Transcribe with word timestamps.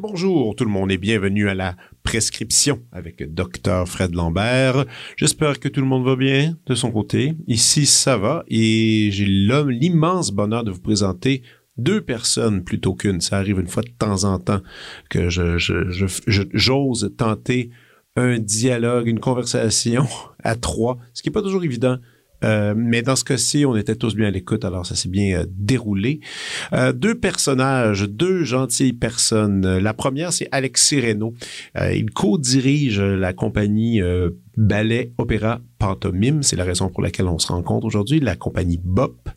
bonjour 0.00 0.56
tout 0.56 0.64
le 0.64 0.70
monde 0.70 0.90
et 0.90 0.98
bienvenue 0.98 1.48
à 1.48 1.54
la 1.54 1.76
prescription 2.08 2.80
avec 2.90 3.34
Dr 3.34 3.86
Fred 3.86 4.14
Lambert. 4.14 4.86
J'espère 5.16 5.60
que 5.60 5.68
tout 5.68 5.82
le 5.82 5.86
monde 5.86 6.06
va 6.06 6.16
bien 6.16 6.56
de 6.64 6.74
son 6.74 6.90
côté. 6.90 7.34
Ici, 7.48 7.84
ça 7.84 8.16
va 8.16 8.44
et 8.48 9.10
j'ai 9.12 9.26
l'immense 9.26 10.30
bonheur 10.30 10.64
de 10.64 10.70
vous 10.70 10.80
présenter 10.80 11.42
deux 11.76 12.00
personnes 12.00 12.64
plutôt 12.64 12.94
qu'une. 12.94 13.20
Ça 13.20 13.36
arrive 13.36 13.60
une 13.60 13.66
fois 13.66 13.82
de 13.82 13.90
temps 13.90 14.24
en 14.24 14.38
temps 14.38 14.62
que 15.10 15.28
je, 15.28 15.58
j'ose 16.54 17.12
tenter 17.18 17.68
un 18.16 18.38
dialogue, 18.38 19.06
une 19.06 19.20
conversation 19.20 20.06
à 20.42 20.56
trois, 20.56 20.96
ce 21.12 21.22
qui 21.22 21.28
n'est 21.28 21.34
pas 21.34 21.42
toujours 21.42 21.62
évident 21.62 21.98
euh, 22.44 22.74
mais 22.76 23.02
dans 23.02 23.16
ce 23.16 23.24
cas-ci, 23.24 23.64
on 23.66 23.76
était 23.76 23.96
tous 23.96 24.14
bien 24.14 24.28
à 24.28 24.30
l'écoute, 24.30 24.64
alors 24.64 24.86
ça 24.86 24.94
s'est 24.94 25.08
bien 25.08 25.40
euh, 25.40 25.46
déroulé. 25.48 26.20
Euh, 26.72 26.92
deux 26.92 27.14
personnages, 27.14 28.02
deux 28.02 28.44
gentilles 28.44 28.92
personnes. 28.92 29.78
La 29.78 29.94
première, 29.94 30.32
c'est 30.32 30.48
Alexis 30.52 31.00
Reynaud. 31.00 31.34
il 31.76 32.10
co-dirige 32.10 33.00
la 33.00 33.32
compagnie 33.32 34.00
ballet, 34.56 35.12
opéra, 35.18 35.60
pantomime. 35.78 36.42
C'est 36.42 36.56
la 36.56 36.64
raison 36.64 36.88
pour 36.88 37.02
laquelle 37.02 37.26
on 37.26 37.38
se 37.38 37.48
rencontre 37.48 37.86
aujourd'hui. 37.86 38.20
La 38.20 38.36
compagnie 38.36 38.80
BOP, 38.82 39.28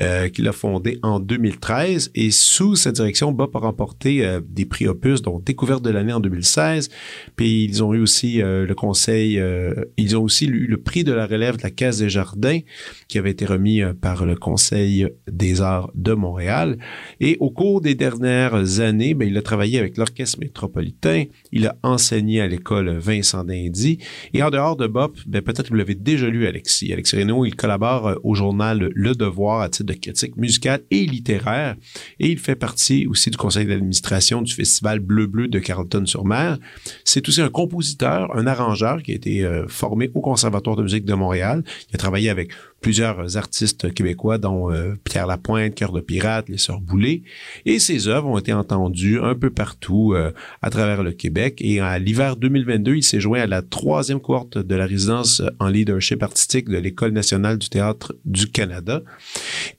euh, 0.00 0.28
qu'il 0.28 0.46
a 0.48 0.52
fondée 0.52 0.98
en 1.02 1.20
2013. 1.20 2.10
Et 2.14 2.30
sous 2.30 2.76
sa 2.76 2.92
direction, 2.92 3.32
BOP 3.32 3.54
a 3.56 3.58
remporté 3.58 4.24
euh, 4.24 4.40
des 4.48 4.64
prix 4.64 4.86
Opus, 4.86 5.22
dont 5.22 5.38
Découverte 5.38 5.82
de 5.82 5.90
l'année 5.90 6.12
en 6.12 6.20
2016. 6.20 6.88
Puis 7.36 7.64
ils 7.64 7.82
ont 7.82 7.94
eu 7.94 8.00
aussi 8.00 8.42
euh, 8.42 8.66
le 8.66 8.74
conseil, 8.74 9.38
euh, 9.38 9.74
ils 9.96 10.16
ont 10.16 10.22
aussi 10.22 10.46
eu 10.46 10.66
le 10.66 10.76
prix 10.76 11.04
de 11.04 11.12
la 11.12 11.26
relève 11.26 11.56
de 11.56 11.62
la 11.62 11.70
Caisse 11.70 11.98
des 11.98 12.08
Jardins, 12.08 12.60
qui 13.08 13.18
avait 13.18 13.30
été 13.30 13.44
remis 13.44 13.82
par 14.00 14.24
le 14.24 14.36
Conseil 14.36 15.08
des 15.30 15.60
arts 15.60 15.90
de 15.94 16.12
Montréal. 16.12 16.78
Et 17.20 17.36
au 17.40 17.50
cours 17.50 17.80
des 17.80 17.94
dernières 17.94 18.80
années, 18.80 19.14
ben, 19.14 19.28
il 19.28 19.36
a 19.36 19.42
travaillé 19.42 19.78
avec 19.78 19.96
l'Orchestre 19.96 20.38
métropolitain. 20.40 21.24
Il 21.52 21.66
a 21.66 21.76
enseigné 21.82 22.40
à 22.40 22.46
l'école 22.46 22.90
Vincent 22.98 23.44
d'Indy. 23.44 23.98
Et 24.34 24.42
en 24.42 24.50
dehors 24.50 24.76
de 24.76 24.86
Bob, 24.86 25.16
ben 25.26 25.42
peut-être 25.42 25.68
vous 25.68 25.74
l'avez 25.74 25.87
déjà 25.94 26.28
lu, 26.28 26.46
Alexis. 26.46 26.92
Alexis 26.92 27.16
Reynaud, 27.16 27.44
il 27.44 27.56
collabore 27.56 28.08
euh, 28.08 28.14
au 28.22 28.34
journal 28.34 28.90
Le 28.94 29.14
Devoir 29.14 29.60
à 29.60 29.68
titre 29.68 29.86
de 29.86 29.94
critique 29.94 30.36
musicale 30.36 30.82
et 30.90 31.06
littéraire. 31.06 31.76
Et 32.20 32.28
il 32.28 32.38
fait 32.38 32.56
partie 32.56 33.06
aussi 33.06 33.30
du 33.30 33.36
conseil 33.36 33.66
d'administration 33.66 34.42
du 34.42 34.52
Festival 34.52 35.00
Bleu-Bleu 35.00 35.48
de 35.48 35.58
Carleton-sur-Mer. 35.58 36.58
C'est 37.04 37.28
aussi 37.28 37.40
un 37.40 37.50
compositeur, 37.50 38.36
un 38.36 38.46
arrangeur 38.46 39.02
qui 39.02 39.12
a 39.12 39.14
été 39.14 39.44
euh, 39.44 39.66
formé 39.68 40.10
au 40.14 40.20
Conservatoire 40.20 40.76
de 40.76 40.82
musique 40.82 41.04
de 41.04 41.14
Montréal. 41.14 41.62
Il 41.90 41.94
a 41.94 41.98
travaillé 41.98 42.30
avec 42.30 42.50
plusieurs 42.80 43.36
artistes 43.36 43.92
québécois, 43.92 44.38
dont 44.38 44.70
euh, 44.70 44.94
Pierre 45.04 45.26
Lapointe, 45.26 45.74
Cœur 45.74 45.92
de 45.92 46.00
Pirate, 46.00 46.48
Les 46.48 46.58
Sœurs 46.58 46.80
Boulay. 46.80 47.22
Et 47.66 47.78
ses 47.78 48.08
œuvres 48.08 48.28
ont 48.28 48.38
été 48.38 48.52
entendues 48.52 49.20
un 49.20 49.34
peu 49.34 49.50
partout 49.50 50.14
euh, 50.14 50.32
à 50.62 50.70
travers 50.70 51.02
le 51.02 51.12
Québec. 51.12 51.58
Et 51.60 51.80
à 51.80 51.98
l'hiver 51.98 52.36
2022, 52.36 52.96
il 52.96 53.02
s'est 53.02 53.20
joint 53.20 53.40
à 53.40 53.46
la 53.46 53.62
troisième 53.62 54.20
cohorte 54.20 54.58
de 54.58 54.74
la 54.74 54.86
résidence 54.86 55.42
en 55.58 55.68
leadership 55.68 56.22
artistique 56.22 56.68
de 56.68 56.78
l'École 56.78 57.12
nationale 57.12 57.58
du 57.58 57.68
théâtre 57.68 58.14
du 58.24 58.46
Canada. 58.46 59.02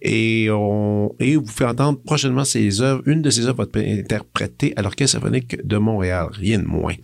Et, 0.02 0.50
on, 0.52 1.16
et 1.20 1.36
vous 1.36 1.46
fait 1.48 1.66
entendre 1.66 2.00
prochainement 2.02 2.46
ses 2.46 2.82
œuvres. 2.82 3.02
Une 3.06 3.22
de 3.22 3.30
ses 3.30 3.48
œuvres 3.48 3.66
va 3.66 3.82
être 3.82 4.00
interprétée 4.00 4.74
à 4.76 4.82
l'Orchestre 4.82 5.20
symphonique 5.20 5.66
de 5.66 5.78
Montréal, 5.78 6.28
rien 6.32 6.60
de 6.60 6.66
moins. 6.66 6.96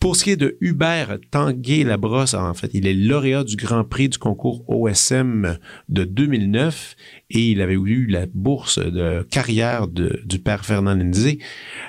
Pour 0.00 0.16
ce 0.16 0.24
qui 0.24 0.30
est 0.30 0.36
de 0.36 0.56
Hubert 0.60 1.18
Tanguay-Labrosse, 1.30 2.34
en 2.34 2.54
fait, 2.54 2.70
il 2.74 2.86
est 2.86 2.94
lauréat 2.94 3.44
du 3.44 3.56
Grand 3.56 3.84
Prix 3.84 4.08
du 4.08 4.18
concours 4.18 4.64
OSM 4.68 5.58
de 5.88 6.04
2009 6.04 6.96
et 7.30 7.50
il 7.50 7.60
avait 7.60 7.74
eu 7.74 8.06
la 8.06 8.26
bourse 8.26 8.78
de 8.78 9.22
carrière 9.30 9.86
du 9.88 10.38
père 10.38 10.64
Fernand 10.64 10.94
Lindsay 10.94 11.38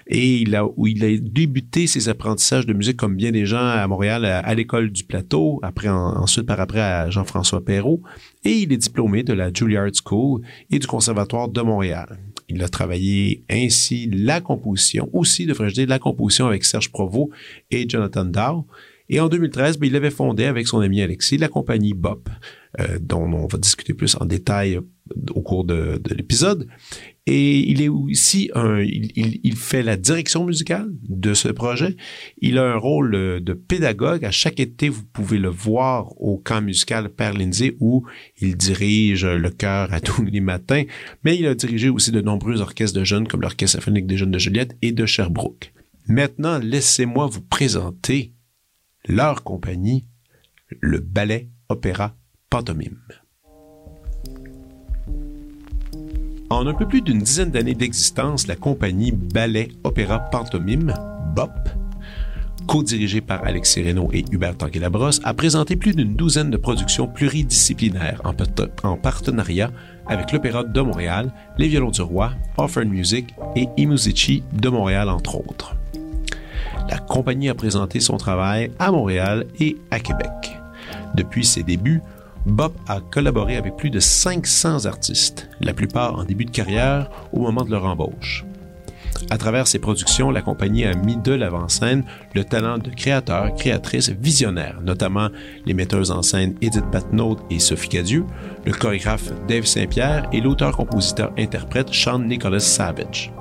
et 0.07 0.37
il 0.37 0.55
a, 0.55 0.65
où 0.65 0.87
il 0.87 1.03
a 1.03 1.17
débuté 1.17 1.87
ses 1.87 2.09
apprentissages 2.09 2.65
de 2.65 2.73
musique 2.73 2.97
comme 2.97 3.15
bien 3.15 3.31
des 3.31 3.45
gens 3.45 3.65
à 3.65 3.87
Montréal 3.87 4.25
à, 4.25 4.53
l'école 4.53 4.91
du 4.91 5.03
plateau, 5.03 5.59
après 5.63 5.87
ensuite 5.87 6.45
par 6.45 6.59
après 6.59 6.81
à 6.81 7.09
Jean-François 7.09 7.63
Perrault 7.63 8.01
et 8.43 8.51
il 8.51 8.73
est 8.73 8.77
diplômé 8.77 9.23
de 9.23 9.33
la 9.33 9.51
Juilliard 9.53 9.91
School 10.05 10.41
et 10.69 10.79
du 10.79 10.87
Conservatoire 10.87 11.47
de 11.47 11.61
Montréal. 11.61 12.19
Il 12.49 12.63
a 12.63 12.67
travaillé 12.67 13.43
ainsi 13.49 14.09
la 14.11 14.41
composition, 14.41 15.07
aussi 15.13 15.45
devrais-je 15.45 15.75
dire 15.75 15.87
la 15.87 15.99
composition 15.99 16.47
avec 16.47 16.65
Serge 16.65 16.91
Provost 16.91 17.29
et 17.69 17.87
Jonathan 17.87 18.25
Dow. 18.25 18.65
Et 19.07 19.19
en 19.19 19.27
2013, 19.27 19.79
ben, 19.79 19.87
il 19.87 19.95
avait 19.95 20.11
fondé 20.11 20.45
avec 20.45 20.67
son 20.67 20.79
ami 20.79 21.01
Alexis 21.01 21.37
la 21.37 21.47
compagnie 21.47 21.93
BOP, 21.93 22.29
euh, 22.79 22.99
dont 23.01 23.23
on 23.23 23.47
va 23.47 23.57
discuter 23.57 23.93
plus 23.93 24.15
en 24.19 24.25
détail 24.25 24.79
au 25.31 25.41
cours 25.41 25.63
de, 25.63 26.01
l'épisode. 26.15 26.67
Et 27.25 27.59
il 27.69 27.81
est 27.81 27.89
aussi 27.89 28.49
un, 28.55 28.79
il, 28.79 29.55
fait 29.55 29.83
la 29.83 29.97
direction 29.97 30.45
musicale 30.45 30.89
de 31.07 31.33
ce 31.33 31.47
projet. 31.49 31.95
Il 32.39 32.57
a 32.57 32.71
un 32.71 32.77
rôle 32.77 33.11
de 33.11 33.53
pédagogue. 33.53 34.25
À 34.25 34.31
chaque 34.31 34.59
été, 34.59 34.89
vous 34.89 35.03
pouvez 35.03 35.37
le 35.37 35.49
voir 35.49 36.19
au 36.19 36.37
camp 36.37 36.61
musical 36.61 37.09
Père 37.09 37.33
Lindsay 37.33 37.75
où 37.79 38.05
il 38.41 38.57
dirige 38.57 39.25
le 39.25 39.49
chœur 39.51 39.93
à 39.93 39.99
tous 40.01 40.25
les 40.25 40.39
matins. 40.39 40.83
Mais 41.23 41.37
il 41.37 41.45
a 41.45 41.53
dirigé 41.53 41.89
aussi 41.89 42.11
de 42.11 42.21
nombreux 42.21 42.61
orchestres 42.61 42.97
de 42.97 43.03
jeunes 43.03 43.27
comme 43.27 43.41
l'Orchestre 43.41 43.77
symphonique 43.77 44.07
des 44.07 44.17
jeunes 44.17 44.31
de 44.31 44.39
Juliette 44.39 44.75
et 44.81 44.91
de 44.91 45.05
Sherbrooke. 45.05 45.71
Maintenant, 46.07 46.57
laissez-moi 46.57 47.27
vous 47.27 47.41
présenter 47.41 48.33
leur 49.07 49.43
compagnie, 49.43 50.07
le 50.79 50.99
ballet 50.99 51.49
opéra 51.69 52.15
pantomime. 52.49 52.99
En 56.49 56.67
un 56.67 56.73
peu 56.73 56.87
plus 56.87 57.01
d'une 57.01 57.19
dizaine 57.19 57.51
d'années 57.51 57.75
d'existence, 57.75 58.47
la 58.47 58.55
compagnie 58.55 59.11
Ballet 59.11 59.69
Opéra 59.83 60.19
Pantomime, 60.19 60.93
BOP, 61.35 61.51
co-dirigée 62.67 63.21
par 63.21 63.43
Alexis 63.45 63.83
Reynaud 63.83 64.09
et 64.13 64.25
Hubert 64.31 64.57
Tanguay-Labrosse, 64.57 65.21
a 65.23 65.33
présenté 65.33 65.75
plus 65.75 65.95
d'une 65.95 66.15
douzaine 66.15 66.49
de 66.49 66.57
productions 66.57 67.07
pluridisciplinaires 67.07 68.21
en, 68.23 68.33
en 68.87 68.97
partenariat 68.97 69.71
avec 70.07 70.31
l'Opéra 70.31 70.63
de 70.63 70.81
Montréal, 70.81 71.31
les 71.57 71.67
Violons 71.67 71.91
du 71.91 72.01
Roi, 72.01 72.31
Offer 72.57 72.85
Music 72.85 73.33
et 73.55 73.67
Imusici 73.77 74.43
de 74.53 74.69
Montréal, 74.69 75.09
entre 75.09 75.35
autres 75.35 75.75
la 76.89 76.97
compagnie 76.97 77.49
a 77.49 77.55
présenté 77.55 77.99
son 77.99 78.17
travail 78.17 78.71
à 78.79 78.91
Montréal 78.91 79.45
et 79.59 79.77
à 79.91 79.99
Québec. 79.99 80.57
Depuis 81.15 81.45
ses 81.45 81.63
débuts, 81.63 82.01
Bob 82.49 82.73
a 82.87 82.99
collaboré 82.99 83.57
avec 83.57 83.77
plus 83.77 83.89
de 83.89 83.99
500 83.99 84.85
artistes, 84.85 85.49
la 85.61 85.73
plupart 85.73 86.15
en 86.15 86.23
début 86.23 86.45
de 86.45 86.51
carrière 86.51 87.09
au 87.31 87.39
moment 87.39 87.63
de 87.63 87.71
leur 87.71 87.85
embauche. 87.85 88.45
À 89.29 89.37
travers 89.37 89.67
ses 89.67 89.79
productions, 89.79 90.31
la 90.31 90.41
compagnie 90.41 90.85
a 90.85 90.95
mis 90.95 91.17
de 91.17 91.33
l'avant-scène 91.33 92.03
le 92.33 92.43
talent 92.43 92.77
de 92.77 92.89
créateurs, 92.89 93.53
créatrices 93.53 94.09
visionnaires, 94.09 94.79
notamment 94.83 95.29
les 95.65 95.73
metteuses 95.73 96.11
en 96.11 96.21
scène 96.21 96.55
Edith 96.61 96.85
Batnaud 96.91 97.37
et 97.49 97.59
Sophie 97.59 97.89
Cadieux, 97.89 98.25
le 98.65 98.71
chorégraphe 98.71 99.31
Dave 99.47 99.65
Saint-Pierre 99.65 100.27
et 100.31 100.41
l'auteur-compositeur-interprète 100.41 101.93
Sean 101.93 102.19
Nicholas 102.19 102.59
Savage. 102.59 103.31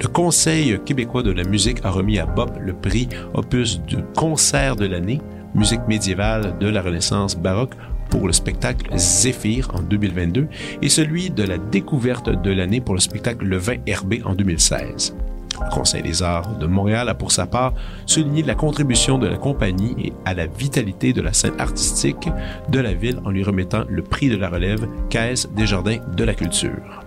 Le 0.00 0.08
Conseil 0.08 0.80
québécois 0.86 1.22
de 1.22 1.32
la 1.32 1.44
musique 1.44 1.84
a 1.84 1.90
remis 1.90 2.18
à 2.18 2.24
Bob 2.24 2.52
le 2.58 2.72
prix 2.72 3.08
opus 3.34 3.80
du 3.82 3.98
concert 4.16 4.76
de 4.76 4.86
l'année, 4.86 5.20
musique 5.54 5.86
médiévale 5.88 6.56
de 6.58 6.68
la 6.68 6.80
Renaissance 6.80 7.36
baroque 7.36 7.74
pour 8.10 8.26
le 8.26 8.32
spectacle 8.32 8.90
Zéphyr 8.96 9.70
en 9.74 9.80
2022 9.80 10.48
et 10.82 10.88
celui 10.88 11.30
de 11.30 11.44
la 11.44 11.58
découverte 11.58 12.28
de 12.28 12.50
l'année 12.50 12.80
pour 12.80 12.94
le 12.94 13.00
spectacle 13.00 13.44
Le 13.44 13.56
Vin 13.56 13.76
Herbé 13.86 14.22
en 14.24 14.34
2016. 14.34 15.14
Le 15.60 15.74
Conseil 15.74 16.02
des 16.02 16.22
arts 16.22 16.58
de 16.58 16.66
Montréal 16.66 17.08
a 17.08 17.14
pour 17.14 17.32
sa 17.32 17.46
part 17.46 17.74
souligné 18.06 18.42
la 18.42 18.54
contribution 18.54 19.18
de 19.18 19.26
la 19.26 19.36
compagnie 19.36 19.94
et 19.98 20.12
à 20.24 20.34
la 20.34 20.46
vitalité 20.46 21.12
de 21.12 21.22
la 21.22 21.32
scène 21.32 21.58
artistique 21.58 22.28
de 22.68 22.80
la 22.80 22.94
ville 22.94 23.20
en 23.24 23.30
lui 23.30 23.44
remettant 23.44 23.84
le 23.88 24.02
prix 24.02 24.28
de 24.28 24.36
la 24.36 24.48
relève 24.48 24.86
Caisse 25.08 25.48
des 25.54 25.66
Jardins 25.66 25.98
de 26.16 26.24
la 26.24 26.34
Culture. 26.34 27.04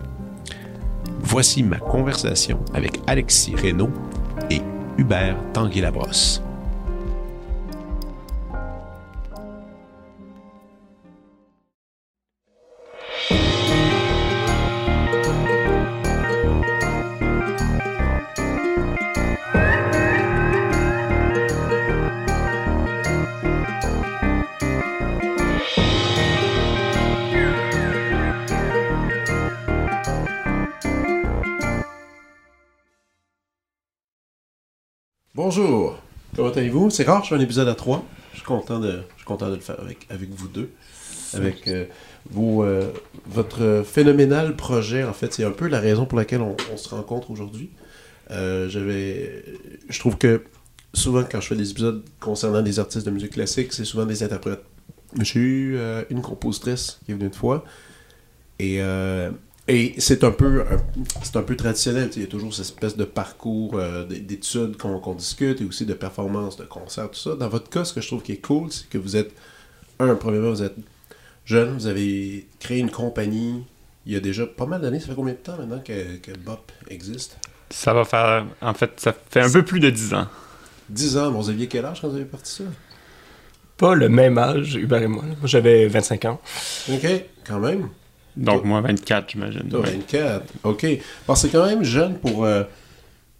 Voici 1.22 1.64
ma 1.64 1.78
conversation 1.78 2.60
avec 2.74 3.00
Alexis 3.08 3.56
Reynaud 3.56 3.90
et 4.50 4.62
Hubert 4.98 5.38
Tanguy-Labrosse. 5.54 6.44
Bonjour. 35.46 36.00
Comment 36.38 36.52
allez-vous? 36.52 36.90
C'est 36.90 37.04
rare, 37.04 37.22
je 37.26 37.28
fais 37.28 37.36
un 37.36 37.40
épisode 37.42 37.68
à 37.68 37.76
trois. 37.76 38.06
Je 38.32 38.38
suis 38.38 38.46
content 38.46 38.80
de, 38.80 39.02
je 39.12 39.18
suis 39.18 39.26
content 39.26 39.50
de 39.50 39.56
le 39.56 39.60
faire 39.60 39.78
avec, 39.78 40.08
avec 40.10 40.30
vous 40.30 40.48
deux. 40.48 40.70
Avec 41.34 41.68
euh, 41.68 41.84
euh, 42.38 42.90
votre 43.26 43.84
phénoménal 43.86 44.56
projet, 44.56 45.04
en 45.04 45.12
fait, 45.12 45.34
c'est 45.34 45.44
un 45.44 45.52
peu 45.52 45.68
la 45.68 45.82
raison 45.82 46.06
pour 46.06 46.18
laquelle 46.18 46.40
on, 46.40 46.56
se 46.78 46.88
rencontre 46.88 47.30
aujourd'hui. 47.30 47.72
Euh, 48.32 48.70
je 48.70 50.00
trouve 50.00 50.18
que 50.18 50.46
souvent, 50.94 51.26
quand 51.30 51.42
je 51.42 51.48
fais 51.48 51.58
des 51.58 51.72
épisodes 51.72 52.06
concernant 52.22 52.62
des 52.62 52.80
artistes 52.80 53.06
de 53.06 53.12
musique 53.12 53.34
classique, 53.34 53.74
c'est 53.74 53.84
souvent 53.84 54.06
des 54.06 54.24
interprètes. 54.24 54.64
J'ai 55.20 55.42
eu 55.42 55.78
une 56.10 56.22
compositrice 56.22 57.02
qui 57.06 57.12
est 57.12 57.16
venue 57.16 57.26
une 57.26 57.34
fois. 57.34 57.66
Et, 58.60 58.78
euh, 58.82 59.30
et 59.68 59.96
c'est 59.98 60.24
un 60.24 60.32
peu 60.32 60.62
un- 60.62 60.78
c'est 61.24 61.36
un 61.38 61.42
peu 61.44 61.56
traditionnel. 61.56 62.08
tu 62.10 62.14
sais, 62.16 62.20
Il 62.20 62.24
y 62.24 62.26
a 62.26 62.30
toujours 62.30 62.54
cette 62.54 62.66
espèce 62.66 62.98
de 62.98 63.06
parcours 63.06 63.76
euh, 63.76 64.06
d'études 64.06 64.78
qu'on 64.78 65.14
discute 65.16 65.62
et 65.62 65.66
aussi 65.66 65.86
de 65.86 65.94
performances, 65.94 66.58
de 66.58 66.66
concerts, 66.66 67.10
tout 67.12 67.20
ça. 67.20 67.36
Dans 67.36 67.50
votre 67.50 67.70
cas, 67.70 67.86
ce 67.86 67.94
que 67.94 68.02
je 68.02 68.08
trouve 68.08 68.22
qui 68.24 68.34
est 68.34 68.46
cool, 68.46 68.72
c'est 68.72 68.90
que 68.90 68.98
vous 68.98 69.16
êtes, 69.16 69.32
un, 70.00 70.16
premièrement, 70.16 70.50
vous 70.52 70.64
êtes 70.64 70.76
jeune, 71.46 71.74
vous 71.76 71.88
avez 71.88 72.48
créé 72.60 72.80
une 72.80 72.92
compagnie 72.92 73.64
il 74.06 74.12
y 74.12 74.16
a 74.18 74.20
déjà 74.20 74.46
pas 74.46 74.66
mal 74.66 74.82
d'années. 74.82 75.00
Ça 75.00 75.08
fait 75.08 75.16
combien 75.16 75.34
de 75.34 75.38
temps 75.40 75.58
maintenant 75.58 75.80
que, 75.80 76.18
que 76.18 76.32
Bop 76.38 76.72
existe? 76.90 77.38
Ça 77.70 77.94
va 77.94 78.04
faire. 78.04 78.46
En 78.62 78.74
fait, 78.74 78.92
ça 78.98 79.14
fait 79.30 79.40
un 79.42 79.50
peu 79.50 79.64
plus 79.64 79.80
de 79.80 79.90
10 79.90 80.14
ans. 80.14 80.28
10 80.90 81.16
ans. 81.18 81.32
Bon, 81.32 81.40
vous 81.40 81.50
aviez 81.50 81.68
quel 81.68 81.86
âge 81.86 82.02
quand 82.02 82.10
vous 82.10 82.16
avez 82.18 82.26
parti 82.26 82.52
ça? 82.52 82.64
Pas 83.78 83.96
le 83.96 84.10
même 84.10 84.38
âge, 84.38 84.76
Hubert 84.76 85.02
et 85.02 85.08
moi. 85.08 85.24
Moi, 85.24 85.36
j'avais 85.46 85.88
25 85.88 86.26
ans. 86.26 86.42
Ok, 86.92 87.08
quand 87.48 87.60
même. 87.60 87.90
Donc, 88.36 88.62
Toi- 88.62 88.68
moi, 88.68 88.82
24, 88.82 89.30
j'imagine. 89.32 89.70
Toi, 89.70 89.82
Ouais. 89.82 89.92
24. 89.92 90.44
OK. 90.64 90.86
Parce 91.28 91.42
que 91.42 91.48
c'est 91.48 91.52
quand 91.58 91.66
même 91.66 91.84
jeune 91.84 92.16
pour, 92.16 92.46
euh, 92.46 92.64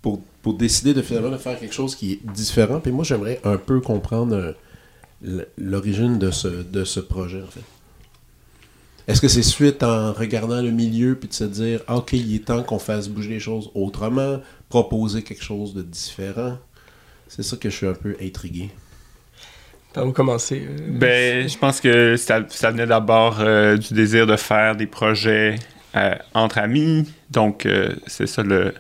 pour, 0.02 0.22
pour 0.42 0.54
décider 0.54 0.94
de 0.94 1.02
finalement 1.02 1.32
de 1.32 1.38
faire 1.38 1.60
quelque 1.60 1.74
chose 1.74 1.96
qui 1.96 2.14
est 2.14 2.20
différent. 2.32 2.80
Puis 2.80 2.92
moi, 2.92 3.04
j'aimerais 3.04 3.40
un 3.44 3.58
peu 3.58 3.80
comprendre 3.82 4.36
euh, 5.26 5.46
l'origine 5.58 6.20
de 6.20 6.32
ce, 6.32 6.48
de 6.48 6.84
ce 6.84 7.00
projet, 7.00 7.42
en 7.42 7.48
fait. 7.48 7.62
Est-ce 9.08 9.20
que 9.20 9.28
c'est 9.28 9.44
suite 9.44 9.84
en 9.84 10.14
regardant 10.14 10.62
le 10.62 10.72
milieu 10.72 11.16
puis 11.16 11.28
de 11.28 11.34
se 11.34 11.44
dire, 11.44 11.82
Ah, 11.88 11.98
OK, 11.98 12.14
il 12.14 12.36
est 12.36 12.46
temps 12.46 12.64
qu'on 12.64 12.80
fasse 12.80 13.10
bouger 13.10 13.30
les 13.32 13.40
choses 13.40 13.70
autrement, 13.76 14.40
proposer 14.70 15.24
quelque 15.24 15.44
chose 15.44 15.74
de 15.74 15.82
différent? 15.82 16.58
C'est 17.28 17.44
ça 17.44 17.58
que 17.58 17.70
je 17.70 17.76
suis 17.76 17.88
un 17.88 17.94
peu 17.96 18.16
intrigué. 18.22 18.70
Par 19.94 20.08
où 20.08 20.12
commencer 20.12 20.68
euh, 20.68 20.78
Ben, 20.90 21.48
je 21.48 21.58
pense 21.58 21.80
que 21.80 22.16
ça, 22.18 22.42
ça 22.50 22.72
venait 22.72 22.88
d'abord 22.88 23.40
euh, 23.40 23.78
du 23.78 23.94
désir 23.94 24.26
de 24.26 24.36
faire 24.36 24.76
des 24.76 24.88
projets 24.88 25.56
euh, 25.96 26.16
entre 26.34 26.58
amis. 26.58 27.08
Donc, 27.30 27.68
c'est 28.08 28.28
ça 28.28 28.44
le. 28.44 28.74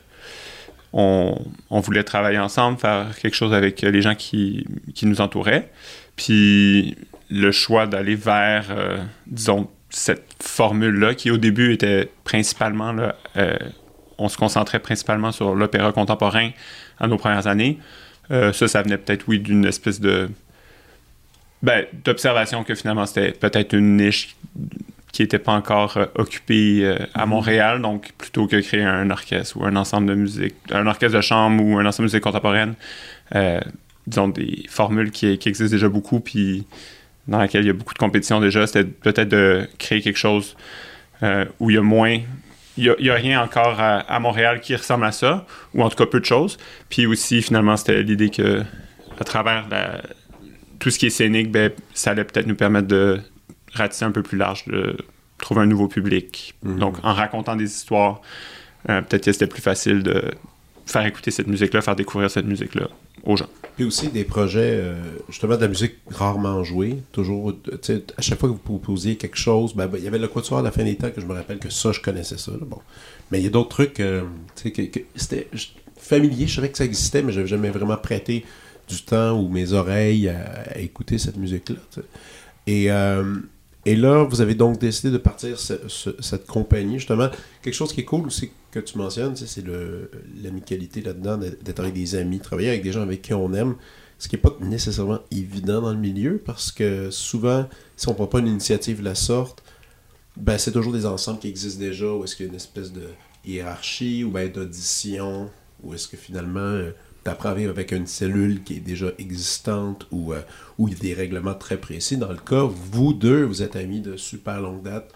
On, 0.95 1.39
on 1.71 1.79
voulait 1.79 2.03
travailler 2.03 2.37
ensemble, 2.37 2.77
faire 2.77 3.07
quelque 3.19 3.35
chose 3.35 3.53
avec 3.53 3.81
les 3.81 4.01
gens 4.01 4.13
qui, 4.13 4.67
qui 4.93 5.07
nous 5.07 5.21
entouraient. 5.21 5.71
Puis 6.15 6.95
le 7.31 7.51
choix 7.51 7.87
d'aller 7.87 8.13
vers, 8.13 8.65
disons, 9.25 9.69
cette 9.89 10.27
formule-là, 10.39 11.15
qui 11.15 11.31
au 11.31 11.37
début 11.37 11.73
était 11.73 12.11
principalement, 12.23 12.93
là, 12.93 13.15
on 14.19 14.29
se 14.29 14.37
concentrait 14.37 14.77
principalement 14.77 15.31
sur 15.31 15.55
l'opéra 15.55 15.91
contemporain 15.93 16.51
à 16.99 17.07
nos 17.07 17.17
premières 17.17 17.47
années. 17.47 17.79
Ça, 18.29 18.67
ça 18.67 18.83
venait 18.83 18.99
peut-être, 18.99 19.23
oui, 19.27 19.39
d'une 19.39 19.65
espèce 19.65 19.99
de 19.99 20.29
ben, 21.63 21.85
d'observation 22.03 22.63
que 22.63 22.75
finalement 22.75 23.05
c'était 23.05 23.31
peut-être 23.31 23.73
une 23.73 23.97
niche 23.97 24.35
qui 25.13 25.21
n'était 25.21 25.39
pas 25.39 25.53
encore 25.53 25.95
euh, 25.95 26.05
occupée 26.15 26.79
euh, 26.83 26.97
à 27.13 27.25
Montréal, 27.25 27.81
donc 27.81 28.11
plutôt 28.17 28.47
que 28.47 28.59
créer 28.59 28.83
un 28.83 29.09
orchestre 29.11 29.55
ou 29.57 29.63
un 29.63 29.75
ensemble 29.75 30.07
de 30.07 30.15
musique, 30.15 30.55
un 30.71 30.87
orchestre 30.87 31.15
de 31.15 31.21
chambre 31.21 31.63
ou 31.63 31.77
un 31.77 31.85
ensemble 31.85 32.09
de 32.09 32.11
musique 32.11 32.23
contemporaine, 32.23 32.73
euh, 33.35 33.61
disons 34.07 34.27
des 34.27 34.65
formules 34.67 35.11
qui, 35.11 35.37
qui 35.37 35.49
existent 35.49 35.73
déjà 35.73 35.87
beaucoup, 35.87 36.19
puis 36.19 36.65
dans 37.27 37.37
laquelle 37.37 37.63
il 37.63 37.67
y 37.67 37.69
a 37.69 37.73
beaucoup 37.73 37.93
de 37.93 37.99
compétition 37.99 38.41
déjà, 38.41 38.67
c'était 38.67 38.83
peut-être 38.83 39.29
de 39.29 39.69
créer 39.77 40.01
quelque 40.01 40.19
chose 40.19 40.57
où 41.61 41.69
il 41.69 41.75
y 41.75 41.79
a 41.79 41.81
moins. 41.81 42.19
Il 42.75 42.93
n'y 42.99 43.09
a, 43.09 43.13
rien 43.13 43.41
encore 43.41 43.79
à, 43.79 43.99
à 43.99 44.19
Montréal 44.19 44.59
qui 44.59 44.75
ressemble 44.75 45.05
à 45.05 45.13
ça, 45.13 45.45
ou 45.73 45.81
en 45.81 45.89
tout 45.89 45.95
cas 45.95 46.05
peu 46.05 46.19
de 46.19 46.25
choses. 46.25 46.57
Puis 46.89 47.05
aussi, 47.05 47.41
finalement, 47.41 47.77
c'était 47.77 48.03
l'idée 48.03 48.29
que 48.29 48.61
à 49.17 49.23
travers 49.23 49.69
la, 49.69 50.01
tout 50.83 50.89
ce 50.89 50.99
qui 50.99 51.05
est 51.05 51.11
scénique, 51.11 51.49
ben, 51.49 51.71
ça 51.93 52.11
allait 52.11 52.25
peut-être 52.25 52.45
nous 52.45 52.57
permettre 52.57 52.89
de 52.89 53.21
ratisser 53.71 54.03
un 54.03 54.11
peu 54.11 54.21
plus 54.21 54.37
large, 54.37 54.65
de 54.67 54.97
trouver 55.37 55.61
un 55.61 55.65
nouveau 55.65 55.87
public. 55.87 56.55
Mhm. 56.61 56.77
Donc, 56.77 56.97
en 57.03 57.13
racontant 57.13 57.55
des 57.55 57.71
histoires, 57.71 58.19
euh, 58.89 59.01
peut-être 59.01 59.23
que 59.23 59.31
c'était 59.31 59.47
plus 59.47 59.61
facile 59.61 60.03
de 60.03 60.21
faire 60.85 61.05
écouter 61.05 61.31
cette 61.31 61.47
musique-là, 61.47 61.81
faire 61.81 61.95
découvrir 61.95 62.29
cette 62.29 62.45
musique-là 62.45 62.89
aux 63.23 63.37
gens. 63.37 63.47
Puis 63.77 63.85
aussi 63.85 64.09
des 64.09 64.25
projets, 64.25 64.73
euh, 64.73 64.95
justement, 65.29 65.55
de 65.55 65.61
la 65.61 65.69
musique 65.69 65.93
rarement 66.09 66.65
jouée. 66.65 66.97
Toujours, 67.13 67.53
à 68.17 68.21
chaque 68.21 68.37
fois 68.37 68.49
que 68.49 68.53
vous 68.53 68.59
proposiez 68.59 69.15
quelque 69.15 69.37
chose, 69.37 69.73
ben, 69.73 69.87
ben, 69.87 69.99
il 69.99 70.03
y 70.03 70.07
avait 70.09 70.19
le 70.19 70.27
Quatuor 70.27 70.59
à 70.59 70.63
la 70.63 70.71
fin 70.73 70.83
des 70.83 70.97
temps 70.97 71.11
que 71.11 71.21
je 71.21 71.25
me 71.25 71.33
rappelle 71.33 71.59
que 71.59 71.69
ça, 71.69 71.93
je 71.93 72.01
connaissais 72.01 72.37
ça. 72.37 72.51
là, 72.51 72.65
bon. 72.67 72.79
Mais 73.31 73.39
il 73.39 73.45
y 73.45 73.47
a 73.47 73.51
d'autres 73.51 73.69
trucs, 73.69 74.01
euh, 74.01 74.23
que, 74.61 74.67
que 74.67 74.99
c'était 75.15 75.47
familier. 75.95 76.45
Je 76.45 76.55
savais 76.55 76.69
que 76.69 76.77
ça 76.77 76.83
existait, 76.83 77.21
mais 77.23 77.31
je 77.31 77.37
n'avais 77.37 77.47
jamais 77.49 77.69
vraiment 77.69 77.95
prêté 77.95 78.43
du 78.95 79.03
temps 79.03 79.39
ou 79.39 79.47
mes 79.49 79.73
oreilles 79.73 80.29
à, 80.29 80.77
écouter 80.79 81.17
cette 81.17 81.37
musique-là. 81.37 81.75
euh, 82.69 83.35
et 83.85 83.95
là, 83.97 84.23
vous 84.23 84.39
avez 84.39 84.55
donc 84.55 84.79
décidé 84.79 85.11
de 85.11 85.17
partir 85.17 85.59
ce- 85.59 85.87
ce- 85.89 86.15
cette 86.21 86.47
compagnie, 86.47 86.99
justement. 86.99 87.29
Quelque 87.61 87.73
chose 87.73 87.91
qui 87.91 87.99
est 88.01 88.05
cool 88.05 88.27
aussi 88.27 88.51
que 88.71 88.79
tu 88.79 88.97
mentionnes, 88.97 89.35
c'est 89.35 89.65
l'amicalité 90.41 91.01
là-dedans, 91.01 91.37
d'être 91.37 91.79
avec 91.81 91.93
des 91.93 92.15
amis, 92.15 92.39
travailler 92.39 92.69
avec 92.69 92.81
des 92.83 92.91
gens 92.93 93.01
avec 93.01 93.21
qui 93.21 93.33
on 93.33 93.53
aime, 93.53 93.75
ce 94.19 94.29
qui 94.29 94.35
n'est 94.35 94.41
pas 94.41 94.55
nécessairement 94.61 95.19
évident 95.31 95.81
dans 95.81 95.91
le 95.91 95.97
milieu, 95.99 96.41
parce 96.43 96.71
que 96.71 97.11
souvent, 97.11 97.67
si 97.97 98.07
on 98.07 98.11
ne 98.11 98.15
prend 98.15 98.27
pas 98.27 98.39
une 98.39 98.47
initiative 98.47 98.99
de 98.99 99.03
la 99.03 99.15
sorte, 99.15 99.61
ben, 100.37 100.57
c'est 100.57 100.71
toujours 100.71 100.93
des 100.93 101.05
ensembles 101.05 101.39
qui 101.39 101.49
existent 101.49 101.79
déjà, 101.81 102.07
où 102.11 102.23
est-ce 102.23 102.35
qu'il 102.37 102.45
y 102.45 102.49
a 102.49 102.51
une 102.51 102.55
espèce 102.55 102.91
de 102.93 103.03
hiérarchie, 103.45 104.23
ou 104.23 104.31
ben, 104.31 104.49
d'audition, 104.49 105.49
ou 105.83 105.93
est-ce 105.93 106.07
que 106.07 106.15
finalement, 106.15 106.79
tu 106.79 106.93
apprends 107.29 107.49
avec 107.49 107.91
une 107.91 108.07
cellule 108.07 108.63
qui 108.63 108.75
est 108.77 108.79
déjà 108.79 109.07
existante, 109.17 110.07
ou 110.11 110.33
euh, 110.33 110.41
où 110.77 110.87
il 110.87 110.93
y 110.93 110.97
a 110.97 110.99
des 110.99 111.13
règlements 111.13 111.53
très 111.53 111.77
précis. 111.77 112.17
Dans 112.17 112.31
le 112.31 112.37
cas, 112.37 112.63
vous 112.63 113.13
deux, 113.13 113.43
vous 113.43 113.61
êtes 113.61 113.75
amis 113.75 114.01
de 114.01 114.17
super 114.17 114.61
longue 114.61 114.83
date. 114.83 115.11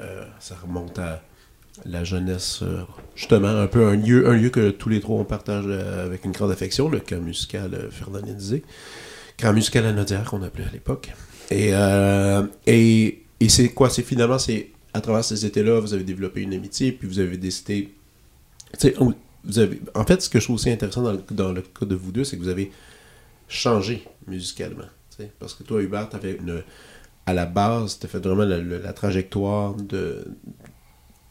Euh, 0.00 0.24
ça 0.40 0.56
remonte 0.60 0.98
à 0.98 1.22
la 1.84 2.04
jeunesse, 2.04 2.60
euh, 2.62 2.82
justement, 3.14 3.48
un 3.48 3.66
peu 3.66 3.86
un 3.86 3.96
lieu, 3.96 4.28
un 4.28 4.34
lieu 4.34 4.50
que 4.50 4.70
tous 4.70 4.88
les 4.88 5.00
trois 5.00 5.18
on 5.20 5.24
partage 5.24 5.66
avec 5.66 6.24
une 6.24 6.32
grande 6.32 6.50
affection, 6.50 6.88
le 6.88 7.00
camp 7.00 7.20
musical 7.20 7.88
Fernandisé. 7.90 8.62
Camp 9.36 9.52
musical 9.52 9.86
à 9.86 9.92
Nodière 9.92 10.24
qu'on 10.24 10.42
appelait 10.42 10.66
à 10.66 10.70
l'époque. 10.72 11.12
Et, 11.50 11.72
et, 12.66 13.22
et 13.40 13.48
c'est 13.48 13.68
quoi? 13.70 13.90
C'est 13.90 14.04
finalement, 14.04 14.38
c'est 14.38 14.70
à 14.92 15.00
travers 15.00 15.24
ces 15.24 15.44
étés-là, 15.44 15.80
vous 15.80 15.92
avez 15.92 16.04
développé 16.04 16.40
une 16.42 16.54
amitié, 16.54 16.92
puis 16.92 17.08
vous 17.08 17.18
avez 17.18 17.36
décidé. 17.36 17.92
Vous 19.44 19.58
avez, 19.58 19.80
en 19.94 20.04
fait, 20.04 20.22
ce 20.22 20.28
que 20.28 20.38
je 20.40 20.44
trouve 20.44 20.56
aussi 20.56 20.70
intéressant 20.70 21.02
dans 21.02 21.12
le, 21.12 21.22
dans 21.30 21.52
le 21.52 21.62
cas 21.62 21.86
de 21.86 21.94
vous 21.94 22.12
deux, 22.12 22.24
c'est 22.24 22.36
que 22.36 22.42
vous 22.42 22.48
avez 22.48 22.70
changé 23.48 24.04
musicalement. 24.26 24.84
Parce 25.38 25.54
que 25.54 25.62
toi, 25.62 25.80
Hubert, 25.82 26.08
t'avais 26.08 26.32
une. 26.40 26.62
À 27.26 27.32
la 27.32 27.46
base, 27.46 27.98
tu 27.98 28.06
fait 28.06 28.18
vraiment 28.18 28.44
la, 28.44 28.58
la- 28.58 28.78
la 28.78 28.92
trajectoire 28.92 29.74
de, 29.74 30.24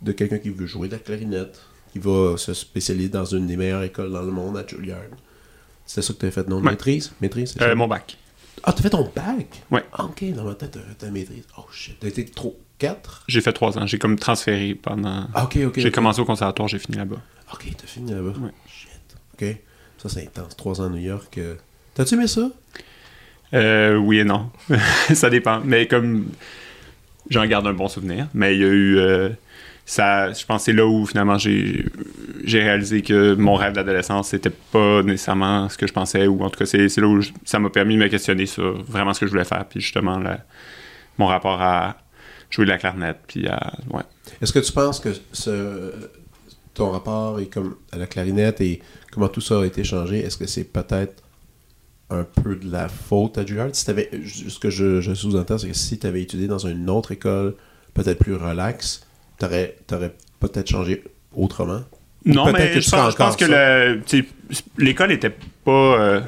de 0.01 0.11
quelqu'un 0.11 0.39
qui 0.39 0.49
veut 0.49 0.65
jouer 0.65 0.87
de 0.87 0.93
la 0.93 0.99
clarinette, 0.99 1.59
qui 1.91 1.99
va 1.99 2.35
se 2.37 2.53
spécialiser 2.53 3.09
dans 3.09 3.25
une 3.25 3.45
des 3.45 3.57
meilleures 3.57 3.83
écoles 3.83 4.11
dans 4.11 4.23
le 4.23 4.31
monde, 4.31 4.57
à 4.57 4.65
Juilliard. 4.65 5.01
C'est 5.85 6.01
ça 6.01 6.13
que 6.13 6.19
tu 6.19 6.25
as 6.25 6.31
fait, 6.31 6.47
non? 6.47 6.57
Ouais. 6.57 6.71
Maîtrise? 6.71 7.11
Maîtrise, 7.21 7.55
Euh, 7.61 7.75
mon 7.75 7.87
bac. 7.87 8.17
Ah, 8.63 8.71
t'as 8.73 8.81
fait 8.81 8.89
ton 8.89 9.03
bac? 9.15 9.61
Ouais. 9.69 9.83
Ah, 9.91 10.05
ok, 10.05 10.23
dans 10.33 10.45
ma 10.45 10.55
tête, 10.55 10.71
t'as 10.71 10.79
fait 10.79 10.95
ta 10.95 11.11
maîtrise. 11.11 11.43
Oh 11.57 11.65
shit, 11.71 11.97
t'as 11.99 12.07
été 12.07 12.25
trop. 12.25 12.57
4? 12.79 13.25
J'ai 13.27 13.41
fait 13.41 13.53
trois 13.53 13.77
ans. 13.77 13.85
J'ai 13.85 13.99
comme 13.99 14.17
transféré 14.17 14.73
pendant. 14.75 15.27
Ah, 15.33 15.43
ok, 15.45 15.59
ok. 15.67 15.79
j'ai 15.79 15.91
commencé 15.91 16.19
au 16.21 16.25
conservatoire, 16.25 16.67
j'ai 16.69 16.79
fini 16.79 16.97
là-bas. 16.97 17.17
Ok, 17.53 17.67
t'as 17.77 17.87
fini 17.87 18.11
là-bas? 18.11 18.33
Ouais. 18.39 18.51
Shit. 18.67 18.89
Ok. 19.33 19.57
Ça, 19.99 20.09
c'est 20.09 20.23
intense. 20.23 20.55
Trois 20.57 20.81
ans 20.81 20.85
à 20.85 20.89
New 20.89 20.97
York. 20.97 21.37
euh. 21.37 21.55
T'as-tu 21.93 22.15
aimé 22.15 22.27
ça? 22.27 22.49
Euh, 23.53 23.95
oui 23.97 24.19
et 24.19 24.23
non. 24.23 24.49
ça 25.13 25.29
dépend. 25.29 25.61
Mais 25.63 25.87
comme 25.87 26.25
j'en 27.29 27.45
garde 27.45 27.67
un 27.67 27.73
bon 27.73 27.87
souvenir, 27.87 28.27
mais 28.33 28.55
il 28.55 28.61
y 28.61 28.63
a 28.63 28.67
eu. 28.67 28.97
euh, 28.97 29.29
ça, 29.85 30.31
je 30.31 30.45
pense 30.45 30.61
que 30.61 30.65
c'est 30.65 30.73
là 30.73 30.85
où 30.87 31.05
finalement 31.05 31.37
j'ai 31.37 31.85
j'ai 32.45 32.61
réalisé 32.63 33.01
que 33.01 33.35
mon 33.35 33.55
rêve 33.55 33.73
d'adolescence 33.73 34.29
c'était 34.29 34.49
pas 34.49 35.03
nécessairement 35.03 35.67
ce 35.67 35.77
que 35.77 35.87
je 35.87 35.91
pensais 35.93 36.25
ou 36.25 36.41
en 36.41 36.49
tout 36.49 36.57
cas 36.57 36.65
c'est 36.65 36.87
c'est 36.87 37.01
là 37.01 37.07
où 37.07 37.19
je- 37.19 37.31
ça 37.43 37.59
m'a 37.59 37.69
permis 37.69 37.95
de 37.97 37.99
me 38.01 38.07
questionner 38.07 38.45
sur 38.45 38.81
vraiment 38.83 39.13
ce 39.13 39.19
que 39.19 39.25
je 39.25 39.31
voulais 39.31 39.43
faire 39.43 39.65
puis 39.65 39.81
justement 39.81 40.19
la- 40.19 40.39
mon 41.17 41.27
rapport 41.27 41.61
à 41.61 41.97
jouer 42.49 42.63
de 42.63 42.69
la 42.69 42.77
clarinette 42.77 43.19
puis 43.27 43.45
à 43.49 43.73
ouais 43.89 44.03
Est-ce 44.41 44.53
que 44.53 44.59
tu 44.59 44.71
penses 44.71 45.01
que 45.01 45.09
ce, 45.33 45.91
ton 46.73 46.91
rapport 46.91 47.39
est 47.39 47.47
comme 47.47 47.75
à 47.91 47.97
la 47.97 48.07
clarinette 48.07 48.61
et 48.61 48.81
comment 49.11 49.27
tout 49.27 49.41
ça 49.41 49.61
a 49.61 49.65
été 49.65 49.83
changé, 49.83 50.19
est-ce 50.19 50.37
que 50.37 50.47
c'est 50.47 50.63
peut-être 50.63 51.23
un 52.09 52.23
peu 52.23 52.55
de 52.55 52.71
la 52.71 52.89
faute 52.89 53.37
à 53.37 53.45
Juilliard? 53.45 53.69
Si 53.73 53.85
t'avais, 53.85 54.09
ce 54.25 54.59
que 54.59 54.69
je, 54.69 55.01
je 55.01 55.13
sous-entends, 55.13 55.57
c'est 55.57 55.69
que 55.69 55.75
si 55.75 55.97
tu 55.97 56.07
avais 56.07 56.21
étudié 56.21 56.47
dans 56.47 56.59
une 56.59 56.89
autre 56.89 57.11
école, 57.11 57.55
peut-être 57.93 58.19
plus 58.19 58.35
relax, 58.35 59.05
t'aurais, 59.37 59.77
t'aurais 59.87 60.13
peut-être 60.39 60.67
changé 60.69 61.03
autrement? 61.35 61.81
Non, 62.25 62.45
peut-être 62.45 62.57
mais 62.57 62.71
tu 62.73 62.81
je 62.81 62.89
pense, 62.89 63.11
je 63.11 63.17
pense 63.17 63.35
que 63.35 63.99
tu 64.05 64.27
l'école 64.77 65.11
était 65.11 65.35
pas. 65.65 65.71
euh, 65.71 66.21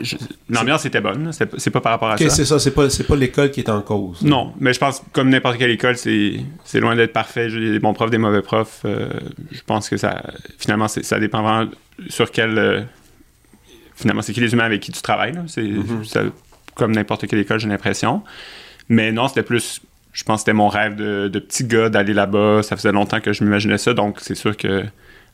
je- 0.00 0.16
L'ambiance 0.50 0.84
était 0.86 1.00
bonne. 1.00 1.30
C'est 1.32 1.70
pas- 1.70 1.80
par 1.80 1.92
rapport 1.92 2.10
à 2.10 2.14
Ok, 2.14 2.20
ça. 2.22 2.30
c'est 2.30 2.44
ça, 2.44 2.58
c'est 2.58 2.72
pas, 2.72 2.88
l'école 3.16 3.50
qui 3.50 3.60
est 3.60 3.68
en 3.70 3.80
cause. 3.82 4.22
Non, 4.22 4.52
mais 4.60 4.72
je 4.72 4.78
pense 4.78 5.00
que 5.00 5.04
comme 5.12 5.28
n'importe 5.30 5.58
quelle 5.58 5.70
école, 5.70 5.96
c'est 5.96 6.80
loin 6.80 6.96
d'être 6.96 7.12
parfait. 7.12 7.48
J'ai 7.50 7.72
des 7.72 7.78
bons 7.78 7.92
profs, 7.94 8.10
des 8.10 8.18
mauvais 8.18 8.42
profs. 8.42 8.82
euh, 8.84 9.08
je 9.52 9.60
pense 9.66 9.88
que 9.88 9.96
ça, 9.96 10.22
finalement, 10.58 10.88
ça 10.88 11.18
dépend 11.18 11.42
vraiment 11.42 11.70
sur 12.08 12.30
quel. 12.30 12.58
euh, 12.58 12.80
finalement, 13.94 14.22
c'est 14.22 14.32
qui 14.32 14.40
les 14.40 14.52
humains 14.52 14.64
avec 14.64 14.80
qui 14.80 14.92
tu 14.92 15.02
travailles. 15.02 15.34
C'est 15.46 15.62
Mhm. 15.62 16.04
ça- 16.04 16.22
comme 16.74 16.92
n'importe 16.92 17.26
quelle 17.26 17.38
école, 17.38 17.60
j'ai 17.60 17.68
l'impression. 17.68 18.22
Mais 18.88 19.12
non, 19.12 19.28
c'était 19.28 19.42
plus. 19.44 19.80
Je 20.12 20.22
pense 20.24 20.36
que 20.36 20.40
c'était 20.42 20.52
mon 20.52 20.68
rêve 20.68 20.94
de, 20.96 21.28
de 21.28 21.38
petit 21.38 21.64
gars 21.64 21.88
d'aller 21.88 22.12
là-bas. 22.14 22.62
Ça 22.62 22.76
faisait 22.76 22.92
longtemps 22.92 23.20
que 23.20 23.32
je 23.32 23.42
m'imaginais 23.44 23.78
ça. 23.78 23.94
Donc, 23.94 24.18
c'est 24.20 24.34
sûr 24.34 24.56
que 24.56 24.84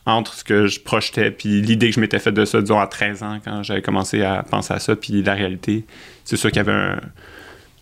entre 0.07 0.35
ce 0.35 0.45
que 0.45 0.67
je 0.67 0.81
projetais 0.81 1.31
puis 1.31 1.61
l'idée 1.61 1.89
que 1.91 1.95
je 1.97 2.01
m'étais 2.01 2.19
faite 2.19 2.35
de 2.35 2.45
ça, 2.45 2.61
disons, 2.61 2.81
à 2.81 2.87
13 2.87 3.23
ans, 3.23 3.39
quand 3.45 3.63
j'avais 3.63 3.83
commencé 3.83 4.23
à 4.23 4.43
penser 4.43 4.73
à 4.75 4.79
ça, 4.79 4.97
puis 4.97 5.23
la 5.23 5.35
réalité, 5.35 5.85
c'est 6.25 6.37
sûr 6.37 6.51
qu'il 6.51 6.57
y 6.59 6.61
avait 6.61 6.73
un- 6.73 7.01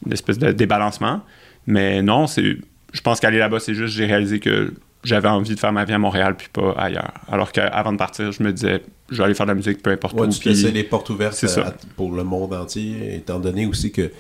une 0.07 0.13
espèce 0.13 0.39
de 0.39 0.51
débalancement. 0.53 1.23
Mais 1.67 2.03
non, 2.03 2.27
c'est, 2.27 2.57
je 2.93 3.01
pense 3.01 3.21
qu'aller 3.21 3.39
là-bas, 3.39 3.61
c'est 3.61 3.75
juste, 3.75 3.95
j'ai 3.95 4.07
réalisé 4.07 4.41
que 4.41 4.73
j'avais 5.05 5.29
envie 5.29 5.55
de 5.55 5.61
faire 5.61 5.73
ma 5.73 5.85
vie 5.85 5.93
à 5.93 5.99
Montréal 5.99 6.35
puis 6.37 6.49
pas 6.53 6.73
ailleurs. 6.73 7.13
Alors 7.31 7.53
qu'avant 7.53 7.93
de 7.93 7.99
partir, 7.99 8.33
je 8.33 8.43
me 8.43 8.53
disais, 8.53 8.83
je 9.11 9.19
vais 9.19 9.25
aller 9.25 9.35
faire 9.35 9.47
de 9.47 9.53
la 9.53 9.55
musique 9.55 9.81
peu 9.83 9.91
importe 9.91 10.15
Ouais, 10.19 10.27
où. 10.27 10.31
tu 10.31 10.41
puis- 10.41 10.55
les 10.73 10.83
portes 10.85 11.09
ouvertes 11.11 11.35
c'est 11.35 11.47
à- 11.47 11.51
ça. 11.51 11.67
à- 11.69 11.75
pour 11.97 12.13
le 12.13 12.25
monde 12.25 12.53
entier, 12.53 13.15
étant 13.15 13.39
donné 13.39 13.65
aussi 13.67 13.93
que 13.93 14.11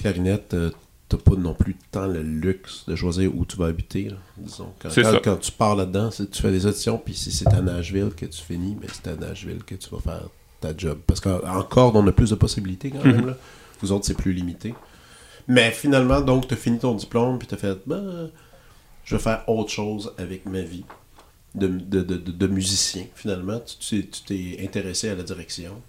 clarinette, 0.00 0.54
euh, 0.54 0.70
t'as 1.08 1.16
pas 1.16 1.36
non 1.36 1.54
plus 1.54 1.76
tant 1.90 2.06
le 2.06 2.22
luxe 2.22 2.84
de 2.86 2.94
choisir 2.94 3.34
où 3.34 3.44
tu 3.44 3.56
vas 3.56 3.66
habiter. 3.66 4.10
là, 4.10 4.16
disons. 4.36 4.72
Quand, 4.78 4.90
ça. 4.90 5.20
quand 5.24 5.36
tu 5.36 5.52
pars 5.52 5.74
là-dedans, 5.76 6.10
tu 6.10 6.42
fais 6.42 6.50
des 6.50 6.66
auditions, 6.66 6.98
puis 6.98 7.14
si 7.14 7.32
c'est 7.32 7.48
à 7.48 7.60
Nashville 7.60 8.10
que 8.16 8.26
tu 8.26 8.42
finis, 8.42 8.76
mais 8.80 8.88
c'est 8.92 9.08
à 9.08 9.16
Nashville 9.16 9.64
que 9.64 9.74
tu 9.74 9.88
vas 9.90 10.00
faire 10.00 10.28
ta 10.60 10.76
job. 10.76 10.98
Parce 11.06 11.20
qu'en 11.20 11.62
corde, 11.62 11.96
on 11.96 12.06
a 12.06 12.12
plus 12.12 12.30
de 12.30 12.34
possibilités 12.34 12.90
quand 12.90 13.04
même. 13.04 13.22
Mhm. 13.22 13.26
là. 13.28 13.36
Vous 13.80 13.92
autres, 13.92 14.04
c'est 14.06 14.16
plus 14.16 14.32
limité. 14.32 14.74
Mais 15.46 15.70
finalement, 15.70 16.20
donc, 16.20 16.46
tu 16.46 16.54
as 16.54 16.56
fini 16.56 16.78
ton 16.78 16.94
diplôme, 16.94 17.38
puis 17.38 17.48
tu 17.48 17.54
as 17.54 17.58
fait, 17.58 17.78
ben, 17.86 18.30
je 19.04 19.16
vais 19.16 19.22
faire 19.22 19.48
autre 19.48 19.70
chose 19.70 20.12
avec 20.18 20.44
ma 20.44 20.60
vie 20.60 20.84
de, 21.54 21.68
de, 21.68 22.02
de, 22.02 22.16
de- 22.16 22.46
musicien, 22.48 23.04
finalement. 23.14 23.60
Tu 23.80 24.04
t'es 24.26 24.58
intéressé 24.62 25.08
à 25.08 25.14
la 25.14 25.22
direction. 25.22 25.80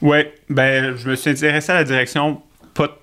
Ouais, 0.00 0.32
ben, 0.48 0.94
je 0.94 1.10
me 1.10 1.16
suis 1.16 1.30
intéressé 1.30 1.72
à 1.72 1.76
la 1.76 1.84
direction, 1.84 2.40
pas, 2.74 2.96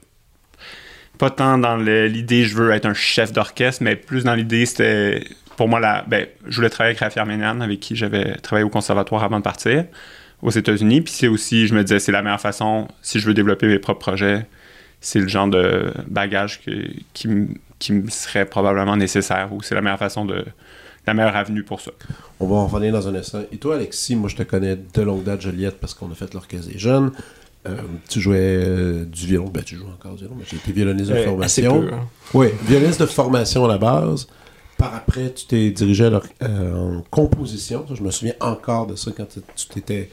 pas 1.17 1.29
tant 1.29 1.57
dans 1.57 1.77
l'idée 1.77 2.45
je 2.45 2.55
veux 2.55 2.71
être 2.71 2.85
un 2.85 2.93
chef 2.93 3.31
d'orchestre, 3.31 3.83
mais 3.83 3.95
plus 3.95 4.23
dans 4.23 4.35
l'idée 4.35 4.65
c'était, 4.65 5.23
pour 5.57 5.67
moi, 5.67 5.79
ben, 6.07 6.27
je 6.47 6.55
voulais 6.55 6.69
travailler 6.69 6.91
avec 6.91 6.99
Rafi 6.99 7.19
Arménian, 7.19 7.61
avec 7.61 7.79
qui 7.79 7.95
j'avais 7.95 8.35
travaillé 8.37 8.65
au 8.65 8.69
conservatoire 8.69 9.23
avant 9.23 9.37
de 9.37 9.43
partir 9.43 9.85
aux 10.41 10.51
États-Unis. 10.51 11.01
Puis 11.01 11.13
c'est 11.13 11.27
aussi, 11.27 11.67
je 11.67 11.73
me 11.73 11.83
disais, 11.83 11.99
c'est 11.99 12.11
la 12.11 12.21
meilleure 12.21 12.41
façon, 12.41 12.87
si 13.01 13.19
je 13.19 13.27
veux 13.27 13.33
développer 13.33 13.67
mes 13.67 13.79
propres 13.79 13.99
projets, 13.99 14.45
c'est 15.01 15.19
le 15.19 15.27
genre 15.27 15.47
de 15.47 15.93
bagage 16.07 16.61
qui, 17.13 17.59
qui 17.79 17.93
me 17.93 18.09
serait 18.09 18.45
probablement 18.45 18.97
nécessaire 18.97 19.49
ou 19.53 19.61
c'est 19.61 19.75
la 19.75 19.81
meilleure 19.81 19.99
façon 19.99 20.25
de. 20.25 20.45
la 21.05 21.13
meilleure 21.13 21.35
avenue 21.35 21.63
pour 21.63 21.81
ça. 21.81 21.91
On 22.39 22.47
va 22.47 22.55
en 22.55 22.67
revenir 22.67 22.91
dans 22.91 23.07
un 23.07 23.15
instant. 23.15 23.41
Et 23.51 23.57
toi, 23.57 23.75
Alexis, 23.75 24.15
moi, 24.15 24.29
je 24.29 24.35
te 24.35 24.43
connais 24.43 24.75
de 24.75 25.01
longue 25.01 25.23
date, 25.23 25.41
Joliette, 25.41 25.79
parce 25.79 25.93
qu'on 25.93 26.11
a 26.11 26.15
fait 26.15 26.33
l'orchestre 26.33 26.71
des 26.71 26.79
jeunes. 26.79 27.11
Euh, 27.67 27.77
tu 28.09 28.21
jouais 28.21 28.37
euh, 28.39 29.05
du 29.05 29.25
violon. 29.27 29.49
Ben, 29.53 29.63
tu 29.63 29.75
joues 29.75 29.87
encore 29.87 30.13
du 30.13 30.19
violon, 30.19 30.35
mais 30.37 30.45
j'ai 30.49 30.57
été 30.57 30.71
violoniste 30.71 31.09
de 31.09 31.15
Euh, 31.15 31.39
assez 31.41 31.63
formation. 31.63 31.81
peu, 31.81 31.93
hein. 31.93 32.07
Oui, 32.33 32.47
violoniste 32.67 33.01
de 33.01 33.05
formation 33.07 33.65
à 33.65 33.67
la 33.67 33.77
base. 33.77 34.27
Par 34.77 34.93
après, 34.93 35.33
tu 35.33 35.45
t'es 35.45 35.71
dirigé 35.71 36.03
euh, 36.43 36.73
en 36.75 37.01
composition. 37.09 37.85
Je 37.93 38.03
me 38.03 38.11
souviens 38.11 38.35
encore 38.39 38.87
de 38.87 38.95
ça 38.95 39.11
quand 39.15 39.25
tu 39.55 39.65
t'étais 39.67 40.09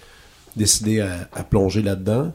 décidé 0.56 1.00
à, 1.00 1.28
à 1.32 1.42
plonger 1.44 1.82
là-dedans. 1.82 2.32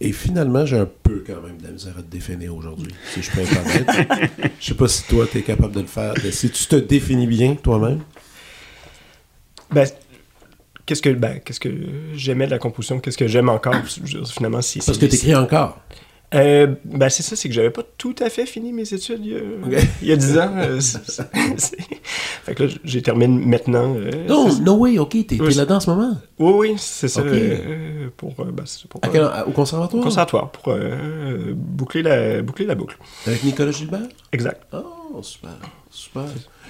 Et 0.00 0.12
finalement, 0.12 0.66
j'ai 0.66 0.78
un 0.78 0.88
peu 1.02 1.22
quand 1.26 1.40
même 1.42 1.58
de 1.58 1.64
la 1.64 1.70
misère 1.70 1.94
à 1.96 2.02
te 2.02 2.10
définir 2.10 2.56
aujourd'hui, 2.56 2.92
si 3.12 3.22
je 3.22 3.30
peux 3.30 3.40
être 3.40 3.52
honnête. 3.60 4.30
Je 4.58 4.66
sais 4.66 4.74
pas 4.74 4.88
si 4.88 5.04
toi, 5.04 5.26
tu 5.30 5.38
es 5.38 5.42
capable 5.42 5.72
de 5.74 5.80
le 5.80 5.86
faire. 5.86 6.14
Si 6.32 6.50
tu 6.50 6.66
te 6.66 6.74
définis 6.76 7.26
bien 7.28 7.54
toi-même. 7.54 8.00
Ben, 9.70 9.86
qu'est-ce 10.92 11.02
que, 11.02 11.10
ben, 11.10 11.40
qu'est-ce 11.44 11.60
que 11.60 11.70
j'aimais 12.14 12.44
de 12.46 12.50
la 12.50 12.58
composition, 12.58 13.00
qu'est-ce 13.00 13.16
que 13.16 13.26
j'aime 13.26 13.48
encore, 13.48 13.74
finalement, 14.26 14.60
si 14.60 14.80
Parce 14.80 14.98
que 14.98 15.06
tu 15.06 15.14
écris 15.16 15.34
encore. 15.34 15.78
Euh, 16.34 16.66
ben, 16.86 17.08
c'est 17.10 17.22
ça, 17.22 17.36
c'est 17.36 17.48
que 17.48 17.54
j'avais 17.54 17.70
pas 17.70 17.82
tout 17.98 18.14
à 18.20 18.30
fait 18.30 18.46
fini 18.46 18.72
mes 18.72 18.90
études 18.94 19.20
il 19.22 19.32
y 19.32 19.34
a, 19.34 19.38
Ok. 19.78 19.86
il 20.00 20.08
y 20.08 20.12
a 20.12 20.16
10 20.16 20.38
ans. 20.38 20.50
euh, 20.56 20.80
fait 20.80 22.54
que 22.54 22.62
là, 22.64 22.70
j'ai 22.84 23.02
terminé 23.02 23.28
maintenant. 23.46 23.94
euh, 23.96 24.10
Non, 24.28 24.48
no 24.60 24.74
way, 24.78 24.98
ok, 24.98 25.10
t'es 25.26 25.40
Oui, 25.40 25.52
là-dedans 25.54 25.76
en 25.76 25.80
ce 25.80 25.90
moment? 25.90 26.16
Oui, 26.38 26.52
oui, 26.56 26.74
c'est 26.78 27.08
ça. 27.08 27.22
Pour, 28.16 28.32
ben, 28.34 28.64
quel- 29.12 29.22
à- 29.22 29.46
au 29.46 29.50
conservatoire? 29.52 30.02
conservatoire, 30.02 30.50
pour 30.52 30.72
euh, 30.72 31.52
boucler, 31.54 32.02
la, 32.02 32.40
boucler 32.42 32.64
la 32.66 32.74
boucle. 32.74 32.96
Avec 33.26 33.42
Nicolas 33.44 33.70
Gilbert? 33.72 34.00
Exact. 34.32 34.62
Oh, 34.72 34.78
super, 35.20 35.50
super. 35.90 36.24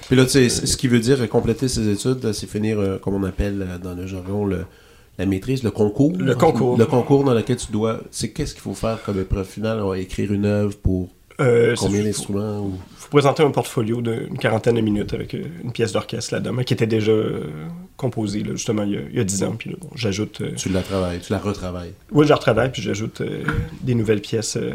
Puis 0.09 0.17
là, 0.17 0.25
tu 0.25 0.31
sais, 0.31 0.49
ce 0.49 0.77
qui 0.77 0.89
veut 0.89 0.99
dire 1.01 1.21
euh, 1.21 1.27
compléter 1.27 1.69
ses 1.69 1.89
études, 1.89 2.23
là, 2.25 2.33
c'est 2.33 2.49
finir, 2.49 2.81
euh, 2.81 2.99
comme 2.99 3.15
on 3.15 3.23
appelle 3.25 3.63
euh, 3.63 3.79
dans 3.79 3.95
le 3.95 4.07
jargon, 4.07 4.45
le- 4.45 4.65
la 5.19 5.27
maîtrise, 5.27 5.63
le 5.63 5.71
concours. 5.71 6.13
Le 6.19 6.35
concours. 6.35 6.77
Le 6.79 6.87
concours 6.87 7.23
dans 7.25 7.35
lequel 7.35 7.57
tu 7.57 7.71
dois. 7.71 8.01
C'est 8.11 8.31
qu'est-ce 8.31 8.55
qu'il 8.55 8.63
faut 8.63 8.75
faire 8.75 9.03
comme 9.05 9.21
épreuve 9.21 9.47
finale? 9.47 9.81
On 9.81 9.91
va 9.91 9.99
écrire 9.99 10.33
une 10.33 10.47
œuvre 10.47 10.77
pour 10.79 11.11
Euh, 11.41 11.75
combien 11.79 12.03
d'instruments? 12.03 12.61
Ou... 12.61 12.79
faut 12.97 13.09
présenter 13.11 13.43
un 13.43 13.51
portfolio 13.51 14.01
d'une 14.01 14.39
quarantaine 14.39 14.77
de 14.77 14.81
minutes 14.81 15.13
avec 15.15 15.35
euh, 15.35 15.43
une 15.65 15.73
pièce 15.73 15.93
d'orchestre 15.93 16.33
là-dedans, 16.35 16.57
qui 16.63 16.73
était 16.75 16.87
déjà 16.87 17.13
euh, 17.13 17.45
composée, 17.97 18.43
là, 18.43 18.53
justement, 18.53 18.83
il 18.85 18.91
y, 18.93 18.97
a, 18.97 19.01
il 19.11 19.17
y 19.17 19.21
a 19.21 19.25
10 19.25 19.43
ans. 19.45 19.55
Puis 19.59 19.71
là, 19.71 19.77
bon, 19.81 19.89
j'ajoute... 19.95 20.41
euh, 20.41 20.53
Tu 20.57 20.69
la 20.71 20.83
travailles, 20.83 21.21
tu 21.21 21.33
la 21.33 21.39
retravailles. 21.39 21.93
Oui, 22.11 22.25
je 22.25 22.31
la 22.31 22.37
retravaille, 22.37 22.71
puis 22.73 22.83
j'ajoute 22.83 23.21
euh, 23.21 23.45
des 23.83 23.95
nouvelles 23.95 24.21
pièces 24.23 24.57
euh, 24.57 24.73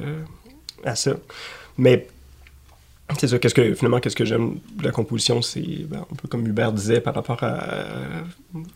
à 0.84 0.96
ça. 0.96 1.14
Mais 1.78 2.08
c'est 3.18 3.28
ça, 3.28 3.40
qu'est-ce 3.40 3.56
que, 3.56 3.74
finalement, 3.74 4.00
qu'est-ce 4.00 4.16
que 4.16 4.26
j'aime 4.26 4.60
de 4.78 4.84
la 4.84 4.92
composition, 4.92 5.42
c'est 5.42 5.86
ben, 5.88 6.06
un 6.12 6.16
peu 6.16 6.28
comme 6.28 6.46
Hubert 6.46 6.74
disait 6.74 7.00
par 7.00 7.16
rapport 7.16 7.42
à, 7.42 7.64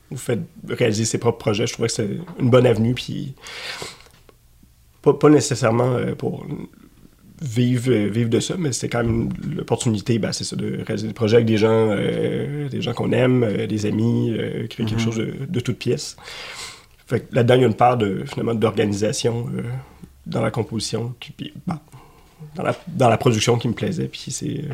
au 0.09 0.15
fait 0.15 0.39
de 0.63 0.73
réaliser 0.73 1.05
ses 1.05 1.17
propres 1.17 1.37
projets. 1.37 1.67
Je 1.67 1.73
trouvais 1.73 1.89
que 1.89 1.93
c'est 1.93 2.17
une 2.39 2.49
bonne 2.49 2.65
avenue, 2.65 2.93
puis 2.93 3.35
pas, 5.01 5.13
pas 5.13 5.29
nécessairement 5.29 5.95
euh, 5.95 6.15
pour 6.15 6.45
vivre, 7.41 7.91
euh, 7.91 8.07
vivre 8.07 8.29
de 8.29 8.39
ça, 8.39 8.55
mais 8.57 8.71
c'était 8.71 8.89
quand 8.89 9.03
même 9.03 9.29
l'opportunité, 9.55 10.19
ben, 10.19 10.31
c'est 10.31 10.43
ça, 10.43 10.55
de 10.55 10.81
réaliser 10.85 11.07
des 11.07 11.13
projets 11.13 11.37
avec 11.37 11.47
des 11.47 11.57
gens, 11.57 11.89
euh, 11.89 12.69
des 12.69 12.81
gens 12.81 12.93
qu'on 12.93 13.11
aime, 13.11 13.43
euh, 13.43 13.67
des 13.67 13.85
amis, 13.85 14.31
euh, 14.31 14.67
créer 14.67 14.85
quelque 14.85 15.01
chose 15.01 15.17
de, 15.17 15.33
de 15.47 15.59
toute 15.59 15.77
pièce. 15.77 16.15
Fait 17.07 17.21
que 17.21 17.35
là-dedans, 17.35 17.55
il 17.55 17.61
y 17.61 17.63
a 17.65 17.67
une 17.67 17.73
part 17.73 17.97
de, 17.97 18.23
finalement, 18.25 18.55
d'organisation 18.55 19.49
euh, 19.57 19.63
dans 20.25 20.41
la 20.41 20.51
composition, 20.51 21.15
qui, 21.19 21.31
puis, 21.31 21.53
ben, 21.67 21.79
dans, 22.55 22.63
la, 22.63 22.75
dans 22.87 23.09
la 23.09 23.17
production 23.17 23.57
qui 23.57 23.67
me 23.67 23.73
plaisait. 23.73 24.07
Puis 24.07 24.31
c'est, 24.31 24.65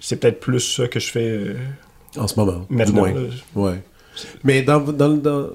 c'est 0.00 0.16
peut-être 0.16 0.40
plus 0.40 0.60
ça 0.60 0.88
que 0.88 0.98
je 1.00 1.10
fais 1.10 1.28
euh, 1.28 1.54
En 2.16 2.26
ce 2.26 2.38
moment, 2.38 2.66
du 2.68 2.76
maintenant. 2.76 3.00
moins. 3.02 3.12
Ouais. 3.54 3.82
Mais 4.44 4.62
dans, 4.62 4.80
dans, 4.80 5.10
dans, 5.16 5.50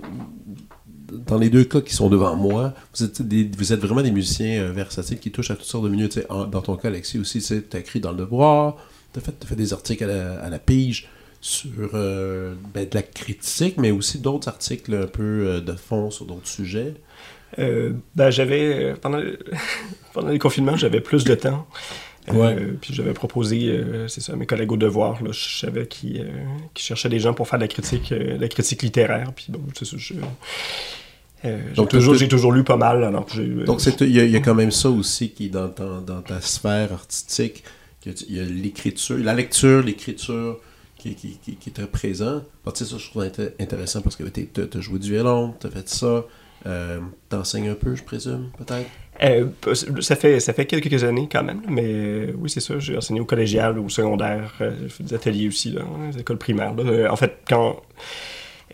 dans 1.12 1.38
les 1.38 1.50
deux 1.50 1.64
cas 1.64 1.82
qui 1.82 1.94
sont 1.94 2.10
devant 2.10 2.36
moi, 2.36 2.74
vous 2.96 3.04
êtes, 3.06 3.22
des- 3.22 3.50
vous 3.58 3.72
êtes 3.74 3.80
vraiment 3.80 4.02
des 4.02 4.12
musiciens 4.12 4.62
euh, 4.64 4.72
versatiles 4.72 5.20
qui 5.20 5.32
touchent 5.32 5.52
à 5.52 5.56
toutes 5.56 5.66
sortes 5.66 5.84
de 5.86 5.90
milieux. 5.90 6.10
En- 6.30 6.46
dans 6.46 6.62
ton 6.62 6.76
cas, 6.76 6.88
Alexis, 6.90 7.20
aussi, 7.20 7.42
tu 7.42 7.76
as 7.76 7.80
écrit 7.80 8.00
dans 8.00 8.12
Le 8.12 8.18
Devoir, 8.18 8.78
tu 9.14 9.20
as 9.20 9.22
fait, 9.22 9.46
fait 9.46 9.56
des 9.56 9.74
articles 9.74 10.04
à 10.04 10.08
la, 10.08 10.40
à 10.42 10.50
la 10.50 10.60
pige 10.60 11.08
sur 11.40 11.70
euh, 11.94 12.56
ben, 12.74 12.90
de 12.90 12.96
la 12.96 13.04
critique, 13.04 13.78
mais 13.78 13.92
aussi 13.92 14.18
d'autres 14.20 14.48
articles 14.48 14.94
un 14.96 15.08
peu 15.08 15.24
euh, 15.48 15.62
de 15.62 15.74
fond 15.74 16.10
sur 16.10 16.26
d'autres 16.26 16.48
sujets. 16.48 16.96
Euh, 17.60 17.94
ben, 18.16 18.30
j'avais, 18.30 18.84
euh, 18.92 18.96
pendant, 19.02 19.22
pendant 20.14 20.30
les 20.30 20.40
confinements, 20.40 20.76
j'avais 20.78 21.02
plus 21.02 21.24
de 21.24 21.36
temps. 21.36 21.68
Euh, 22.52 22.74
puis 22.82 22.94
j'avais 22.94 23.14
proposé, 23.14 23.70
euh, 23.70 24.08
c'est 24.10 24.20
ça, 24.20 24.34
à 24.34 24.36
mes 24.36 24.46
collègues 24.46 24.72
au 24.74 24.78
devoir, 24.78 25.24
là, 25.24 25.32
je 25.32 25.60
savais 25.60 25.88
qu'ils 25.88 26.22
euh, 26.22 26.26
qu'ils 26.74 26.84
cherchaient 26.86 27.08
des 27.08 27.20
gens 27.20 27.34
pour 27.34 27.48
faire 27.48 27.58
de 27.58 27.64
la 27.64 27.70
critique, 27.70 28.12
de 28.12 28.38
la 28.40 28.48
critique 28.50 28.82
littéraire. 28.84 29.32
Puis 29.34 29.46
bon, 29.50 29.62
c'est 29.78 29.86
ça, 29.86 29.96
je- 29.98 30.14
Donc, 31.76 31.90
toujours, 31.90 32.16
j'ai 32.16 32.28
toujours 32.28 32.52
lu 32.52 32.64
pas 32.64 32.76
mal. 32.78 33.04
Alors, 33.04 33.26
Donc, 33.64 33.80
il 34.02 34.12
y, 34.12 34.20
a- 34.20 34.26
il 34.26 34.32
y 34.32 34.36
a 34.36 34.40
quand 34.42 34.56
même 34.56 34.72
ça 34.72 34.90
aussi 34.90 35.30
qui 35.30 35.50
dans, 35.50 35.70
ta- 35.70 36.02
dans 36.06 36.22
ta 36.22 36.42
sphère 36.42 36.92
artistique. 36.94 37.64
Il 38.06 38.36
y 38.36 38.40
a 38.40 38.44
l'écriture, 38.44 39.18
la 39.18 39.34
lecture, 39.34 39.82
l'écriture 39.84 40.60
qui, 40.98 41.14
qui, 41.16 41.38
qui, 41.44 41.56
qui 41.56 41.70
est 41.70 41.74
très 41.74 41.88
présent. 41.88 42.42
Tu 42.66 42.72
sais, 42.74 42.86
ça, 42.86 42.98
je 42.98 43.10
trouve 43.10 43.24
inté- 43.24 43.52
intéressant 43.60 44.02
parce 44.02 44.16
que 44.16 44.24
tu 44.24 44.50
as 44.78 44.82
joué 44.82 45.00
du 45.00 45.12
violon, 45.12 45.54
tu 45.60 45.68
as 45.68 45.70
fait 45.70 45.88
ça. 45.88 46.26
Euh, 46.66 47.00
T'enseignes 47.30 47.70
un 47.70 47.76
peu, 47.76 47.96
je 47.96 48.04
présume, 48.04 48.50
peut-être? 48.58 48.90
Euh, 49.24 49.48
ça, 50.02 50.16
fait, 50.16 50.40
ça 50.40 50.54
fait 50.54 50.66
quelques 50.66 51.04
années 51.04 51.28
quand 51.32 51.44
même, 51.44 51.62
mais 51.68 51.84
euh, 51.86 52.32
oui, 52.38 52.50
c'est 52.50 52.60
ça. 52.60 52.78
J'ai 52.80 52.98
enseigné 52.98 53.20
au 53.20 53.26
collégial, 53.26 53.80
au 53.80 53.90
secondaire, 53.90 54.54
euh, 54.62 54.72
j'ai 54.84 54.90
fait 54.90 55.04
des 55.04 55.14
ateliers 55.16 55.48
aussi, 55.48 55.72
là, 55.72 55.82
dans 55.82 56.08
les 56.12 56.20
écoles 56.20 56.38
primaires. 56.38 56.74
là. 56.76 57.12
En 57.12 57.16
fait, 57.16 57.38
quand, 57.48 57.82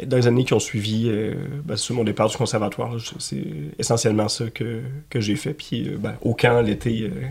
dans 0.05 0.17
les 0.17 0.27
années 0.27 0.43
qui 0.43 0.53
ont 0.53 0.59
suivi 0.59 1.07
euh, 1.07 1.33
ben, 1.63 1.77
sur 1.77 1.95
mon 1.95 2.03
départ 2.03 2.27
du 2.29 2.35
conservatoire, 2.35 2.93
c'est 3.19 3.43
essentiellement 3.79 4.27
ça 4.27 4.49
que, 4.49 4.81
que 5.09 5.21
j'ai 5.21 5.35
fait. 5.37 5.53
Puis 5.53 5.87
euh, 5.87 5.97
ben, 5.97 6.15
au 6.21 6.33
camp, 6.33 6.61
l'été, 6.61 7.03
euh, 7.03 7.21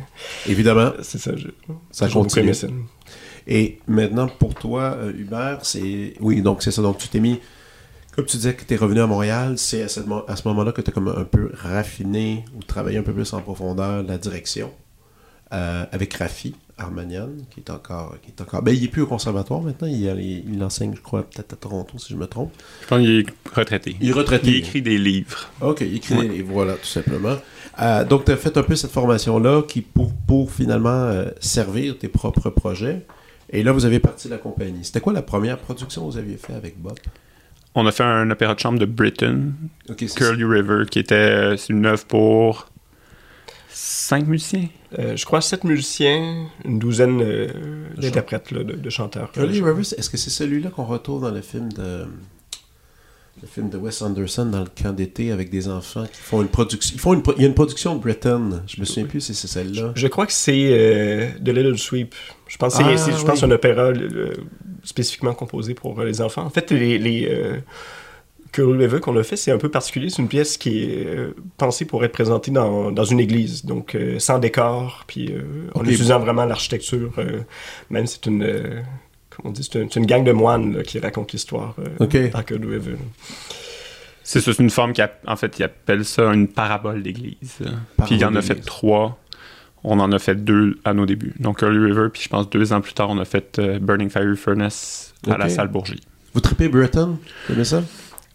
Évidemment, 0.49 0.93
c'est 1.03 1.19
ça. 1.19 1.33
je- 1.37 1.49
ça 1.91 2.09
continue. 2.09 2.53
Et 3.47 3.79
maintenant, 3.89 4.29
pour 4.29 4.55
toi, 4.55 4.97
Hubert, 5.19 5.59
c'est... 5.65 6.15
Oui, 6.21 6.41
donc 6.41 6.63
c'est 6.63 6.71
ça. 6.71 6.81
Donc 6.81 6.97
tu 6.99 7.09
t'es 7.09 7.21
mis... 7.21 7.41
Comme 8.14 8.26
tu 8.26 8.37
disais 8.37 8.54
que 8.54 8.62
tu 8.64 8.75
es 8.75 8.76
revenu 8.76 9.00
à 9.00 9.07
Montréal, 9.07 9.54
c'est 9.57 9.83
à, 9.83 9.88
ce 9.88 10.00
moment-là 10.49 10.73
que 10.73 10.83
tu 10.83 10.90
as 10.90 10.92
comme 10.92 11.09
un 11.09 11.25
peu 11.25 11.50
raffiné 11.54 12.45
ou 12.54 12.62
travaillé 12.62 12.99
un 12.99 13.02
peu 13.02 13.12
plus 13.12 13.33
en 13.33 13.40
profondeur 13.40 14.02
la 14.02 14.19
direction 14.19 14.71
euh, 15.54 15.85
avec 15.90 16.12
Rafi 16.14 16.54
Armanian, 16.76 17.31
qui 17.50 17.61
est 17.61 17.71
encore... 17.71 18.16
Qui 18.23 18.31
est 18.31 18.40
encore 18.42 18.62
ben, 18.62 18.75
il 18.75 18.85
est 18.85 18.88
plus 18.88 19.02
au 19.02 19.07
conservatoire 19.07 19.62
maintenant. 19.62 19.88
Il, 19.88 20.02
il, 20.02 20.54
il 20.54 20.62
enseigne, 20.62 20.92
je 20.95 21.00
crois, 21.00 21.23
peut-être 21.23 21.54
à 21.54 21.57
Toronto, 21.57 21.99
si 21.99 22.12
je 22.12 22.19
me 22.19 22.26
trompe. 22.26 22.52
Je 22.83 22.87
pense 22.87 23.00
qu'il 23.00 23.21
est 23.21 23.26
retraité. 23.54 23.97
Il 24.00 24.11
est 24.11 24.12
retraité. 24.12 24.49
Il 24.50 24.57
écrit 24.57 24.83
des 24.83 24.99
livres. 24.99 25.50
OK, 25.62 25.81
il 25.81 25.97
écrit 25.97 26.14
Ouais. 26.14 26.28
des 26.28 26.35
livres, 26.37 26.52
voilà, 26.52 26.75
tout 26.75 26.85
simplement. 26.85 27.37
Euh, 27.81 28.04
donc, 28.04 28.26
tu 28.26 28.33
as 28.33 28.37
fait 28.37 28.54
un 28.59 28.62
peu 28.62 28.76
cette 28.76 28.90
formation-là 28.90 29.62
qui 29.62 29.81
pour, 29.81 30.12
pour 30.26 30.52
finalement 30.52 30.90
euh, 30.90 31.31
servir 31.40 31.99
tes 31.99 32.09
propres 32.09 32.50
projets. 32.50 33.07
Et 33.49 33.62
là, 33.62 33.73
vous 33.73 33.87
avez 33.87 34.00
parti 34.00 34.28
de 34.28 34.33
la 34.35 34.38
compagnie. 34.38 34.85
C'était 34.85 35.00
quoi 35.00 35.14
la 35.14 35.23
première 35.23 35.59
production 35.59 36.02
que 36.07 36.12
vous 36.12 36.19
aviez 36.19 36.37
fait 36.37 36.54
avec 36.54 36.78
Bob? 36.78 36.99
On 37.75 37.87
a 37.87 37.93
fait 37.93 38.02
un 38.02 38.31
opéra 38.31 38.55
de 38.55 38.61
chambre 38.61 38.79
de 38.79 38.85
Britain, 38.85 39.52
OK, 39.88 39.97
c'est 40.00 40.14
Curly 40.14 40.45
River, 40.45 40.85
qui 40.91 40.99
était 40.99 41.14
euh, 41.14 41.57
c'est 41.57 41.73
une 41.73 41.87
œuvre 41.87 42.05
pour 42.05 42.67
cinq 43.71 44.26
musiciens. 44.26 44.69
Euh, 44.99 45.17
je 45.17 45.25
crois 45.25 45.41
sept 45.41 45.64
musiciens, 45.64 46.47
une 46.67 46.79
douzaine 46.79 47.23
euh, 47.23 47.49
d'interprètes, 47.97 48.50
là, 48.50 48.62
de, 48.62 48.75
de 48.75 48.91
chanteurs. 48.91 49.33
Curly 49.33 49.62
Rivers, 49.62 49.95
est-ce 49.97 50.11
que 50.11 50.19
c'est 50.19 50.29
celui-là 50.31 50.69
qu'on 50.71 50.85
retrouve 50.85 51.23
dans 51.23 51.31
le 51.31 51.41
film 51.41 51.73
de 51.73 52.05
le 53.41 53.49
film 53.49 53.71
de 53.71 53.79
Wes 53.79 54.02
Anderson 54.02 54.45
dans 54.47 54.61
le 54.61 54.67
camp 54.81 54.93
d'été 54.95 55.33
avec 55.33 55.49
des 55.50 55.67
enfants 55.67 56.05
qui 56.05 56.21
font 56.21 56.43
une 56.43 56.49
production. 56.49 56.95
Ils 56.95 57.00
font 57.00 57.14
une 57.14 57.23
pro- 57.23 57.33
il 57.37 57.43
y 57.43 57.45
a 57.45 57.49
une 57.49 57.55
production 57.55 57.97
de 57.97 58.00
Britain. 58.00 58.62
Je 58.69 58.79
me 58.79 58.85
souviens 58.85 59.07
plus 59.07 59.21
si 59.23 59.35
c'est 59.35 59.49
celle-là. 59.49 59.93
Je 59.97 60.07
crois 60.07 60.26
que 60.26 60.33
c'est 60.33 60.69
euh, 60.71 61.29
The 61.43 61.49
Little 61.49 61.79
Sweep. 61.79 62.14
Je 62.47 62.57
pense 62.59 62.76
que 62.76 62.85
c'est- 62.85 62.91
Ah, 62.93 62.97
c'est 62.99 63.19
je 63.19 63.25
pense 63.25 63.41
oui. 63.43 63.49
un 63.49 63.50
opéra 63.50 63.83
euh, 63.85 64.35
spécifiquement 64.85 65.35
composé 65.35 65.75
pour 65.75 66.01
euh, 66.01 66.05
les 66.05 66.21
enfants. 66.21 66.43
En 66.43 66.51
fait, 66.51 66.71
les, 66.71 66.99
les 66.99 67.29
euh, 67.31 67.59
qu'on 68.53 69.17
a 69.17 69.23
fait, 69.23 69.37
c'est 69.37 69.51
un 69.51 69.59
peu 69.59 69.71
particulier. 69.71 70.11
C'est 70.11 70.21
une 70.21 70.29
pièce 70.29 70.59
qui 70.59 70.83
est 70.85 71.07
euh, 71.07 71.35
pensée 71.57 71.85
pour 71.87 72.05
être 72.05 72.12
présentée 72.12 72.51
dans, 72.51 72.91
dans 72.93 73.05
une 73.05 73.21
église, 73.21 73.65
donc 73.65 73.95
euh, 73.95 74.19
sans 74.19 74.39
décor, 74.39 75.05
puis 75.07 75.33
euh, 75.33 75.41
en 75.75 75.81
Ok. 75.81 75.87
utilisant 75.87 76.19
vraiment 76.19 76.45
l'architecture. 76.45 77.12
euh, 77.19 77.41
même 77.91 78.07
c'est 78.07 78.27
une, 78.27 78.43
euh, 78.43 78.81
comment 79.31 79.49
on 79.49 79.53
dit, 79.53 79.67
c'est 79.71 79.97
une, 79.97 80.07
gang 80.07 80.23
de 80.25 80.33
moines 80.33 80.77
là, 80.77 80.83
qui 80.83 80.99
raconte 80.99 81.33
l'histoire 81.33 81.75
euh, 81.79 82.05
Ok. 82.05 82.31
dans 82.31 82.43
Curly 82.43 82.67
River. 82.67 82.93
là. 82.93 83.35
C'est 84.25 84.41
ça, 84.41 84.53
c'est 84.53 84.62
une 84.62 84.71
forme 84.71 84.93
qui, 84.93 85.03
a- 85.03 85.19
en 85.27 85.35
fait, 85.37 85.59
ils 85.59 85.65
appellent 85.65 86.05
ça 86.05 86.33
une 86.33 86.47
parabole 86.47 87.03
d'église. 87.03 87.59
Puis 88.05 88.15
il 88.17 88.19
y 88.19 88.25
en 88.25 88.37
a 88.37 88.43
fait 88.43 88.55
trois. 88.55 89.19
On 89.85 89.99
en 89.99 90.12
a 90.12 90.19
fait 90.19 90.37
deux 90.37 90.79
à 90.85 90.95
nos 90.95 91.07
débuts. 91.07 91.35
Donc 91.41 91.59
Curly 91.59 91.79
River, 91.79 92.09
puis 92.12 92.23
je 92.23 92.29
pense 92.29 92.49
deux 92.49 92.73
ans 92.73 92.81
plus 92.81 92.93
tard, 92.93 93.11
on 93.11 93.19
a 93.19 93.25
fait 93.25 93.59
euh, 93.59 93.79
Burning 93.79 94.11
Fire 94.11 94.37
Furnace 94.37 95.12
à 95.29 95.37
la 95.37 95.49
salle 95.49 95.69
Bourgie. 95.69 96.01
Vous 96.35 96.41
tripez 96.41 96.69
Britain? 96.69 97.19
Vous 97.49 97.55
aimez 97.55 97.65
ça? 97.65 97.83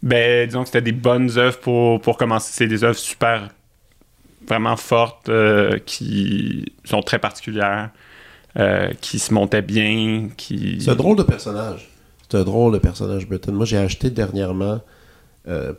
Ben, 0.03 0.45
disons 0.45 0.61
que 0.61 0.67
c'était 0.67 0.81
des 0.81 0.91
bonnes 0.91 1.37
œuvres 1.37 1.59
pour, 1.59 2.01
pour 2.01 2.17
commencer. 2.17 2.51
C'est 2.53 2.67
des 2.67 2.83
œuvres 2.83 2.97
super, 2.97 3.49
vraiment 4.47 4.75
fortes, 4.75 5.29
euh, 5.29 5.79
qui 5.85 6.65
sont 6.83 7.01
très 7.01 7.19
particulières, 7.19 7.89
euh, 8.59 8.91
qui 9.01 9.17
se 9.17 9.33
montaient 9.33 9.61
bien, 9.61 10.29
qui... 10.35 10.81
C'est 10.81 10.91
un 10.91 10.95
drôle 10.95 11.17
de 11.17 11.23
personnage. 11.23 11.89
C'est 12.29 12.37
un 12.37 12.43
drôle 12.43 12.73
de 12.73 12.79
personnage, 12.79 13.27
Britain. 13.27 13.53
Moi, 13.53 13.65
j'ai 13.65 13.77
acheté 13.77 14.09
dernièrement 14.09 14.81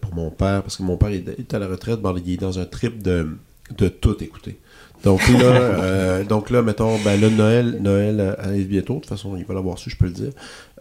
pour 0.01 0.15
mon 0.15 0.31
père, 0.31 0.63
parce 0.63 0.79
que 0.79 0.83
mon 0.83 0.97
père 0.97 1.11
est 1.11 1.53
à 1.53 1.59
la 1.59 1.67
retraite, 1.67 2.01
bon, 2.01 2.17
il 2.17 2.33
est 2.33 2.37
dans 2.39 2.59
un 2.59 2.65
trip 2.65 3.03
de, 3.03 3.37
de 3.77 3.89
tout 3.89 4.25
écouter. 4.25 4.59
Donc 5.05 5.29
là, 5.29 5.45
euh, 5.45 6.25
donc 6.25 6.51
là, 6.51 6.63
mettons, 6.63 6.99
ben 6.99 7.21
là, 7.21 7.31
Noël, 7.31 7.79
Noël 7.81 8.21
euh, 8.21 8.35
arrive 8.39 8.69
bientôt. 8.69 8.95
De 8.95 9.01
toute 9.01 9.09
façon, 9.09 9.37
il 9.37 9.45
va 9.45 9.55
l'avoir 9.55 9.79
su, 9.79 9.91
je 9.91 9.97
peux 9.97 10.07
le 10.07 10.13
dire. 10.13 10.33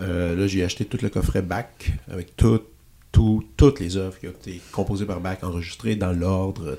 Euh, 0.01 0.35
là, 0.35 0.47
j'ai 0.47 0.63
acheté 0.63 0.85
tout 0.85 0.97
le 1.01 1.09
coffret 1.09 1.41
Bach 1.41 1.65
avec 2.11 2.35
tout, 2.35 2.61
tout, 3.11 3.43
toutes 3.57 3.79
les 3.79 3.97
œuvres 3.97 4.17
qui 4.19 4.27
ont 4.27 4.31
été 4.31 4.59
composées 4.71 5.05
par 5.05 5.19
Bach, 5.19 5.37
enregistrées 5.43 5.95
dans 5.95 6.13
l'ordre, 6.13 6.77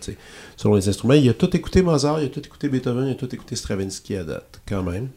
selon 0.56 0.74
les 0.74 0.88
instruments. 0.88 1.14
Il 1.14 1.28
a 1.28 1.34
tout 1.34 1.54
écouté 1.56 1.82
Mozart, 1.82 2.20
il 2.20 2.26
a 2.26 2.28
tout 2.28 2.44
écouté 2.44 2.68
Beethoven, 2.68 3.06
il 3.06 3.12
a 3.12 3.14
tout 3.14 3.32
écouté 3.32 3.54
Stravinsky 3.56 4.16
à 4.16 4.24
date, 4.24 4.60
quand 4.66 4.82
même. 4.82 5.08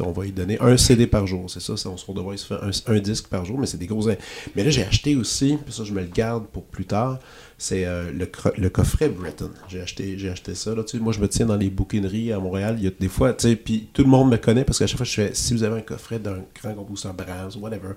On 0.00 0.12
va 0.12 0.24
lui 0.24 0.32
donner 0.32 0.58
un 0.60 0.76
CD 0.76 1.06
par 1.06 1.26
jour, 1.26 1.48
c'est 1.48 1.60
ça, 1.60 1.72
on 1.88 1.96
se 1.96 2.06
redevrait 2.06 2.36
se 2.36 2.46
faire 2.46 2.62
un, 2.62 2.70
un 2.94 2.98
disque 3.00 3.28
par 3.28 3.44
jour, 3.44 3.58
mais 3.58 3.66
c'est 3.66 3.78
des 3.78 3.86
gros... 3.86 4.06
Mais 4.54 4.62
là, 4.64 4.70
j'ai 4.70 4.84
acheté 4.84 5.16
aussi, 5.16 5.58
puis 5.64 5.72
ça, 5.72 5.84
je 5.84 5.92
me 5.92 6.00
le 6.00 6.06
garde 6.06 6.46
pour 6.46 6.64
plus 6.64 6.84
tard, 6.84 7.18
c'est 7.56 7.86
euh, 7.86 8.12
le, 8.12 8.68
coffret 8.68 9.08
Britain. 9.08 9.50
J'ai 9.68 9.80
acheté, 9.80 10.18
j'ai 10.18 10.30
acheté 10.30 10.54
ça, 10.54 10.74
là, 10.74 10.82
moi, 11.00 11.12
je 11.12 11.20
me 11.20 11.28
tiens 11.28 11.46
dans 11.46 11.56
les 11.56 11.70
bouquineries 11.70 12.32
à 12.32 12.38
Montréal, 12.38 12.76
il 12.78 12.84
y 12.84 12.86
a 12.86 12.90
des 12.90 13.08
fois, 13.08 13.32
tu 13.32 13.48
sais, 13.48 13.56
puis 13.56 13.88
tout 13.92 14.02
le 14.02 14.08
monde 14.08 14.30
me 14.30 14.36
connaît, 14.36 14.64
parce 14.64 14.78
qu'à 14.78 14.86
chaque 14.86 14.98
fois, 14.98 15.06
je 15.06 15.14
fais, 15.14 15.30
si 15.34 15.54
vous 15.54 15.62
avez 15.62 15.78
un 15.78 15.82
coffret 15.82 16.18
d'un 16.18 16.44
grand 16.60 16.74
compositeur 16.74 17.14
Brahms, 17.14 17.52
whatever, 17.58 17.94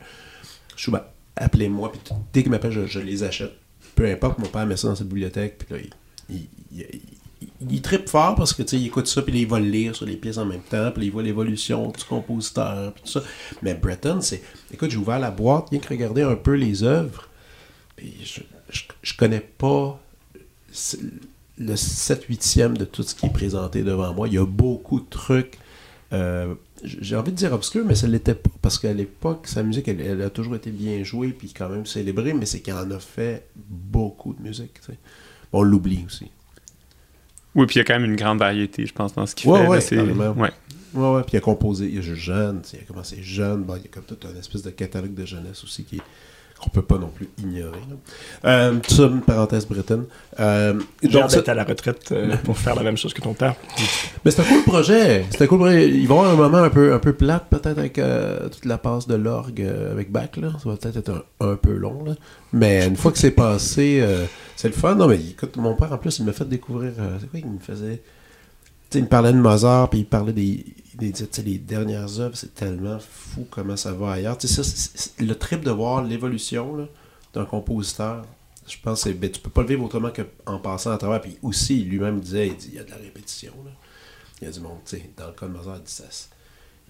je 0.75 0.83
suis, 0.83 0.91
appelez-moi, 1.35 1.91
puis 1.91 2.01
dès 2.33 2.41
qu'il 2.41 2.51
m'appelle, 2.51 2.71
je, 2.87 2.99
les 2.99 3.23
achète. 3.23 3.51
Peu 3.95 4.09
importe, 4.09 4.39
mon 4.39 4.47
père 4.47 4.65
met 4.65 4.77
ça 4.77 4.87
dans 4.87 4.95
sa 4.95 5.03
bibliothèque, 5.03 5.57
puis 5.57 5.75
là, 5.75 5.81
il, 6.29 6.47
il, 6.71 6.79
il, 6.79 7.01
il- 7.69 7.81
trippe 7.81 8.09
fort 8.09 8.35
parce 8.35 8.53
que, 8.53 8.63
tu 8.63 8.75
il 8.77 8.85
écoute 8.87 9.07
ça, 9.07 9.21
puis 9.21 9.39
il 9.41 9.47
va 9.47 9.59
le 9.59 9.67
lire 9.67 9.95
sur 9.95 10.05
les 10.05 10.15
pièces 10.15 10.37
en 10.37 10.45
même 10.45 10.61
temps, 10.61 10.91
puis 10.91 11.05
il 11.05 11.11
voit 11.11 11.23
l'évolution 11.23 11.87
du 11.87 12.03
compositeur, 12.03 12.93
puis 12.93 13.03
tout 13.03 13.09
ça. 13.11 13.23
Mais 13.61 13.73
Breton, 13.73 14.21
c'est... 14.21 14.41
Écoute, 14.73 14.91
j'ai 14.91 14.97
ouvert 14.97 15.19
la 15.19 15.31
boîte, 15.31 15.69
rien 15.69 15.79
que 15.79 15.87
regarder 15.89 16.21
un 16.21 16.35
peu 16.35 16.53
les 16.53 16.83
œuvres, 16.83 17.27
puis 17.95 18.13
je, 18.23 18.41
je, 18.69 18.81
je 19.01 19.17
connais 19.17 19.39
pas 19.41 19.99
le 21.57 21.75
7-8e 21.75 22.77
de 22.77 22.85
tout 22.85 23.03
ce 23.03 23.13
qui 23.15 23.25
est 23.25 23.29
présenté 23.33 23.83
devant 23.83 24.13
moi. 24.13 24.27
Il 24.27 24.33
y 24.35 24.37
a 24.37 24.45
beaucoup 24.45 24.99
de 24.99 25.09
trucs... 25.09 25.57
euh, 26.13 26.53
j'ai 26.83 27.15
envie 27.15 27.31
de 27.31 27.37
dire 27.37 27.53
obscur, 27.53 27.85
mais 27.85 27.93
ça 27.93 28.07
l'était 28.07 28.33
pas. 28.33 28.49
Parce 28.61 28.79
qu'à 28.79 28.91
l'époque, 28.93 29.45
sa 29.47 29.61
musique, 29.61 29.87
elle, 29.87 30.21
a 30.23 30.29
toujours 30.31 30.55
été 30.55 30.71
bien 30.71 31.03
jouée, 31.03 31.29
puis 31.29 31.53
quand 31.53 31.69
même 31.69 31.85
célébrée, 31.85 32.33
mais 32.33 32.47
c'est 32.47 32.61
qu'il 32.61 32.73
en 32.73 32.89
a 32.89 32.99
fait 32.99 33.45
beaucoup 33.55 34.33
de 34.33 34.41
musique. 34.41 34.79
On 35.53 35.61
l'oublie 35.61 36.03
aussi. 36.07 36.31
Oui, 37.55 37.65
puis 37.65 37.75
il 37.75 37.79
y 37.79 37.81
a 37.81 37.83
quand 37.83 37.99
même 37.99 38.09
une 38.09 38.15
grande 38.15 38.39
variété, 38.39 38.85
je 38.85 38.93
pense, 38.93 39.13
dans 39.13 39.25
ce 39.25 39.35
qu'il 39.35 39.49
Ouais, 39.49 39.59
fait. 39.61 39.67
ouais, 39.67 39.81
c'est- 39.81 39.99
ouais. 39.99 40.51
Ouais, 40.93 41.09
ouais, 41.15 41.21
puis 41.23 41.31
il 41.33 41.37
a 41.37 41.41
composé, 41.41 41.87
il 41.91 41.99
a 41.99 42.01
jeune, 42.01 42.61
il 42.73 42.79
a 42.79 42.83
commencé 42.83 43.17
jeune, 43.21 43.63
bon, 43.63 43.75
il 43.77 43.83
y 43.83 43.85
a 43.85 43.89
comme 43.89 44.03
toute 44.03 44.25
une 44.25 44.37
espèce 44.37 44.61
de 44.61 44.71
catalogue 44.71 45.13
de 45.13 45.25
jeunesse 45.25 45.63
aussi 45.63 45.83
qui 45.85 45.97
est- 45.97 46.01
qu'on 46.61 46.69
peut 46.69 46.81
pas 46.81 46.97
non 46.97 47.07
plus 47.07 47.27
ignorer. 47.39 47.79
Euh, 48.45 48.79
ça, 48.87 49.03
une 49.03 49.21
parenthèse 49.21 49.65
bretonne. 49.67 50.05
Euh, 50.39 50.73
donc, 51.03 51.31
ça- 51.31 51.41
à 51.47 51.53
la 51.53 51.63
retraite 51.63 52.11
euh, 52.11 52.35
pour 52.43 52.57
faire 52.57 52.75
la 52.75 52.83
même 52.83 52.97
chose 52.97 53.13
que 53.13 53.21
ton 53.21 53.33
père. 53.33 53.55
mais 54.23 54.31
c'est 54.31 54.41
un 54.41 54.45
cool 54.45 54.63
projet. 54.63 55.25
C'est 55.31 55.41
un 55.43 55.47
cool 55.47 55.59
projet. 55.59 55.89
Il 55.89 56.07
va 56.07 56.15
y 56.15 56.17
avoir 56.19 56.31
un 56.31 56.35
moment 56.35 56.57
un 56.59 56.69
peu, 56.69 56.93
un 56.93 56.99
peu 56.99 57.13
plate, 57.13 57.47
peut-être, 57.49 57.77
avec 57.79 57.97
euh, 57.99 58.47
toute 58.49 58.65
la 58.65 58.77
passe 58.77 59.07
de 59.07 59.15
l'orgue 59.15 59.61
euh, 59.61 59.91
avec 59.91 60.11
Bach. 60.11 60.29
Là. 60.37 60.49
Ça 60.63 60.69
va 60.69 60.77
peut-être 60.77 60.97
être 60.97 61.23
un, 61.39 61.47
un 61.51 61.55
peu 61.55 61.73
long. 61.73 62.03
Là. 62.05 62.13
Mais 62.53 62.85
une 62.87 62.95
fois 62.95 63.11
que 63.11 63.17
c'est 63.17 63.31
passé, 63.31 63.99
euh, 64.01 64.25
c'est 64.55 64.67
le 64.67 64.73
fun. 64.73 64.95
Non, 64.95 65.07
mais 65.07 65.17
écoute, 65.19 65.57
mon 65.57 65.75
père, 65.75 65.91
en 65.91 65.97
plus, 65.97 66.19
il 66.19 66.25
m'a 66.25 66.33
fait 66.33 66.47
découvrir. 66.47 66.91
c'est 67.19 67.29
quoi 67.29 67.39
qu'il 67.39 67.49
me 67.49 67.59
faisait 67.59 68.01
il 68.93 69.03
me 69.03 69.07
parlait 69.07 69.33
de 69.33 69.37
Mozart, 69.37 69.89
puis 69.89 69.99
il 69.99 70.05
parlait 70.05 70.33
des, 70.33 70.65
des, 70.95 71.13
les 71.43 71.57
dernières 71.57 72.19
œuvres. 72.19 72.35
C'est 72.35 72.53
tellement 72.53 72.99
fou 72.99 73.47
comment 73.49 73.77
ça 73.77 73.93
va 73.93 74.13
ailleurs. 74.13 74.37
Ça, 74.39 74.61
le 75.19 75.33
trip 75.35 75.63
de 75.63 75.71
voir 75.71 76.03
l'évolution 76.03 76.87
d'un 77.33 77.45
compositeur. 77.45 78.25
Je 78.67 78.77
pense 78.81 79.03
que 79.03 79.09
ben, 79.09 79.29
tu 79.29 79.41
peux 79.41 79.49
pas 79.49 79.61
le 79.61 79.67
vivre 79.67 79.83
autrement 79.83 80.11
qu'en 80.11 80.59
passant 80.59 80.91
à 80.91 80.97
travers. 80.97 81.21
Puis 81.21 81.37
aussi, 81.41 81.83
lui-même 81.83 82.19
disait, 82.19 82.47
il 82.47 82.55
dit, 82.55 82.69
il 82.69 82.75
y 82.75 82.79
a 82.79 82.83
de 82.83 82.89
la 82.91 82.97
répétition. 82.97 83.53
Là. 83.65 83.71
Il 84.41 84.45
y 84.45 84.47
a 84.47 84.51
du 84.51 84.59
monde, 84.59 84.79
tu 84.85 84.97
sais, 84.97 85.09
dans 85.17 85.27
le 85.27 85.33
cas 85.33 85.47
de 85.47 85.51
Mozart, 85.51 85.77
il 85.77 85.83
dit 85.83 85.91
ça, 85.91 86.03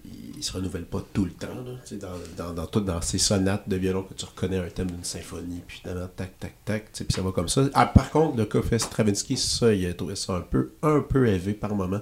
il, 0.04 0.42
se 0.42 0.52
renouvelle 0.52 0.84
pas 0.86 1.04
tout 1.12 1.24
le 1.24 1.30
temps, 1.30 1.46
là, 1.64 1.96
dans, 2.36 2.52
dans, 2.52 2.66
dans, 2.66 2.80
dans 2.80 3.00
ses 3.00 3.18
sonates 3.18 3.68
de 3.68 3.76
violon 3.76 4.02
que 4.02 4.14
tu 4.14 4.24
reconnais 4.24 4.58
un 4.58 4.68
thème 4.68 4.90
d'une 4.90 5.04
symphonie, 5.04 5.62
puis 5.66 5.78
finalement, 5.82 6.08
tac, 6.16 6.38
tac, 6.40 6.54
tac, 6.64 6.90
puis 6.92 7.06
ça 7.10 7.22
va 7.22 7.30
comme 7.30 7.48
ça. 7.48 7.68
Ah, 7.74 7.86
par 7.86 8.10
contre, 8.10 8.36
le 8.36 8.44
cas 8.44 8.60
fait 8.62 8.78
Stravinsky, 8.78 9.36
ça, 9.36 9.72
il 9.72 9.86
a 9.86 9.94
trouvé 9.94 10.16
ça 10.16 10.34
un 10.34 10.40
peu, 10.40 10.72
un 10.82 11.00
peu 11.00 11.26
élevé 11.28 11.54
par 11.54 11.74
moment, 11.74 12.00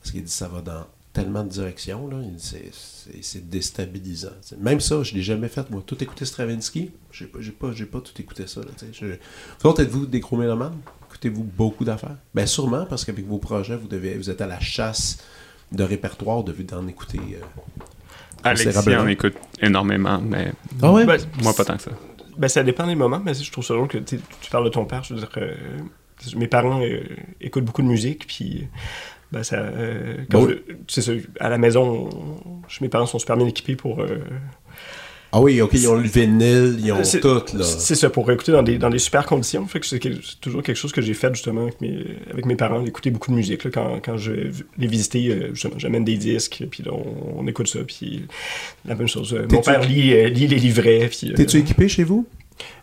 parce 0.00 0.12
qu'il 0.12 0.22
dit 0.22 0.30
ça 0.30 0.48
va 0.48 0.60
dans 0.60 0.86
tellement 1.12 1.42
de 1.42 1.48
directions, 1.48 2.06
là, 2.06 2.18
c'est- 2.38 3.48
déstabilisant. 3.48 4.28
Même 4.58 4.80
ça, 4.80 5.02
je 5.02 5.14
l'ai 5.14 5.22
jamais 5.22 5.48
fait, 5.48 5.68
moi, 5.70 5.82
tout 5.84 6.00
écouter 6.02 6.24
Stravinsky, 6.24 6.90
j'ai 7.10 7.26
pas, 7.26 7.38
pas, 7.58 7.72
pas 7.90 8.00
tout 8.00 8.20
écouté 8.20 8.46
ça, 8.46 8.60
là. 8.60 8.68
Je- 8.92 9.16
Vous 9.62 9.70
êtes-vous 9.80 10.06
des 10.06 10.20
gros? 10.20 10.40
Écoutez-vous 11.08 11.42
beaucoup 11.42 11.84
d'affaires? 11.84 12.16
Ben 12.34 12.46
sûrement, 12.46 12.86
parce 12.86 13.04
qu'avec 13.04 13.26
vos 13.26 13.38
projets, 13.38 13.76
vous, 13.76 13.88
devez, 13.88 14.14
vous 14.16 14.30
êtes 14.30 14.40
à 14.40 14.46
la 14.46 14.60
chasse 14.60 15.18
de 15.72 15.84
répertoire, 15.84 16.42
de 16.44 16.52
d'en 16.52 16.86
écouter. 16.88 17.20
euh, 17.34 17.44
Alexis 18.42 18.94
en 18.96 19.06
écoute 19.06 19.34
énormément, 19.60 20.20
mais 20.20 20.52
Ah 20.82 20.92
ouais? 20.92 21.04
Ben, 21.04 21.18
moi, 21.42 21.52
pas 21.54 21.64
tant 21.64 21.76
que 21.76 21.82
ça. 21.82 21.90
Ben, 22.38 22.48
ça 22.48 22.62
dépend 22.62 22.86
des 22.86 22.94
moments, 22.94 23.20
mais 23.22 23.34
je 23.34 23.50
trouve 23.52 23.64
ça 23.64 23.74
drôle 23.74 23.88
que 23.88 23.98
tu 23.98 24.18
tu 24.40 24.50
parles 24.50 24.64
de 24.64 24.70
ton 24.70 24.84
père. 24.86 25.02
Je 25.04 25.14
veux 25.14 25.20
dire, 25.20 25.30
euh, 25.36 25.54
mes 26.36 26.46
parents 26.48 26.80
euh, 26.82 27.00
écoutent 27.40 27.64
beaucoup 27.66 27.82
de 27.82 27.86
musique, 27.88 28.26
puis 28.26 28.66
ben, 29.30 29.42
ça. 29.42 29.56
euh, 29.56 30.24
quand 30.30 30.40
Bon. 30.40 30.48
je- 30.48 30.74
c'est 30.88 31.02
ça, 31.02 31.12
à 31.38 31.48
la 31.50 31.58
maison, 31.58 32.08
on- 32.12 32.62
mes 32.80 32.88
parents 32.88 33.06
sont 33.06 33.18
super 33.18 33.36
bien 33.36 33.46
équipés 33.46 33.76
pour. 33.76 34.00
Ah 35.32 35.40
oui, 35.40 35.60
ok, 35.60 35.70
ils 35.74 35.88
ont 35.88 35.94
le 35.94 36.08
vinyle, 36.08 36.80
ils 36.82 36.90
ont 36.92 37.02
tout, 37.02 37.56
là. 37.56 37.62
C'est 37.64 37.94
ça, 37.94 38.10
pour 38.10 38.28
écouter 38.32 38.50
dans 38.50 38.64
des, 38.64 38.78
dans 38.78 38.90
des 38.90 38.98
super 38.98 39.24
conditions. 39.26 39.64
Fait 39.66 39.78
que 39.78 39.86
c'est 39.86 40.00
toujours 40.40 40.62
quelque 40.64 40.76
chose 40.76 40.90
que 40.90 41.00
j'ai 41.00 41.14
fait 41.14 41.32
justement 41.32 41.62
avec 41.62 41.80
mes, 41.80 42.04
avec 42.32 42.46
mes 42.46 42.56
parents, 42.56 42.82
d'écouter 42.82 43.10
beaucoup 43.12 43.30
de 43.30 43.36
musique. 43.36 43.62
Là, 43.62 43.70
quand, 43.72 44.00
quand 44.04 44.16
je 44.16 44.32
les 44.76 44.86
visiter, 44.88 45.28
euh, 45.30 45.50
justement, 45.54 45.74
j'amène 45.78 46.04
des 46.04 46.16
disques, 46.16 46.64
puis 46.68 46.82
là, 46.82 46.90
on, 46.92 47.40
on 47.42 47.46
écoute 47.46 47.68
ça. 47.68 47.78
Puis 47.86 48.24
la 48.84 48.96
même 48.96 49.06
chose. 49.06 49.32
euh, 49.32 49.46
mon 49.50 49.60
père 49.62 49.82
lit, 49.82 50.12
euh, 50.14 50.28
lit 50.28 50.48
les 50.48 50.58
livrets. 50.58 51.08
Puis, 51.08 51.30
euh, 51.30 51.34
T'es-tu 51.34 51.58
équipé 51.58 51.88
chez 51.88 52.02
vous? 52.02 52.26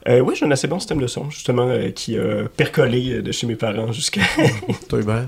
euh, 0.07 0.21
oui, 0.21 0.33
j'ai 0.37 0.45
un 0.45 0.51
assez 0.51 0.67
bon 0.67 0.79
système 0.79 1.01
de 1.01 1.07
son, 1.07 1.29
justement, 1.29 1.67
euh, 1.67 1.89
qui 1.91 2.17
a 2.17 2.45
percolé 2.55 3.21
de 3.21 3.31
chez 3.33 3.45
mes 3.45 3.55
parents 3.55 3.91
jusqu'à. 3.91 4.21
Toi, 4.87 5.01
Hubert? 5.01 5.27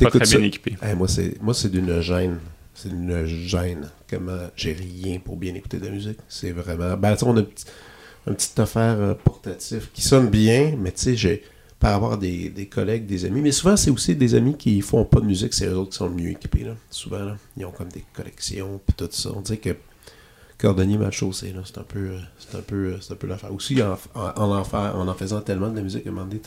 Pas 0.00 0.10
très 0.10 0.24
ça? 0.24 0.38
bien 0.38 0.46
équipé. 0.46 0.76
Hey, 0.80 0.94
c'est 1.08 1.42
moi, 1.42 1.52
c'est 1.52 1.70
d'une 1.70 2.00
gêne. 2.00 2.38
C'est 2.80 2.90
d'une 2.90 3.26
gêne. 3.26 3.90
Comment 4.08 4.38
j'ai 4.54 4.72
rien 4.72 5.18
pour 5.18 5.36
bien 5.36 5.52
écouter 5.54 5.78
de 5.78 5.86
la 5.86 5.90
musique. 5.90 6.18
C'est 6.28 6.52
vraiment. 6.52 6.96
Ben, 6.96 7.16
on 7.22 7.36
a 7.36 7.40
un 7.40 8.32
petit, 8.34 8.60
affaire 8.60 9.00
euh, 9.00 9.14
portatif 9.14 9.90
qui 9.92 10.00
sonne 10.00 10.28
bien, 10.28 10.76
mais 10.78 10.92
tu 10.92 11.00
sais, 11.00 11.16
j'ai 11.16 11.42
par 11.80 12.12
à 12.12 12.16
des, 12.16 12.50
des 12.50 12.66
collègues, 12.66 13.04
des 13.06 13.24
amis. 13.24 13.40
Mais 13.40 13.50
souvent, 13.50 13.76
c'est 13.76 13.90
aussi 13.90 14.14
des 14.14 14.36
amis 14.36 14.56
qui 14.56 14.80
font 14.80 15.04
pas 15.04 15.18
de 15.20 15.26
musique, 15.26 15.54
c'est 15.54 15.66
eux 15.66 15.76
autres 15.76 15.90
qui 15.90 15.96
sont 15.96 16.08
le 16.08 16.14
mieux 16.14 16.30
équipés. 16.30 16.66
Souvent, 16.88 17.24
là, 17.24 17.36
ils 17.56 17.64
ont 17.64 17.72
comme 17.72 17.88
des 17.88 18.04
collections 18.14 18.80
puis 18.86 18.94
tout 18.96 19.08
ça. 19.10 19.30
On 19.34 19.40
dirait 19.40 19.58
que 19.58 19.76
cordonnier 20.56 20.98
mal 20.98 21.12
chaussé, 21.12 21.52
là, 21.52 21.62
c'est 21.64 21.78
un 21.78 21.84
peu, 21.84 21.98
euh, 21.98 22.18
c'est 22.38 22.56
un 22.56 22.62
peu, 22.62 22.76
euh, 22.76 23.00
c'est 23.00 23.12
un 23.12 23.16
peu 23.16 23.26
l'affaire. 23.26 23.52
Aussi, 23.52 23.80
en, 23.82 23.98
en, 24.14 25.08
en 25.08 25.14
faisant 25.14 25.40
tellement 25.40 25.68
de 25.68 25.76
la 25.76 25.82
musique, 25.82 26.06
à 26.06 26.10
un 26.10 26.12
moment 26.12 26.26
donné, 26.26 26.40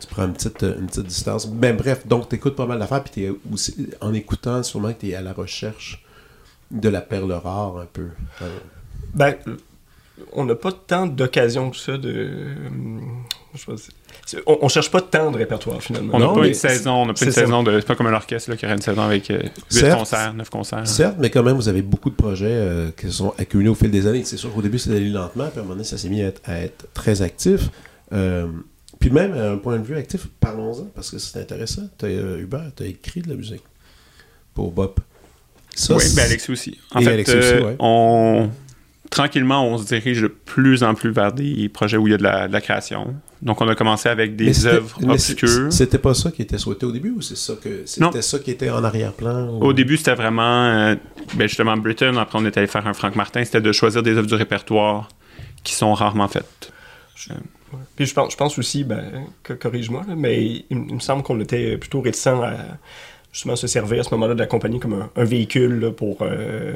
tu 0.00 0.06
prends 0.08 0.24
une 0.26 0.32
petite, 0.32 0.62
euh, 0.62 0.78
une 0.78 0.86
petite 0.86 1.06
distance. 1.06 1.46
Ben 1.48 1.76
bref, 1.76 2.06
donc 2.06 2.28
tu 2.28 2.36
écoutes 2.36 2.56
pas 2.56 2.66
mal 2.66 2.78
d'affaires, 2.78 3.02
puis 3.04 3.26
aussi, 3.52 3.88
en 4.00 4.12
écoutant, 4.14 4.62
sûrement 4.62 4.92
que 4.92 5.00
tu 5.00 5.08
es 5.10 5.14
à 5.14 5.22
la 5.22 5.32
recherche 5.32 6.02
de 6.70 6.88
la 6.88 7.00
perle 7.00 7.32
rare 7.32 7.78
un 7.78 7.86
peu. 7.92 8.08
Euh, 8.42 8.48
Ben, 9.14 9.34
on 10.32 10.44
n'a 10.46 10.54
pas 10.54 10.72
tant 10.72 11.06
d'occasions 11.06 11.70
que 11.70 11.76
ça 11.76 11.98
de. 11.98 12.08
euh, 12.10 12.54
je 13.54 13.60
sais 13.60 13.66
pas, 13.66 14.42
on, 14.46 14.58
on 14.62 14.68
cherche 14.68 14.90
pas 14.90 15.02
tant 15.02 15.30
de 15.30 15.36
répertoire 15.36 15.80
finalement. 15.82 16.14
On 16.14 16.18
n'a 16.18 16.28
pas 16.28 16.46
une 16.46 16.54
saison, 16.54 16.94
on 17.02 17.06
n'a 17.06 17.12
pas 17.12 17.18
c'est 17.18 17.26
une 17.26 17.32
saison 17.32 17.62
de. 17.62 17.78
C'est 17.80 17.86
pas 17.86 17.94
comme 17.96 18.06
un 18.06 18.14
orchestre 18.14 18.50
là, 18.50 18.56
qui 18.56 18.64
aurait 18.64 18.74
une 18.76 18.80
saison 18.82 19.02
avec 19.02 19.26
8 19.28 19.50
Certes. 19.68 19.98
concerts, 19.98 20.34
9 20.34 20.48
concerts. 20.50 20.86
Certes, 20.88 21.16
mais 21.18 21.28
quand 21.30 21.42
même, 21.42 21.56
vous 21.56 21.68
avez 21.68 21.82
beaucoup 21.82 22.08
de 22.10 22.14
projets 22.14 22.46
euh, 22.50 22.90
qui 22.98 23.06
se 23.06 23.12
sont 23.12 23.34
accumulés 23.38 23.68
au 23.68 23.74
fil 23.74 23.90
des 23.90 24.06
années. 24.06 24.24
C'est 24.24 24.38
sûr 24.38 24.52
qu'au 24.52 24.62
début, 24.62 24.78
c'est 24.78 24.90
allé 24.90 25.08
lentement, 25.10 25.48
puis 25.48 25.58
à 25.58 25.60
un 25.60 25.62
moment 25.64 25.74
donné, 25.74 25.84
ça 25.84 25.98
s'est 25.98 26.08
mis 26.08 26.22
à 26.22 26.28
être, 26.28 26.40
à 26.46 26.60
être 26.60 26.86
très 26.94 27.20
actif. 27.22 27.68
Euh, 28.12 28.46
puis 29.00 29.10
même, 29.10 29.32
à 29.34 29.50
un 29.52 29.56
point 29.58 29.78
de 29.78 29.84
vue 29.84 29.96
actif, 29.96 30.26
parlons-en, 30.40 30.84
parce 30.94 31.10
que 31.10 31.18
c'est 31.18 31.38
intéressant. 31.40 31.88
T'as, 31.98 32.06
euh, 32.08 32.38
Hubert, 32.40 32.70
tu 32.76 32.82
as 32.82 32.86
écrit 32.86 33.20
de 33.22 33.28
la 33.28 33.34
musique 33.36 33.62
pour 34.54 34.72
Bop. 34.72 35.00
Ça, 35.74 35.94
oui, 35.94 36.04
ben 36.16 36.24
Alexis 36.24 36.50
aussi. 36.50 36.78
En 36.94 37.00
Et 37.00 37.04
fait, 37.04 37.12
Alexis 37.12 37.36
aussi, 37.36 37.48
euh, 37.52 37.62
ouais. 37.64 37.76
on 37.78 38.48
tranquillement, 39.10 39.64
on 39.66 39.78
se 39.78 39.84
dirige 39.86 40.20
de 40.22 40.26
plus 40.26 40.82
en 40.82 40.94
plus 40.94 41.10
vers 41.10 41.32
des 41.32 41.68
projets 41.68 41.96
où 41.96 42.08
il 42.08 42.10
y 42.10 42.14
a 42.14 42.16
de 42.18 42.22
la, 42.24 42.48
de 42.48 42.52
la 42.52 42.60
création. 42.60 43.14
Donc, 43.40 43.60
on 43.60 43.68
a 43.68 43.74
commencé 43.74 44.08
avec 44.08 44.34
des 44.36 44.66
œuvres 44.66 44.98
obscures. 45.08 45.72
C'était 45.72 45.98
pas 45.98 46.12
ça 46.14 46.30
qui 46.32 46.42
était 46.42 46.58
souhaité 46.58 46.86
au 46.86 46.92
début, 46.92 47.10
ou 47.10 47.20
c'est 47.22 47.36
ça 47.36 47.54
que 47.62 47.82
c'était 47.86 48.20
ça 48.22 48.38
qui 48.40 48.50
était 48.50 48.68
en 48.70 48.82
arrière-plan 48.82 49.48
ou- 49.48 49.64
Au 49.66 49.72
début, 49.72 49.96
c'était 49.96 50.14
vraiment, 50.14 50.64
euh, 50.66 50.96
ben 51.34 51.46
justement, 51.46 51.76
Britain. 51.76 52.16
Après, 52.16 52.38
on 52.38 52.44
est 52.46 52.56
allé 52.58 52.66
faire 52.66 52.86
un 52.86 52.94
Frank 52.94 53.14
Martin. 53.14 53.44
C'était 53.44 53.60
de 53.60 53.70
choisir 53.72 54.02
des 54.02 54.16
œuvres 54.16 54.26
du 54.26 54.34
répertoire 54.34 55.08
qui 55.62 55.74
sont 55.74 55.92
rarement 55.94 56.28
faites. 56.28 56.72
Ouais. 57.72 57.78
Puis 57.96 58.06
je 58.06 58.14
pense, 58.14 58.32
je 58.32 58.36
pense 58.36 58.58
aussi, 58.58 58.84
ben, 58.84 59.26
corrige-moi, 59.60 60.04
là, 60.08 60.14
mais 60.16 60.44
il, 60.44 60.64
il 60.70 60.94
me 60.94 61.00
semble 61.00 61.22
qu'on 61.22 61.40
était 61.40 61.76
plutôt 61.76 62.00
réticents 62.00 62.42
à 62.42 62.54
justement 63.32 63.56
se 63.56 63.66
servir 63.66 64.00
à 64.00 64.02
ce 64.04 64.10
moment-là 64.14 64.34
de 64.34 64.38
la 64.38 64.46
compagnie 64.46 64.80
comme 64.80 64.94
un, 64.94 65.10
un 65.14 65.24
véhicule 65.24 65.80
là, 65.80 65.90
pour, 65.90 66.18
euh, 66.22 66.72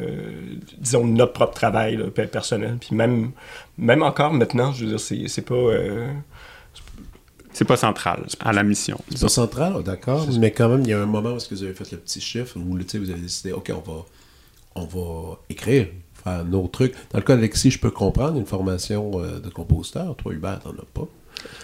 disons, 0.78 1.06
notre 1.06 1.32
propre 1.32 1.54
travail 1.54 1.96
là, 1.96 2.04
personnel. 2.10 2.76
Puis 2.80 2.94
même, 2.94 3.30
même 3.78 4.02
encore 4.02 4.32
maintenant, 4.32 4.72
je 4.72 4.84
veux 4.84 4.90
dire, 4.90 5.00
c'est 5.00 5.28
c'est 5.28 5.42
pas... 5.42 5.54
euh, 5.54 6.12
C'est 7.52 7.64
pas 7.64 7.76
central 7.76 8.26
à 8.40 8.52
la 8.52 8.62
mission. 8.62 8.98
C'est 9.10 9.22
pas 9.22 9.28
central, 9.28 9.72
oh, 9.76 9.82
d'accord, 9.82 10.26
mais 10.38 10.50
quand 10.52 10.68
même, 10.68 10.82
il 10.82 10.88
y 10.88 10.92
a 10.92 11.00
un 11.00 11.06
moment 11.06 11.32
où 11.32 11.36
est-ce 11.36 11.48
que 11.48 11.54
vous 11.54 11.64
avez 11.64 11.74
fait 11.74 11.90
le 11.92 11.98
petit 11.98 12.20
chiffre, 12.20 12.56
où 12.56 12.62
vous 12.62 13.10
avez 13.10 13.20
décidé, 13.20 13.52
OK, 13.52 13.72
on 13.74 13.80
va, 13.90 14.04
on 14.76 14.84
va 14.84 15.38
écrire, 15.48 15.88
faire 16.22 16.44
nos 16.44 16.66
trucs. 16.68 16.92
Dans 17.12 17.18
le 17.18 17.24
cas 17.24 17.34
d'Alexis, 17.36 17.70
je 17.72 17.78
peux 17.78 17.90
comprendre, 17.90 18.38
une 18.38 18.46
formation 18.46 19.10
euh, 19.22 19.40
de 19.40 19.48
compositeur. 19.48 20.14
Toi, 20.16 20.32
Hubert, 20.34 20.60
t'en 20.60 20.70
as 20.70 20.84
pas. 20.94 21.06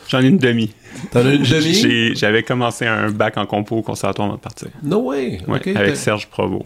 J'en 0.09 0.21
ai 0.23 0.29
une 0.29 0.39
demi. 0.39 0.73
T'en 1.11 1.21
as 1.27 1.35
une 1.35 1.43
demi? 1.43 1.75
J'ai- 1.75 2.15
J'avais 2.15 2.43
commencé 2.43 2.87
un 2.87 3.11
bac 3.11 3.37
en 3.37 3.45
compo 3.45 3.77
au 3.77 3.83
conservatoire 3.83 4.29
avant 4.29 4.37
de 4.37 4.41
partir. 4.43 4.69
No 4.83 5.01
way! 5.11 5.41
Ouais, 5.47 5.59
OK, 5.59 5.67
avec 5.67 5.77
t'as- 5.91 5.95
Serge 5.97 6.29
Provo. 6.29 6.65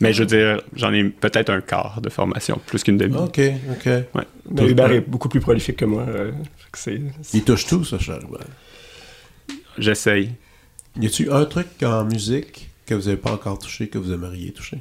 Mais 0.00 0.12
je 0.12 0.22
veux 0.24 0.26
dire, 0.26 0.60
j'en 0.74 0.92
ai 0.92 1.04
peut-être 1.04 1.48
un 1.48 1.62
quart 1.62 2.00
de 2.02 2.10
formation, 2.10 2.60
plus 2.66 2.82
qu'une 2.82 2.98
demi. 2.98 3.16
OK, 3.16 3.40
OK. 3.70 3.86
Ouais. 3.86 4.04
mais 4.50 4.68
Hubert 4.68 4.92
est 4.92 5.00
beaucoup 5.00 5.30
plus 5.30 5.40
prolifique 5.40 5.76
que 5.76 5.84
moi. 5.86 6.04
euh, 6.08 6.32
Il 7.32 7.42
touche 7.44 7.64
tout, 7.66 7.84
ça, 7.84 7.98
Charles 7.98 8.24
Hubert. 8.28 8.46
J'essaye. 9.78 10.30
Y 11.00 11.06
a-tu 11.06 11.30
un 11.32 11.44
truc 11.46 11.68
en 11.82 12.04
musique 12.04 12.68
que 12.84 12.94
vous 12.94 13.04
n'avez 13.04 13.16
pas 13.16 13.32
encore 13.32 13.58
touché, 13.58 13.88
que 13.88 13.96
vous 13.96 14.12
aimeriez 14.12 14.52
toucher? 14.52 14.78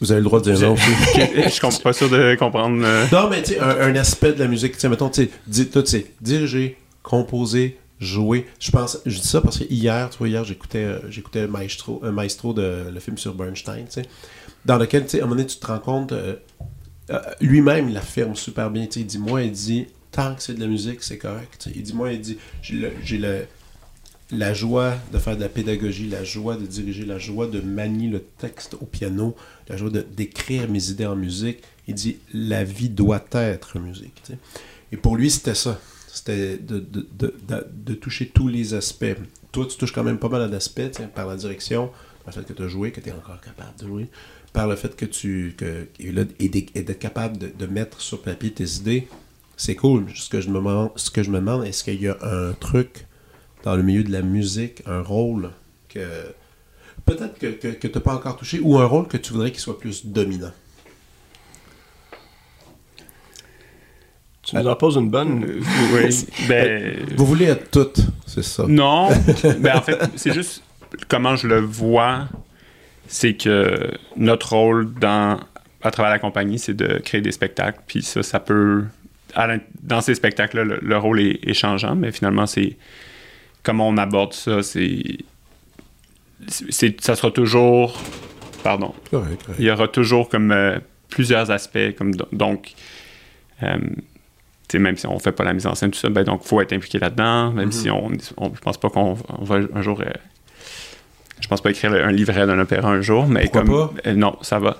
Vous 0.00 0.10
avez 0.10 0.20
le 0.20 0.24
droit 0.24 0.40
de 0.40 0.52
dire 0.52 0.68
non 0.68 0.74
aussi. 0.74 0.84
je 1.44 1.48
suis 1.70 1.82
pas 1.82 1.92
sûr 1.92 2.08
de 2.10 2.34
comprendre. 2.36 2.82
euh, 2.84 3.06
Non, 3.12 3.28
mais 3.30 3.42
tu 3.42 3.52
sais, 3.54 3.60
un, 3.60 3.68
un 3.80 3.94
aspect 3.96 4.32
de 4.32 4.38
la 4.40 4.48
musique, 4.48 4.72
tu 4.72 4.80
sais, 4.80 4.88
mettons, 4.88 5.10
tu 5.10 5.28
sais, 5.50 6.06
diriger, 6.20 6.76
composer, 7.02 7.78
jouer. 8.00 8.46
Je 8.58 8.70
pense, 8.70 8.98
je 9.06 9.18
dis 9.20 9.26
ça 9.28 9.40
parce 9.40 9.58
que 9.58 9.64
hier, 9.70 10.10
tu 10.10 10.18
vois, 10.18 10.28
hier, 10.28 10.44
j'écoutais, 10.44 10.84
euh, 10.84 10.98
j'écoutais 11.10 11.46
Maestro, 11.46 12.00
un 12.04 12.10
Maestro 12.10 12.52
de 12.52 12.86
le 12.92 13.00
film 13.00 13.16
sur 13.18 13.34
Bernstein, 13.34 13.84
tu 13.84 13.92
sais, 14.02 14.02
dans 14.64 14.76
lequel, 14.78 15.04
tu 15.04 15.10
sais, 15.10 15.20
à 15.20 15.24
un 15.24 15.26
moment 15.26 15.36
donné, 15.36 15.46
tu 15.46 15.58
te 15.58 15.66
rends 15.66 15.78
compte, 15.78 16.12
euh, 16.12 16.34
euh, 17.10 17.20
lui-même, 17.40 17.88
il 17.88 17.94
l'affirme 17.94 18.34
super 18.34 18.70
bien, 18.70 18.86
tu 18.86 18.92
sais, 18.94 19.00
il 19.00 19.06
dit, 19.06 19.18
moi, 19.18 19.42
il 19.42 19.52
dit, 19.52 19.86
tant 20.10 20.34
que 20.34 20.42
c'est 20.42 20.54
de 20.54 20.60
la 20.60 20.66
musique, 20.66 21.02
c'est 21.02 21.18
correct, 21.18 21.68
il 21.74 21.82
dit, 21.82 21.92
moi, 21.94 22.12
il 22.12 22.20
dit, 22.20 22.38
j'ai 22.62 22.74
le- 22.74 22.92
j'ai 23.04 23.18
le- 23.18 23.46
la 24.32 24.52
joie 24.52 24.94
de 25.12 25.18
faire 25.18 25.36
de 25.36 25.42
la 25.42 25.48
pédagogie, 25.48 26.08
la 26.08 26.24
joie 26.24 26.56
de 26.56 26.66
diriger, 26.66 27.04
la 27.04 27.18
joie 27.18 27.46
de 27.46 27.60
manier 27.60 28.08
le 28.08 28.20
texte 28.38 28.74
au 28.74 28.84
piano, 28.84 29.36
la 29.68 29.76
joie 29.76 29.90
d'écrire 29.90 30.68
mes 30.68 30.90
idées 30.90 31.06
en 31.06 31.16
musique. 31.16 31.62
Il 31.88 31.94
dit 31.94 32.18
la 32.32 32.64
vie 32.64 32.88
doit 32.88 33.24
être 33.32 33.78
musique. 33.78 34.22
Et 34.92 34.96
pour 34.96 35.16
lui, 35.16 35.30
c'était 35.30 35.54
ça. 35.54 35.80
C'était 36.08 36.56
de, 36.56 36.78
de, 36.78 37.06
de, 37.18 37.34
de- 37.72 37.94
toucher 37.94 38.28
tous 38.28 38.48
les 38.48 38.74
aspects. 38.74 39.16
Toi, 39.52 39.66
tu 39.66 39.76
touches 39.76 39.92
quand 39.92 40.04
même 40.04 40.18
pas 40.18 40.28
mal 40.28 40.50
d'aspects 40.50 40.98
par 41.14 41.26
la 41.26 41.36
direction, 41.36 41.90
par 42.24 42.34
le 42.34 42.42
fait 42.42 42.46
que 42.46 42.52
tu 42.52 42.62
as 42.62 42.68
joué, 42.68 42.90
que 42.90 43.00
tu 43.00 43.10
es 43.10 43.12
encore 43.12 43.40
capable 43.40 43.78
de 43.78 43.86
jouer, 43.86 44.08
par 44.52 44.66
le 44.66 44.76
fait 44.76 44.96
que 44.96 45.04
tu 45.04 45.54
que, 45.56 45.88
et 46.00 46.12
là, 46.12 46.22
et 46.38 46.48
d'être 46.48 46.98
capable 46.98 47.36
de, 47.38 47.66
mettre 47.66 48.00
sur 48.00 48.22
papier 48.22 48.50
tes 48.50 48.76
idées. 48.76 49.08
C'est 49.58 49.74
cool. 49.74 50.06
Ce 50.14 50.28
que 50.28 50.40
je 50.40 50.48
me 50.48 50.88
ce 50.96 51.10
que 51.10 51.22
je 51.22 51.30
me 51.30 51.36
demande 51.36 51.64
est-ce 51.64 51.84
qu'il 51.84 52.00
y 52.00 52.08
a 52.08 52.16
un 52.22 52.52
truc 52.52 53.06
dans 53.62 53.76
le 53.76 53.82
milieu 53.82 54.04
de 54.04 54.12
la 54.12 54.22
musique, 54.22 54.82
un 54.86 55.02
rôle 55.02 55.50
que 55.88 56.00
peut-être 57.06 57.38
que, 57.38 57.46
que, 57.46 57.68
que 57.68 57.86
tu 57.88 57.94
n'as 57.94 58.00
pas 58.00 58.14
encore 58.14 58.36
touché 58.36 58.60
ou 58.60 58.76
un 58.78 58.84
rôle 58.86 59.08
que 59.08 59.16
tu 59.16 59.32
voudrais 59.32 59.50
qu'il 59.50 59.60
soit 59.60 59.78
plus 59.78 60.04
dominant? 60.04 60.52
Tu 64.42 64.54
nous 64.54 64.66
en 64.68 64.76
poses 64.76 64.96
une 64.96 65.10
bonne? 65.10 65.44
euh, 65.44 65.60
oui. 65.94 66.26
Ben, 66.48 67.04
Vous 67.16 67.26
voulez 67.26 67.46
être 67.46 67.70
toutes, 67.70 68.00
c'est 68.26 68.44
ça. 68.44 68.64
non. 68.68 69.08
ben, 69.60 69.76
en 69.76 69.82
fait, 69.82 69.98
c'est 70.14 70.32
juste 70.32 70.62
comment 71.08 71.34
je 71.36 71.48
le 71.48 71.58
vois. 71.60 72.28
C'est 73.08 73.34
que 73.34 73.90
notre 74.16 74.52
rôle 74.54 74.92
dans, 74.94 75.40
à 75.82 75.90
travers 75.90 76.10
la 76.10 76.18
compagnie, 76.18 76.58
c'est 76.58 76.74
de 76.74 76.98
créer 76.98 77.20
des 77.20 77.32
spectacles. 77.32 77.80
Puis 77.86 78.02
ça, 78.02 78.22
ça 78.22 78.38
peut. 78.40 78.84
dans 79.82 80.00
ces 80.00 80.14
spectacles-là, 80.14 80.64
le, 80.64 80.78
le 80.80 80.98
rôle 80.98 81.20
est, 81.20 81.40
est 81.48 81.54
changeant, 81.54 81.94
mais 81.96 82.12
finalement, 82.12 82.46
c'est. 82.46 82.76
Comment 83.64 83.88
on 83.88 83.96
aborde 83.96 84.32
ça, 84.32 84.62
c'est. 84.62 85.02
Ça 86.48 87.16
sera 87.16 87.30
toujours. 87.30 87.98
Pardon. 88.62 88.92
Correct, 89.10 89.42
correct. 89.44 89.58
Il 89.60 89.64
y 89.64 89.70
aura 89.70 89.88
toujours 89.88 90.28
comme 90.28 90.50
euh, 90.52 90.78
plusieurs 91.08 91.50
aspects. 91.50 91.94
Comme, 91.96 92.14
do- 92.14 92.28
donc, 92.32 92.72
euh, 93.62 93.76
même 94.74 94.96
si 94.96 95.06
on 95.06 95.18
fait 95.18 95.32
pas 95.32 95.44
la 95.44 95.52
mise 95.52 95.66
en 95.66 95.74
scène, 95.74 95.90
tout 95.92 95.98
ça, 95.98 96.08
ben, 96.10 96.24
donc, 96.24 96.42
faut 96.42 96.60
être 96.60 96.72
impliqué 96.72 96.98
là-dedans. 96.98 97.52
Même 97.52 97.72
si 97.72 97.90
on, 97.90 98.10
on. 98.36 98.54
Je 98.54 98.60
pense 98.60 98.78
pas 98.78 98.90
qu'on 98.90 99.16
on 99.38 99.44
va 99.44 99.60
un 99.74 99.82
jour. 99.82 100.00
euh, 100.00 100.10
je 101.38 101.48
pense 101.48 101.60
pas 101.60 101.70
écrire 101.70 101.92
un 101.92 102.10
livret 102.12 102.46
d'un 102.46 102.58
opéra 102.58 102.88
un 102.88 103.02
jour, 103.02 103.26
mais 103.26 103.42
Pourquoi 103.42 103.62
comme. 103.90 104.02
pas? 104.02 104.12
non, 104.14 104.36
ça 104.40 104.58
va. 104.58 104.78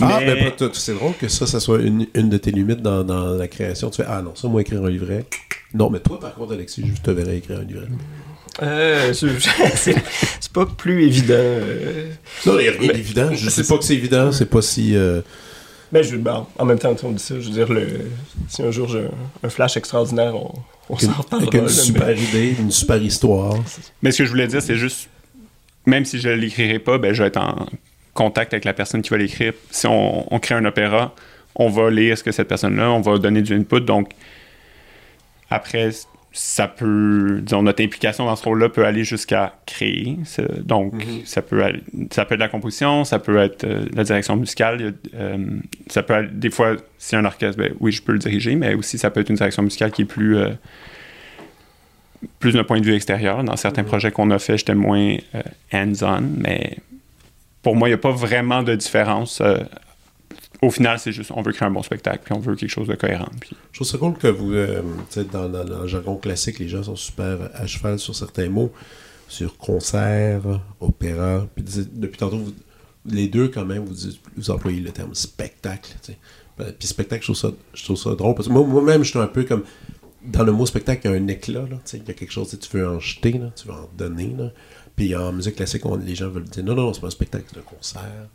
Ah, 0.00 0.18
Mais- 0.20 0.52
mais. 0.58 0.68
C'est 0.72 0.94
drôle 0.94 1.12
que 1.14 1.28
ça, 1.28 1.46
ça 1.46 1.60
soit 1.60 1.80
une, 1.82 2.06
une 2.14 2.30
de 2.30 2.38
tes 2.38 2.50
limites 2.50 2.80
dans, 2.82 3.04
dans 3.04 3.34
la 3.34 3.46
création. 3.46 3.90
Tu 3.90 4.02
fais, 4.02 4.08
ah 4.08 4.22
non, 4.22 4.34
ça, 4.34 4.48
moi, 4.48 4.62
écrire 4.62 4.82
un 4.84 4.90
livret. 4.90 5.26
Non, 5.74 5.90
mais 5.90 6.00
toi, 6.00 6.18
par 6.18 6.34
contre, 6.34 6.54
Alexis, 6.54 6.82
je 6.96 7.00
te 7.02 7.10
verrais 7.10 7.36
écrire 7.36 7.60
un 7.60 7.64
livret. 7.64 7.86
c'est 9.12 9.94
c'est 10.40 10.52
pas 10.52 10.66
plus 10.66 11.04
évident. 11.04 11.34
euh. 11.38 12.10
Non, 12.46 12.58
il 12.58 12.62
n'y 12.62 12.68
a 12.68 12.72
rien 12.78 12.92
d'évident. 12.92 13.30
Je 13.32 13.48
sais 13.50 13.64
pas 13.64 13.78
que 13.78 13.84
c'est 13.84 13.94
évident. 13.94 14.32
C'est 14.32 14.50
pas 14.50 14.62
si. 14.62 14.96
euh, 14.96 15.20
Ben, 15.92 16.02
je, 16.02 16.16
ben, 16.16 16.46
en 16.58 16.64
même 16.64 16.78
temps, 16.78 16.94
on 17.04 17.10
dit 17.12 17.22
ça, 17.22 17.34
je 17.38 17.46
veux 17.46 17.52
dire, 17.52 17.72
le, 17.72 17.86
si 18.48 18.62
un 18.62 18.70
jour 18.70 18.88
j'ai 18.88 19.00
un, 19.00 19.10
un 19.44 19.48
flash 19.48 19.76
extraordinaire, 19.76 20.34
on, 20.34 20.52
on 20.90 20.98
s'en 20.98 21.12
reparlera. 21.12 21.48
avec 21.48 21.54
une 21.54 21.66
là, 21.66 21.68
super 21.72 22.06
mais- 22.08 22.16
idée, 22.16 22.56
une 22.58 22.70
super 22.70 23.00
histoire. 23.02 23.54
Mais 24.02 24.10
ce 24.10 24.18
que 24.18 24.24
je 24.24 24.30
voulais 24.30 24.46
dire, 24.48 24.60
c'est 24.62 24.76
juste, 24.76 25.08
même 25.86 26.04
si 26.04 26.18
je 26.18 26.28
l'écrirai 26.28 26.78
pas, 26.78 26.98
ben, 26.98 27.12
je 27.14 27.22
vais 27.22 27.28
être 27.28 27.36
en 27.40 27.66
contact 28.14 28.52
avec 28.52 28.64
la 28.64 28.72
personne 28.74 29.00
qui 29.02 29.10
va 29.10 29.16
l'écrire. 29.18 29.52
Si 29.70 29.86
on, 29.86 30.32
on 30.34 30.38
crée 30.40 30.56
un 30.56 30.64
opéra, 30.64 31.14
on 31.54 31.68
va 31.70 31.90
lire 31.90 32.18
ce 32.18 32.24
que 32.24 32.32
cette 32.32 32.48
personne-là, 32.48 32.90
on 32.90 33.00
va 33.00 33.18
donner 33.18 33.42
du 33.42 33.54
input. 33.54 33.80
Donc, 33.80 34.10
après, 35.50 35.90
ça 36.32 36.68
peut, 36.68 37.40
disons, 37.42 37.62
notre 37.62 37.82
implication 37.82 38.26
dans 38.26 38.36
ce 38.36 38.44
rôle-là 38.44 38.68
peut 38.68 38.84
aller 38.84 39.02
jusqu'à 39.02 39.54
créer. 39.66 40.18
Donc, 40.62 40.92
ça, 41.24 41.42
peut 41.42 41.62
aller- 41.64 41.82
ça 42.12 42.24
peut 42.24 42.34
être 42.34 42.40
la 42.40 42.48
composition, 42.48 43.04
ça 43.04 43.18
peut 43.18 43.38
être 43.38 43.64
euh, 43.64 43.86
la 43.94 44.04
direction 44.04 44.36
musicale. 44.36 44.94
euh, 45.14 45.38
ça 45.88 46.02
peut 46.02 46.14
être- 46.14 46.38
des 46.38 46.50
fois, 46.50 46.76
si 46.98 47.16
un 47.16 47.24
orchestre, 47.24 47.56
ben, 47.60 47.72
oui, 47.80 47.92
je 47.92 48.02
peux 48.02 48.12
le 48.12 48.18
diriger, 48.18 48.54
mais 48.56 48.74
aussi 48.74 48.98
ça 48.98 49.10
peut 49.10 49.20
être 49.20 49.30
une 49.30 49.36
direction 49.36 49.62
musicale 49.62 49.90
qui 49.90 50.02
est 50.02 50.04
plus, 50.04 50.36
euh, 50.36 50.50
plus 52.40 52.52
d'un 52.52 52.64
point 52.64 52.80
de 52.80 52.84
vue 52.84 52.94
extérieur. 52.94 53.42
Dans 53.44 53.56
certains 53.56 53.84
projets 53.84 54.10
qu'on 54.10 54.30
a 54.30 54.38
fait, 54.38 54.58
j'étais 54.58 54.74
moins 54.74 55.16
euh, 55.34 55.42
hands-on, 55.72 56.20
mais 56.38 56.76
pour 57.62 57.74
moi, 57.76 57.88
il 57.88 57.92
n'y 57.92 57.94
a 57.96 57.98
pas 57.98 58.12
vraiment 58.12 58.62
de 58.62 58.74
différence. 58.74 59.40
Euh, 60.62 60.66
au 60.66 60.70
final, 60.70 60.98
c'est 60.98 61.12
juste, 61.12 61.30
on 61.34 61.42
veut 61.42 61.52
créer 61.52 61.68
un 61.68 61.70
bon 61.70 61.82
spectacle, 61.82 62.20
puis 62.24 62.34
on 62.34 62.38
veut 62.40 62.54
quelque 62.56 62.70
chose 62.70 62.88
de 62.88 62.94
cohérent. 62.94 63.28
Puis 63.40 63.50
Je 63.72 63.78
trouve 63.78 63.86
ça 63.86 63.98
cool 63.98 64.14
que 64.16 64.28
vous, 64.28 64.52
euh, 64.52 64.82
dans, 65.32 65.48
dans- 65.48 65.64
dans 65.64 65.80
le 65.82 65.86
jargon 65.86 66.16
classique, 66.16 66.58
les 66.58 66.68
gens 66.68 66.82
sont 66.82 66.96
super 66.96 67.50
à 67.54 67.66
cheval 67.66 67.98
sur 67.98 68.14
certains 68.14 68.48
mots, 68.48 68.72
sur 69.28 69.56
concert, 69.56 70.40
opéra. 70.80 71.46
Puis 71.54 71.64
depuis 71.92 72.18
tantôt, 72.18 72.42
les 73.06 73.28
deux, 73.28 73.48
quand 73.48 73.64
même, 73.64 73.84
vous, 73.84 73.94
vous 74.36 74.50
employez 74.50 74.80
le 74.80 74.90
terme 74.90 75.14
spectacle. 75.14 75.94
Ben, 76.58 76.72
Puis 76.78 76.88
spectacle, 76.88 77.22
je 77.22 77.32
trouve, 77.32 77.36
ça, 77.36 77.56
je 77.74 77.84
trouve 77.84 77.96
ça 77.96 78.10
drôle. 78.14 78.34
Parce 78.34 78.48
que 78.48 78.52
moi- 78.52 78.64
moi-même, 78.66 79.04
je 79.04 79.10
suis 79.10 79.18
un 79.18 79.26
peu 79.28 79.44
comme. 79.44 79.62
Dans 80.24 80.42
le 80.42 80.50
mot 80.50 80.66
spectacle, 80.66 81.02
il 81.06 81.10
y 81.12 81.14
a 81.14 81.16
un 81.16 81.28
éclat. 81.28 81.60
Là, 81.60 81.78
il 81.94 81.98
y 82.06 82.10
a 82.10 82.12
quelque 82.12 82.32
chose, 82.32 82.54
tu 82.60 82.76
veux 82.76 82.86
en 82.88 82.98
jeter, 82.98 83.32
là, 83.32 83.50
tu 83.54 83.68
veux 83.68 83.72
en 83.74 83.88
donner. 83.96 84.34
Là. 84.36 84.50
Puis 84.96 85.14
en 85.14 85.32
musique 85.32 85.54
classique, 85.54 85.86
on- 85.86 85.96
les 85.96 86.16
gens 86.16 86.28
veulent 86.28 86.42
dire 86.44 86.64
non, 86.64 86.74
non, 86.74 86.82
non, 86.86 86.92
c'est 86.92 87.00
pas 87.00 87.06
un 87.06 87.10
spectacle, 87.10 87.44
c'est 87.52 87.58
un 87.60 87.62
concert. 87.62 88.26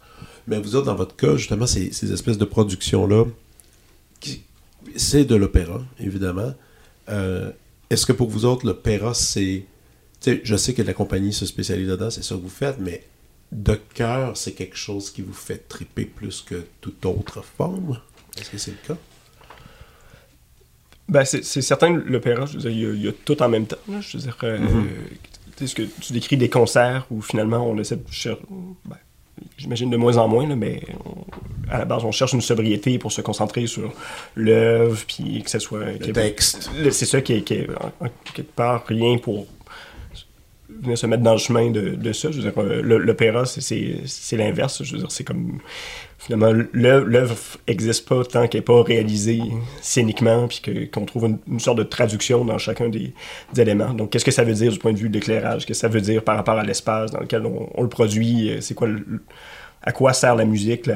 Mais 0.47 0.59
vous 0.59 0.75
autres, 0.75 0.85
dans 0.87 0.95
votre 0.95 1.15
cas, 1.15 1.35
justement, 1.37 1.65
ces, 1.65 1.91
ces 1.93 2.11
espèces 2.11 2.37
de 2.37 2.45
productions-là, 2.45 3.25
c'est 4.95 5.25
de 5.25 5.35
l'opéra, 5.35 5.81
évidemment. 5.99 6.53
Euh, 7.09 7.51
Est-ce 7.89 8.05
que 8.05 8.11
pour 8.13 8.29
vous 8.29 8.45
autres, 8.45 8.65
l'opéra, 8.65 9.13
c'est. 9.13 9.65
Je 10.25 10.55
sais 10.55 10.73
que 10.73 10.81
la 10.81 10.93
compagnie 10.93 11.33
se 11.33 11.45
spécialise 11.45 11.87
là-dedans, 11.89 12.09
c'est 12.09 12.23
ça 12.23 12.35
que 12.35 12.41
vous 12.41 12.49
faites, 12.49 12.77
mais 12.79 13.03
de 13.51 13.75
cœur, 13.93 14.35
c'est 14.37 14.53
quelque 14.53 14.77
chose 14.77 15.11
qui 15.11 15.21
vous 15.21 15.33
fait 15.33 15.67
triper 15.67 16.05
plus 16.05 16.41
que 16.41 16.65
toute 16.81 17.05
autre 17.05 17.43
forme? 17.43 17.99
Est-ce 18.37 18.49
que 18.49 18.57
c'est 18.57 18.71
le 18.71 18.77
cas? 18.87 18.97
Ben, 21.09 21.25
c'est 21.25 21.43
certain, 21.61 21.89
l'opéra, 22.05 22.45
il 22.53 22.79
y, 22.79 22.85
a, 22.85 22.89
il 22.93 23.01
y 23.03 23.07
a 23.09 23.11
tout 23.25 23.41
en 23.43 23.49
même 23.49 23.67
temps. 23.67 23.77
là. 23.89 23.99
je 23.99 24.17
veux 24.17 24.23
dire, 24.23 24.37
euh, 24.43 24.57
tu 25.57 25.67
sais, 25.67 25.67
ce 25.67 25.75
que 25.75 25.81
tu 26.01 26.13
décris 26.13 26.37
des 26.37 26.49
concerts 26.49 27.05
où 27.11 27.21
finalement 27.21 27.69
on 27.69 27.77
essaie 27.77 27.97
de 27.97 28.03
cher- 28.09 28.37
ben, 28.85 28.95
J'imagine 29.57 29.89
de 29.89 29.97
moins 29.97 30.17
en 30.17 30.27
moins, 30.27 30.47
là, 30.47 30.55
mais 30.55 30.81
on- 31.05 31.71
à 31.71 31.79
la 31.79 31.85
base, 31.85 32.03
on 32.03 32.11
cherche 32.11 32.33
une 32.33 32.41
sobriété 32.41 32.97
pour 32.99 33.11
se 33.11 33.21
concentrer 33.21 33.65
sur 33.67 33.91
l'œuvre, 34.35 35.01
puis 35.07 35.41
que 35.43 35.49
ce 35.49 35.59
soit. 35.59 35.85
ait- 35.91 36.11
texte. 36.11 36.69
le- 36.77 36.91
C'est 36.91 37.05
ça 37.05 37.21
qui 37.21 37.33
est, 37.33 37.41
qui 37.41 37.55
est, 37.55 37.67
en, 37.69 38.05
en 38.05 38.09
quelque 38.33 38.51
part 38.55 38.83
rien 38.87 39.17
pour 39.17 39.47
venir 40.83 40.97
se 40.97 41.07
mettre 41.07 41.23
dans 41.23 41.33
le 41.33 41.39
chemin 41.39 41.71
de, 41.71 42.13
ça. 42.13 42.31
Je 42.31 42.41
veux 42.41 42.51
dire, 42.51 42.53
euh, 42.57 42.81
l'opéra, 42.81 43.45
c'est- 43.45 44.37
l'inverse. 44.37 44.83
Je 44.83 44.93
veux 44.93 44.99
dire, 44.99 45.11
c'est 45.11 45.23
comme. 45.23 45.59
Finalement, 46.19 46.53
l'œuvre 46.71 47.05
l'œuvre 47.05 47.35
existe 47.67 48.07
pas 48.07 48.23
tant 48.23 48.47
qu'elle 48.47 48.61
n'est 48.61 48.65
pas 48.65 48.81
réalisée 48.81 49.41
scéniquement, 49.81 50.47
puis 50.47 50.89
qu'on 50.89 51.03
trouve 51.03 51.37
une, 51.47 51.59
sorte 51.59 51.77
de 51.79 51.83
traduction 51.83 52.45
dans 52.45 52.57
chacun 52.57 52.87
des, 52.87 53.13
éléments. 53.57 53.93
Donc, 53.93 54.11
qu'est-ce 54.11 54.23
que 54.23 54.31
ça 54.31 54.45
veut 54.45 54.53
dire 54.53 54.71
du 54.71 54.79
point 54.79 54.93
de 54.93 54.99
vue 54.99 55.09
de 55.09 55.15
l'éclairage? 55.15 55.65
Qu'est-ce 55.65 55.79
que 55.81 55.87
ça 55.87 55.89
veut 55.89 55.99
dire 55.99 56.23
par 56.23 56.37
rapport 56.37 56.57
à 56.57 56.63
l'espace 56.63 57.11
dans 57.11 57.19
lequel 57.19 57.45
on, 57.45 57.81
le 57.81 57.89
produit? 57.89 58.51
Euh, 58.51 58.61
C'est 58.61 58.73
quoi 58.73 58.87
à 59.83 59.91
quoi 59.91 60.13
sert 60.13 60.35
la 60.35 60.45
musique 60.45 60.89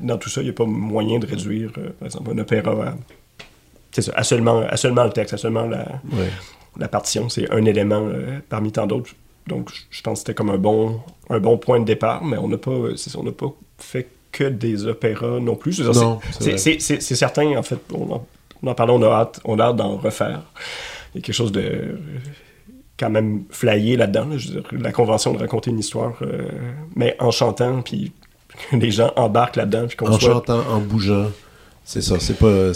dans 0.00 0.16
tout 0.18 0.28
ça, 0.28 0.40
il 0.40 0.44
n'y 0.44 0.50
a 0.50 0.52
pas 0.52 0.64
moyen 0.64 1.18
de 1.18 1.26
réduire, 1.26 1.72
euh, 1.78 1.90
par 1.98 2.06
exemple, 2.06 2.30
un 2.30 2.38
opéra 2.38 2.70
à, 2.70 4.00
ça, 4.00 4.12
à, 4.14 4.22
seulement, 4.22 4.60
à 4.60 4.76
seulement 4.76 5.04
le 5.04 5.10
texte, 5.10 5.34
à 5.34 5.38
seulement 5.38 5.66
la. 5.66 6.00
La 6.78 6.88
partition. 6.88 7.28
C'est 7.28 7.50
un 7.52 7.64
élément 7.64 8.06
euh, 8.06 8.38
parmi 8.48 8.72
tant 8.72 8.86
d'autres. 8.86 9.10
Donc, 9.46 9.70
je- 9.90 10.02
pense 10.02 10.14
que 10.14 10.18
c'était 10.20 10.34
comme 10.34 10.50
un 10.50 10.58
bon, 10.58 11.00
un 11.30 11.38
bon 11.38 11.56
point 11.56 11.78
de 11.80 11.84
départ, 11.84 12.24
mais 12.24 12.36
on 12.36 12.48
n'a 12.48 12.58
pas, 12.58 12.70
euh, 12.72 12.96
on 13.16 13.22
n'a 13.22 13.32
pas 13.32 13.52
fait 13.78 14.08
que 14.32 14.44
des 14.44 14.86
opéras 14.86 15.38
non 15.40 15.54
plus. 15.54 15.80
C'est- 16.40 17.00
certain, 17.00 17.56
en 17.56 17.62
fait, 17.62 17.78
on 17.94 18.12
en, 18.12 18.26
on 18.62 18.66
en 18.68 18.74
parlait, 18.74 18.92
on 18.92 19.02
a 19.02 19.06
hâte, 19.08 19.40
on 19.44 19.58
a 19.58 19.64
hâte 19.64 19.76
d'en 19.76 19.96
refaire. 19.96 20.42
Il 21.14 21.18
y 21.18 21.22
a 21.22 21.24
quelque 21.24 21.34
chose 21.34 21.52
de 21.52 21.60
euh, 21.60 21.98
quand 22.98 23.10
même 23.10 23.44
flyé 23.50 23.96
là-dedans. 23.96 24.26
là. 24.26 24.36
La 24.72 24.92
convention 24.92 25.32
de 25.32 25.38
raconter 25.38 25.70
une 25.70 25.78
histoire, 25.78 26.14
euh, 26.22 26.48
mais 26.94 27.14
en 27.20 27.30
chantant, 27.30 27.82
puis 27.82 28.12
que 28.70 28.76
les 28.76 28.90
gens 28.90 29.12
embarquent 29.16 29.56
là-dedans, 29.56 29.86
puis 29.86 29.96
En 30.00 30.18
soit... 30.18 30.32
chantant, 30.32 30.60
en 30.68 30.80
bougeant. 30.80 31.30
C'est 31.84 32.02
ça, 32.02 32.18
c'est 32.18 32.36
pas. 32.36 32.72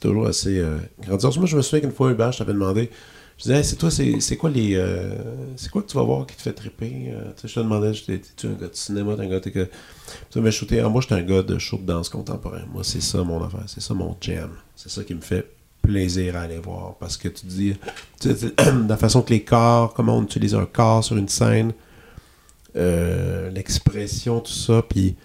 Toujours 0.00 0.28
assez 0.28 0.58
euh, 0.60 0.76
grandiose. 1.04 1.38
Moi, 1.38 1.46
je 1.46 1.56
me 1.56 1.62
souviens 1.62 1.80
qu'une 1.80 1.90
fois, 1.96 2.12
Hubert, 2.12 2.30
je 2.30 2.38
t'avais 2.38 2.52
demandé. 2.52 2.88
Je 3.38 3.42
disais, 3.44 3.62
c'est 3.64 3.76
toi, 3.76 3.90
c'est, 3.90 4.36
quoi 4.36 4.48
les. 4.50 4.74
euh, 4.76 5.16
c'est 5.56 5.70
quoi 5.70 5.82
que 5.82 5.88
tu 5.88 5.96
vas 5.96 6.04
voir 6.04 6.26
qui 6.26 6.36
te 6.36 6.42
fait 6.42 6.52
triper 6.52 7.08
Euh, 7.08 7.32
tu 7.36 7.42
sais, 7.42 7.48
Je 7.48 7.54
te 7.54 7.60
demandais, 7.60 7.92
j'étais, 7.92 8.20
tu 8.36 8.46
un 8.46 8.52
gars 8.52 8.68
de 8.68 8.74
cinéma, 8.74 9.16
t'es 9.16 9.22
un 9.22 9.28
gars. 9.28 9.40
Que, 9.40 9.68
tu 10.30 10.40
m'as 10.40 10.50
shooté. 10.50 10.80
Ah, 10.80 10.88
moi, 10.88 11.00
j'étais 11.00 11.14
un 11.14 11.22
gars 11.22 11.42
de 11.42 11.58
show 11.58 11.76
de 11.78 11.82
danse 11.82 12.08
contemporain. 12.08 12.62
Moi, 12.72 12.84
c'est 12.84 13.02
ça 13.02 13.22
mon 13.24 13.42
affaire. 13.42 13.64
C'est 13.66 13.80
ça 13.80 13.92
mon 13.92 14.16
jam. 14.20 14.50
C'est 14.76 14.90
ça 14.90 15.02
qui 15.02 15.14
me 15.14 15.20
fait 15.20 15.50
plaisir 15.82 16.36
à 16.36 16.42
aller 16.42 16.58
voir. 16.58 16.94
Parce 17.00 17.16
que 17.16 17.28
tu 17.28 17.46
dis. 17.46 17.74
Tu 18.20 18.34
sais, 18.36 18.54
la 18.88 18.96
façon 18.96 19.22
que 19.22 19.30
les 19.30 19.42
corps, 19.42 19.94
comment 19.94 20.16
on 20.16 20.22
utilise 20.22 20.54
un 20.54 20.66
corps 20.66 21.02
sur 21.02 21.16
une 21.16 21.28
scène, 21.28 21.72
euh, 22.76 23.50
l'expression, 23.50 24.38
tout 24.38 24.52
ça. 24.52 24.80
Puis 24.88 25.16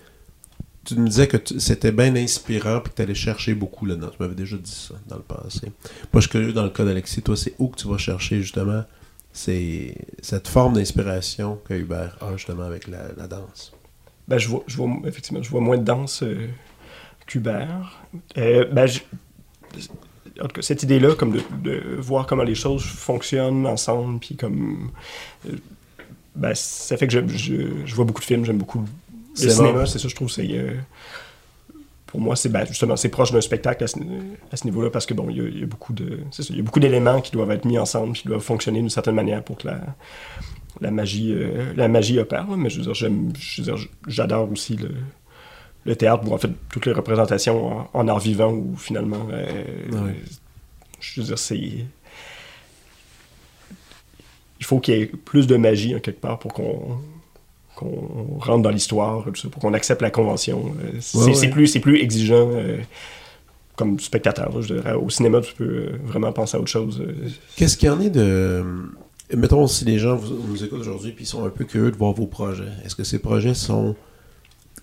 tu 0.90 1.00
me 1.00 1.08
disais 1.08 1.28
que 1.28 1.38
c'était 1.60 1.92
bien 1.92 2.16
inspirant 2.16 2.82
puis 2.82 2.92
que 2.92 2.96
tu 2.98 3.02
allais 3.02 3.16
chercher 3.16 3.54
beaucoup 3.54 3.86
là-dedans. 3.86 4.10
Tu 4.10 4.18
m'avais 4.20 4.36
déjà 4.36 4.58
dit 4.58 4.72
ça 4.72 4.96
dans 5.08 5.18
le 5.18 5.22
passé. 5.22 5.68
Moi, 6.12 6.16
je 6.16 6.20
suis 6.22 6.30
curieux 6.30 6.54
dans 6.54 6.64
le 6.64 6.70
cas 6.70 6.84
d'Alexis. 6.84 7.22
Toi, 7.22 7.38
c'est 7.38 7.54
où 7.60 7.68
que 7.68 7.78
tu 7.78 7.88
vas 7.88 7.98
chercher 7.98 8.42
justement 8.42 8.84
c'est 9.32 9.96
cette 10.22 10.48
forme 10.48 10.74
d'inspiration 10.74 11.60
que 11.66 11.76
Hubert 11.76 12.18
a 12.22 12.36
justement 12.36 12.64
avec 12.64 12.88
la, 12.88 13.28
danse? 13.28 13.72
Ben, 14.28 14.40
je 14.40 14.48
vois, 14.48 14.64
effectivement, 15.06 15.42
je 15.44 15.50
vois 15.50 15.62
moins 15.62 15.78
de 15.78 15.84
danse 15.84 16.24
euh, 16.24 16.48
qu'Hubert. 17.28 18.00
Euh, 18.38 18.66
ben, 18.66 18.90
en 20.42 20.48
tout 20.48 20.56
cas, 20.56 20.62
cette 20.62 20.82
idée-là, 20.84 21.14
comme 21.16 21.38
de, 21.62 21.98
voir 22.00 22.26
comment 22.26 22.44
les 22.44 22.56
choses 22.56 22.84
fonctionnent 22.84 23.68
ensemble, 23.68 24.20
puis 24.20 24.36
comme. 24.36 24.92
euh, 25.48 25.56
ben, 26.36 26.54
ça 26.56 26.98
fait 26.98 27.08
que 27.08 27.28
je 27.28 27.96
vois 27.96 28.06
beaucoup 28.06 28.22
de 28.22 28.26
films, 28.26 28.46
j'aime 28.46 28.58
beaucoup 28.58 28.86
le 29.46 29.52
cinéma, 29.52 29.86
c'est 29.86 30.00
ça, 30.00 30.08
je 30.08 30.16
trouve, 30.16 30.30
c'est. 30.30 30.48
euh, 30.52 30.76
pour 32.08 32.20
moi, 32.20 32.36
c'est 32.36 32.50
ben, 32.50 32.66
justement, 32.66 32.96
c'est 32.96 33.10
proche 33.10 33.32
d'un 33.32 33.42
spectacle 33.42 33.84
à 33.84 33.88
ce, 33.88 34.66
niveau-là, 34.66 34.90
parce 34.90 35.06
que 35.06 35.14
bon, 35.14 35.30
il 35.30 35.38
y 35.38 35.42
a, 35.42 35.44
il 35.44 35.60
y 35.60 35.64
a 35.64 35.68
beaucoup 35.68 35.94
de. 35.94 36.20
Ça, 36.32 36.44
il 36.50 36.58
y 36.58 36.60
a 36.60 36.64
beaucoup 36.64 36.80
d'éléments 36.80 37.22
qui 37.22 37.32
doivent 37.32 37.52
être 37.52 37.66
mis 37.66 37.78
ensemble, 37.78 38.14
qui 38.14 38.28
doivent 38.28 38.42
fonctionner 38.42 38.80
d'une 38.80 38.90
certaine 38.90 39.16
manière 39.16 39.44
pour 39.44 39.58
que 39.58 39.68
la 39.68 39.80
la 40.82 40.92
magie, 40.92 41.34
euh, 41.34 41.74
la 41.76 41.88
magie 41.88 42.18
opère, 42.20 42.48
là, 42.50 42.56
mais 42.56 42.70
je 42.70 42.78
veux 42.78 42.84
dire, 42.84 42.94
j'aime, 42.94 43.34
je 43.38 43.62
veux 43.62 43.74
dire, 43.76 43.88
j'adore 44.08 44.50
aussi 44.52 44.76
le, 44.78 44.92
le 45.86 45.96
théâtre, 45.96 46.24
ou 46.28 46.34
en 46.34 46.38
fait, 46.38 46.52
toutes 46.70 46.86
les 46.86 46.94
représentations 46.94 47.80
en, 47.82 47.90
en 47.94 48.08
art 48.08 48.20
vivant, 48.20 48.52
où 48.54 48.76
finalement, 48.78 49.28
euh, 49.32 49.46
Ouais. 49.92 50.16
je 51.02 51.20
veux 51.22 51.28
dire, 51.28 51.38
c'est... 51.40 51.86
Il 54.62 54.66
faut 54.66 54.80
qu'il 54.80 54.94
y 54.98 55.02
ait 55.02 55.06
plus 55.08 55.48
de 55.48 55.56
magie, 55.58 55.96
en 55.96 56.00
quelque 56.00 56.20
part, 56.22 56.40
pour 56.40 56.54
qu'on 56.54 56.98
qu'on 57.80 58.40
rentre 58.40 58.62
dans 58.62 58.70
l'histoire, 58.72 59.24
pour 59.24 59.62
qu'on 59.62 59.74
accepte 59.74 60.02
la 60.02 60.12
convention. 60.12 60.74
Euh, 60.84 60.98
c'est, 61.00 61.18
Ouais, 61.18 61.50
ouais. 61.50 61.80
plus, 61.80 61.98
exigeant 62.02 62.50
euh, 62.52 62.78
comme 63.78 64.00
spectateur. 64.00 64.54
là, 64.54 64.62
je 64.62 64.74
dirais. 64.74 64.94
Au 64.94 65.10
cinéma, 65.10 65.40
tu 65.40 65.54
peux 65.54 65.64
euh, 65.64 65.90
vraiment 66.04 66.34
penser 66.34 66.58
à 66.58 66.60
autre 66.60 66.70
chose. 66.70 67.02
Qu'est-ce 67.56 67.78
qu'il 67.78 67.88
y 67.88 67.90
en 67.90 68.02
est 68.02 68.10
de. 68.10 68.64
Mettons, 69.36 69.66
si 69.68 69.86
les 69.86 70.00
gens 70.00 70.16
vous, 70.16 70.36
nous 70.48 70.64
écoutent 70.64 70.82
aujourd'hui 70.82 71.16
et 71.18 71.26
sont 71.26 71.46
un 71.46 71.50
peu 71.50 71.64
curieux 71.64 71.92
de 71.92 71.96
voir 71.96 72.12
vos 72.14 72.26
projets, 72.26 72.64
est-ce 72.84 72.96
que 72.96 73.04
ces 73.04 73.20
projets 73.20 73.54
sont 73.54 73.96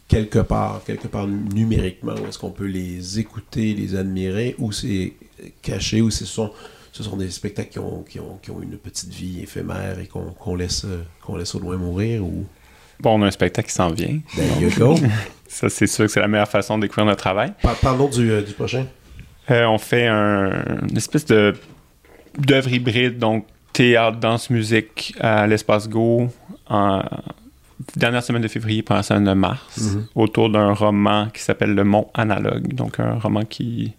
quelque 0.08 0.38
part, 0.38 0.82
quelque 0.86 1.08
part 1.08 1.26
numériquement, 1.26 2.14
ou 2.14 2.28
est-ce 2.28 2.38
qu'on 2.38 2.52
peut 2.52 2.66
les 2.66 3.18
écouter, 3.18 3.74
les 3.74 3.96
admirer, 3.96 4.54
ou 4.58 4.70
c'est 4.70 5.14
caché, 5.62 6.00
ou 6.00 6.10
ce 6.10 6.24
sont, 6.24 6.52
ce 6.92 7.02
sont 7.02 7.16
des 7.16 7.28
spectacles 7.28 7.70
qui 7.70 7.78
ont, 7.80 8.04
qui 8.04 8.20
ont, 8.20 8.38
qui 8.40 8.52
ont 8.52 8.62
une 8.62 8.78
petite 8.78 9.12
vie 9.12 9.40
éphémère 9.42 9.98
et 9.98 10.06
qu'on 10.06 10.54
laisse, 10.54 10.86
qu'on 11.22 11.36
laisse 11.36 11.56
au 11.56 11.58
loin 11.58 11.76
mourir, 11.76 12.24
ou? 12.24 12.46
Bon, 13.00 13.18
on 13.18 13.22
a 13.22 13.26
un 13.26 13.30
spectacle 13.30 13.68
qui 13.68 13.74
s'en 13.74 13.90
vient. 13.90 14.18
There 14.34 14.60
you 14.60 14.70
go. 14.78 14.96
Ça, 15.48 15.68
c'est 15.68 15.86
sûr 15.86 16.06
que 16.06 16.10
c'est 16.10 16.20
la 16.20 16.28
meilleure 16.28 16.48
façon 16.48 16.76
de 16.76 16.82
découvrir 16.82 17.06
notre 17.06 17.20
travail. 17.20 17.52
Par- 17.62 17.76
Parlons 17.76 18.08
du, 18.08 18.30
euh, 18.30 18.42
du 18.42 18.52
prochain. 18.52 18.86
Euh, 19.50 19.64
on 19.66 19.78
fait 19.78 20.06
un, 20.06 20.50
une 20.90 20.96
espèce 20.96 21.24
de 21.26 21.54
d'œuvre 22.38 22.70
hybride, 22.70 23.18
donc 23.18 23.46
théâtre, 23.72 24.18
danse, 24.18 24.50
musique 24.50 25.14
à 25.20 25.46
l'espace 25.46 25.88
Go 25.88 26.28
en 26.68 27.02
dernière 27.96 28.22
semaine 28.22 28.42
de 28.42 28.48
février, 28.48 28.82
pendant 28.82 28.98
la 28.98 29.02
semaine 29.04 29.24
de 29.24 29.32
mars, 29.32 29.78
Mhm. 29.94 30.06
autour 30.16 30.50
d'un 30.50 30.72
roman 30.74 31.28
qui 31.32 31.40
s'appelle 31.42 31.74
Le 31.74 31.84
Mont 31.84 32.08
Analogue. 32.14 32.74
Donc 32.74 32.98
un 33.00 33.14
roman 33.18 33.42
qui. 33.42 33.94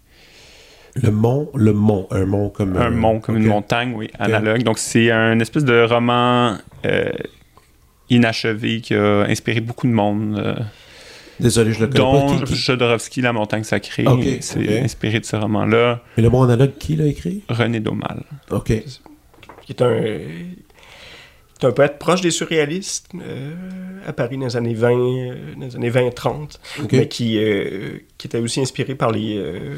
Le 1.02 1.10
mont, 1.10 1.48
le 1.54 1.72
mont, 1.72 2.06
un 2.10 2.26
mont 2.26 2.50
comme. 2.50 2.76
Un 2.76 2.86
euh, 2.86 2.90
mont 2.90 3.20
comme 3.20 3.36
une 3.36 3.46
montagne, 3.46 3.92
oui, 3.96 4.08
analogue. 4.18 4.62
Donc 4.64 4.78
c'est 4.78 5.10
un 5.10 5.38
espèce 5.40 5.64
de 5.64 5.82
roman 5.88 6.56
euh, 6.84 7.08
inachevé 8.10 8.80
qui 8.80 8.94
a 8.94 9.22
inspiré 9.22 9.60
beaucoup 9.60 9.86
de 9.86 9.92
monde. 9.92 10.38
euh, 10.38 10.54
Désolé, 11.40 11.72
je 11.72 11.80
le 11.80 11.86
connais 11.86 11.98
dont 12.00 12.26
pas. 12.38 12.44
Qui- 12.46 12.52
qui- 12.52 12.56
Jodorowsky, 12.56 13.20
La 13.20 13.32
montagne 13.32 13.62
sacrée. 13.64 14.04
Ok, 14.06 14.24
c'est 14.40 14.80
inspiré 14.80 15.20
de 15.20 15.24
ce 15.24 15.36
roman-là. 15.36 16.02
Mais 16.16 16.22
le 16.24 16.30
mot 16.30 16.42
analogue, 16.42 16.72
qui 16.78 16.96
l'a 16.96 17.06
écrit? 17.06 17.42
René 17.48 17.80
Daumal. 17.80 18.24
Ok. 18.50 18.72
qui 19.62 19.72
est 19.72 19.82
un, 19.82 20.00
qui 20.00 21.66
est 21.66 21.68
un 21.68 21.72
poète 21.72 21.98
proche 21.98 22.22
des 22.22 22.30
surréalistes, 22.30 23.10
euh, 23.14 23.52
à 24.06 24.12
Paris 24.12 24.36
dans 24.38 24.46
les 24.46 24.56
années 24.56 24.74
20, 24.74 24.90
euh, 24.98 25.34
dans 25.56 25.66
les 25.66 25.76
années 25.76 25.90
20-30, 25.90 26.58
Ok. 26.82 26.92
mais 26.92 27.06
qui, 27.08 27.36
euh, 27.38 27.98
qui 28.16 28.26
était 28.28 28.38
aussi 28.38 28.60
inspiré 28.60 28.94
par 28.94 29.12
les, 29.12 29.36
euh, 29.36 29.76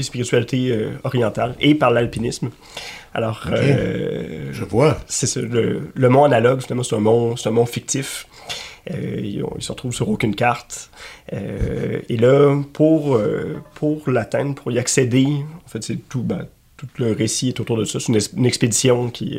les 0.00 0.04
spiritualités 0.04 0.70
euh, 0.72 0.90
orientales 1.04 1.54
et 1.60 1.74
par 1.74 1.90
l'alpinisme. 1.90 2.50
Alors, 3.14 3.46
euh, 3.50 4.50
Je 4.52 4.64
vois. 4.64 4.98
c'est 5.06 5.26
ça, 5.26 5.40
le, 5.40 5.90
le 5.94 6.08
mont 6.08 6.24
analogue, 6.24 6.60
finalement, 6.60 6.82
c'est 6.82 6.96
un 6.96 7.00
mont, 7.00 7.36
c'est 7.36 7.48
un 7.48 7.52
mont 7.52 7.66
fictif. 7.66 8.26
Euh, 8.90 9.16
il, 9.18 9.44
il 9.56 9.62
se 9.62 9.72
retrouve 9.72 9.92
sur 9.92 10.08
aucune 10.08 10.34
carte. 10.34 10.90
Euh, 11.32 12.00
et 12.08 12.16
là, 12.16 12.60
pour, 12.72 13.20
pour 13.74 14.10
l'atteindre, 14.10 14.54
pour 14.54 14.72
y 14.72 14.78
accéder, 14.78 15.26
en 15.64 15.68
fait, 15.68 15.82
c'est 15.82 16.08
tout, 16.08 16.22
ben, 16.22 16.46
tout 16.76 16.88
le 16.98 17.12
récit 17.12 17.48
est 17.48 17.60
autour 17.60 17.76
de 17.76 17.84
ça. 17.84 18.00
C'est 18.00 18.12
une, 18.12 18.20
une 18.38 18.46
expédition 18.46 19.10
qui, 19.10 19.38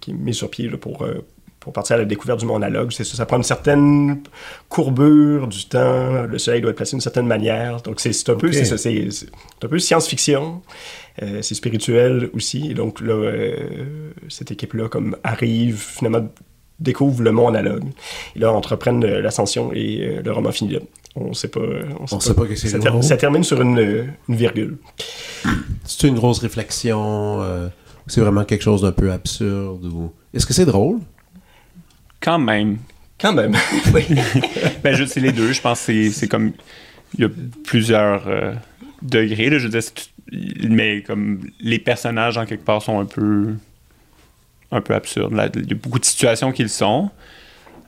qui 0.00 0.10
est 0.10 0.14
mise 0.14 0.36
sur 0.36 0.50
pied 0.50 0.68
là, 0.68 0.78
pour, 0.78 1.06
pour 1.68 1.74
partir 1.74 1.96
à 1.96 1.98
la 1.98 2.06
découverte 2.06 2.40
du 2.40 2.46
mont 2.46 2.56
analogue. 2.56 2.92
C'est 2.92 3.04
ça, 3.04 3.14
ça 3.14 3.26
prend 3.26 3.36
une 3.36 3.42
certaine 3.42 4.22
courbure 4.70 5.46
du 5.48 5.66
temps. 5.66 6.22
Le 6.22 6.38
soleil 6.38 6.62
doit 6.62 6.70
être 6.70 6.78
placé 6.78 6.92
d'une 6.92 7.02
certaine 7.02 7.26
manière. 7.26 7.82
Donc, 7.82 8.00
c'est 8.00 8.08
un 8.30 8.36
peu, 8.36 8.46
un 8.48 9.78
science-fiction. 9.78 10.62
Euh, 11.22 11.42
c'est 11.42 11.54
spirituel 11.54 12.30
aussi. 12.32 12.70
Et 12.70 12.74
donc 12.74 13.02
là, 13.02 13.12
euh, 13.12 14.12
cette 14.30 14.50
équipe-là 14.50 14.88
comme 14.88 15.14
arrive, 15.22 15.76
finalement, 15.76 16.26
découvre 16.80 17.22
le 17.22 17.32
mont 17.32 17.48
analogue. 17.48 17.84
Et 18.34 18.38
là, 18.38 18.50
entreprennent 18.50 19.04
euh, 19.04 19.20
l'ascension 19.20 19.70
et 19.74 20.00
euh, 20.06 20.22
le 20.24 20.32
roman 20.32 20.50
finit 20.50 20.72
là. 20.72 20.80
On 21.16 21.34
sait 21.34 21.48
pas. 21.48 21.60
On 22.00 22.06
sait 22.06 22.14
On 22.14 22.20
sait 22.20 22.34
pas 22.34 22.46
que 22.46 22.54
c'est 22.56 22.68
ça, 22.68 22.78
ter- 22.78 23.04
ça 23.04 23.18
termine 23.18 23.44
sur 23.44 23.60
une, 23.60 24.08
une 24.26 24.36
virgule. 24.36 24.78
C'est 25.84 26.08
une 26.08 26.14
grosse 26.14 26.38
réflexion. 26.38 27.44
c'est 28.06 28.22
vraiment 28.22 28.44
quelque 28.44 28.62
chose 28.62 28.80
d'un 28.80 28.92
peu 28.92 29.12
absurde 29.12 29.84
ou. 29.84 30.12
Est-ce 30.32 30.46
que 30.46 30.54
c'est 30.54 30.64
drôle? 30.64 31.00
Quand 32.20 32.38
même. 32.38 32.78
Quand 33.20 33.32
même. 33.32 33.54
oui. 33.94 34.04
Ben, 34.82 34.94
je 34.94 35.04
c'est 35.04 35.20
les 35.20 35.32
deux. 35.32 35.52
Je 35.52 35.60
pense 35.60 35.80
que 35.80 35.86
c'est- 35.86 36.10
c'est 36.10 36.28
comme. 36.28 36.52
Il 37.14 37.20
y 37.22 37.24
a 37.24 37.28
plusieurs 37.64 38.28
euh, 38.28 38.52
degrés. 39.02 39.48
Là, 39.50 39.58
je 39.58 39.66
veux 39.68 39.70
dire, 39.80 39.90
mais 40.68 41.02
comme 41.02 41.40
les 41.60 41.78
personnages, 41.78 42.36
en 42.36 42.44
quelque 42.46 42.64
part, 42.64 42.82
sont 42.82 43.00
un 43.00 43.06
peu. 43.06 43.54
un 44.70 44.80
peu 44.80 44.94
absurdes. 44.94 45.32
Là, 45.32 45.48
il 45.54 45.68
y 45.68 45.72
a 45.72 45.76
beaucoup 45.76 45.98
de 45.98 46.04
situations 46.04 46.52
qui 46.52 46.62
le 46.62 46.68
sont. 46.68 47.10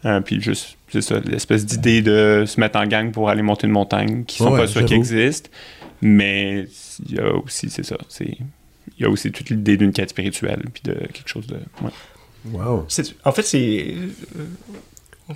Euh, 0.06 0.20
puis 0.22 0.40
juste, 0.40 0.78
c'est 0.88 1.02
ça, 1.02 1.20
l'espèce 1.20 1.66
d'idée 1.66 2.00
de 2.00 2.44
se 2.46 2.58
mettre 2.58 2.78
en 2.78 2.86
gang 2.86 3.12
pour 3.12 3.28
aller 3.28 3.42
monter 3.42 3.66
une 3.66 3.74
montagne, 3.74 4.24
qui 4.24 4.38
sont 4.38 4.50
Ouais, 4.52 4.60
pas 4.60 4.66
sûrs 4.66 4.86
qui 4.86 4.94
existent. 4.94 5.50
Mais 6.00 6.64
il 7.06 7.16
y 7.16 7.18
a 7.18 7.34
aussi, 7.34 7.68
c'est 7.68 7.82
ça. 7.84 7.98
c'est 8.08 8.38
Il 8.96 9.02
y 9.02 9.04
a 9.04 9.10
aussi 9.10 9.30
toute 9.30 9.50
l'idée 9.50 9.76
d'une 9.76 9.92
quête 9.92 10.08
spirituelle, 10.08 10.62
puis 10.72 10.82
de 10.84 10.94
quelque 10.94 11.28
chose 11.28 11.46
de. 11.46 11.56
ouais. 11.82 11.90
Wow. 12.52 12.86
En 13.24 13.32
fait, 13.32 13.42
c'est. 13.42 13.94
euh, 14.38 14.44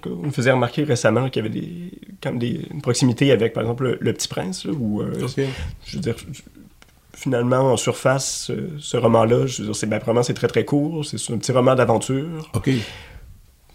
on 0.06 0.26
me 0.26 0.30
faisait 0.30 0.50
remarquer 0.50 0.82
récemment 0.84 1.30
qu'il 1.30 1.44
y 1.44 1.46
avait 1.46 1.60
des, 1.60 1.90
même 2.24 2.38
des, 2.38 2.66
une 2.72 2.82
proximité 2.82 3.30
avec, 3.30 3.52
par 3.52 3.62
exemple, 3.62 3.84
le, 3.84 3.98
Le 4.00 4.12
Petit 4.12 4.26
Prince, 4.28 4.64
où, 4.64 5.00
euh, 5.02 5.12
je 5.86 5.96
veux 5.96 6.02
dire, 6.02 6.16
finalement, 7.14 7.72
en 7.72 7.76
surface, 7.76 8.46
ce, 8.46 8.52
ce 8.78 8.96
roman-là, 8.96 9.46
je 9.46 9.58
veux 9.62 9.66
dire, 9.68 9.76
c'est, 9.76 9.86
ben, 9.86 9.98
vraiment, 10.00 10.22
c'est 10.24 10.34
très, 10.34 10.48
très 10.48 10.64
court. 10.64 11.04
C'est 11.04 11.32
un 11.32 11.38
petit 11.38 11.52
roman 11.52 11.74
d'aventure. 11.76 12.50
Ok. 12.54 12.70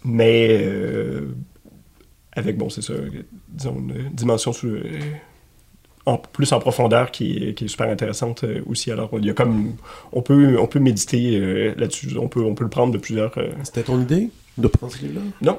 mais 0.04 0.58
euh, 0.62 1.28
avec, 2.32 2.58
bon, 2.58 2.68
c'est 2.68 2.82
ça, 2.82 2.92
disons, 3.48 3.76
une 3.78 4.10
dimension 4.12 4.52
sous- 4.52 4.66
euh, 4.68 4.82
en, 6.06 6.16
plus 6.18 6.52
en 6.52 6.58
profondeur 6.60 7.10
qui, 7.10 7.36
est- 7.48 7.54
qui 7.54 7.64
est 7.64 7.68
super 7.68 7.88
intéressante 7.88 8.44
euh, 8.44 8.60
aussi. 8.66 8.90
Alors, 8.90 9.10
il 9.18 9.24
y 9.26 9.30
a 9.30 9.34
comme, 9.34 9.74
on 10.12 10.22
peut, 10.22 10.58
on 10.58 10.66
peut 10.66 10.78
méditer 10.80 11.36
euh, 11.38 11.74
là-dessus, 11.76 12.08
on 12.18 12.28
peut, 12.28 12.42
on 12.42 12.54
peut 12.54 12.64
le 12.64 12.70
prendre 12.70 12.92
de 12.92 12.98
plusieurs... 12.98 13.36
euh, 13.38 13.50
C'était 13.64 13.82
ton 13.82 14.00
idée 14.00 14.30
de 14.58 14.66
prendre 14.68 14.92
ce 14.92 14.98
livre-là? 15.02 15.20
Non. 15.42 15.58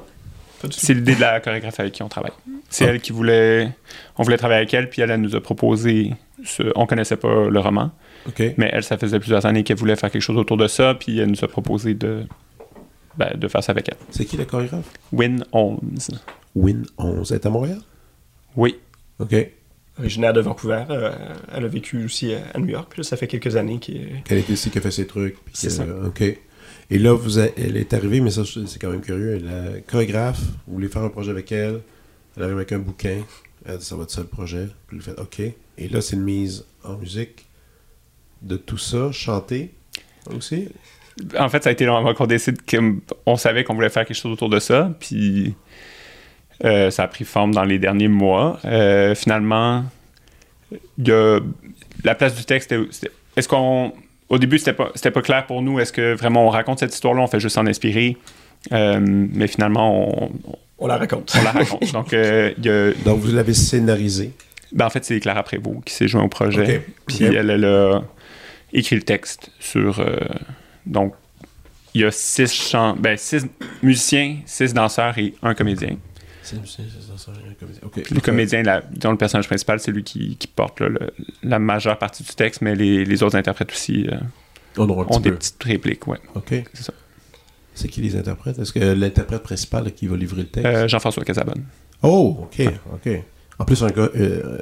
C'est 0.70 0.94
l'idée 0.94 1.16
de 1.16 1.20
la 1.20 1.40
chorégraphe 1.40 1.80
avec 1.80 1.92
qui 1.92 2.04
on 2.04 2.08
travaille. 2.08 2.30
C'est 2.70 2.84
Ah. 2.86 2.90
elle 2.90 3.00
qui 3.00 3.10
voulait. 3.12 3.68
On 4.16 4.22
voulait 4.22 4.36
travailler 4.36 4.58
avec 4.58 4.72
elle, 4.74 4.88
puis 4.88 5.02
elle, 5.02 5.10
elle 5.10 5.20
nous 5.20 5.34
a 5.34 5.40
proposé. 5.40 6.12
Ce... 6.44 6.62
On 6.76 6.86
connaissait 6.86 7.16
pas 7.16 7.48
le 7.48 7.58
roman, 7.60 7.90
Ok. 8.28 8.42
mais 8.58 8.70
elle, 8.72 8.84
ça 8.84 8.96
faisait 8.96 9.18
plusieurs 9.18 9.44
années 9.44 9.64
qu'elle 9.64 9.76
voulait 9.76 9.96
faire 9.96 10.10
quelque 10.10 10.22
chose 10.22 10.36
autour 10.36 10.56
de 10.56 10.68
ça, 10.68 10.94
puis 10.94 11.18
elle 11.18 11.30
nous 11.30 11.44
a 11.44 11.48
proposé 11.48 11.94
de, 11.94 12.22
ben, 13.16 13.32
de 13.36 13.48
faire 13.48 13.62
ça 13.64 13.72
avec 13.72 13.88
elle. 13.88 13.96
C'est 14.10 14.24
qui 14.24 14.36
la 14.36 14.44
chorégraphe? 14.44 14.88
Win 15.12 15.44
Holmes. 15.50 15.98
Win 16.54 16.84
11. 16.96 17.32
Elle 17.32 17.36
est 17.38 17.46
à 17.46 17.50
Montréal? 17.50 17.78
Oui. 18.56 18.76
Ok. 19.18 19.34
Originaire 19.98 20.32
de 20.32 20.40
Vancouver, 20.40 20.84
euh, 20.90 21.10
elle 21.54 21.64
a 21.64 21.68
vécu 21.68 22.04
aussi 22.04 22.34
à, 22.34 22.40
à 22.54 22.58
New 22.58 22.68
York, 22.68 22.86
puis 22.90 23.00
là, 23.00 23.04
ça 23.04 23.16
fait 23.16 23.26
quelques 23.26 23.56
années 23.56 23.78
qu'elle 23.78 24.22
Qu'elle 24.24 24.38
était 24.38 24.54
ici, 24.54 24.70
qui 24.70 24.78
a 24.78 24.80
fait 24.80 24.90
ses 24.90 25.06
trucs. 25.06 25.34
puis 25.44 25.52
C'est 25.54 25.70
ça. 25.70 25.84
Ok. 26.06 26.22
Et 26.22 26.98
là, 26.98 27.12
vous 27.14 27.38
a- 27.38 27.48
elle 27.56 27.76
est 27.76 27.92
arrivée, 27.92 28.20
mais 28.20 28.30
ça, 28.30 28.42
c'est 28.44 28.78
quand 28.80 28.90
même 28.90 29.00
curieux. 29.02 29.38
La 29.38 29.80
chorégraphe, 29.86 30.40
vous 30.66 30.74
voulez 30.74 30.88
faire 30.88 31.02
un 31.02 31.08
projet 31.10 31.30
avec 31.30 31.52
elle. 31.52 31.80
Elle 32.36 32.44
arrive 32.44 32.56
avec 32.56 32.72
un 32.72 32.78
bouquin. 32.78 33.18
Elle 33.66 33.78
dit, 33.78 33.84
ça 33.84 33.94
va 33.96 34.02
être 34.04 34.10
ça 34.10 34.22
le 34.22 34.26
projet. 34.26 34.68
Puis 34.88 34.96
vous 34.98 35.02
faites, 35.04 35.18
OK. 35.20 35.40
Et 35.40 35.88
là, 35.88 36.00
c'est 36.00 36.16
une 36.16 36.22
mise 36.22 36.64
en 36.84 36.96
musique 36.96 37.46
de 38.42 38.56
tout 38.56 38.78
ça, 38.78 39.12
chanter 39.12 39.72
aussi? 40.34 40.68
En 41.38 41.48
fait, 41.50 41.62
ça 41.62 41.68
a 41.68 41.72
été 41.72 41.84
long 41.84 41.96
avant 41.96 42.14
qu'on 42.14 42.26
décide 42.26 42.58
qu'on 42.68 43.36
savait 43.36 43.62
qu'on 43.64 43.74
voulait 43.74 43.90
faire 43.90 44.06
quelque 44.06 44.16
chose 44.16 44.32
autour 44.32 44.48
de 44.48 44.58
ça, 44.58 44.94
puis 44.98 45.54
euh, 46.64 46.90
ça 46.90 47.04
a 47.04 47.08
pris 47.08 47.24
forme 47.24 47.52
dans 47.54 47.64
les 47.64 47.78
derniers 47.78 48.08
mois. 48.08 48.58
Euh, 48.64 49.14
finalement, 49.14 49.84
il 50.70 51.08
y 51.08 51.12
a 51.12 51.40
la 52.04 52.14
place 52.14 52.34
du 52.34 52.44
texte. 52.44 52.74
Est-ce 53.36 53.48
qu'on 53.48 53.92
au 54.28 54.38
début 54.38 54.58
c'était 54.58 54.72
pas 54.72 54.90
c'était 54.94 55.10
pas 55.10 55.22
clair 55.22 55.46
pour 55.46 55.62
nous. 55.62 55.78
Est-ce 55.80 55.92
que 55.92 56.14
vraiment 56.14 56.46
on 56.46 56.50
raconte 56.50 56.78
cette 56.78 56.94
histoire-là, 56.94 57.20
on 57.22 57.26
fait 57.26 57.40
juste 57.40 57.54
s'en 57.56 57.66
inspirer, 57.66 58.16
Euh, 58.72 59.00
mais 59.02 59.48
finalement 59.48 60.22
on, 60.24 60.32
on 60.78 60.86
la 60.86 60.96
raconte. 60.96 61.34
on 61.38 61.42
la 61.42 61.50
raconte. 61.52 61.92
Donc 61.92 62.12
euh, 62.12 62.52
il 62.58 62.64
y 62.64 62.70
a 62.70 62.92
Donc, 63.04 63.18
vous 63.20 63.32
l'avez 63.34 63.54
scénarisé. 63.54 64.32
ben, 64.72 64.86
en 64.86 64.90
fait, 64.90 65.04
c'est 65.04 65.18
Clara 65.20 65.42
Prévost 65.42 65.84
qui 65.84 65.92
s'est 65.94 66.08
joint 66.08 66.22
au 66.22 66.28
projet. 66.28 66.78
Ok. 66.78 66.82
Puis 67.08 67.24
elle, 67.24 67.50
elle 67.50 67.64
a 67.64 68.02
écrit 68.72 68.96
le 68.96 69.02
texte 69.02 69.50
sur. 69.60 69.98
euh, 70.00 70.16
donc, 70.86 71.14
il 71.94 72.00
y 72.00 72.04
a 72.04 72.10
six, 72.10 72.50
chants, 72.52 72.96
ben, 72.98 73.16
six 73.18 73.44
musiciens, 73.82 74.36
six 74.46 74.72
danseurs 74.72 75.18
et 75.18 75.34
un 75.42 75.54
comédien. 75.54 75.96
Le 76.54 78.20
comédien, 78.20 78.62
la, 78.62 78.80
disons, 78.82 79.12
le 79.12 79.16
personnage 79.16 79.46
principal, 79.46 79.80
c'est 79.80 79.90
lui 79.92 80.04
qui, 80.04 80.36
qui 80.36 80.46
porte 80.46 80.80
là, 80.80 80.88
le- 80.88 81.10
la 81.42 81.58
majeure 81.58 81.98
partie 81.98 82.22
du 82.22 82.34
texte, 82.34 82.60
mais 82.62 82.74
les, 82.74 83.04
les 83.04 83.22
autres 83.22 83.36
interprètes 83.36 83.72
aussi 83.72 84.06
euh, 84.08 84.16
ont 84.78 85.20
des 85.20 85.30
peu. 85.30 85.36
petites 85.36 85.62
répliques. 85.62 86.06
Ouais. 86.06 86.18
OK. 86.34 86.54
C'est 86.74 86.82
ça. 86.82 86.92
C'est 87.74 87.88
qui 87.88 88.02
les 88.02 88.16
interprètes? 88.16 88.58
Est-ce 88.58 88.72
que 88.72 88.80
l'interprète 88.80 89.42
principal 89.42 89.84
là, 89.84 89.90
qui 89.90 90.06
va 90.06 90.16
livrer 90.16 90.42
le 90.42 90.48
texte? 90.48 90.66
Euh, 90.66 90.88
Jean-François 90.88 91.24
Casabonne. 91.24 91.64
Oh, 92.02 92.40
ok, 92.42 92.66
ok. 92.94 93.22
En 93.58 93.64
plus, 93.64 93.82
un 93.82 93.88
gars, 93.90 94.10
euh, 94.16 94.58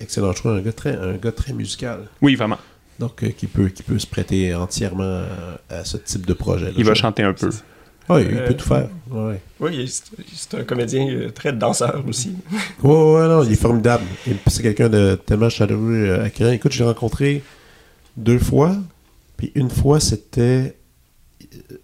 excellent 0.00 0.32
choix, 0.32 0.52
un 0.56 0.60
gars 0.60 0.72
très, 0.72 0.94
un 0.96 1.14
gars 1.14 1.32
très 1.32 1.52
musical. 1.52 2.00
Oui, 2.20 2.34
vraiment. 2.34 2.58
Donc, 2.98 3.24
qui, 3.36 3.46
peut, 3.46 3.68
qui 3.68 3.82
peut 3.82 3.98
se 3.98 4.06
prêter 4.06 4.54
entièrement 4.54 5.24
à, 5.70 5.74
à 5.76 5.84
ce 5.84 5.96
type 5.96 6.26
de 6.26 6.32
projet. 6.32 6.72
Il 6.76 6.84
va 6.84 6.94
chanter 6.94 7.22
un 7.22 7.32
peu. 7.32 7.50
Oui, 8.10 8.22
il 8.30 8.36
Euh, 8.36 8.48
peut 8.48 8.54
tout 8.54 8.66
faire. 8.66 8.88
Ouais. 9.10 9.40
Oui, 9.60 9.90
c'est 10.34 10.54
un 10.58 10.64
comédien 10.64 11.08
euh, 11.08 11.30
très 11.30 11.52
danseur 11.52 12.04
aussi. 12.08 12.32
Ouais, 12.82 12.90
ouais, 13.14 13.28
non, 13.28 13.42
il 13.42 13.52
est 13.52 13.56
formidable. 13.56 14.04
C'est 14.46 14.62
quelqu'un 14.62 14.88
de 14.88 15.14
tellement 15.26 15.48
chaleureux, 15.48 16.04
euh, 16.08 16.24
accueillant. 16.24 16.52
Écoute, 16.52 16.72
je 16.72 16.80
l'ai 16.82 16.88
rencontré 16.88 17.42
deux 18.16 18.38
fois. 18.38 18.76
Puis 19.36 19.52
une 19.54 19.70
fois, 19.70 20.00
c'était. 20.00 20.76
euh, 21.42 21.76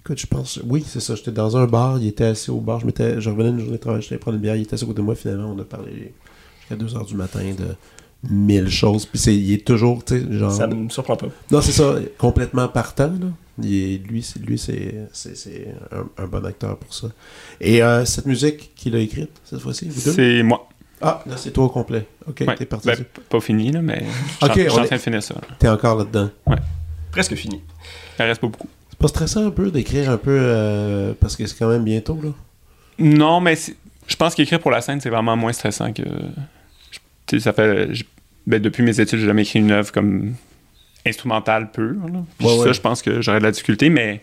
Écoute, 0.00 0.20
je 0.20 0.26
pense. 0.28 0.60
Oui, 0.64 0.84
c'est 0.86 1.00
ça. 1.00 1.16
J'étais 1.16 1.32
dans 1.32 1.56
un 1.56 1.66
bar. 1.66 1.98
Il 1.98 2.06
était 2.06 2.24
assis 2.24 2.50
au 2.52 2.60
bar. 2.60 2.78
Je, 2.78 2.86
m'étais, 2.86 3.20
je 3.20 3.28
revenais 3.28 3.50
d'une 3.50 3.58
journée 3.60 3.72
de 3.72 3.80
travail. 3.82 4.02
J'étais 4.02 4.18
prendre 4.18 4.36
une 4.36 4.42
bière. 4.42 4.54
Il 4.54 4.62
était 4.62 4.74
assis 4.74 4.84
à 4.84 4.86
côté 4.86 4.98
de 4.98 5.02
moi. 5.04 5.16
Finalement, 5.16 5.52
on 5.56 5.60
a 5.60 5.64
parlé 5.64 6.12
jusqu'à 6.60 6.76
2 6.76 6.86
h 6.86 7.06
du 7.08 7.14
matin 7.16 7.40
de 7.58 8.30
mille 8.30 8.68
choses. 8.70 9.04
Puis 9.04 9.18
c'est, 9.18 9.34
il 9.36 9.52
est 9.52 9.66
toujours, 9.66 10.04
tu 10.04 10.20
sais, 10.20 10.32
genre. 10.32 10.52
Ça 10.52 10.68
ne 10.68 10.76
me 10.76 10.88
surprend 10.90 11.16
pas. 11.16 11.26
Non, 11.50 11.60
c'est 11.60 11.72
ça, 11.72 11.96
complètement 12.18 12.68
partant. 12.68 13.08
Là. 13.08 13.26
Il 13.62 13.72
est- 13.74 13.98
lui, 14.06 14.22
c'est, 14.22 14.38
lui 14.40 14.58
c'est, 14.58 14.94
c'est, 15.12 15.36
c'est 15.36 15.68
un, 15.92 16.22
un 16.22 16.26
bon 16.26 16.44
acteur 16.44 16.76
pour 16.76 16.92
ça. 16.92 17.08
Et 17.60 17.82
euh, 17.82 18.04
cette 18.04 18.26
musique 18.26 18.74
qu'il 18.74 18.94
a 18.94 18.98
écrite, 18.98 19.30
cette 19.44 19.60
fois-ci, 19.60 19.88
vous 19.88 20.02
deux? 20.02 20.12
C'est 20.12 20.42
moi. 20.42 20.68
Ah, 21.00 21.22
là, 21.26 21.36
c'est 21.36 21.50
toi 21.52 21.64
au 21.64 21.68
complet. 21.68 22.06
Ok, 22.26 22.42
Ouais. 22.46 22.54
t'es 22.54 22.64
parti. 22.66 22.86
Ben, 22.88 22.96
pas 23.28 23.40
fini, 23.40 23.70
là, 23.72 23.82
mais 23.82 24.02
je 24.42 24.46
suis 24.52 24.68
en- 24.70 24.84
train 24.84 24.96
de 24.96 25.00
finir 25.00 25.22
ça. 25.22 25.34
T'es 25.58 25.68
encore 25.68 25.96
là-dedans. 25.98 26.30
Presque 27.10 27.34
fini. 27.34 27.60
Il 28.18 28.22
reste 28.22 28.40
pas 28.40 28.48
beaucoup. 28.48 28.68
C'est 28.90 28.98
pas 28.98 29.08
stressant 29.08 29.46
un 29.46 29.50
peu 29.50 29.70
d'écrire 29.70 30.10
un 30.10 30.16
peu, 30.16 30.36
euh, 30.38 31.12
parce 31.20 31.36
que 31.36 31.46
c'est 31.46 31.58
quand 31.58 31.68
même 31.68 31.84
bientôt, 31.84 32.18
là? 32.22 32.30
Non, 32.98 33.40
mais 33.40 33.56
je 34.06 34.16
pense 34.16 34.34
qu'écrire 34.34 34.58
pour 34.60 34.70
la 34.70 34.80
scène, 34.80 35.00
c'est 35.00 35.10
vraiment 35.10 35.36
moins 35.36 35.52
stressant 35.52 35.92
que. 35.92 36.02
je- 36.02 36.98
Tu 37.26 37.38
sais, 37.38 37.44
ça 37.44 37.52
fait. 37.52 37.90
ben, 38.46 38.60
depuis 38.60 38.82
mes 38.82 38.98
études, 39.00 39.18
j'ai 39.18 39.26
jamais 39.26 39.42
écrit 39.42 39.58
une 39.58 39.70
œuvre 39.72 39.92
comme 39.92 40.34
instrumentale 41.06 41.70
pure. 41.70 41.94
là. 42.12 42.20
Puis 42.38 42.46
Ouais, 42.46 42.56
ça, 42.58 42.62
ouais. 42.64 42.74
je 42.74 42.80
pense 42.80 43.02
que 43.02 43.20
j'aurais 43.22 43.38
de 43.38 43.44
la 43.44 43.50
difficulté, 43.50 43.88
mais 43.90 44.22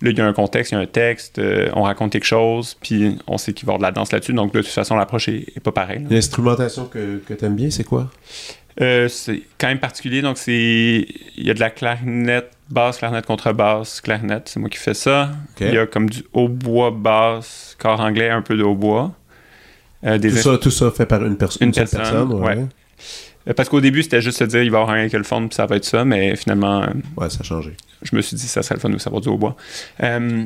là, 0.00 0.10
il 0.10 0.18
y 0.18 0.20
a 0.20 0.26
un 0.26 0.32
contexte, 0.32 0.72
il 0.72 0.74
y 0.76 0.78
a 0.78 0.80
un 0.80 0.86
texte, 0.86 1.38
euh, 1.38 1.70
on 1.74 1.82
raconte 1.82 2.12
quelque 2.12 2.24
chose, 2.26 2.76
puis 2.80 3.18
on 3.26 3.38
sait 3.38 3.52
qu'il 3.52 3.66
va 3.66 3.72
y 3.72 3.76
avoir 3.76 3.90
de 3.90 3.94
la 3.94 4.00
danse 4.00 4.12
là-dessus. 4.12 4.32
Donc, 4.32 4.52
de 4.52 4.60
toute 4.60 4.70
façon, 4.70 4.96
l'approche 4.96 5.28
est, 5.28 5.46
est 5.56 5.60
pas 5.60 5.72
pareille. 5.72 6.04
L'instrumentation 6.10 6.86
que, 6.86 7.18
que 7.26 7.34
t'aimes 7.34 7.56
bien, 7.56 7.70
c'est 7.70 7.84
quoi? 7.84 8.10
Euh, 8.80 9.06
c'est 9.08 9.42
quand 9.58 9.68
même 9.68 9.80
particulier. 9.80 10.22
Donc, 10.22 10.38
c'est 10.38 11.06
il 11.36 11.46
y 11.46 11.50
a 11.50 11.54
de 11.54 11.60
la 11.60 11.70
clarinette, 11.70 12.50
basse, 12.70 12.98
clarinette, 12.98 13.26
contrebasse, 13.26 14.00
clarinette. 14.00 14.48
C'est 14.48 14.60
moi 14.60 14.70
qui 14.70 14.78
fais 14.78 14.94
ça. 14.94 15.30
Il 15.60 15.74
y 15.74 15.78
a 15.78 15.86
comme 15.86 16.08
du 16.08 16.22
hautbois, 16.32 16.90
basse, 16.90 17.76
corps 17.78 18.00
anglais, 18.00 18.30
un 18.30 18.42
peu 18.42 18.56
de 18.56 18.62
hautbois. 18.62 19.12
Euh, 20.04 20.18
Tout 20.18 20.30
ça, 20.30 20.58
tout 20.58 20.70
ça 20.70 20.90
fait 20.90 21.06
par 21.06 21.22
une, 21.24 21.36
seule 21.38 21.72
personne, 21.72 22.32
ouais. 22.32 22.56
ouais. 22.56 22.66
Euh, 23.48 23.52
Parce 23.54 23.68
qu'au 23.68 23.80
début, 23.80 24.02
c'était 24.02 24.20
juste 24.20 24.38
se 24.38 24.44
dire, 24.44 24.62
il 24.62 24.70
va 24.70 24.78
y 24.78 24.80
avoir 24.82 24.94
un 24.96 25.00
avec 25.00 25.12
le 25.12 25.22
fond, 25.22 25.46
puis 25.48 25.54
ça 25.56 25.66
va 25.66 25.76
être 25.76 25.84
ça. 25.84 26.04
Mais 26.04 26.36
finalement, 26.36 26.82
euh, 26.82 26.86
Ouais, 27.16 27.28
ça 27.30 27.38
a 27.40 27.42
changé. 27.42 27.72
je 28.02 28.14
me 28.16 28.20
suis 28.22 28.36
dit, 28.36 28.46
ça 28.46 28.62
serait 28.62 28.76
le 28.76 28.80
fun 28.80 28.90
de 28.90 28.98
savoir 28.98 29.20
du 29.20 29.28
hautbois. 29.28 29.56
Euh, 30.02 30.44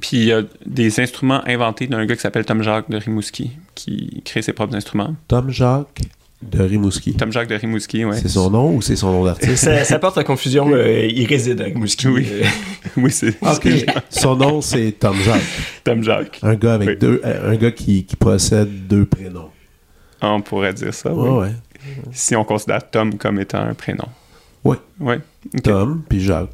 puis 0.00 0.16
il 0.18 0.24
y 0.24 0.32
a 0.32 0.42
des 0.66 1.00
instruments 1.00 1.42
inventés 1.46 1.86
d'un 1.86 2.04
gars 2.06 2.14
qui 2.14 2.20
s'appelle 2.22 2.44
Tom 2.44 2.62
Jacques 2.62 2.88
de 2.90 2.96
Rimouski, 2.96 3.50
qui 3.74 4.22
crée 4.24 4.40
ses 4.42 4.52
propres 4.52 4.74
instruments. 4.76 5.14
Tom 5.28 5.50
Jacques 5.50 6.00
de 6.42 6.62
Rimouski. 6.62 7.12
Tom 7.14 7.30
Jacques 7.32 7.48
de 7.48 7.54
Rimouski, 7.56 8.04
ouais. 8.06 8.16
C'est 8.16 8.28
son 8.28 8.48
nom 8.50 8.74
ou 8.74 8.80
c'est 8.80 8.96
son 8.96 9.12
nom 9.12 9.24
d'artiste? 9.24 9.56
Ça, 9.56 9.84
ça 9.84 9.98
porte 9.98 10.16
à 10.16 10.24
confusion. 10.24 10.68
euh, 10.72 11.06
il 11.06 11.26
réside 11.26 11.60
à 11.60 11.68
Mouski. 11.68 12.08
Oui. 12.08 12.26
Euh, 12.30 12.44
oui, 12.96 13.10
c'est 13.10 13.36
Ok. 13.42 13.68
son 14.08 14.36
nom, 14.36 14.62
c'est 14.62 14.92
Tom 14.92 15.16
Jacques. 15.22 15.42
Tom 15.84 16.02
Jacques. 16.02 16.38
Un 16.42 16.54
gars 16.54 16.74
avec 16.74 16.88
Oui. 16.88 16.96
deux, 16.96 17.20
un 17.24 17.56
gars 17.56 17.72
qui, 17.72 18.04
qui 18.04 18.16
possède 18.16 18.86
deux 18.86 19.04
prénoms. 19.04 19.50
On 20.22 20.40
pourrait 20.40 20.72
dire 20.72 20.94
ça, 20.94 21.12
oui. 21.12 21.28
Ouais, 21.28 21.38
ouais. 21.40 21.52
Si 22.12 22.34
on 22.36 22.44
considère 22.44 22.88
Tom 22.90 23.16
comme 23.18 23.38
étant 23.40 23.60
un 23.60 23.74
prénom. 23.74 24.06
Ouais. 24.64 24.76
Ouais. 24.98 25.20
Tom 25.62 26.02
puis 26.08 26.20
Jacques. 26.20 26.50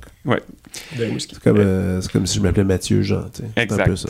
C'est 1.18 1.40
comme, 1.42 1.56
euh, 1.58 2.00
c'est 2.00 2.12
comme 2.12 2.26
si 2.26 2.36
je 2.38 2.42
m'appelais 2.42 2.64
Mathieu 2.64 3.02
Jean. 3.02 3.24
tu 3.32 3.42
sais. 3.42 3.48
C'est 3.56 3.62
Exact. 3.62 3.82
un 3.82 3.84
peu 3.86 3.96
ça. 3.96 4.08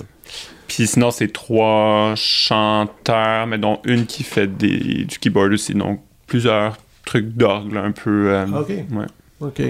Puis 0.67 0.87
sinon, 0.87 1.11
c'est 1.11 1.33
trois 1.33 2.15
chanteurs, 2.17 3.47
mais 3.47 3.59
dont 3.59 3.81
une 3.85 4.07
qui 4.07 4.23
fait 4.25 4.47
des, 4.49 5.05
du 5.05 5.19
keyboard 5.19 5.53
aussi. 5.53 5.75
Donc, 5.75 6.01
plusieurs 6.27 6.77
trucs 7.05 7.29
d'orgue, 7.35 7.77
un 7.77 7.93
peu. 7.93 8.31
euh, 8.35 8.47
Ok. 8.49 8.69
ouais. 8.69 9.07
OK. 9.41 9.63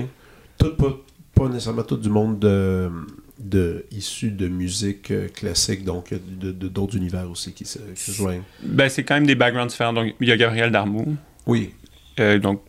Tout, 0.58 0.74
pas, 0.74 0.96
pas 1.34 1.48
nécessairement 1.48 1.82
tout 1.82 1.98
du 1.98 2.08
monde 2.08 2.38
de, 2.38 2.90
de, 3.38 3.84
issu 3.92 4.30
de 4.30 4.48
musique 4.48 5.10
euh, 5.10 5.28
classique, 5.28 5.84
donc 5.84 6.06
il 6.10 6.16
y 6.16 6.20
a 6.20 6.22
de- 6.46 6.52
de- 6.52 6.68
d'autres 6.68 6.96
univers 6.96 7.30
aussi 7.30 7.52
qui 7.52 7.66
se, 7.66 7.78
qui 7.94 8.00
se 8.00 8.12
joignent. 8.12 8.42
Ben, 8.62 8.88
c'est 8.88 9.04
quand 9.04 9.14
même 9.14 9.26
des 9.26 9.34
backgrounds 9.34 9.70
différents. 9.70 9.92
Donc, 9.92 10.14
il 10.20 10.28
y 10.28 10.32
a 10.32 10.36
Gabriel 10.38 10.70
Darmou, 10.70 11.16
Oui. 11.46 11.72
euh, 12.20 12.38
donc 12.38 12.62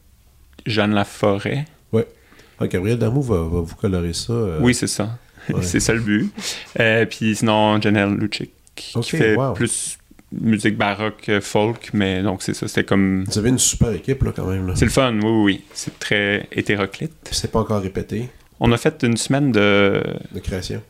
Jeanne 0.65 0.93
Laforêt. 0.93 1.65
Ah, 2.59 2.65
Gabriel 2.67 2.97
Damou 2.97 3.21
va, 3.21 3.36
va 3.38 3.61
vous 3.61 3.75
colorer 3.75 4.13
ça. 4.13 4.34
euh, 4.34 4.57
Oui, 4.61 4.73
c'est 4.73 4.88
ça. 4.88 5.19
ouais. 5.49 5.57
c'est 5.61 5.80
ça 5.80 5.93
le 5.93 5.99
but. 5.99 6.32
Euh, 6.80 7.05
puis 7.05 7.36
sinon, 7.36 7.80
Janelle 7.80 8.15
Lucic, 8.15 8.49
qui 8.75 9.03
fait 9.03 9.36
wow. 9.36 9.53
plus 9.53 9.99
musique 10.32 10.75
baroque, 10.75 11.30
euh, 11.30 11.39
folk, 11.39 11.91
mais 11.93 12.23
donc 12.23 12.41
c'est 12.41 12.55
ça. 12.55 12.67
C'était 12.67 12.84
comme. 12.84 13.25
Vous 13.25 13.38
avez 13.38 13.49
une 13.49 13.59
super 13.59 13.91
équipe, 13.91 14.23
là, 14.23 14.32
quand 14.36 14.47
même. 14.47 14.65
Là. 14.65 14.73
C'est 14.75 14.86
le 14.86 14.91
fun, 14.91 15.13
oui, 15.13 15.21
oui, 15.23 15.43
oui. 15.43 15.63
C'est 15.73 15.99
très 15.99 16.47
hétéroclite. 16.51 17.13
C'est 17.32 17.51
pas 17.51 17.59
encore 17.59 17.82
répété, 17.82 18.28
On 18.59 18.71
a 18.71 18.78
fait 18.78 19.03
une 19.03 19.17
semaine 19.17 19.51
de. 19.51 20.01
de 20.32 20.39
création. 20.39 20.82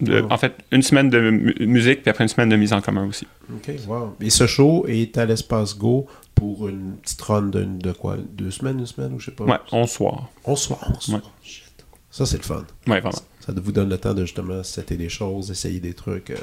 De-. 0.00 0.24
En 0.30 0.38
fait, 0.38 0.54
une 0.72 0.82
semaine 0.82 1.10
de 1.10 1.30
mu- 1.30 1.54
musique, 1.66 2.02
puis 2.02 2.10
après 2.10 2.24
une 2.24 2.28
semaine 2.28 2.48
de 2.48 2.56
mise 2.56 2.72
en 2.72 2.80
commun 2.80 3.06
aussi. 3.06 3.26
OK, 3.52 3.70
wow. 3.86 4.14
Et 4.20 4.30
ce 4.30 4.46
show 4.46 4.84
est 4.88 5.16
à 5.18 5.24
l'Espace 5.26 5.76
Go 5.76 6.06
pour 6.34 6.68
une 6.68 6.96
petite 7.02 7.20
run 7.22 7.42
de, 7.42 7.64
de 7.64 7.92
quoi? 7.92 8.16
Deux 8.32 8.50
semaines, 8.50 8.78
une 8.78 8.86
semaine, 8.86 9.12
ou 9.14 9.18
je 9.18 9.26
sais 9.26 9.30
pas? 9.32 9.44
Ouais, 9.44 9.58
11 9.72 9.90
soirs. 9.90 10.28
On 10.44 10.54
soir, 10.56 10.80
on 10.94 11.00
soir. 11.00 11.20
Ouais. 11.20 11.28
Shit. 11.42 11.64
Ça, 12.10 12.26
c'est 12.26 12.36
le 12.38 12.42
fun. 12.44 12.64
Ouais, 12.86 13.00
vraiment. 13.00 13.10
Ça 13.40 13.52
vous 13.56 13.72
donne 13.72 13.88
le 13.88 13.98
temps 13.98 14.14
de 14.14 14.24
justement 14.24 14.62
setter 14.62 14.96
des 14.96 15.08
choses, 15.08 15.50
essayer 15.50 15.80
des 15.80 15.94
trucs. 15.94 16.30
Euh... 16.30 16.36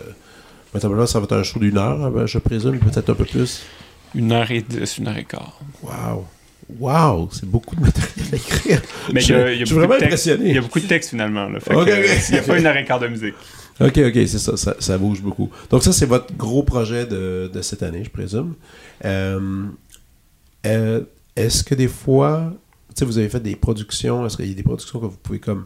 Maintenant, 0.73 0.93
là, 0.93 1.07
ça 1.07 1.19
va 1.19 1.25
être 1.25 1.35
un 1.37 1.43
show 1.43 1.59
d'une 1.59 1.77
heure, 1.77 2.03
hein, 2.03 2.11
ben, 2.11 2.25
je 2.25 2.37
présume, 2.39 2.79
peut-être 2.79 3.09
un 3.09 3.13
peu 3.15 3.25
plus. 3.25 3.61
Une 4.13 4.31
heure 4.31 4.49
et 4.51 4.61
dix, 4.61 4.97
une 4.97 5.07
heure 5.07 5.17
et 5.17 5.23
quart. 5.23 5.59
Wow. 5.81 6.25
Wow, 6.79 7.29
c'est 7.31 7.45
beaucoup 7.45 7.75
de 7.75 7.81
matériel 7.81 8.25
à 8.33 8.35
écrire. 8.35 8.81
Mais 9.13 9.21
je, 9.21 9.33
y 9.33 9.35
a, 9.37 9.51
il 9.53 9.59
y 9.59 9.61
a 9.61 9.65
je 9.65 9.65
suis 9.65 9.75
vraiment 9.75 9.93
impressionné. 9.95 10.49
Il 10.49 10.55
y 10.55 10.57
a 10.57 10.61
beaucoup 10.61 10.79
de 10.79 10.87
textes 10.87 11.11
finalement. 11.11 11.47
Là, 11.47 11.59
fait 11.59 11.75
Ok, 11.75 11.85
que, 11.85 11.91
ok. 11.91 11.97
euh, 11.97 12.15
Il 12.29 12.33
n'y 12.33 12.39
a 12.39 12.41
pas 12.41 12.57
une 12.59 12.65
heure 12.65 12.77
et 12.77 12.85
quart 12.85 12.99
de 12.99 13.07
musique. 13.07 13.35
Ok, 13.79 13.97
ok, 13.97 14.13
c'est 14.13 14.39
ça, 14.39 14.57
ça, 14.57 14.75
ça 14.79 14.97
bouge 14.97 15.21
beaucoup. 15.21 15.49
Donc 15.69 15.83
ça, 15.83 15.91
c'est 15.93 16.05
votre 16.05 16.33
gros 16.35 16.63
projet 16.63 17.05
de, 17.05 17.51
de 17.53 17.61
cette 17.61 17.83
année, 17.83 18.03
je 18.03 18.09
présume. 18.09 18.53
Euh, 19.03 19.65
euh, 20.65 21.01
est-ce 21.35 21.63
que 21.63 21.75
des 21.75 21.87
fois, 21.89 22.53
tu 22.89 22.95
sais, 22.99 23.05
vous 23.05 23.17
avez 23.17 23.29
fait 23.29 23.41
des 23.41 23.55
productions, 23.55 24.25
est-ce 24.25 24.37
qu'il 24.37 24.47
y 24.47 24.51
a 24.51 24.55
des 24.55 24.63
productions 24.63 24.99
que 24.99 25.05
vous 25.05 25.17
pouvez 25.21 25.39
comme 25.39 25.65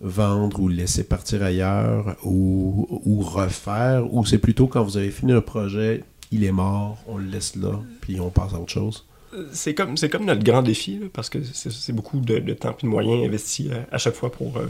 vendre 0.00 0.60
ou 0.60 0.68
laisser 0.68 1.04
partir 1.04 1.42
ailleurs 1.42 2.16
ou, 2.24 3.02
ou 3.04 3.20
refaire, 3.20 4.06
ou 4.14 4.24
c'est 4.24 4.38
plutôt 4.38 4.66
quand 4.68 4.82
vous 4.84 4.96
avez 4.96 5.10
fini 5.10 5.32
un 5.32 5.42
projet, 5.42 6.04
il 6.32 6.44
est 6.44 6.52
mort, 6.52 6.98
on 7.06 7.18
le 7.18 7.24
laisse 7.26 7.56
là, 7.56 7.72
puis 8.00 8.18
on 8.20 8.30
passe 8.30 8.54
à 8.54 8.58
autre 8.60 8.72
chose? 8.72 9.04
C'est 9.52 9.74
comme, 9.74 9.96
c'est 9.96 10.08
comme 10.08 10.24
notre 10.24 10.42
grand 10.42 10.62
défi, 10.62 10.98
là, 10.98 11.06
parce 11.12 11.28
que 11.30 11.38
c'est, 11.42 11.92
beaucoup 11.92 12.18
de, 12.18 12.38
de 12.38 12.52
temps 12.52 12.76
et 12.78 12.82
de 12.82 12.88
moyens 12.88 13.24
investis 13.24 13.68
à, 13.70 13.94
à 13.94 13.98
chaque 13.98 14.14
fois 14.14 14.30
pour 14.32 14.56
euh, 14.56 14.66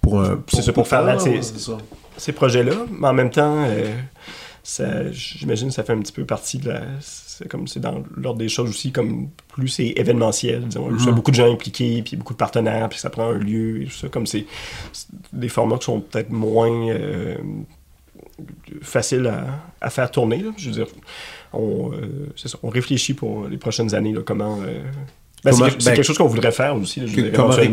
Pour 0.00 0.24
ça, 0.62 0.72
pour 0.72 0.88
faire 0.88 1.20
ça. 1.20 1.78
ces 2.16 2.32
projets-là. 2.32 2.72
Mais 2.90 3.08
en 3.08 3.12
même 3.12 3.30
temps, 3.30 3.64
euh, 3.68 3.94
ça, 4.62 5.10
j'imagine 5.12 5.68
que 5.68 5.74
ça 5.74 5.84
fait 5.84 5.92
un 5.92 6.00
petit 6.00 6.12
peu 6.12 6.24
partie 6.24 6.58
de 6.58 6.68
la. 6.70 6.82
C'est 7.00 7.48
comme 7.48 7.66
c'est 7.66 7.80
dans 7.80 8.02
l'ordre 8.16 8.38
des 8.38 8.48
choses 8.48 8.68
aussi, 8.70 8.92
comme 8.92 9.28
plus 9.48 9.68
c'est 9.68 9.94
événementiel, 9.96 10.64
disons. 10.66 10.90
Il 10.98 11.04
y 11.04 11.08
a 11.08 11.12
beaucoup 11.12 11.30
de 11.30 11.36
gens 11.36 11.50
impliqués, 11.50 12.02
puis 12.02 12.16
beaucoup 12.16 12.34
de 12.34 12.38
partenaires, 12.38 12.88
puis 12.88 12.98
ça 12.98 13.10
prend 13.10 13.30
un 13.30 13.38
lieu, 13.38 13.82
et 13.82 13.84
tout 13.86 13.92
ça. 13.92 14.08
Comme 14.08 14.26
c'est, 14.26 14.46
des 15.32 15.48
formats 15.48 15.78
qui 15.78 15.86
sont 15.86 16.00
peut-être 16.00 16.30
moins 16.30 16.88
euh, 16.90 17.36
faciles 18.82 19.26
à, 19.26 19.46
à 19.80 19.90
faire 19.90 20.10
tourner. 20.10 20.38
là. 20.38 20.50
Je 20.56 20.68
veux 20.68 20.74
dire, 20.74 20.86
on, 21.52 21.92
euh, 21.92 21.96
ça, 22.36 22.48
on 22.62 22.68
réfléchit 22.68 23.14
pour 23.14 23.46
les 23.48 23.56
prochaines 23.58 23.94
années, 23.94 24.12
là, 24.12 24.20
comment. 24.24 24.58
euh, 24.62 24.82
ben, 25.44 25.52
c'est, 25.52 25.62
quelque- 25.70 25.84
ben, 25.84 25.94
quelque 25.94 26.04
chose 26.04 26.18
qu'on 26.18 26.26
voudrait 26.26 26.52
faire 26.52 26.76
aussi, 26.76 27.00
là, 27.00 27.06
Que- 27.06 27.34
comment, 27.36 27.48
ré- 27.62 27.68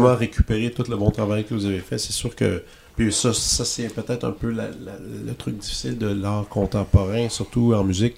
là, 0.00 0.14
récupérer 0.16 0.70
tout 0.70 0.84
le 0.88 0.96
bon 0.96 1.10
travail 1.10 1.44
que 1.44 1.54
vous 1.54 1.66
avez 1.66 1.80
fait. 1.80 1.98
C'est 1.98 2.12
sûr 2.12 2.34
que 2.34 2.62
puis 2.96 3.12
ça, 3.12 3.32
ça 3.32 3.64
c'est 3.64 3.88
peut-être 3.94 4.24
un 4.24 4.30
peu 4.32 4.50
la- 4.50 4.68
la- 4.68 4.98
le 5.26 5.32
truc 5.34 5.56
difficile 5.58 5.96
de 5.96 6.06
l'art 6.08 6.46
contemporain, 6.48 7.28
surtout 7.28 7.72
en 7.74 7.84
musique. 7.84 8.16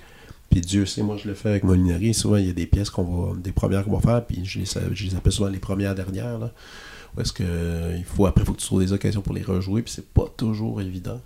Puis 0.51 0.61
Dieu 0.61 0.87
sait, 0.87 1.03
moi 1.03 1.17
je 1.23 1.29
le 1.29 1.35
fais 1.35 1.51
avec 1.51 1.65
Molinari. 1.65 2.13
Souvent, 2.15 2.37
il 2.37 2.47
y 2.47 2.51
a 2.51 2.53
des 2.53 2.67
pièces 2.67 2.91
qu'on 2.91 3.05
va, 3.05 3.33
des 3.37 3.53
premières 3.53 3.85
qu'on 3.85 3.97
va 3.97 4.01
faire, 4.01 4.25
puis 4.25 4.41
je 4.45 4.59
les, 4.59 4.65
je 4.95 5.05
les 5.07 5.15
appelle 5.15 5.33
souvent 5.33 5.49
les 5.49 5.59
premières 5.59 5.95
dernières. 5.95 6.39
Là. 6.39 6.51
Où 7.17 7.21
est-ce 7.21 7.33
que 7.33 7.45
il 7.97 8.05
faut 8.05 8.27
après, 8.27 8.43
il 8.43 8.47
faut 8.47 8.53
que 8.55 8.61
tu 8.61 8.67
trouves 8.67 8.81
des 8.85 8.93
occasions 8.93 9.21
pour 9.21 9.35
les 9.35 9.43
rejouer, 9.43 9.83
puis 9.83 9.93
c'est 9.95 10.09
pas 10.13 10.27
toujours 10.37 10.81
évident. 10.81 11.21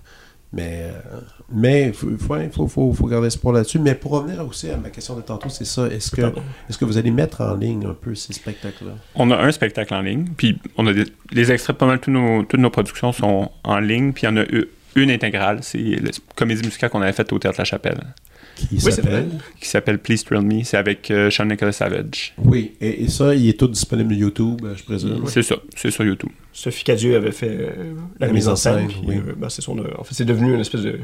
Mais 0.53 0.83
euh, 0.85 1.21
mais 1.53 1.93
faut, 1.93 2.09
faut, 2.19 2.35
ouais, 2.35 2.49
faut, 2.53 2.69
faut, 2.69 2.93
faut 2.93 3.07
garder 3.07 3.27
espoir 3.27 3.55
là-dessus. 3.55 3.79
Mais 3.79 3.95
pour 3.95 4.13
revenir 4.13 4.47
aussi 4.47 4.71
à 4.71 4.77
ma 4.77 4.91
question 4.91 5.17
de 5.17 5.23
tantôt, 5.23 5.49
c'est 5.49 5.65
ça. 5.65 5.87
Est-ce 5.89 6.11
que 6.11 6.23
est-ce 6.69 6.79
que 6.79 6.85
vous 6.85 6.99
allez 6.99 7.11
mettre 7.11 7.41
en 7.41 7.55
ligne 7.55 7.85
un 7.85 7.95
peu 7.95 8.15
ces 8.15 8.33
spectacles-là? 8.33 8.93
On 9.17 9.31
a 9.31 9.37
un 9.37 9.51
spectacle 9.51 9.93
en 9.93 10.03
ligne, 10.03 10.27
puis 10.37 10.59
on 10.77 10.87
a 10.87 10.93
des, 10.93 11.05
les 11.33 11.53
extraits 11.53 11.77
pas 11.77 11.87
mal, 11.87 12.01
tous 12.01 12.11
nos, 12.11 12.45
toutes 12.45 12.61
nos 12.61 12.71
productions 12.71 13.13
sont 13.13 13.51
en 13.65 13.79
ligne, 13.81 14.13
puis 14.13 14.23
il 14.23 14.27
y 14.27 14.29
en 14.29 14.37
a 14.37 14.45
une 14.95 15.11
intégrale, 15.11 15.59
c'est 15.63 15.79
la 15.79 16.11
comédie 16.35 16.63
musicale 16.63 16.91
qu'on 16.91 17.03
avait 17.03 17.13
faite 17.13 17.33
au 17.33 17.39
Théâtre 17.39 17.59
La 17.59 17.65
Chapelle, 17.65 18.01
Qui 18.57 18.69
Oui, 18.73 18.81
s'appelle? 18.93 19.29
qui 19.61 19.69
s'appelle 19.69 19.99
Please 19.99 20.25
Thrill 20.25 20.41
Me, 20.41 20.65
c'est 20.65 20.77
avec 20.79 21.11
euh, 21.11 21.31
Sean 21.31 21.45
Nicholas 21.45 21.73
Savage. 21.73 22.35
Oui, 22.39 22.73
et, 22.81 23.05
et 23.05 23.09
ça, 23.09 23.35
il 23.35 23.49
est 23.49 23.59
tout 23.59 23.69
disponible 23.69 24.13
sur 24.15 24.21
YouTube, 24.23 24.61
euh, 24.65 24.75
je 24.77 24.83
présume. 24.83 25.27
C'est 25.29 25.43
ça, 25.43 25.57
c'est 25.77 25.91
sur 25.91 26.05
YouTube. 26.05 26.31
Sophie 26.53 26.83
Cadieux 26.85 27.15
avait 27.17 27.33
fait 27.33 27.51
euh, 27.51 27.95
la, 28.19 28.29
mise 28.33 28.49
en 28.49 28.57
scène. 28.57 28.89
puis, 28.89 29.01
oui. 29.05 29.17
euh, 29.19 29.35
ben, 29.37 29.49
c'est 29.51 29.63
son, 29.63 29.79
en 29.79 30.03
fait, 30.05 30.15
c'est 30.15 30.25
devenu 30.25 30.55
une 30.55 30.61
espèce 30.61 30.81
de, 30.83 30.99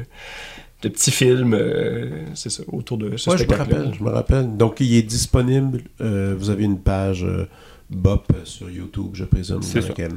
de 0.81 0.89
petit 0.89 1.11
film, 1.11 1.53
euh, 1.53 2.23
c'est 2.33 2.49
ça, 2.49 2.63
autour 2.67 2.97
de 2.97 3.15
ce 3.17 3.29
Ouais, 3.29 3.37
je 3.37 3.45
me 3.47 3.53
rappelle, 3.55 3.93
je 3.97 4.03
me 4.03 4.09
rappelle. 4.09 4.57
Donc, 4.57 4.79
il 4.79 4.95
est 4.95 5.03
disponible. 5.03 5.81
euh, 6.01 6.35
vous 6.37 6.49
avez 6.49 6.63
une 6.63 6.79
page 6.79 7.23
euh, 7.23 7.45
BOP 7.91 8.31
euh, 8.33 8.45
sur 8.45 8.69
YouTube, 8.69 9.11
je 9.13 9.25
présume, 9.25 9.57
dans 9.57 9.61
ça. 9.61 9.79
laquelle 9.79 10.13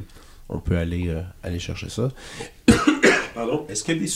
on 0.49 0.59
peut 0.59 0.77
aller, 0.77 1.09
euh, 1.09 1.21
aller 1.43 1.59
chercher 1.59 1.89
ça. 1.89 2.09
Pardon, 3.35 3.65
est-ce 3.69 3.83
qu'il 3.83 3.93
y 3.95 3.97
a 3.97 4.01
des 4.01 4.07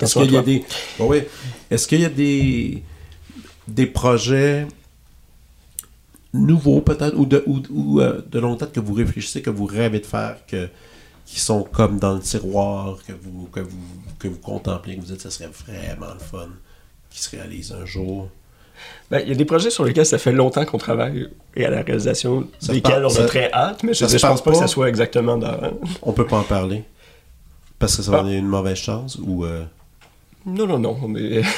Est-ce 0.00 0.18
qu'il 0.18 0.32
y 0.32 0.36
a 0.36 0.42
des. 0.42 0.64
Bon, 0.98 1.08
oui. 1.08 1.22
Est-ce 1.70 1.86
qu'il 1.88 2.00
y 2.00 2.04
a 2.04 2.08
des. 2.08 2.82
des 3.68 3.86
projets 3.86 4.66
nouveaux, 6.32 6.80
peut-être, 6.80 7.16
ou, 7.16 7.24
de, 7.26 7.42
ou, 7.46 7.62
ou, 7.70 8.00
euh, 8.00 8.20
de 8.30 8.38
longue 8.38 8.58
date 8.58 8.72
que 8.72 8.80
vous 8.80 8.92
réfléchissez, 8.94 9.42
que 9.42 9.50
vous 9.50 9.64
rêvez 9.64 10.00
de 10.00 10.06
faire, 10.06 10.36
que, 10.46 10.68
qui 11.24 11.40
sont 11.40 11.62
comme 11.62 11.98
dans 11.98 12.14
le 12.14 12.20
tiroir, 12.20 12.98
que 13.06 13.12
vous, 13.12 13.46
que 13.52 13.60
vous, 13.60 13.78
que 14.18 14.28
vous 14.28 14.38
contemplez, 14.38 14.96
que 14.96 15.00
vous 15.00 15.06
dites 15.06 15.16
que 15.16 15.22
ce 15.22 15.30
serait 15.30 15.48
vraiment 15.66 16.12
le 16.12 16.18
fun, 16.20 16.48
qui 17.10 17.20
se 17.22 17.30
réalise 17.34 17.72
un 17.72 17.86
jour? 17.86 18.28
Ben, 19.10 19.20
Il 19.22 19.28
y 19.30 19.32
a 19.32 19.34
des 19.34 19.46
projets 19.46 19.70
sur 19.70 19.84
lesquels 19.84 20.04
ça 20.04 20.18
fait 20.18 20.32
longtemps 20.32 20.66
qu'on 20.66 20.76
travaille 20.76 21.28
et 21.54 21.64
à 21.64 21.70
la 21.70 21.80
réalisation 21.80 22.46
Ça 22.58 22.74
desquels 22.74 23.02
on 23.04 23.08
a 23.08 23.10
ça- 23.10 23.24
très 23.24 23.50
hâte, 23.52 23.82
mais 23.82 23.94
je, 23.94 24.00
ça 24.00 24.08
je 24.08 24.18
se 24.18 24.26
pense 24.26 24.32
passe 24.32 24.42
pas 24.42 24.50
que 24.50 24.56
pas. 24.56 24.62
ça 24.62 24.68
soit 24.68 24.88
exactement 24.90 25.38
dans... 25.38 25.58
On 26.02 26.12
peut 26.12 26.26
pas 26.26 26.36
en 26.38 26.42
parler. 26.42 26.84
Parce 27.78 27.96
que 27.96 28.02
ça 28.02 28.10
va 28.10 28.18
Ah. 28.18 28.22
donner 28.22 28.36
une 28.36 28.46
mauvaise 28.48 28.76
chance 28.76 29.18
ou. 29.22 29.44
euh, 29.46 29.64
Non, 30.46 30.66
non, 30.66 30.78
non, 30.78 30.96
mais... 31.08 31.42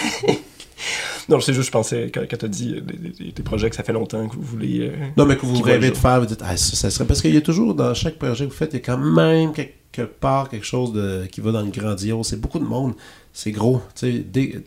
Non, 1.29 1.41
c'est 1.41 1.53
juste, 1.53 1.67
je 1.67 1.73
pensais, 1.73 2.11
quand, 2.13 2.23
quand 2.23 2.39
tu 2.39 2.45
as 2.47 2.49
dit 2.49 2.75
euh, 2.77 3.33
des, 3.35 3.43
projets 3.43 3.69
que 3.69 3.77
ça 3.77 3.83
fait 3.83 3.93
longtemps 3.93 4.27
que 4.29 4.35
vous 4.35 4.41
voulez. 4.43 4.89
euh, 4.89 4.97
Non, 5.17 5.27
mais 5.27 5.37
que 5.37 5.45
vous 5.45 5.61
rêvez 5.61 5.91
de 5.91 5.97
faire, 5.97 6.21
vous 6.21 6.27
dites, 6.27 6.41
ah, 6.43 6.57
ça, 6.57 6.75
ça 6.75 6.91
serait. 6.91 7.05
Parce 7.05 7.21
qu'il 7.21 7.35
y 7.35 7.37
a 7.37 7.43
toujours, 7.43 7.75
dans 7.75 7.93
chaque 7.93 8.15
projet 8.19 8.47
que 8.47 8.51
vous 8.51 8.57
faites, 8.57 8.73
il 8.73 8.77
y 8.77 8.83
a 8.83 8.85
quand 8.85 8.97
même 8.97 9.53
quelque 9.53 10.05
part 10.05 10.49
quelque 10.49 10.65
chose 10.65 10.95
de, 10.95 11.27
qui 11.31 11.43
va 11.43 11.53
dans 11.53 11.61
le 11.61 11.71
grandiose. 11.71 12.27
C'est 12.29 12.41
beaucoup 12.41 12.59
de 12.59 12.65
monde. 12.65 12.95
C'est 13.35 13.51
gros. 13.51 13.83
Tu 13.95 14.11
sais, 14.11 14.25
euh, 14.37 14.47
tu 14.47 14.59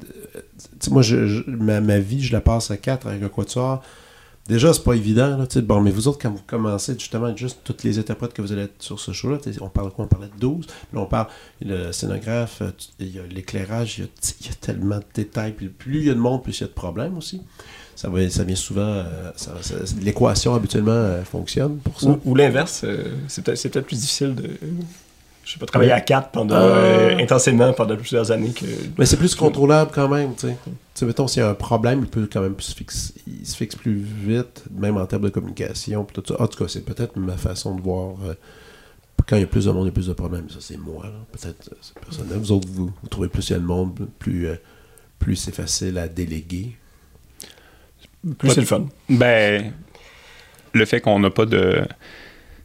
sais, 0.80 0.92
moi, 0.92 1.02
je, 1.02 1.26
je- 1.26 1.44
ma, 1.50 1.82
ma 1.82 1.98
vie, 1.98 2.22
je 2.22 2.32
la 2.32 2.42
passe 2.42 2.70
à 2.70 2.78
quatre 2.78 3.08
avec 3.08 3.24
un 3.24 3.30
quatuor. 3.30 3.82
Déjà, 4.48 4.74
c'est 4.74 4.84
pas 4.84 4.94
évident. 4.94 5.38
Là, 5.38 5.46
bon, 5.62 5.82
mais 5.82 5.92
vous 5.92 6.08
autres, 6.08 6.20
quand 6.20 6.32
vous 6.32 6.42
commencez 6.46 6.94
justement 6.98 7.36
juste 7.36 7.60
toutes 7.64 7.84
les 7.84 8.00
interprètes 8.00 8.34
que 8.34 8.42
vous 8.42 8.52
allez 8.52 8.64
être 8.64 8.82
sur 8.82 9.00
ce 9.00 9.12
show-là, 9.12 9.38
on 9.62 9.70
parle 9.70 9.90
de 9.90 9.94
quoi? 9.94 10.06
On 10.06 10.08
parlait 10.08 10.28
de 10.28 10.40
12. 10.40 10.66
Puis 10.66 10.76
là, 10.94 11.00
on 11.00 11.06
parle 11.06 11.28
le 11.62 11.92
scénographe, 11.92 12.62
euh, 12.62 12.72
il 13.00 13.16
y 13.16 13.20
a 13.20 13.24
l'éclairage, 13.24 14.00
il 14.00 14.06
y 14.46 14.50
a, 14.50 14.54
tellement 14.60 14.98
de 14.98 15.06
détails. 15.14 15.54
Plus 15.54 16.00
il 16.00 16.08
y 16.08 16.10
a 16.10 16.14
de 16.14 16.20
monde, 16.20 16.44
plus 16.44 16.58
il 16.60 16.62
y 16.62 16.64
a 16.64 16.68
de 16.68 16.74
problèmes 16.74 17.18
aussi. 17.18 17.42
Ça, 17.96 18.10
ça 18.30 18.44
vient 18.44 18.56
souvent. 18.56 18.82
euh, 18.82 19.32
L'équation 20.02 20.56
habituellement 20.56 20.92
euh, 20.92 21.24
fonctionne 21.24 21.78
pour 21.78 22.02
ça. 22.02 22.18
Ou, 22.26 22.36
l'inverse, 22.36 22.84
c'est 23.28 23.44
peut-être 23.44 23.82
plus 23.82 24.00
difficile 24.00 24.36
de. 24.36 24.50
Je 25.44 25.54
sais 25.54 25.60
pas, 25.60 25.66
travailler 25.66 25.92
Ouais. 25.92 25.98
à 25.98 26.02
quatre 26.02 26.30
pendant, 26.30 26.56
Ah. 26.56 26.60
euh, 26.60 27.18
intensément 27.18 27.74
pendant 27.74 27.96
plusieurs 27.98 28.32
années 28.32 28.52
que. 28.52 28.66
Mais 28.98 29.06
c'est 29.06 29.18
plus 29.18 29.34
contrôlable 29.36 29.92
quand 29.94 30.08
même, 30.08 30.34
tu 30.36 30.48
sais. 30.48 30.56
Tu 30.66 30.72
sais, 30.94 31.06
mettons, 31.06 31.28
s'il 31.28 31.42
y 31.42 31.46
a 31.46 31.50
un 31.50 31.54
problème, 31.56 32.02
il 32.04 32.08
peut 32.10 32.28
quand 32.32 32.42
même 32.42 32.56
se 32.60 32.76
fixer, 32.76 33.14
il 33.28 33.46
se 33.46 33.56
fixe 33.58 33.76
plus 33.76 33.96
vite, 33.96 34.64
même 34.72 34.98
en 34.98 35.06
termes 35.06 35.24
de 35.24 35.30
communication. 35.30 36.06
tout 36.06 36.24
ça. 36.28 36.42
En 36.42 36.48
tout 36.48 36.64
cas, 36.64 36.70
c'est 36.70 36.86
peut-être 36.86 37.16
ma 37.18 37.38
façon 37.38 37.76
de 37.76 37.82
voir. 37.82 38.16
euh, 38.26 38.34
quand 39.28 39.36
il 39.36 39.42
y 39.42 39.44
a 39.44 39.48
plus 39.48 39.66
de 39.66 39.72
monde, 39.72 39.84
il 39.84 39.88
y 39.88 39.90
a 39.90 39.94
plus 39.94 40.08
de 40.08 40.14
problèmes. 40.14 40.50
Ça, 40.50 40.58
c'est 40.60 40.78
moi, 40.78 41.04
là. 41.06 41.12
Peut-être, 41.32 41.70
euh, 41.72 41.78
c'est 41.82 41.94
personnel. 42.00 42.38
Vous 42.38 42.52
autres, 42.52 42.68
vous, 42.72 42.92
vous 43.02 43.08
trouvez 43.10 43.28
plus 43.28 43.50
il 43.50 43.54
y 43.54 43.56
a 43.56 43.60
de 43.60 43.64
monde, 43.66 44.08
plus, 44.20 44.48
euh, 44.48 44.56
plus 45.20 45.36
c'est 45.36 45.54
facile 45.56 45.98
à 45.98 46.08
déléguer. 46.08 46.76
Plus 48.38 48.50
c'est 48.52 48.62
le 48.62 48.68
fun. 48.68 48.86
Ben, 49.10 49.74
le 50.74 50.86
fait 50.86 51.02
qu'on 51.02 51.20
n'a 51.20 51.30
pas 51.30 51.46
de. 51.46 51.84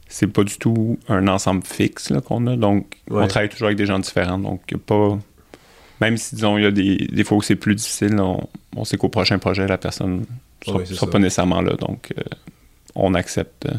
C'est 0.09 0.27
pas 0.27 0.43
du 0.43 0.57
tout 0.57 0.97
un 1.09 1.27
ensemble 1.27 1.63
fixe 1.65 2.09
là, 2.09 2.21
qu'on 2.21 2.47
a. 2.47 2.55
Donc, 2.55 2.97
Ouais. 3.09 3.23
on 3.23 3.27
travaille 3.27 3.49
toujours 3.49 3.67
avec 3.67 3.77
des 3.77 3.85
gens 3.85 3.99
différents. 3.99 4.39
Donc, 4.39 4.61
y 4.71 4.75
a 4.75 4.77
pas. 4.77 5.17
Même 5.99 6.15
si, 6.17 6.35
disons, 6.35 6.57
il 6.57 6.63
y 6.63 6.67
a 6.67 6.71
des, 6.71 6.95
des 7.11 7.23
fois 7.23 7.37
où 7.37 7.41
c'est 7.41 7.55
plus 7.55 7.75
difficile, 7.75 8.19
on, 8.19 8.47
on 8.75 8.85
sait 8.85 8.97
qu'au 8.97 9.09
prochain 9.09 9.39
projet, 9.39 9.67
la 9.67 9.77
personne 9.77 10.25
sera, 10.63 10.77
Ouais, 10.77 10.85
c'est 10.85 10.93
sera 10.93 11.09
pas 11.09 11.19
nécessairement 11.19 11.61
là. 11.61 11.75
Donc, 11.75 12.13
euh, 12.17 12.21
on 12.95 13.13
accepte. 13.15 13.65
euh, 13.65 13.73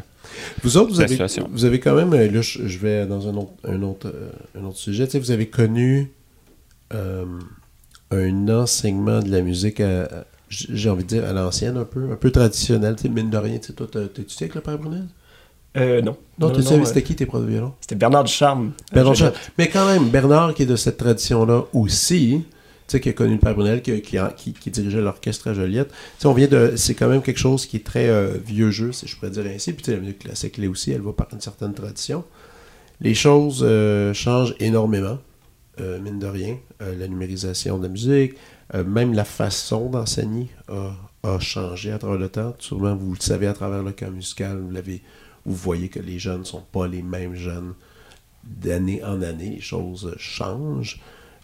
Vous 0.62 0.76
autres, 0.76 0.90
vous 0.92 1.00
avez, 1.00 1.16
vous 1.50 1.64
avez 1.64 1.80
quand 1.80 1.94
même, 1.94 2.12
euh, 2.12 2.28
là, 2.30 2.40
je, 2.42 2.78
vais 2.78 3.06
dans 3.06 3.28
un 3.28 3.34
autre, 3.36 3.52
un 3.64 3.82
autre, 3.82 4.12
un 4.58 4.64
autre 4.64 4.76
sujet, 4.78 5.06
tu 5.06 5.12
sais, 5.12 5.18
vous 5.20 5.30
avez 5.30 5.46
connu 5.48 6.10
euh, 6.92 7.24
un 8.10 8.48
enseignement 8.48 9.20
de 9.20 9.30
la 9.30 9.40
musique, 9.42 9.80
j'ai 10.50 10.90
envie 10.90 11.04
de 11.04 11.08
dire, 11.08 11.24
à 11.24 11.32
l'ancienne 11.32 11.76
un 11.76 11.84
peu, 11.84 12.10
un 12.12 12.16
peu 12.16 12.30
traditionnel, 12.30 12.96
tu 12.96 13.02
sais, 13.02 13.08
mine 13.08 13.30
de 13.30 13.36
rien, 13.36 13.58
tu 13.58 13.68
sais, 13.68 13.72
toi, 13.74 13.86
étudié 14.02 14.36
avec 14.44 14.54
le 14.56 14.60
père 14.60 14.78
Brunel? 14.78 15.06
Euh, 15.76 16.00
non. 16.02 16.16
Non, 16.38 16.50
tu 16.50 16.62
sais, 16.62 16.74
euh, 16.74 16.84
c'était 16.84 17.02
qui 17.02 17.14
tes 17.14 17.26
profs 17.26 17.42
de 17.44 17.50
violon? 17.50 17.72
C'était 17.80 17.94
Bernard 17.94 18.24
Ducharme. 18.24 18.72
Bernard 18.92 19.12
Euh, 19.12 19.16
Charles. 19.16 19.32
Mais 19.58 19.68
quand 19.68 19.86
même, 19.86 20.08
Bernard, 20.08 20.54
qui 20.54 20.62
est 20.62 20.66
de 20.66 20.76
cette 20.76 20.96
tradition-là 20.96 21.64
aussi, 21.72 22.42
tu 22.86 22.92
sais, 22.92 23.00
qui 23.00 23.08
a 23.10 23.12
connu 23.12 23.34
le 23.34 23.38
Père 23.38 23.54
Brunel, 23.54 23.82
qui, 23.82 24.00
qui, 24.00 24.16
qui- 24.36 24.52
qui 24.54 24.70
dirigeait 24.70 25.00
l'orchestre 25.00 25.48
à 25.48 25.54
Joliette. 25.54 25.88
Tu 25.88 25.94
sais, 26.20 26.26
on 26.26 26.32
vient 26.32 26.46
de. 26.48 26.72
C'est 26.76 26.94
quand 26.94 27.08
même 27.08 27.22
quelque 27.22 27.38
chose 27.38 27.66
qui 27.66 27.76
est 27.76 27.84
très 27.84 28.08
euh, 28.08 28.36
vieux 28.44 28.70
jeu, 28.70 28.92
si 28.92 29.06
je 29.06 29.14
pourrais 29.16 29.30
dire 29.30 29.44
ainsi. 29.46 29.72
Puis, 29.72 29.82
tu 29.82 29.90
sais, 29.90 29.96
la 29.96 30.00
musique 30.02 30.20
classique, 30.20 30.56
là 30.58 30.68
aussi, 30.68 30.90
elle 30.92 31.02
va 31.02 31.12
par 31.12 31.28
une 31.32 31.40
certaine 31.40 31.74
tradition. 31.74 32.24
Les 33.00 33.14
choses 33.14 33.60
euh, 33.66 34.12
changent 34.14 34.54
énormément, 34.58 35.18
euh, 35.80 36.00
mine 36.00 36.18
de 36.18 36.26
rien. 36.26 36.56
La 36.80 37.08
numérisation 37.08 37.76
de 37.78 37.82
la 37.82 37.88
musique, 37.88 38.34
même 38.86 39.12
la 39.12 39.24
façon 39.24 39.90
d'enseigner 39.90 40.48
a, 40.68 40.92
a 41.24 41.40
changé 41.40 41.90
à 41.90 41.98
travers 41.98 42.18
le 42.18 42.28
temps. 42.28 42.54
Sûrement, 42.60 42.94
vous 42.94 43.14
le 43.14 43.20
savez 43.20 43.48
à 43.48 43.52
travers 43.52 43.82
le 43.82 43.90
camp 43.90 44.10
musical, 44.12 44.58
vous 44.60 44.70
l'avez. 44.70 45.02
Vous 45.48 45.54
voyez 45.54 45.88
que 45.88 45.98
les 45.98 46.18
jeunes 46.18 46.40
ne 46.40 46.44
sont 46.44 46.60
pas 46.60 46.86
les 46.86 47.00
mêmes 47.00 47.34
jeunes 47.34 47.72
d'année 48.44 49.02
en 49.02 49.22
année, 49.22 49.48
les 49.48 49.62
choses 49.62 50.14
changent. 50.18 51.00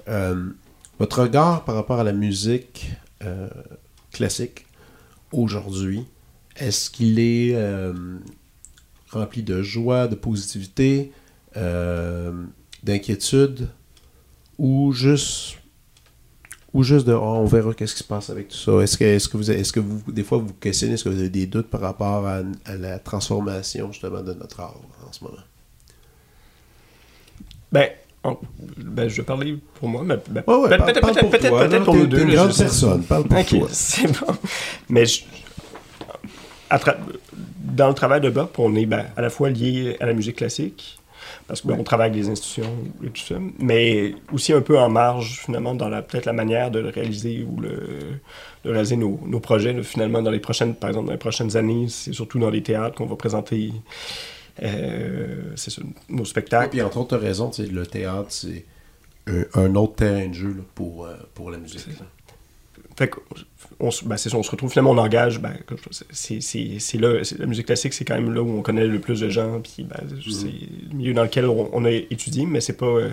Euh, 0.08 0.50
votre 0.98 1.22
regard 1.22 1.64
par 1.64 1.74
rapport 1.74 2.00
à 2.00 2.04
la 2.04 2.12
musique 2.12 2.90
euh, 3.22 3.48
classique 4.12 4.66
aujourd'hui, 5.32 6.04
est-ce 6.56 6.90
qu'il 6.90 7.18
est 7.18 7.54
euh, 7.54 8.18
rempli 9.10 9.42
de 9.42 9.62
joie, 9.62 10.06
de 10.06 10.16
positivité, 10.16 11.10
d'inquiétude, 12.82 13.70
ou 14.58 14.92
juste 14.92 15.56
ou 16.74 16.82
juste 16.82 17.06
de 17.06 17.12
Ah, 17.12 17.18
on 17.20 17.44
verra 17.46 17.72
qu'est-ce 17.72 17.94
qui 17.94 18.00
se 18.00 18.04
passe 18.04 18.28
avec 18.30 18.48
tout 18.48 18.56
ça. 18.56 18.72
Est-ce 18.82 18.98
que, 18.98 19.04
est-ce 19.04 19.28
que 19.28 19.36
vous 19.38 19.50
est-ce 19.50 19.72
que 19.72 19.80
vous 19.80 20.02
des 20.12 20.24
fois 20.24 20.38
vous 20.38 20.52
questionnez, 20.60 20.94
est-ce 20.94 21.04
que 21.04 21.08
vous 21.08 21.18
avez 21.20 21.30
des 21.30 21.46
doutes 21.46 21.68
par 21.68 21.80
rapport 21.80 22.26
à, 22.26 22.40
à 22.66 22.74
la 22.76 22.98
transformation 22.98 23.90
justement 23.92 24.20
de 24.22 24.34
notre 24.34 24.60
art 24.60 24.74
en 25.08 25.12
ce 25.12 25.24
moment? 25.24 25.36
Ben, 27.72 27.88
en- 28.22 28.38
ben, 28.78 29.08
je 29.08 29.16
vais 29.16 29.22
parler 29.22 29.58
pour 29.78 29.88
moi, 29.88 30.02
mais 30.04 30.16
ben, 30.28 30.42
Ouais, 30.46 30.54
ouais, 30.56 30.68
peut- 30.76 30.84
peut-être 30.84 31.00
peut-être 31.00 31.20
pour 31.20 31.30
peut-être 31.30 31.48
toi, 31.48 31.66
peut-être 31.68 31.92
nous 31.94 32.06
deux. 32.06 32.22
une 32.22 32.34
grande 32.34 32.52
je 32.52 32.58
personne, 32.58 33.02
parle 33.04 33.24
pour 33.24 33.44
toi. 33.46 33.68
c'est 33.72 34.06
bon. 34.06 34.34
Mais 34.88 35.06
je- 35.06 35.24
à 36.70 36.78
tra- 36.78 36.96
dans 37.62 37.88
le 37.88 37.94
travail 37.94 38.20
de 38.20 38.30
Bop, 38.30 38.58
on 38.58 38.74
est 38.76 38.86
ben, 38.86 39.06
à 39.16 39.20
la 39.22 39.30
fois 39.30 39.50
lié 39.50 39.96
à 40.00 40.06
la 40.06 40.12
musique 40.12 40.36
classique, 40.36 40.98
parce 41.46 41.60
qu'on 41.60 41.82
travaille 41.84 42.10
avec 42.10 42.22
des 42.22 42.28
institutions 42.30 42.72
et 43.04 43.08
tout 43.08 43.22
ça, 43.22 43.36
mais 43.58 44.14
aussi 44.32 44.52
un 44.52 44.60
peu 44.60 44.78
en 44.78 44.88
marge, 44.88 45.40
finalement, 45.44 45.74
dans 45.74 45.88
la 45.88 46.02
peut-être 46.02 46.26
la 46.26 46.32
manière 46.32 46.70
de 46.70 46.78
le 46.78 46.88
réaliser 46.88 47.46
ou 47.48 47.60
le, 47.60 48.20
de 48.64 48.70
réaliser 48.70 48.96
nos, 48.96 49.20
nos 49.26 49.40
projets. 49.40 49.72
là. 49.72 49.82
finalement, 49.82 50.22
dans 50.22 50.30
les 50.30 50.40
prochaines, 50.40 50.74
par 50.74 50.90
exemple, 50.90 51.06
dans 51.06 51.12
les 51.12 51.18
prochaines 51.18 51.56
années, 51.56 51.86
c'est 51.88 52.12
surtout 52.12 52.38
dans 52.38 52.50
les 52.50 52.62
théâtres 52.62 52.96
qu'on 52.96 53.06
va 53.06 53.16
présenter 53.16 53.72
euh, 54.62 55.54
nos 56.08 56.22
Et 56.22 56.26
spectacles. 56.26 56.70
puis 56.70 56.82
entre 56.82 56.98
autres, 56.98 57.08
tu 57.10 57.14
as 57.24 57.26
raison, 57.26 57.50
le 57.58 57.86
théâtre, 57.86 58.28
c'est 58.30 58.64
un, 59.26 59.44
un 59.54 59.74
autre 59.74 59.96
terrain 59.96 60.28
de 60.28 60.34
jeu 60.34 60.48
là, 60.48 60.62
pour, 60.74 61.06
euh, 61.06 61.14
pour 61.34 61.50
la 61.50 61.58
musique. 61.58 61.86
Fait 62.96 63.08
que, 63.08 63.16
on, 63.80 63.90
se- 63.90 64.04
ben, 64.04 64.16
c'est 64.16 64.28
ça, 64.30 64.36
on 64.36 64.42
se 64.44 64.50
retrouve 64.50 64.70
finalement, 64.70 64.92
on 64.92 64.98
engage, 64.98 65.40
ben, 65.40 65.52
c'est, 66.12 66.40
c'est, 66.40 66.78
c'est 66.78 66.98
là, 66.98 67.24
c'est- 67.24 67.38
la 67.38 67.46
musique 67.46 67.66
classique, 67.66 67.92
c'est 67.92 68.04
quand 68.04 68.14
même 68.14 68.32
là 68.32 68.40
où 68.42 68.48
on 68.58 68.62
connaît 68.62 68.86
le 68.86 69.00
plus 69.00 69.20
de 69.20 69.28
gens, 69.28 69.60
puis 69.60 69.82
ben, 69.84 69.96
c'est 70.30 70.46
le 70.90 70.96
milieu 70.96 71.12
dans 71.12 71.24
lequel 71.24 71.46
on, 71.46 71.70
on 71.72 71.84
a 71.84 71.90
étudié, 71.90 72.46
mais 72.46 72.60
c'est 72.60 72.76
pas, 72.76 72.86
euh, 72.86 73.10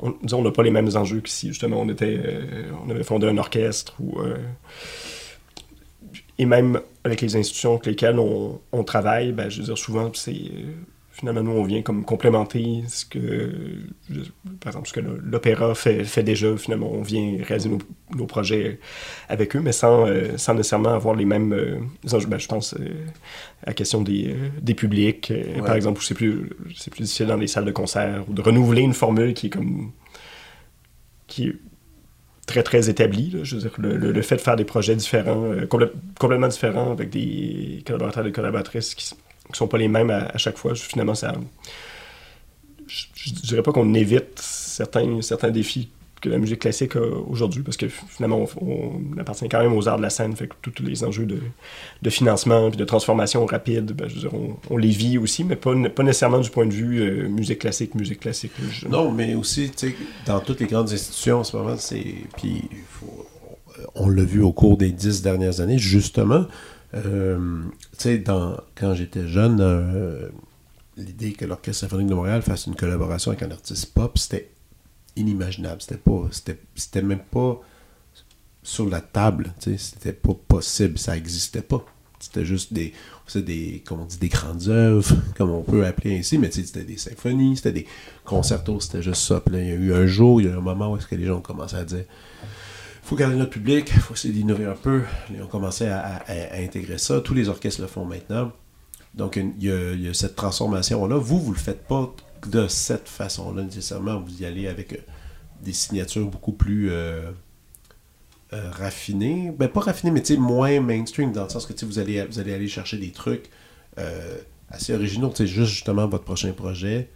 on, 0.00 0.14
disons, 0.22 0.38
on 0.38 0.42
n'a 0.42 0.50
pas 0.50 0.62
les 0.62 0.70
mêmes 0.70 0.88
enjeux 0.96 1.20
que 1.20 1.28
si 1.28 1.48
justement 1.48 1.80
on 1.82 1.88
était, 1.90 2.18
euh, 2.24 2.70
on 2.86 2.90
avait 2.90 3.04
fondé 3.04 3.26
un 3.26 3.36
orchestre 3.36 3.94
ou, 4.00 4.18
euh, 4.20 4.36
et 6.38 6.46
même 6.46 6.80
avec 7.04 7.20
les 7.20 7.36
institutions 7.36 7.72
avec 7.72 7.86
lesquelles 7.86 8.18
on, 8.18 8.60
on 8.72 8.84
travaille, 8.84 9.32
ben, 9.32 9.48
je 9.50 9.58
veux 9.58 9.64
dire, 9.64 9.78
souvent, 9.78 10.10
c'est, 10.14 10.40
finalement, 11.18 11.42
nous, 11.42 11.50
on 11.52 11.64
vient 11.64 11.82
comme 11.82 12.04
complémenter 12.04 12.82
ce 12.88 13.04
que, 13.04 13.50
par 14.60 14.68
exemple, 14.68 14.88
ce 14.88 14.92
que 14.92 15.00
l'opéra 15.00 15.74
fait, 15.74 16.04
fait 16.04 16.22
déjà. 16.22 16.56
Finalement, 16.56 16.90
on 16.92 17.02
vient 17.02 17.36
réaliser 17.44 17.68
nos, 17.68 17.78
nos 18.16 18.26
projets 18.26 18.78
avec 19.28 19.56
eux, 19.56 19.60
mais 19.60 19.72
sans, 19.72 20.06
euh, 20.06 20.36
sans 20.36 20.54
nécessairement 20.54 20.90
avoir 20.94 21.14
les 21.16 21.24
mêmes 21.24 21.52
euh. 21.52 21.76
Ben, 22.28 22.38
je 22.38 22.46
pense 22.48 22.74
euh, 22.74 22.86
à 23.64 23.68
la 23.68 23.74
question 23.74 24.02
des, 24.02 24.34
des 24.62 24.74
publics, 24.74 25.30
Ouais. 25.30 25.62
par 25.66 25.74
exemple, 25.74 25.98
où 25.98 26.02
c'est 26.02 26.14
plus, 26.14 26.50
c'est 26.76 26.90
plus 26.92 27.02
difficile 27.02 27.26
dans 27.26 27.36
les 27.36 27.46
salles 27.48 27.64
de 27.64 27.72
concert, 27.72 28.24
ou 28.28 28.32
de 28.32 28.40
renouveler 28.42 28.82
une 28.82 28.94
formule 28.94 29.34
qui 29.34 29.46
est 29.48 29.50
comme... 29.50 29.90
qui 31.26 31.48
est 31.48 31.56
très, 32.46 32.62
très 32.62 32.88
établie. 32.88 33.30
là. 33.30 33.40
Je 33.42 33.56
veux 33.56 33.60
dire, 33.62 33.72
le, 33.78 33.96
le- 33.96 34.12
le 34.12 34.22
fait 34.22 34.36
de 34.36 34.40
faire 34.40 34.56
des 34.56 34.64
projets 34.64 34.96
différents, 34.96 35.52
complè- 35.68 35.90
complètement 36.18 36.48
différents, 36.48 36.92
avec 36.92 37.10
des 37.10 37.82
collaborateurs 37.86 38.24
et 38.24 38.28
des 38.28 38.32
collaboratrices 38.32 38.94
qui, 38.94 39.04
s- 39.04 39.16
qui 39.52 39.58
sont 39.58 39.68
pas 39.68 39.78
les 39.78 39.88
mêmes 39.88 40.10
à, 40.10 40.36
chaque 40.38 40.58
fois, 40.58 40.74
finalement, 40.74 41.14
ça... 41.14 41.34
Je, 42.86 43.04
je 43.14 43.32
dirais 43.46 43.62
pas 43.62 43.72
qu'on 43.72 43.92
évite 43.94 44.38
certains, 44.38 45.20
certains 45.20 45.50
défis 45.50 45.90
que 46.20 46.28
la 46.28 46.38
musique 46.38 46.60
classique 46.60 46.96
a 46.96 47.00
aujourd'hui, 47.00 47.62
parce 47.62 47.76
que 47.76 47.86
finalement, 47.88 48.44
on, 48.60 49.18
appartient 49.18 49.48
quand 49.48 49.60
même 49.60 49.72
aux 49.72 49.88
arts 49.88 49.98
de 49.98 50.02
la 50.02 50.10
scène, 50.10 50.34
fait 50.34 50.48
que 50.48 50.54
tous 50.60 50.82
les 50.82 51.04
enjeux 51.04 51.26
de, 51.26 51.38
de 52.02 52.10
financement 52.10 52.70
puis 52.70 52.78
de 52.78 52.84
transformation 52.84 53.44
rapide, 53.46 53.92
ben, 53.92 54.08
je 54.08 54.14
veux 54.14 54.20
dire, 54.20 54.30
on, 54.70 54.76
les 54.76 54.88
vit 54.88 55.18
aussi, 55.18 55.44
mais 55.44 55.56
pas, 55.56 55.72
pas 55.94 56.02
nécessairement 56.02 56.40
du 56.40 56.50
point 56.50 56.66
de 56.66 56.72
vue 56.72 57.00
euh, 57.00 57.28
musique 57.28 57.60
classique, 57.60 57.94
musique 57.94 58.20
classique. 58.20 58.52
Non, 58.88 59.10
mais 59.12 59.34
aussi, 59.34 59.70
tu 59.70 59.88
sais, 59.88 59.94
dans 60.26 60.40
toutes 60.40 60.60
les 60.60 60.66
grandes 60.66 60.92
institutions 60.92 61.38
en 61.38 61.44
ce 61.44 61.56
moment, 61.56 61.76
c'est. 61.78 62.14
Puis, 62.36 62.64
on 63.94 64.08
l'a 64.08 64.24
vu 64.24 64.42
au 64.42 64.52
cours 64.52 64.76
des 64.76 64.90
dix 64.90 65.22
dernières 65.22 65.60
années, 65.60 65.78
justement. 65.78 66.46
euh, 66.94 67.62
sais, 68.02 68.24
quand 68.74 68.94
j'étais 68.94 69.28
jeune, 69.28 69.60
euh, 69.60 70.28
l'idée 70.96 71.32
que 71.32 71.44
l'Orchestre 71.44 71.82
symphonique 71.82 72.08
de 72.08 72.14
Montréal 72.14 72.42
fasse 72.42 72.66
une 72.66 72.74
collaboration 72.74 73.30
avec 73.30 73.42
un 73.42 73.50
artiste 73.50 73.92
pop, 73.94 74.18
c'était 74.18 74.50
inimaginable. 75.16 75.80
C'était 75.80 75.96
pas. 75.96 76.28
C'était, 76.30 77.02
même 77.02 77.20
pas 77.30 77.60
sur 78.62 78.88
la 78.88 79.00
table. 79.00 79.52
C'était 79.58 80.12
pas 80.12 80.34
possible. 80.34 80.98
Ça 80.98 81.16
existait 81.16 81.62
pas. 81.62 81.84
C'était 82.20 82.44
juste 82.44 82.72
des, 82.72 82.92
des, 83.36 83.84
on 83.92 84.04
dit, 84.04 84.18
des 84.18 84.28
grandes 84.28 84.66
œuvres, 84.68 85.14
comme 85.36 85.50
on 85.50 85.62
peut 85.62 85.86
appeler 85.86 86.18
ainsi, 86.18 86.36
mais 86.36 86.50
c'était 86.50 86.82
des 86.82 86.96
symphonies, 86.96 87.56
c'était 87.56 87.70
des 87.70 87.86
concertos, 88.24 88.80
c'était 88.80 89.02
juste 89.02 89.22
ça. 89.22 89.40
Puis 89.40 89.56
il 89.56 89.64
y 89.64 89.70
a 89.70 89.74
eu 89.74 89.94
un 89.94 90.06
jour, 90.06 90.40
il 90.40 90.48
y 90.48 90.50
a 90.50 90.54
eu 90.54 90.56
un 90.56 90.60
moment 90.60 90.92
où 90.92 90.96
est-ce 90.96 91.06
que 91.06 91.14
les 91.14 91.26
gens 91.26 91.36
ont 91.36 91.42
commencé 91.42 91.76
à 91.76 91.84
dire 91.84 92.04
faut 93.08 93.16
garder 93.16 93.36
notre 93.36 93.52
public, 93.52 93.90
il 93.94 94.00
faut 94.00 94.12
essayer 94.12 94.34
d'innover 94.34 94.66
un 94.66 94.74
peu. 94.74 95.02
Ont 95.42 95.46
commencé 95.46 95.86
à, 95.86 96.16
à- 96.26 96.58
intégrer 96.58 96.98
ça. 96.98 97.22
Tous 97.22 97.32
les 97.32 97.48
orchestres 97.48 97.80
le 97.80 97.86
font 97.86 98.04
maintenant. 98.04 98.52
Donc, 99.14 99.36
il 99.36 99.64
y 99.64 100.08
a, 100.08 100.12
cette 100.12 100.36
transformation-là. 100.36 101.16
Vous, 101.16 101.40
vous 101.40 101.52
le 101.52 101.58
faites 101.58 101.86
pas 101.88 102.14
de 102.46 102.68
cette 102.68 103.08
façon-là 103.08 103.62
nécessairement. 103.62 104.20
Vous 104.20 104.42
y 104.42 104.44
allez 104.44 104.68
avec 104.68 104.92
euh, 104.92 104.98
des 105.62 105.72
signatures 105.72 106.26
beaucoup 106.26 106.52
plus 106.52 106.90
euh, 106.90 107.30
euh, 108.52 108.70
raffinées. 108.72 109.54
Ben, 109.58 109.68
pas 109.68 109.80
raffinées, 109.80 110.12
mais 110.12 110.36
moins 110.36 110.78
mainstream, 110.80 111.32
dans 111.32 111.44
le 111.44 111.48
sens 111.48 111.64
que 111.64 111.86
vous 111.86 111.98
allez, 111.98 112.22
vous 112.26 112.38
allez 112.38 112.52
aller 112.52 112.68
chercher 112.68 112.98
des 112.98 113.10
trucs 113.10 113.48
assez 114.68 114.94
originaux. 114.94 115.32
Juste 115.34 115.72
justement, 115.72 116.06
votre 116.06 116.24
prochain 116.24 116.52
projet, 116.52 117.08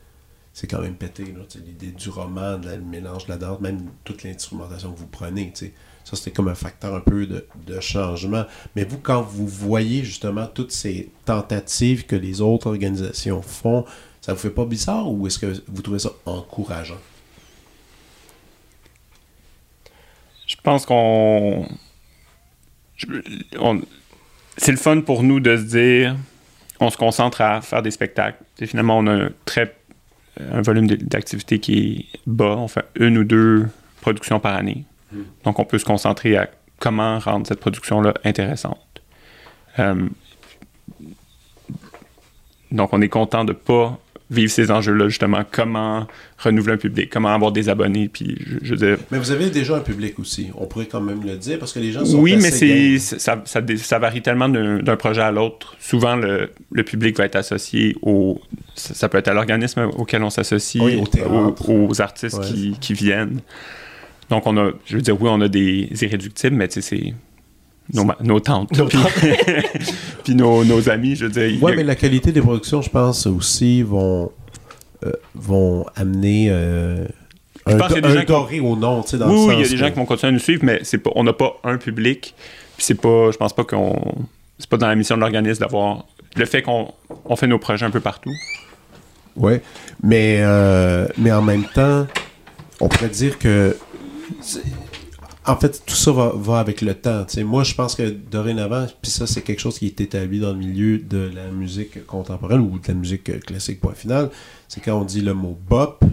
c'est 0.52 0.66
quand 0.66 0.80
même 0.80 0.94
pété. 0.94 1.24
L'idée 1.66 1.92
du 1.92 2.08
roman, 2.10 2.58
de 2.58 2.66
la- 2.66 2.76
le 2.76 2.82
mélange 2.82 3.24
de 3.26 3.30
la 3.30 3.38
danse, 3.38 3.60
même 3.60 3.80
toute 4.04 4.22
l'instrumentation 4.22 4.92
que 4.92 4.98
vous 4.98 5.06
prenez. 5.06 5.50
tu 5.52 5.66
sais. 5.66 5.72
Ça, 6.04 6.16
c'était 6.16 6.32
comme 6.32 6.48
un 6.48 6.54
facteur 6.54 6.94
un 6.94 7.00
peu 7.00 7.26
de, 7.26 7.46
de 7.66 7.80
changement. 7.80 8.44
Mais 8.74 8.84
vous, 8.84 8.98
quand 8.98 9.22
vous 9.22 9.46
voyez 9.46 10.02
justement 10.04 10.46
toutes 10.46 10.72
ces 10.72 11.10
tentatives 11.24 12.06
que 12.06 12.16
les 12.16 12.40
autres 12.40 12.66
organisations 12.66 13.40
font, 13.40 13.84
ça 14.20 14.32
vous 14.34 14.38
fait 14.40 14.50
pas 14.50 14.64
bizarre 14.64 15.10
ou 15.10 15.26
est-ce 15.26 15.38
que 15.38 15.62
vous 15.68 15.82
trouvez 15.82 16.00
ça 16.00 16.10
encourageant? 16.26 16.98
Je 20.46 20.56
pense 20.62 20.84
qu'on. 20.86 21.66
C'est 24.58 24.70
le 24.72 24.76
fun 24.78 25.00
pour 25.00 25.22
nous 25.22 25.40
de 25.40 25.56
se 25.56 25.62
dire 25.62 26.16
on 26.80 26.90
se 26.90 26.96
concentre 26.96 27.40
à 27.40 27.60
faire 27.62 27.80
des 27.82 27.90
spectacles. 27.92 28.42
Et 28.58 28.66
finalement, 28.66 28.98
on 28.98 29.06
a 29.06 29.12
un, 29.12 29.30
très, 29.44 29.76
un 30.40 30.62
volume 30.62 30.86
d'activité 30.86 31.58
qui 31.58 32.08
est 32.14 32.18
bas. 32.26 32.56
On 32.56 32.68
fait 32.68 32.84
une 32.96 33.18
ou 33.18 33.24
deux 33.24 33.68
productions 34.00 34.40
par 34.40 34.54
année. 34.54 34.84
Donc, 35.44 35.58
on 35.58 35.64
peut 35.64 35.78
se 35.78 35.84
concentrer 35.84 36.36
à 36.36 36.48
comment 36.78 37.18
rendre 37.18 37.46
cette 37.46 37.60
production-là 37.60 38.14
intéressante. 38.24 39.02
Euh, 39.78 40.08
donc, 42.70 42.92
on 42.92 43.02
est 43.02 43.10
content 43.10 43.44
de 43.44 43.52
pas 43.52 43.98
vivre 44.32 44.50
ces 44.50 44.70
enjeux-là, 44.70 45.08
justement. 45.08 45.42
Comment 45.50 46.06
renouveler 46.38 46.74
un 46.74 46.78
public, 46.78 47.10
comment 47.10 47.28
avoir 47.28 47.52
des 47.52 47.68
abonnés? 47.68 48.08
Puis, 48.12 48.36
je, 48.44 48.56
je 48.62 48.70
veux 48.74 48.76
dire, 48.76 48.96
Mais 49.10 49.18
vous 49.18 49.30
avez 49.30 49.50
déjà 49.50 49.76
un 49.76 49.80
public 49.80 50.18
aussi. 50.18 50.48
On 50.56 50.66
pourrait 50.66 50.86
quand 50.86 51.00
même 51.00 51.22
le 51.24 51.36
dire 51.36 51.58
parce 51.58 51.72
que 51.72 51.78
les 51.78 51.92
gens 51.92 52.04
sont 52.04 52.18
oui, 52.18 52.36
mais 52.36 52.46
assez 52.48 52.98
c'est 52.98 53.18
ça, 53.18 53.40
ça, 53.44 53.60
dé- 53.60 53.76
ça 53.76 53.98
varie 53.98 54.22
tellement 54.22 54.48
d'un 54.48 54.96
projet 54.96 55.20
à 55.22 55.30
l'autre. 55.30 55.76
Souvent, 55.78 56.16
le, 56.16 56.50
le 56.72 56.82
public 56.82 57.16
va 57.18 57.26
être 57.26 57.36
associé 57.36 57.96
au. 58.02 58.40
Ça, 58.74 58.94
ça 58.94 59.08
peut 59.08 59.18
être 59.18 59.28
à 59.28 59.34
l'organisme 59.34 59.88
auquel 59.96 60.22
on 60.22 60.30
s'associe, 60.30 60.82
Oui, 60.82 60.96
au 61.00 61.06
théâtre. 61.06 61.30
aux, 61.68 61.88
aux 61.88 62.00
artistes 62.00 62.38
Ouais. 62.38 62.46
qui, 62.46 62.76
qui 62.80 62.94
viennent. 62.94 63.40
Donc, 64.30 64.46
on 64.46 64.56
a, 64.56 64.70
je 64.86 64.96
veux 64.96 65.02
dire, 65.02 65.20
oui, 65.20 65.28
on 65.30 65.40
a 65.42 65.48
des 65.48 65.88
irréductibles, 66.00 66.56
mais 66.56 66.68
c'est 66.70 67.12
nos, 67.92 68.06
nos 68.22 68.40
tantes. 68.40 68.76
Nos 68.76 68.86
puis 68.86 68.98
puis 70.24 70.34
nos, 70.34 70.64
nos 70.64 70.88
amis, 70.88 71.16
je 71.16 71.26
veux 71.26 71.30
dire. 71.30 71.66
a- 71.68 71.74
mais 71.74 71.82
la 71.84 71.94
qualité 71.96 72.32
des 72.32 72.40
productions, 72.40 72.82
je 72.82 72.90
pense 72.90 73.26
aussi, 73.26 73.82
vont, 73.82 74.30
euh, 75.04 75.12
vont 75.34 75.84
amener 75.96 76.48
euh, 76.50 77.06
Je 77.66 77.72
un, 77.74 77.76
pense 77.76 77.88
qu'il 77.88 77.96
y 77.96 77.98
a 77.98 78.02
des 78.02 78.08
un 78.08 78.14
gens 78.14 78.20
qui- 78.20 78.26
doré 78.26 78.60
au 78.60 78.76
nom, 78.76 79.02
tu 79.02 79.10
sais, 79.10 79.18
dans 79.18 79.28
oui, 79.28 79.32
le 79.34 79.38
oui, 79.40 79.54
il 79.54 79.60
y 79.62 79.64
a 79.64 79.68
des 79.68 79.74
que- 79.74 79.76
gens 79.80 79.90
qui 79.90 79.96
vont 79.98 80.06
continuer 80.06 80.28
à 80.30 80.32
nous 80.32 80.38
suivre, 80.38 80.62
mais 80.64 80.80
c'est 80.82 80.98
pas, 80.98 81.10
on 81.14 81.24
n'a 81.24 81.32
pas 81.32 81.54
un 81.64 81.76
public. 81.76 82.34
Puis 82.76 82.86
c'est 82.86 83.00
pas, 83.00 83.30
je 83.30 83.36
pense 83.36 83.52
pas 83.52 83.64
qu'on, 83.64 83.94
c'est 84.58 84.68
pas 84.68 84.76
dans 84.78 84.88
la 84.88 84.94
mission 84.96 85.16
de 85.16 85.20
l'organisme 85.20 85.60
d'avoir 85.60 86.06
le 86.36 86.44
fait 86.46 86.62
qu'on 86.62 86.92
on 87.26 87.36
fait 87.36 87.46
nos 87.46 87.58
projets 87.58 87.84
un 87.84 87.90
peu 87.90 88.00
partout. 88.00 88.32
Ouais, 89.36 89.60
mais, 90.02 90.38
euh, 90.40 91.06
mais 91.18 91.32
en 91.32 91.42
même 91.42 91.64
temps, 91.64 92.06
on 92.80 92.88
pourrait 92.88 93.08
dire 93.10 93.38
que. 93.38 93.76
En 95.44 95.56
fait, 95.56 95.82
tout 95.84 95.94
ça 95.94 96.12
va, 96.12 96.60
avec 96.60 96.82
le 96.82 96.94
temps. 96.94 97.26
Moi, 97.44 97.64
je 97.64 97.74
pense 97.74 97.96
que 97.96 98.08
dorénavant, 98.10 98.86
puis 99.00 99.10
ça, 99.10 99.26
c'est 99.26 99.42
quelque 99.42 99.58
chose 99.58 99.78
qui 99.78 99.86
est 99.86 100.00
établi 100.00 100.38
dans 100.38 100.52
le 100.52 100.58
milieu 100.58 100.98
de 100.98 101.30
la 101.34 101.46
musique 101.48 102.06
contemporaine 102.06 102.60
ou 102.60 102.78
de 102.78 102.88
la 102.88 102.94
musique 102.94 103.44
classique, 103.44 103.80
point 103.80 103.94
final. 103.94 104.30
C'est 104.68 104.80
quand 104.80 105.00
on 105.00 105.04
dit 105.04 105.20
le 105.20 105.34
mot 105.34 105.58
bop, 105.68 106.04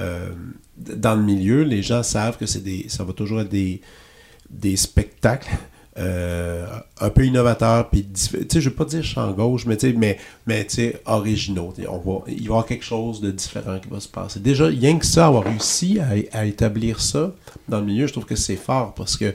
euh, 0.00 0.30
dans 0.76 1.14
le 1.14 1.22
milieu, 1.22 1.62
les 1.62 1.82
gens 1.82 2.02
savent 2.02 2.36
que 2.36 2.46
c'est 2.46 2.62
des, 2.62 2.86
ça 2.88 3.04
va 3.04 3.12
toujours 3.12 3.40
être 3.40 3.48
des 3.48 4.76
spectacles 4.76 5.50
euh, 5.98 6.66
un 7.00 7.10
peu 7.10 7.26
innovateurs, 7.26 7.90
puis 7.90 8.06
je 8.14 8.60
veux 8.60 8.74
pas 8.74 8.84
dire 8.84 9.02
champ 9.02 9.32
gauche, 9.32 9.66
mais 9.66 9.76
tu 9.76 9.90
sais, 9.90 9.96
mais, 9.96 10.18
mais 10.46 10.66
originaux. 11.06 11.74
Il 11.76 11.84
va 11.84 12.20
y 12.28 12.46
avoir 12.46 12.66
quelque 12.66 12.84
chose 12.84 13.20
de 13.20 13.30
différent 13.30 13.78
qui 13.80 13.88
va 13.88 13.98
se 13.98 14.08
passer. 14.08 14.38
Déjà, 14.38 14.66
rien 14.66 14.98
que 14.98 15.06
ça, 15.06 15.26
avoir 15.26 15.44
réussi 15.44 15.98
à, 16.32 16.46
établir 16.46 17.00
ça 17.00 17.32
dans 17.68 17.80
le 17.80 17.86
milieu, 17.86 18.06
je 18.06 18.12
trouve 18.12 18.26
que 18.26 18.36
c'est 18.36 18.56
fort 18.56 18.94
parce 18.94 19.16
que 19.16 19.34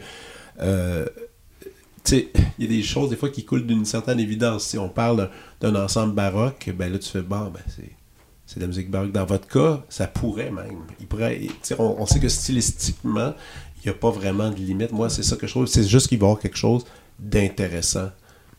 euh, 0.62 1.06
il 2.12 2.28
y 2.60 2.66
a 2.66 2.68
des 2.68 2.84
choses 2.84 3.10
des 3.10 3.16
fois 3.16 3.30
qui 3.30 3.44
coulent 3.44 3.66
d'une 3.66 3.86
certaine 3.86 4.20
évidence. 4.20 4.66
Si 4.66 4.78
on 4.78 4.90
parle 4.90 5.30
d'un 5.60 5.76
ensemble 5.76 6.14
baroque, 6.14 6.70
ben 6.78 6.92
là 6.92 7.00
tu 7.00 7.10
fais 7.10 7.22
bon, 7.22 7.52
ben 7.54 7.62
c'est 7.68 7.92
c'est 8.46 8.60
de 8.60 8.66
la 8.66 8.68
musique 8.68 8.92
baroque. 8.92 9.12
Dans 9.12 9.26
votre 9.26 9.48
cas, 9.48 9.84
ça 9.90 10.06
pourrait 10.08 10.52
même. 10.52 10.84
Il 11.00 11.08
pourrait, 11.08 11.40
on 11.80 12.06
sait 12.06 12.20
que 12.20 12.28
stylistiquement, 12.28 13.34
il 13.84 13.90
n'y 13.90 13.96
a 13.96 13.98
pas 13.98 14.12
vraiment 14.12 14.50
de 14.50 14.56
limite. 14.56 14.92
Moi, 14.92 15.10
c'est 15.10 15.24
ça 15.24 15.36
que 15.36 15.46
je 15.46 15.52
trouve. 15.52 15.66
C'est 15.66 15.84
juste 15.84 16.08
qu'il 16.08 16.20
va 16.20 16.26
y 16.26 16.30
avoir 16.30 16.42
quelque 16.42 16.58
chose 16.58 16.86
d'intéressant 17.20 18.10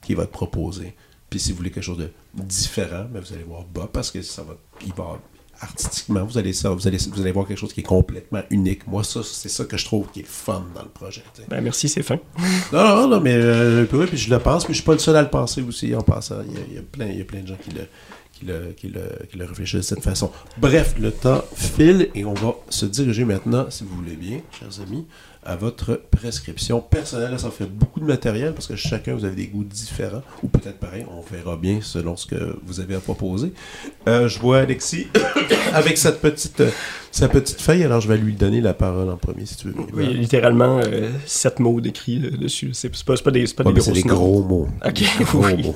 qui 0.02 0.14
va 0.14 0.24
être 0.24 0.30
proposé. 0.30 0.94
Puis 1.30 1.40
si 1.40 1.52
vous 1.52 1.58
voulez 1.58 1.70
quelque 1.70 1.84
chose 1.84 1.98
de 1.98 2.10
différent, 2.34 3.06
ben 3.10 3.20
vous 3.20 3.32
allez 3.32 3.42
voir 3.42 3.64
bas 3.64 3.88
parce 3.92 4.10
que 4.10 4.22
ça 4.22 4.42
va, 4.42 4.54
il 4.84 4.92
va 4.92 5.18
artistiquement, 5.60 6.24
vous 6.24 6.36
allez 6.36 6.52
ça, 6.52 6.70
vous 6.70 6.86
allez, 6.86 6.98
vous 7.10 7.20
allez 7.20 7.32
voir 7.32 7.46
quelque 7.46 7.58
chose 7.58 7.72
qui 7.72 7.80
est 7.80 7.84
complètement 7.84 8.42
unique. 8.50 8.86
Moi, 8.86 9.02
ça, 9.02 9.20
c'est 9.22 9.48
ça 9.48 9.64
que 9.64 9.76
je 9.76 9.84
trouve 9.84 10.08
qui 10.12 10.20
est 10.20 10.26
fun 10.26 10.64
dans 10.74 10.82
le 10.82 10.88
projet. 10.88 11.22
Ben, 11.48 11.60
merci, 11.60 11.88
c'est 11.88 12.02
fin. 12.02 12.18
Non, 12.72 12.84
non, 12.84 13.08
non, 13.08 13.20
mais 13.20 13.34
euh, 13.34 13.86
oui, 13.92 14.06
puis 14.06 14.16
je 14.16 14.30
le 14.30 14.38
pense, 14.38 14.68
mais 14.68 14.74
je 14.74 14.78
suis 14.80 14.86
pas 14.86 14.92
le 14.92 14.98
seul 14.98 15.16
à 15.16 15.22
le 15.22 15.30
penser 15.30 15.62
aussi 15.62 15.94
en 15.94 16.02
passant. 16.02 16.42
Il 16.48 16.54
y 16.54 16.56
a, 16.56 16.60
il 16.68 16.74
y 16.74 16.78
a 16.78 16.82
plein, 16.82 17.06
il 17.06 17.18
y 17.18 17.22
a 17.22 17.24
plein 17.24 17.40
de 17.40 17.48
gens 17.48 17.56
qui 17.62 17.70
le, 17.70 17.86
qui, 18.38 18.44
le, 18.46 18.72
qui, 18.76 18.88
le, 18.88 19.00
qui 19.30 19.38
le 19.38 19.44
réfléchissent 19.44 19.80
de 19.80 19.82
cette 19.94 20.02
façon. 20.02 20.30
Bref, 20.58 20.94
le 21.00 21.10
temps 21.12 21.42
file 21.54 22.08
et 22.14 22.24
on 22.24 22.34
va 22.34 22.54
se 22.68 22.86
diriger 22.86 23.24
maintenant, 23.24 23.66
si 23.70 23.84
vous 23.84 23.94
voulez 23.96 24.16
bien, 24.16 24.40
chers 24.58 24.80
amis, 24.86 25.06
à 25.46 25.56
votre 25.56 26.00
prescription 26.10 26.80
personnelle. 26.80 27.30
Là, 27.32 27.38
ça 27.38 27.50
fait 27.50 27.66
beaucoup 27.66 28.00
de 28.00 28.06
matériel 28.06 28.54
parce 28.54 28.66
que 28.66 28.76
chacun, 28.76 29.14
vous 29.14 29.24
avez 29.24 29.36
des 29.36 29.46
goûts 29.46 29.62
différents, 29.64 30.22
ou 30.42 30.48
peut-être 30.48 30.78
pareil, 30.78 31.04
on 31.10 31.20
verra 31.20 31.56
bien 31.56 31.78
selon 31.82 32.16
ce 32.16 32.26
que 32.26 32.56
vous 32.64 32.80
avez 32.80 32.94
à 32.94 33.00
proposer. 33.00 33.52
Euh, 34.08 34.26
je 34.28 34.38
vois 34.38 34.58
Alexis 34.60 35.06
avec 35.72 35.98
cette 35.98 36.20
petite, 36.20 36.60
euh, 36.60 36.70
sa 37.10 37.28
petite 37.28 37.60
feuille, 37.60 37.84
alors 37.84 38.00
je 38.00 38.08
vais 38.08 38.16
lui 38.16 38.32
donner 38.32 38.60
la 38.60 38.74
parole 38.74 39.10
en 39.10 39.16
premier, 39.16 39.44
si 39.46 39.56
tu 39.56 39.68
veux. 39.68 39.74
Oui, 39.92 40.14
littéralement 40.14 40.80
euh, 40.82 41.10
sept 41.26 41.60
mots 41.60 41.80
décrits 41.80 42.22
euh, 42.24 42.36
dessus. 42.36 42.70
C'est 42.72 42.88
pas, 43.04 43.14
pas 43.22 43.30
des, 43.30 43.44
pas 43.48 43.64
Ouais, 43.64 43.72
des 43.74 43.80
grosses 43.80 43.92
des 43.92 44.02
gros 44.02 44.42
mots. 44.42 44.68
Ok, 44.84 44.94
Des 45.18 45.24
gros 45.24 45.44
oui. 45.44 45.62
mots. 45.62 45.74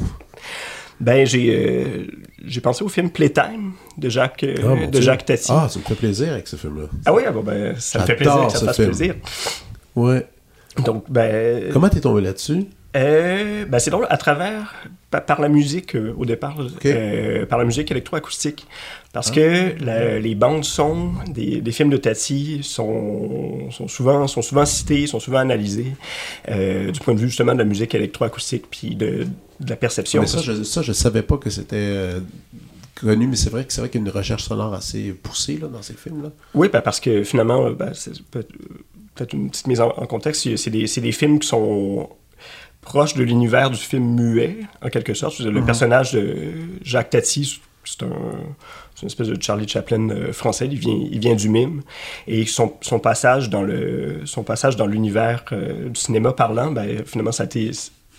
Ben, 1.01 1.24
j'ai 1.26 1.55
euh, 1.55 2.07
j'ai 2.44 2.61
pensé 2.61 2.82
au 2.82 2.88
film 2.88 3.11
Playtime 3.11 3.72
de 3.96 4.09
Jacques, 4.09 4.42
euh, 4.44 4.57
Ah, 4.64 4.86
de 4.86 4.90
Dieu. 4.90 5.01
Jacques 5.01 5.24
Tati. 5.24 5.46
Ah, 5.51 5.68
ça 5.68 5.78
me 5.78 5.84
fait 5.84 5.94
plaisir 5.94 6.32
avec 6.32 6.49
ce 6.49 6.57
film-là. 6.57 6.86
Ah 7.07 7.12
oui, 7.14 7.22
ah 7.26 7.30
bon, 7.30 7.42
ben, 7.42 7.74
ça 7.78 8.01
me 8.01 8.05
fait 8.07 8.16
plaisir 8.16 8.46
que 8.49 8.53
ça 8.59 8.64
fasse 8.66 8.76
film. 8.76 8.88
plaisir. 8.88 9.14
Ouais. 9.94 10.26
Donc, 10.84 11.05
ben. 11.11 11.70
Comment 11.72 11.88
t'es 11.88 12.01
tombé 12.01 12.20
là-dessus? 12.22 12.64
Euh, 12.96 13.64
ben 13.66 13.78
c'est 13.78 13.90
drôle, 13.90 14.07
à 14.09 14.16
travers, 14.16 14.74
pa- 15.11 15.20
par, 15.20 15.40
la 15.42 15.49
musique 15.49 15.94
euh, 15.94 16.14
au 16.16 16.24
départ, 16.24 16.57
euh, 16.86 17.44
par 17.46 17.59
la 17.59 17.64
musique 17.66 17.90
électroacoustique. 17.90 18.66
Parce 19.12 19.28
Ah. 19.30 19.34
que 19.34 19.84
la- 19.84 20.18
les 20.18 20.34
bandes 20.34 20.64
son 20.64 21.12
des, 21.28 21.61
des 21.61 21.72
films 21.72 21.90
de 21.90 21.96
Tati 21.99 22.61
sont, 22.62 23.70
sont, 23.70 23.88
souvent, 23.88 24.26
sont 24.26 24.42
souvent 24.42 24.64
cités, 24.64 25.07
sont 25.07 25.20
souvent 25.20 25.38
analysées 25.38 25.92
du 26.49 27.01
point 27.01 27.14
de 27.14 27.20
vue 27.20 27.28
justement 27.28 27.53
de 27.53 27.59
la 27.59 27.64
musique 27.64 27.94
électroacoustique 27.94 28.64
puis 28.70 28.94
de, 28.96 29.26
de 29.61 29.70
la 29.70 29.76
perception. 29.76 30.20
Mais 30.22 30.28
ça, 30.28 30.40
je, 30.40 30.62
ça, 30.62 30.82
je 30.82 30.92
savais 30.92 31.22
pas 31.22 31.36
que 31.36 31.50
c'était 31.50 31.76
euh, 31.76 32.20
connu, 32.94 33.26
mais 33.26 33.36
c'est 33.36 33.50
vrai 33.50 33.64
que 33.64 33.72
c'est 33.72 33.80
vrai 33.80 33.90
qu'il 33.90 34.00
y 34.00 34.04
a 34.04 34.06
une 34.06 34.12
recherche 34.12 34.44
sonore 34.44 34.74
assez 34.74 35.12
poussée 35.12 35.59
là, 35.59 35.68
dans 35.68 35.82
ces 35.82 35.94
films-là. 35.94 36.30
Oui, 36.54 36.68
ben, 36.68 36.80
parce 36.80 37.00
que 37.00 37.22
finalement, 37.24 37.66
euh, 37.66 37.74
ben, 37.74 37.92
c'est 37.94 38.22
peut-être 38.22 39.32
une 39.32 39.50
petite 39.50 39.66
mise 39.66 39.80
en, 39.80 39.88
en 39.88 40.06
contexte, 40.06 40.56
c'est 40.56 40.70
des, 40.70 40.86
des 40.86 41.12
films 41.12 41.38
qui 41.38 41.48
sont 41.48 42.09
proches 42.80 43.14
de 43.14 43.22
l'univers 43.22 43.70
du 43.70 43.76
film 43.76 44.14
muet, 44.14 44.61
en 44.80 44.88
quelque 44.88 45.14
sorte. 45.14 45.40
Le 45.40 45.64
personnage 45.64 46.12
de 46.12 46.52
Jacques 46.82 47.11
Tati, 47.11 47.61
c'est 47.84 48.02
un, 48.04 48.06
une 49.02 49.06
espèce 49.06 49.28
de 49.28 49.40
Charlie 49.40 49.68
Chaplin 49.68 50.11
euh, 50.11 50.32
français, 50.32 50.68
il 50.70 50.78
vient, 50.78 50.98
il 51.11 51.18
vient 51.18 51.34
du 51.34 51.48
mime, 51.48 51.82
et 52.26 52.46
son, 52.46 52.74
son 52.80 52.98
passage 52.98 53.50
dans 53.50 53.62
le, 53.62 54.22
son 54.24 54.42
passage 54.42 54.76
dans 54.76 54.86
l'univers 54.86 55.44
euh, 55.52 55.88
du 55.88 56.00
cinéma 56.00 56.32
parlant, 56.32 56.70
ben, 56.70 57.04
finalement, 57.04 57.32
ça 57.32 57.44
a 57.44 57.46
été 57.46 57.70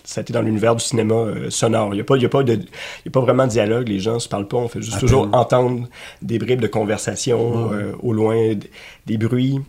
ça 0.09 0.19
a 0.19 0.23
été 0.23 0.33
dans 0.33 0.41
l'univers 0.41 0.75
du 0.75 0.83
cinéma 0.83 1.13
euh, 1.13 1.49
sonore. 1.51 1.89
Il 1.93 1.97
n'y 1.97 2.01
a, 2.01 2.03
pas- 2.03 2.17
y 2.17 2.25
a, 2.25 2.29
pas 2.29 2.41
de- 2.41 2.53
il 2.53 2.59
y 3.05 3.07
a 3.09 3.11
pas 3.11 3.19
vraiment 3.21 3.45
de 3.45 3.51
dialogue, 3.51 3.87
les 3.87 3.99
gens 3.99 4.17
se 4.19 4.27
parlent 4.27 4.47
pas, 4.47 4.57
on 4.57 4.67
fait 4.67 4.81
juste 4.81 4.99
toujours 4.99 5.29
entendre 5.33 5.87
des 6.23 6.39
bribes 6.39 6.61
de 6.61 6.67
conversation 6.67 7.71
euh, 7.73 7.93
au 8.01 8.11
loin, 8.11 8.53
des 9.05 9.17
bruits. 9.17 9.59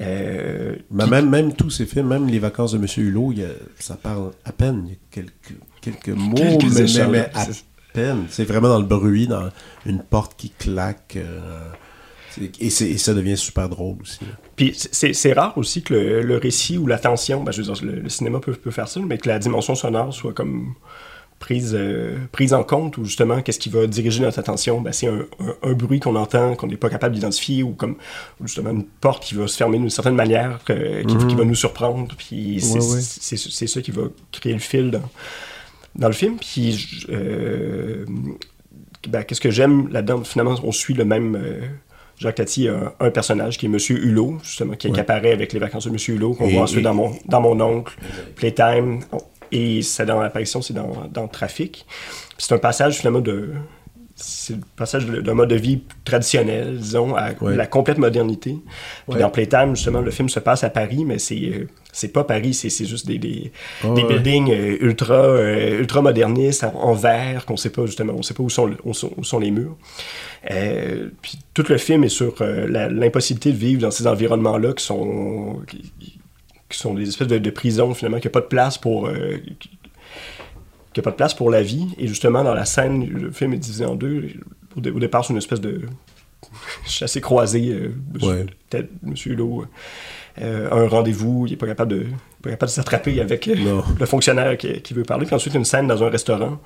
Euh, 0.00 0.76
Mais 0.90 1.06
même, 1.06 1.28
même 1.28 1.52
tous 1.54 1.68
ces 1.70 1.84
films, 1.84 2.08
même 2.08 2.28
Les 2.28 2.38
vacances 2.38 2.72
de 2.72 2.78
Monsieur 2.78 3.04
Hulot, 3.04 3.32
il 3.32 3.38
y 3.40 3.44
a- 3.44 3.48
ça 3.78 3.96
parle 3.96 4.30
à 4.46 4.52
peine. 4.52 4.84
Il 4.86 4.90
y 4.92 4.94
a 4.94 4.98
quelques, 5.10 5.60
quelques 5.82 6.08
mots, 6.18 6.34
Quelques 6.34 6.64
mais, 6.72 6.80
échanges, 6.80 7.08
mais 7.10 7.28
à 7.34 7.46
peine. 7.92 8.24
C'est 8.30 8.44
vraiment 8.44 8.68
dans 8.68 8.80
le 8.80 8.86
bruit, 8.86 9.26
dans 9.26 9.50
une 9.84 10.00
porte 10.02 10.34
qui 10.36 10.48
claque. 10.48 11.18
Et, 12.60 12.70
ça 12.70 13.12
devient 13.14 13.36
super 13.36 13.68
drôle 13.68 13.98
aussi. 14.00 14.18
là. 14.22 14.32
Puis 14.56 14.72
c'est 14.76 15.32
rare 15.32 15.56
aussi 15.58 15.82
que 15.82 15.92
le, 15.94 16.22
le 16.22 16.36
récit 16.36 16.78
ou 16.78 16.86
la 16.86 16.98
tension, 16.98 17.42
ben, 17.42 17.50
je 17.52 17.62
veux 17.62 17.72
dire, 17.72 17.84
le, 17.84 18.00
le 18.00 18.08
cinéma 18.08 18.38
peut, 18.40 18.52
peut 18.52 18.70
faire 18.70 18.88
ça, 18.88 19.00
mais 19.00 19.18
que 19.18 19.28
la 19.28 19.38
dimension 19.38 19.74
sonore 19.74 20.12
soit 20.14 20.32
comme 20.32 20.74
prise, 21.40 21.74
euh, 21.78 22.16
prise 22.32 22.54
en 22.54 22.62
compte, 22.62 22.96
ou 22.96 23.04
justement, 23.04 23.42
qu'est-ce 23.42 23.58
qui 23.58 23.68
va 23.68 23.86
diriger 23.86 24.22
notre 24.22 24.38
attention? 24.38 24.80
Ben, 24.80 24.92
c'est 24.92 25.08
un, 25.08 25.26
un- 25.40 25.70
un 25.70 25.72
bruit 25.72 25.98
qu'on 26.00 26.14
entend, 26.16 26.54
qu'on 26.54 26.68
n'est 26.68 26.76
pas 26.76 26.88
capable 26.88 27.14
d'identifier, 27.16 27.62
ou 27.64 27.70
comme 27.72 27.96
justement 28.42 28.70
une 28.70 28.84
porte 28.84 29.24
qui 29.24 29.34
va 29.34 29.46
se 29.48 29.56
fermer 29.56 29.76
d'une 29.78 29.90
certaine 29.90 30.14
manière, 30.14 30.60
que- 30.64 31.02
qui, 31.02 31.26
qui 31.26 31.34
va 31.34 31.44
nous 31.44 31.54
surprendre, 31.56 32.14
puis 32.16 32.60
c'est 32.62 32.78
Ouais, 32.78 32.94
ouais. 32.94 33.66
ça 33.66 33.80
qui 33.82 33.90
va 33.90 34.02
créer 34.30 34.52
le 34.54 34.58
fil 34.60 34.90
dans, 34.92 35.02
dans 35.96 36.06
le 36.08 36.14
film. 36.14 36.36
Puis, 36.38 37.04
euh, 37.10 38.06
ben, 39.08 39.22
qu'est-ce 39.24 39.40
que 39.40 39.50
j'aime 39.50 39.88
là-dedans? 39.88 40.22
Finalement, 40.24 40.54
on 40.62 40.72
suit 40.72 40.94
le 40.94 41.04
même... 41.04 41.34
Jacques 42.24 42.36
Tati 42.36 42.68
a 42.68 42.94
un 43.00 43.10
personnage 43.10 43.58
qui 43.58 43.66
est 43.66 43.68
Monsieur 43.68 43.98
Hulot, 44.02 44.38
justement, 44.42 44.74
qui, 44.74 44.88
apparaît 44.98 45.32
avec 45.32 45.52
les 45.52 45.58
vacances 45.58 45.84
de 45.84 45.90
Monsieur 45.90 46.14
Hulot, 46.14 46.32
qu'on 46.32 46.46
voit 46.48 46.62
ensuite 46.62 46.80
et- 46.80 46.82
dans, 46.82 46.94
mon, 46.94 47.12
dans 47.26 47.42
Mon 47.42 47.60
Oncle, 47.60 47.94
Playtime. 48.34 49.00
Et 49.52 49.82
c'est 49.82 50.06
dans 50.06 50.20
l'apparition, 50.20 50.62
c'est 50.62 50.72
dans, 50.72 50.90
dans 51.12 51.28
Trafic. 51.28 51.84
C'est 52.38 52.54
un 52.54 52.58
passage, 52.58 52.96
finalement, 52.96 53.20
de. 53.20 53.50
C'est 54.16 54.54
le 54.54 54.60
passage 54.76 55.06
d'un 55.06 55.34
mode 55.34 55.50
de 55.50 55.56
vie 55.56 55.80
traditionnel, 56.04 56.76
disons, 56.78 57.16
à 57.16 57.30
Ouais. 57.40 57.56
la 57.56 57.66
complète 57.66 57.98
modernité. 57.98 58.52
Puis 59.08 59.14
Ouais. 59.16 59.18
dans 59.20 59.28
Playtime, 59.28 59.74
justement, 59.74 60.00
le 60.02 60.10
film 60.12 60.28
se 60.28 60.38
passe 60.38 60.62
à 60.62 60.70
Paris, 60.70 61.04
mais 61.04 61.18
c'est 61.18 61.34
euh, 61.52 61.66
c'est 61.92 62.12
pas 62.12 62.22
Paris, 62.22 62.54
c'est 62.54 62.70
c'est 62.70 62.84
juste 62.84 63.06
des, 63.08 63.18
des, 63.18 63.50
des 63.82 63.88
ouais. 63.88 64.04
buildings 64.06 64.52
euh, 64.52 64.76
ultra, 64.80 65.14
euh, 65.14 65.80
ultra 65.80 66.00
modernistes, 66.00 66.62
en, 66.62 66.74
en 66.74 66.92
verre, 66.92 67.44
qu'on 67.44 67.56
sait 67.56 67.70
pas, 67.70 67.86
justement, 67.86 68.12
on 68.16 68.22
sait 68.22 68.34
pas 68.34 68.44
où 68.44 68.50
sont, 68.50 68.70
où 68.84 68.94
sont, 68.94 69.10
où 69.16 69.24
sont 69.24 69.40
les 69.40 69.50
murs. 69.50 69.76
Euh, 70.50 71.08
puis 71.20 71.38
tout 71.52 71.64
le 71.68 71.76
film 71.78 72.04
est 72.04 72.08
sur 72.08 72.34
euh, 72.40 72.66
l'impossibilité 72.90 73.50
de 73.50 73.56
vivre 73.56 73.80
dans 73.82 73.90
ces 73.90 74.06
environnements-là 74.06 74.74
qui 74.74 74.84
sont, 74.84 75.60
qui, 75.68 75.90
qui 76.68 76.78
sont 76.78 76.94
des 76.94 77.08
espèces 77.08 77.28
de, 77.28 77.38
de 77.38 77.50
prisons, 77.50 77.94
finalement, 77.94 78.20
qui 78.20 78.28
a 78.28 78.30
pas 78.30 78.40
de 78.42 78.46
place 78.46 78.78
pour... 78.78 79.08
euh, 79.08 79.38
qui- 79.58 79.70
qui 80.94 81.00
a 81.00 81.02
pas 81.02 81.10
de 81.10 81.16
place 81.16 81.34
pour 81.34 81.50
la 81.50 81.62
vie. 81.62 81.88
Et 81.98 82.06
justement, 82.08 82.42
dans 82.42 82.54
la 82.54 82.64
scène, 82.64 83.06
le 83.06 83.30
film 83.30 83.52
est 83.52 83.58
divisé 83.58 83.84
en 83.84 83.94
deux. 83.96 84.28
Au, 84.76 84.80
dé- 84.80 84.90
au 84.90 84.98
départ, 85.00 85.24
c'est 85.24 85.32
une 85.34 85.38
espèce 85.38 85.60
de 85.60 85.82
chassé 86.86 87.20
croisé. 87.20 87.68
Euh, 87.70 87.92
Ouais. 88.22 88.46
peut-être 88.70 88.88
Monsieur 89.02 89.32
Hulot 89.32 89.66
euh, 90.40 90.70
a 90.70 90.74
un 90.76 90.88
rendez-vous, 90.88 91.46
il 91.46 91.50
n'est 91.50 91.56
pas 91.56 91.66
capable 91.66 91.92
de, 91.92 92.06
pas 92.42 92.50
capable 92.50 92.70
de 92.70 92.74
s'attraper 92.74 93.20
avec 93.20 93.46
euh, 93.48 93.80
le 94.00 94.06
fonctionnaire 94.06 94.56
qui, 94.56 94.80
qui 94.82 94.94
veut 94.94 95.02
parler. 95.04 95.26
Puis 95.26 95.34
ensuite, 95.34 95.54
une 95.54 95.64
scène 95.64 95.86
dans 95.86 96.02
un 96.02 96.08
restaurant 96.10 96.58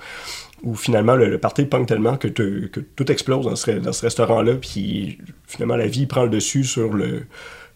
où 0.63 0.75
finalement 0.75 1.15
le, 1.17 1.29
le 1.29 1.39
party 1.39 1.65
punk 1.67 1.87
tellement 1.87 2.17
que, 2.17 2.29
te- 2.29 2.67
que 2.67 2.81
tout 2.81 3.11
explose 3.13 3.45
dans 3.47 3.57
ce, 3.57 3.71
dans 3.73 3.93
ce 3.93 4.03
restaurant-là. 4.03 4.55
Puis 4.55 5.19
finalement, 5.47 5.77
la 5.77 5.87
vie 5.87 6.07
prend 6.07 6.25
le 6.25 6.31
dessus 6.31 6.65
sur 6.65 6.93
le, 6.95 7.25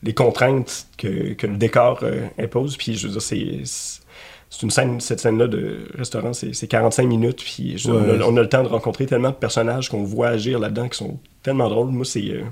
les 0.02 0.14
contraintes 0.14 0.86
que, 0.98 1.34
que 1.34 1.46
le 1.46 1.56
décor 1.56 2.00
euh, 2.02 2.26
impose. 2.38 2.76
Puis 2.76 2.94
je 2.96 3.06
veux 3.06 3.12
dire, 3.12 3.22
c'est. 3.22 4.01
C'est- 4.54 4.62
une 4.62 4.70
scène, 4.70 5.00
cette 5.00 5.20
scène-là 5.20 5.46
de 5.46 5.78
restaurant, 5.96 6.32
c'est 6.34 6.54
c'est 6.54 6.66
45 6.66 7.06
minutes, 7.06 7.42
puis 7.42 7.78
je 7.78 7.90
Ouais. 7.90 7.98
on, 8.18 8.20
a, 8.20 8.24
on 8.26 8.36
a 8.36 8.40
le 8.42 8.48
temps 8.48 8.62
de 8.62 8.68
rencontrer 8.68 9.06
tellement 9.06 9.30
de 9.30 9.34
personnages 9.34 9.88
qu'on 9.88 10.02
voit 10.04 10.28
agir 10.28 10.58
là-dedans 10.58 10.88
qui 10.88 10.98
sont 10.98 11.18
tellement 11.42 11.68
drôles. 11.70 11.88
Moi, 11.88 12.04
c'est. 12.04 12.20
euh, 12.30 12.42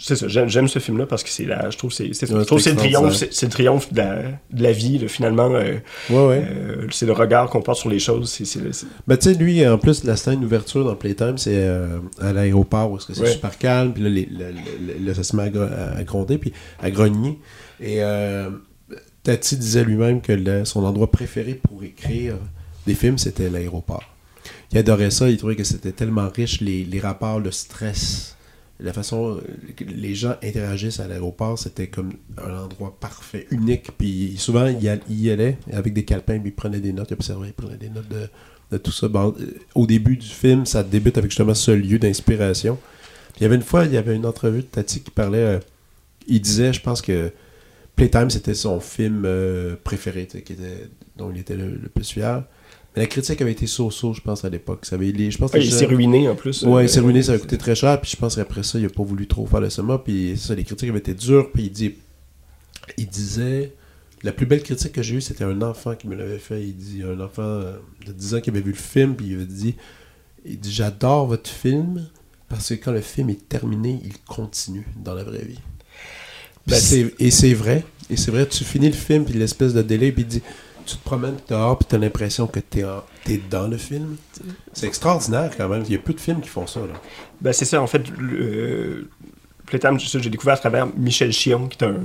c'est 0.00 0.14
ça, 0.14 0.28
j'aime 0.28 0.48
j'aime 0.48 0.68
ce 0.68 0.78
film-là 0.78 1.06
parce 1.06 1.24
que 1.24 1.28
c'est 1.28 1.44
je 1.44 1.76
trouve 1.76 1.90
que 1.90 1.96
c'est 1.96 2.12
c'est- 2.14 2.32
Ouais, 2.32 2.38
le 2.38 2.76
triomphe, 2.76 3.14
c'est 3.14 3.42
le 3.46 3.50
triomphe 3.50 3.92
de 3.92 3.98
la, 3.98 4.16
de 4.52 4.62
la 4.62 4.70
vie, 4.70 4.98
là, 4.98 5.08
finalement. 5.08 5.50
euh, 5.52 5.74
Ouais, 6.08 6.46
euh, 6.48 6.86
c'est 6.92 7.04
le 7.04 7.12
regard 7.12 7.50
qu'on 7.50 7.62
porte 7.62 7.80
sur 7.80 7.88
les 7.90 7.98
choses. 7.98 8.30
c'est 8.30 8.60
Ben, 9.08 9.16
tu 9.16 9.32
sais, 9.32 9.34
lui, 9.36 9.66
en 9.66 9.76
plus, 9.76 10.04
la 10.04 10.14
scène 10.14 10.40
d'ouverture 10.40 10.84
dans 10.84 10.94
Playtime, 10.94 11.36
c'est 11.36 11.50
euh, 11.56 11.98
à 12.20 12.32
l'aéroport 12.32 12.92
où 12.92 12.96
est-ce 12.96 13.06
que 13.06 13.14
c'est 13.14 13.26
super 13.26 13.58
calme, 13.58 13.92
puis 13.92 14.04
là, 14.04 14.08
les- 14.08 14.26
le- 14.30 14.52
le- 14.86 15.04
le- 15.04 15.14
ça 15.14 15.24
se 15.24 15.34
met 15.34 15.50
à 15.50 16.04
gronder, 16.04 16.38
puis 16.38 16.52
à 16.80 16.92
grogner. 16.92 17.36
Et 17.80 17.96
euh, 18.04 18.50
Tati 19.28 19.58
disait 19.58 19.84
lui-même 19.84 20.22
que 20.22 20.64
son 20.64 20.84
endroit 20.86 21.10
préféré 21.10 21.52
pour 21.52 21.84
écrire 21.84 22.36
des 22.86 22.94
films, 22.94 23.18
c'était 23.18 23.50
l'aéroport. 23.50 24.02
Il 24.72 24.78
adorait 24.78 25.10
ça, 25.10 25.28
il 25.28 25.36
trouvait 25.36 25.54
que 25.54 25.64
c'était 25.64 25.92
tellement 25.92 26.30
riche, 26.30 26.62
les, 26.62 26.98
rapports, 26.98 27.38
le 27.38 27.50
stress, 27.50 28.38
la 28.80 28.94
façon 28.94 29.38
que 29.76 29.84
les 29.84 30.14
gens 30.14 30.36
interagissent 30.42 30.98
à 30.98 31.08
l'aéroport, 31.08 31.58
c'était 31.58 31.88
comme 31.88 32.14
un 32.42 32.56
endroit 32.56 32.96
parfait, 32.98 33.46
unique. 33.50 33.90
Puis 33.98 34.36
souvent, 34.38 34.64
il 34.64 34.82
y, 34.82 35.30
allait 35.30 35.58
avec 35.74 35.92
des 35.92 36.06
calepins, 36.06 36.38
puis 36.38 36.48
il 36.48 36.54
prenait 36.54 36.80
des 36.80 36.94
notes, 36.94 37.10
il 37.10 37.14
observait, 37.14 37.48
il 37.48 37.52
prenait 37.52 37.76
des 37.76 37.90
notes 37.90 38.08
de, 38.08 38.78
tout 38.78 38.92
ça. 38.92 39.08
Euh, 39.14 39.32
au 39.74 39.86
début 39.86 40.16
du 40.16 40.26
film, 40.26 40.64
ça 40.64 40.82
débute 40.82 41.18
avec 41.18 41.30
justement 41.30 41.52
ce 41.52 41.72
lieu 41.72 41.98
d'inspiration. 41.98 42.78
Il 43.36 43.42
y 43.42 43.44
avait 43.44 43.56
une 43.56 43.62
fois, 43.62 43.84
il 43.84 43.92
y 43.92 43.98
avait 43.98 44.16
une 44.16 44.24
entrevue 44.24 44.60
de 44.60 44.68
Tati 44.68 45.00
qui 45.02 45.10
parlait, 45.10 45.36
euh, 45.36 45.58
il 46.28 46.40
disait, 46.40 46.72
je 46.72 46.80
pense 46.80 47.02
que 47.02 47.30
Playtime, 47.98 48.30
c'était 48.30 48.54
son 48.54 48.80
film 48.80 49.24
euh, 49.26 49.76
préféré, 49.82 50.26
qui 50.26 50.38
était, 50.38 50.88
dont 51.16 51.30
il 51.32 51.38
était 51.40 51.56
le, 51.56 51.68
le 51.74 51.88
plus 51.88 52.10
fier. 52.10 52.44
Mais 52.96 53.02
la 53.02 53.06
critique 53.08 53.40
avait 53.42 53.52
été 53.52 53.66
so-so, 53.66 54.14
je 54.14 54.20
pense, 54.20 54.44
à 54.44 54.48
l'époque. 54.48 54.86
Ça 54.86 54.94
avait, 54.96 55.12
les- 55.12 55.30
je 55.30 55.36
pense 55.38 55.50
il 55.58 55.70
s'est 55.72 55.84
ruiné 55.96 56.28
en 56.28 56.34
plus. 56.34 56.62
Ouais, 56.62 56.72
Euh, 56.72 56.82
il 56.84 56.88
s'est 56.88 57.00
ruiné, 57.00 57.22
ça 57.22 57.32
a 57.32 57.38
coûté 57.38 57.58
très 57.58 57.74
cher. 57.74 58.00
Puis 58.00 58.10
je 58.12 58.16
pense 58.16 58.36
qu'après 58.36 58.62
ça, 58.62 58.78
il 58.78 58.86
a 58.86 58.88
pas 58.88 59.02
voulu 59.02 59.26
trop 59.26 59.46
faire 59.46 59.60
le 59.60 59.68
cinéma. 59.70 59.98
Puis 59.98 60.36
ça, 60.38 60.54
les 60.54 60.64
critiques 60.64 60.88
avaient 60.88 60.98
été 60.98 61.12
dures. 61.14 61.50
Puis 61.52 61.64
il, 61.64 61.70
dit, 61.70 61.94
il 62.96 63.06
disait 63.08 63.72
La 64.22 64.32
plus 64.32 64.46
belle 64.46 64.62
critique 64.62 64.92
que 64.92 65.02
j'ai 65.02 65.16
eue, 65.16 65.20
c'était 65.20 65.44
un 65.44 65.60
enfant 65.62 65.94
qui 65.94 66.08
me 66.08 66.14
l'avait 66.16 66.38
fait. 66.38 66.62
Il 66.62 66.76
dit 66.76 67.02
Un 67.02 67.20
enfant 67.20 67.42
euh, 67.42 67.76
de 68.06 68.12
10 68.12 68.34
ans 68.36 68.40
qui 68.40 68.50
avait 68.50 68.60
vu 68.62 68.70
le 68.70 68.76
film. 68.76 69.14
Puis 69.16 69.26
il 69.28 69.34
avait 69.34 69.44
dit 69.44 69.74
il 70.44 70.58
dit 70.58 70.72
J'adore 70.72 71.26
votre 71.26 71.50
film 71.50 72.08
parce 72.48 72.70
que 72.70 72.74
quand 72.74 72.92
le 72.92 73.00
film 73.02 73.28
est 73.30 73.48
terminé, 73.48 74.00
il 74.02 74.14
continue 74.26 74.86
dans 74.96 75.12
la 75.14 75.24
vraie 75.24 75.44
vie. 75.44 75.58
Ben, 76.68 77.10
et 77.18 77.30
c'est 77.30 77.54
vrai. 77.54 77.84
Et 78.10 78.16
c'est 78.16 78.30
vrai, 78.30 78.46
tu 78.46 78.64
finis 78.64 78.86
le 78.88 78.94
film, 78.94 79.24
puis 79.24 79.34
l'espèce 79.34 79.74
de 79.74 79.82
délai, 79.82 80.12
puis 80.12 80.24
dit 80.24 80.42
tu 80.86 80.96
te 80.96 81.04
promènes 81.04 81.36
dehors, 81.50 81.76
puis 81.78 81.86
t'as 81.90 81.98
l'impression 81.98 82.46
que 82.46 82.60
t'es, 82.60 82.82
t'es 83.24 83.38
dans 83.50 83.68
le 83.68 83.76
film. 83.76 84.16
C'est 84.72 84.86
extraordinaire 84.86 85.50
quand 85.56 85.68
même. 85.68 85.82
Il 85.86 85.92
y 85.92 85.96
a 85.96 85.98
peu 85.98 86.14
de 86.14 86.20
films 86.20 86.40
qui 86.40 86.48
font 86.48 86.66
ça. 86.66 86.80
Là. 86.80 86.94
Ben, 87.42 87.52
c'est 87.52 87.66
ça, 87.66 87.82
en 87.82 87.86
fait, 87.86 88.02
le, 88.18 88.38
euh, 88.40 89.08
Playtime, 89.66 89.98
j'ai 90.00 90.30
découvert 90.30 90.54
à 90.54 90.58
travers 90.58 90.86
Michel 90.96 91.30
Chion, 91.30 91.66
qui 91.68 91.76
est 91.76 91.86
un 91.86 91.96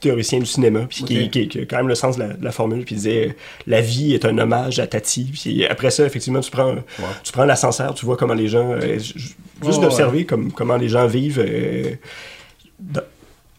théoricien 0.00 0.38
du 0.38 0.46
cinéma, 0.46 0.86
puis 0.88 1.04
qui, 1.04 1.24
Ok. 1.24 1.30
qui- 1.30 1.48
qui 1.48 1.58
a 1.60 1.66
quand 1.66 1.76
même 1.76 1.88
le 1.88 1.94
sens 1.94 2.16
de 2.16 2.22
la, 2.22 2.28
de 2.32 2.42
la 2.44 2.52
formule, 2.52 2.84
puis 2.86 2.94
il 2.94 2.98
disait 2.98 3.28
euh, 3.28 3.32
la 3.66 3.82
vie 3.82 4.14
est 4.14 4.24
un 4.24 4.38
hommage 4.38 4.78
à 4.78 4.86
Tati. 4.86 5.24
Puis 5.32 5.66
après 5.66 5.90
ça, 5.90 6.06
effectivement, 6.06 6.40
tu 6.40 6.50
prends, 6.50 6.76
tu 7.24 7.32
prends 7.32 7.44
l'ascenseur, 7.44 7.92
tu 7.94 8.06
vois 8.06 8.16
comment 8.16 8.34
les 8.34 8.48
gens. 8.48 8.72
euh, 8.72 8.98
ju- 8.98 9.12
ju- 9.16 9.34
juste 9.62 9.78
Ouais, 9.78 9.80
d'observer 9.84 10.24
comme, 10.24 10.50
comment 10.52 10.76
les 10.78 10.88
gens 10.88 11.06
vivent. 11.06 11.44
euh, 11.46 11.94
dans- 12.80 13.02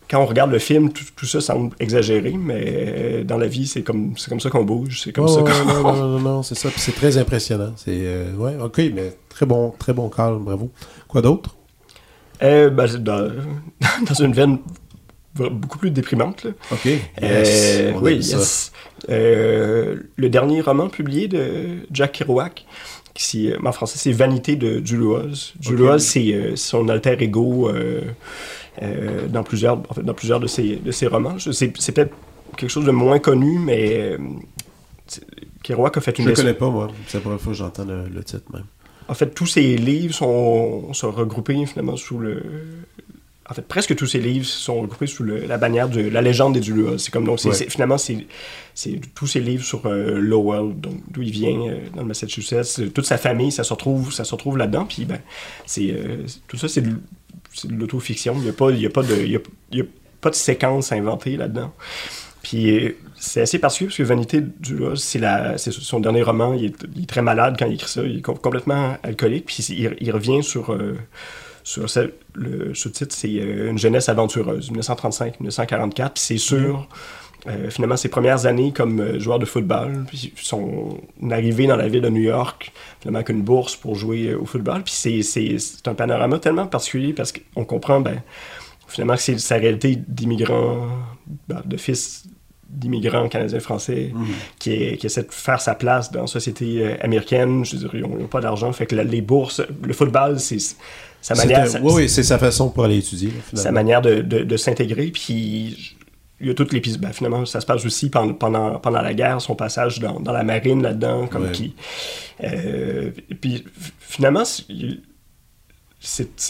quand 0.09 0.21
on 0.21 0.25
regarde 0.25 0.51
le 0.51 0.59
film, 0.59 0.91
tout, 0.91 1.03
tout 1.15 1.25
ça 1.25 1.41
semble 1.41 1.75
exagéré, 1.79 2.31
mais 2.31 2.63
euh, 2.65 3.23
dans 3.23 3.37
la 3.37 3.47
vie, 3.47 3.67
c'est 3.67 3.81
comme, 3.83 4.13
comme 4.29 4.39
ça 4.39 4.49
qu'on 4.49 4.63
bouge, 4.63 5.01
c'est 5.03 5.11
comme 5.11 5.25
Oh, 5.25 5.27
ça 5.27 5.41
qu'on. 5.41 5.65
non, 5.65 5.83
non, 5.83 5.93
non, 5.95 6.07
non, 6.07 6.19
non, 6.19 6.43
c'est 6.43 6.55
ça. 6.55 6.69
C'est 6.75 6.95
très 6.95 7.17
impressionnant. 7.17 7.73
C'est 7.75 7.91
euh, 7.91 8.33
ouais, 8.35 8.55
ok, 8.61 8.77
mais 8.93 9.13
très 9.29 9.45
bon, 9.45 9.73
très 9.77 9.93
bon 9.93 10.09
call, 10.09 10.37
bravo. 10.39 10.71
Quoi 11.07 11.21
d'autre? 11.21 11.55
Euh, 12.41 12.69
ben, 12.69 12.85
dans, 12.97 13.29
dans 14.07 14.13
une 14.23 14.33
veine 14.33 14.59
beaucoup 15.35 15.77
plus 15.77 15.91
déprimante. 15.91 16.45
Là. 16.45 16.51
Ok. 16.71 16.87
Euh, 17.21 17.93
oui, 18.01 18.15
yes. 18.15 18.71
Le 19.07 20.27
dernier 20.29 20.61
roman 20.61 20.87
publié 20.89 21.27
de 21.27 21.85
Jack 21.91 22.13
Kerouac, 22.13 22.65
qui, 23.13 23.51
en 23.63 23.71
français, 23.71 23.97
c'est 23.99 24.11
Vanité 24.11 24.55
de 24.55 24.83
Juloise. 24.85 25.53
Juloise, 25.59 26.03
c'est 26.03 26.55
son 26.55 26.87
alter 26.89 27.17
ego 27.19 27.69
euh, 28.81 29.27
dans, 29.27 29.43
plusieurs, 29.43 29.77
en 29.89 29.93
fait, 29.93 30.01
dans 30.03 30.13
plusieurs 30.13 30.39
de 30.39 30.47
ses, 30.47 30.75
de 30.77 30.91
ses 30.91 31.07
romans. 31.07 31.37
C'est 31.39 31.75
c'est 31.77 31.91
peut-être 31.91 32.13
quelque 32.57 32.69
chose 32.69 32.85
de 32.85 32.91
moins 32.91 33.19
connu, 33.19 33.59
mais 33.59 33.93
euh, 33.97 34.17
Kerouac 35.63 35.97
a 35.97 36.01
fait 36.01 36.15
Je 36.17 36.21
une 36.21 36.27
le 36.29 36.33
connais 36.33 36.53
pas, 36.53 36.69
moi. 36.69 36.89
C'est 37.07 37.17
la 37.17 37.21
première 37.21 37.39
fois 37.41 37.51
que 37.53 37.57
j'entends 37.57 37.85
le, 37.85 38.07
le 38.07 38.23
titre 38.23 38.43
même. 38.53 38.63
en 39.07 39.13
fait, 39.13 39.33
tous 39.33 39.47
ces 39.47 39.75
livres 39.77 40.13
sont, 40.13 40.93
sont 40.93 41.11
regroupés 41.11 41.65
finalement 41.65 41.97
sous 41.97 42.19
le. 42.19 42.43
En 43.49 43.53
fait, 43.53 43.65
presque 43.65 43.95
tous 43.95 44.07
ces 44.07 44.19
livres 44.19 44.45
sont 44.45 44.81
regroupés 44.81 45.07
sous 45.07 45.23
le- 45.23 45.45
la 45.45 45.57
bannière 45.57 45.87
de 45.87 46.01
la 46.01 46.21
légende 46.21 46.53
des 46.55 46.59
Duluas. 46.59 46.97
C'est 46.97 47.11
comme 47.11 47.23
donc, 47.23 47.39
Ouais. 47.45 47.53
finalement, 47.69 47.97
c'est, 47.97 48.27
c'est 48.73 48.99
tous 49.15 49.25
ces 49.27 49.39
livres 49.39 49.63
sur 49.63 49.85
euh, 49.85 50.19
Lowell, 50.19 50.77
donc 50.77 50.95
d'où 51.11 51.21
il 51.21 51.31
vient, 51.31 51.57
euh, 51.69 51.77
dans 51.95 52.01
le 52.01 52.09
Massachusetts. 52.09 52.91
Toute 52.93 53.05
sa 53.05 53.17
famille, 53.17 53.53
ça 53.53 53.63
se 53.63 53.71
retrouve, 53.71 54.11
ça 54.11 54.25
se 54.25 54.33
retrouve 54.33 54.57
là-dedans. 54.57 54.83
Puis, 54.85 55.05
ben, 55.05 55.19
c'est, 55.65 55.91
euh, 55.91 56.25
tout 56.49 56.57
ça, 56.57 56.67
c'est 56.67 56.83
c'est 57.57 57.67
de 57.69 57.75
l'autofiction. 57.75 58.33
Il 58.37 58.41
n'y 58.43 58.49
a, 58.49 58.53
pas- 58.53 58.71
il 58.71 58.79
y 58.81 58.85
a, 58.85 58.89
pas 58.89 59.03
de- 59.03 59.15
il 59.15 59.31
y 59.31 59.35
a, 59.35 59.39
il 59.71 59.77
y 59.79 59.81
a 59.81 59.85
pas 60.21 60.29
de 60.29 60.35
séquence 60.35 60.91
inventée 60.91 61.37
là-dedans. 61.37 61.73
Puis 62.43 62.85
euh, 62.85 62.95
c'est 63.19 63.41
assez 63.41 63.59
particulier 63.59 63.87
parce 63.89 63.97
que 63.97 64.03
Vanité 64.03 64.41
du 64.41 64.77
c'est 64.95 65.19
la 65.19 65.57
c'est 65.57 65.71
son 65.73 65.99
dernier 65.99 66.21
roman. 66.23 66.53
Il 66.53 66.65
est, 66.65 66.75
il 66.95 67.03
est 67.03 67.05
très 67.07 67.21
malade 67.21 67.55
quand 67.59 67.65
il 67.65 67.73
écrit 67.73 67.89
ça. 67.89 68.03
Il 68.03 68.19
est 68.19 68.21
com- 68.21 68.37
complètement 68.41 68.97
alcoolique. 69.03 69.45
Puis 69.47 69.65
il, 69.69 69.95
il 69.99 70.11
revient 70.11 70.43
sur 70.43 70.71
euh, 70.73 70.95
sur 71.63 71.85
le 72.35 72.73
sous-titre, 72.73 73.13
c'est 73.13 73.27
euh, 73.41 73.69
une 73.71 73.77
jeunesse 73.77 74.07
aventureuse, 74.07 74.71
1935-1944. 74.71 75.93
Puis 75.93 76.09
c'est 76.15 76.37
sur 76.37 76.87
euh, 77.47 77.69
finalement 77.69 77.95
ses 77.97 78.09
premières 78.09 78.45
années 78.45 78.71
comme 78.73 78.99
euh, 78.99 79.19
joueur 79.19 79.39
de 79.39 79.45
football, 79.45 80.05
puis 80.07 80.33
son 80.41 80.97
arrivée 81.29 81.67
dans 81.67 81.75
la 81.77 81.87
ville 81.87 82.01
de 82.01 82.09
New 82.09 82.21
York, 82.23 82.71
finalement 83.01 83.19
avec 83.19 83.29
une 83.29 83.41
bourse 83.43 83.75
pour 83.75 83.95
jouer 83.95 84.29
euh, 84.29 84.39
au 84.39 84.45
football. 84.45 84.83
Puis 84.83 84.93
c'est- 85.23 85.87
un 85.87 85.93
panorama 85.93 86.39
tellement 86.39 86.67
particulier 86.67 87.13
parce 87.13 87.31
qu'on 87.31 87.63
comprend 87.63 88.01
ben, 88.01 88.21
finalement 88.87 89.15
que 89.15 89.21
c'est 89.21 89.37
sa 89.39 89.55
réalité 89.57 89.97
d'immigrant, 90.07 90.87
ben, 91.47 91.61
de 91.65 91.77
fils 91.77 92.23
d'immigrants 92.69 93.29
canadiens-français 93.29 94.11
qui, 94.59 94.71
est- 94.73 94.97
qui 94.97 95.05
essaie 95.05 95.23
de 95.23 95.27
faire 95.31 95.61
sa 95.61 95.73
place 95.75 96.11
dans 96.11 96.21
la 96.21 96.27
société 96.27 96.97
américaine. 97.01 97.63
Je 97.63 97.75
veux 97.77 97.81
dire, 97.83 97.91
ils 97.93 98.01
n'ont 98.01 98.27
pas 98.27 98.41
d'argent, 98.41 98.73
fait 98.73 98.85
que 98.87 98.95
la- 98.95 99.05
les 99.05 99.21
bourses, 99.21 99.61
le 99.83 99.93
football, 99.93 100.37
c'est 100.39 100.57
sa 101.21 101.33
manière, 101.35 101.65
sa- 101.67 101.79
Oui, 101.81 101.93
oui, 101.95 102.09
c'est 102.09 102.23
sa 102.23 102.37
façon 102.37 102.69
pour 102.69 102.83
aller 102.83 102.97
étudier. 102.97 103.29
là, 103.53 103.61
sa 103.61 103.71
manière 103.71 104.01
de, 104.01 104.15
de- 104.21 104.43
de 104.43 104.57
s'intégrer. 104.57 105.07
Puis 105.07 105.95
il 106.39 106.47
y 106.47 106.49
a 106.49 106.53
tout 106.53 106.67
l'épisode. 106.71 107.01
ben, 107.01 107.11
finalement, 107.13 107.45
ça 107.45 107.61
se 107.61 107.65
passe 107.65 107.85
aussi 107.85 108.09
pendant, 108.09 108.33
pendant, 108.33 108.79
pendant 108.79 109.01
la 109.01 109.13
guerre, 109.13 109.41
son 109.41 109.55
passage 109.55 109.99
dans, 109.99 110.19
dans 110.19 110.33
la 110.33 110.43
marine 110.43 110.81
là-dedans, 110.83 111.27
comme 111.27 111.45
Ouais. 111.45 111.51
qui. 111.51 111.73
euh, 112.43 113.11
puis 113.41 113.63
finalement, 113.99 114.43
c'est- 114.45 114.67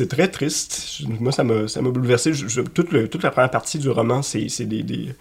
très 0.09 0.27
triste. 0.27 1.01
Moi, 1.19 1.31
ça 1.31 1.43
m'a 1.43 1.89
bouleversé. 1.89 2.33
Je- 2.33 2.47
je- 2.47 2.61
toute, 2.61 2.91
le- 2.91 3.07
toute 3.07 3.23
la 3.23 3.31
première 3.31 3.49
partie 3.49 3.79
du 3.79 3.89
roman, 3.89 4.21
c'est 4.21 4.65
des, 4.65 4.83
des, 4.83 5.15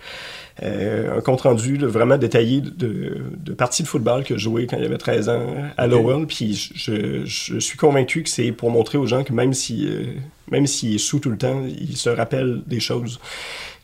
euh, 0.62 1.16
un 1.16 1.20
compte-rendu 1.20 1.78
vraiment 1.78 2.18
détaillé 2.18 2.60
de, 2.60 3.18
de 3.36 3.52
parties 3.54 3.84
de 3.84 3.88
football 3.88 4.24
que 4.24 4.34
je 4.36 4.42
jouais 4.42 4.66
quand 4.66 4.76
il 4.78 4.84
avait 4.84 4.98
13 4.98 5.28
ans 5.28 5.46
à 5.76 5.86
Lowell. 5.86 6.26
Puis 6.26 6.54
je, 6.74 7.24
je- 7.24 7.24
je 7.24 7.58
suis 7.60 7.78
convaincu 7.78 8.24
que 8.24 8.28
c'est 8.28 8.50
pour 8.52 8.70
montrer 8.70 8.98
aux 8.98 9.06
gens 9.06 9.22
que 9.22 9.32
même 9.32 9.54
si 9.54 9.86
euh, 9.86 10.06
même 10.50 10.66
s'il 10.66 10.94
est 10.94 10.98
sous 10.98 11.20
tout 11.20 11.30
le 11.30 11.38
temps, 11.38 11.62
il 11.66 11.96
se 11.96 12.08
rappelle 12.08 12.62
des 12.66 12.80
choses. 12.80 13.20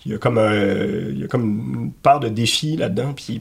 Il 0.04 0.12
y 0.12 0.14
a 0.14 0.18
comme, 0.18 0.38
un, 0.38 0.54
il 1.10 1.18
y 1.20 1.24
a 1.24 1.28
comme 1.28 1.74
une 1.84 1.92
part 1.92 2.20
de 2.20 2.28
défi 2.28 2.76
là-dedans. 2.76 3.12
Puis 3.14 3.38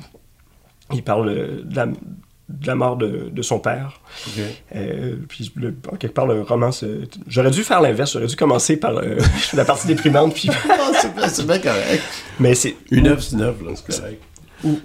il 0.94 1.04
parle 1.04 1.64
de 1.66 1.76
la, 1.76 1.86
de 1.88 2.68
la 2.68 2.76
mort 2.76 2.98
de, 2.98 3.30
de 3.32 3.42
son 3.42 3.60
père. 3.60 4.02
Ok. 4.28 4.44
Euh, 4.76 5.16
puis 5.28 5.52
le- 5.56 5.74
en 5.92 5.96
quelque 5.96 6.14
part, 6.14 6.28
le 6.28 6.42
roman, 6.42 6.72
se- 6.72 7.06
j'aurais 7.28 7.52
dû 7.52 7.64
faire 7.64 7.82
l'inverse. 7.82 8.14
J'aurais 8.14 8.28
dû 8.28 8.36
commencer 8.36 8.78
par 8.78 8.98
euh, 8.98 9.18
la 9.54 9.66
partie 9.66 9.88
déprimante. 9.88 10.34
Puis, 10.36 10.50
c'est 11.30 11.48
bien- 11.48 11.60
correct. 11.60 12.04
mais 12.40 12.54
c'est 12.56 12.76
Une 12.92 13.08
œuvre, 13.08 13.22
c'est 13.24 13.36
une 13.36 13.42
œuvre, 13.42 13.58
c'est 13.76 14.00
correct. 14.02 14.22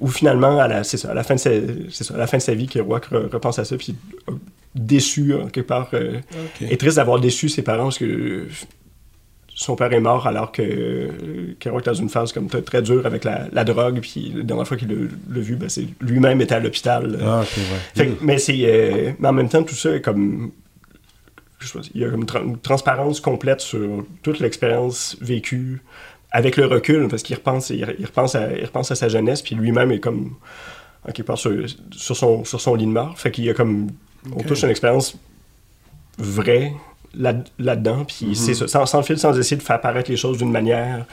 où 0.01 0.07
finalement, 0.09 0.59
à 0.59 0.69
la, 0.69 0.85
c'est 0.85 0.97
ça, 0.97 1.11
à 1.11 1.15
la 1.15 1.23
fin 1.25 1.35
de 1.35 1.41
sa, 1.41 1.51
c'est 1.91 2.05
ça, 2.05 2.15
à 2.15 2.19
la 2.19 2.27
fin 2.27 2.39
de 2.39 2.43
sa 2.43 2.55
vie, 2.55 2.67
re- 2.67 3.29
repense 3.31 3.59
à 3.59 3.65
ça, 3.65 3.77
puis 3.77 3.95
euh, 4.31 4.33
déçu, 4.75 5.35
en 5.35 5.49
quelque 5.49 5.67
part, 5.67 5.89
euh, 5.93 6.21
est 6.61 6.81
triste 6.81 6.97
d'avoir 6.97 7.19
déçu 7.21 7.49
ses 7.49 7.63
parents 7.63 7.85
parce 7.85 7.99
que 7.99 8.47
son 9.59 9.75
père 9.75 9.91
est 9.95 10.01
mort 10.01 10.27
alors 10.27 10.53
que 10.53 11.55
Kerouac 11.59 11.87
est 11.87 11.91
dans 11.91 11.95
une 11.95 12.11
phase 12.11 12.31
comme 12.31 12.47
très, 12.49 12.83
dure 12.83 13.07
avec 13.07 13.25
la, 13.25 13.49
la 13.51 13.65
drogue, 13.65 14.01
puis 14.03 14.31
la 14.37 14.43
dernière 14.43 14.69
fois 14.69 14.77
qu'il 14.77 14.91
l'a 14.91 15.41
vu, 15.41 15.57
ben, 15.57 15.71
c'est 15.71 15.87
lui-même 16.03 16.43
était 16.43 16.57
à 16.57 16.61
l'hôpital. 16.61 17.19
Ah, 17.23 17.41
ouais. 17.41 17.47
Fait 17.95 18.13
mais 18.21 18.37
c'est 18.37 18.61
euh, 18.65 19.13
mais 19.19 19.29
en 19.29 19.33
même 19.33 19.49
temps 19.49 19.63
tout 19.63 19.75
ça 19.75 19.97
est 19.97 20.03
comme 20.03 20.53
je 21.59 21.69
sais 21.69 21.79
pas, 21.79 21.85
il 21.95 22.03
y 22.03 22.05
a 22.05 22.11
comme 22.11 22.21
une, 22.21 22.27
tra- 22.27 22.45
une 22.45 22.59
transparence 22.59 23.21
complète 23.21 23.63
sur 23.63 24.05
toute 24.23 24.41
l'expérience 24.41 25.17
vécue 25.23 25.83
avec 26.33 26.59
le 26.59 26.67
recul 26.67 27.09
parce 27.09 27.23
qu'il 27.23 27.35
repense 27.37 27.71
il, 27.71 27.97
il 27.99 28.05
repense 28.05 28.35
à 28.35 28.53
il 28.53 28.65
repense 28.67 28.91
à 28.91 28.95
sa 28.95 29.09
jeunesse 29.09 29.41
puis 29.41 29.55
lui-même 29.55 29.91
est 29.91 30.01
comme 30.01 30.35
en 31.09 31.13
quelque 31.13 31.27
part 31.27 31.39
sur, 31.39 31.53
sur 31.93 32.15
son 32.15 32.45
sur 32.45 32.61
son 32.61 32.75
lit 32.75 32.85
de 32.85 32.91
mort 32.91 33.19
fait 33.19 33.31
qu'il 33.31 33.45
y 33.45 33.49
a 33.51 33.55
comme 33.55 33.89
on 34.35 34.43
touche 34.43 34.65
une 34.65 34.71
expérience 34.71 35.17
vraie 36.19 36.73
là, 37.19 37.35
là-dedans 37.59 38.05
puis 38.05 38.27
Mhm. 38.27 38.35
c'est 38.35 38.55
sans, 38.55 38.87
sans 38.87 39.03
fil 39.03 39.19
sans 39.19 39.39
essayer 39.39 39.57
de 39.57 39.63
faire 39.63 39.81
paraître 39.81 40.11
les 40.11 40.17
choses 40.17 40.39
d'une 40.39 40.51
manière 40.53 41.05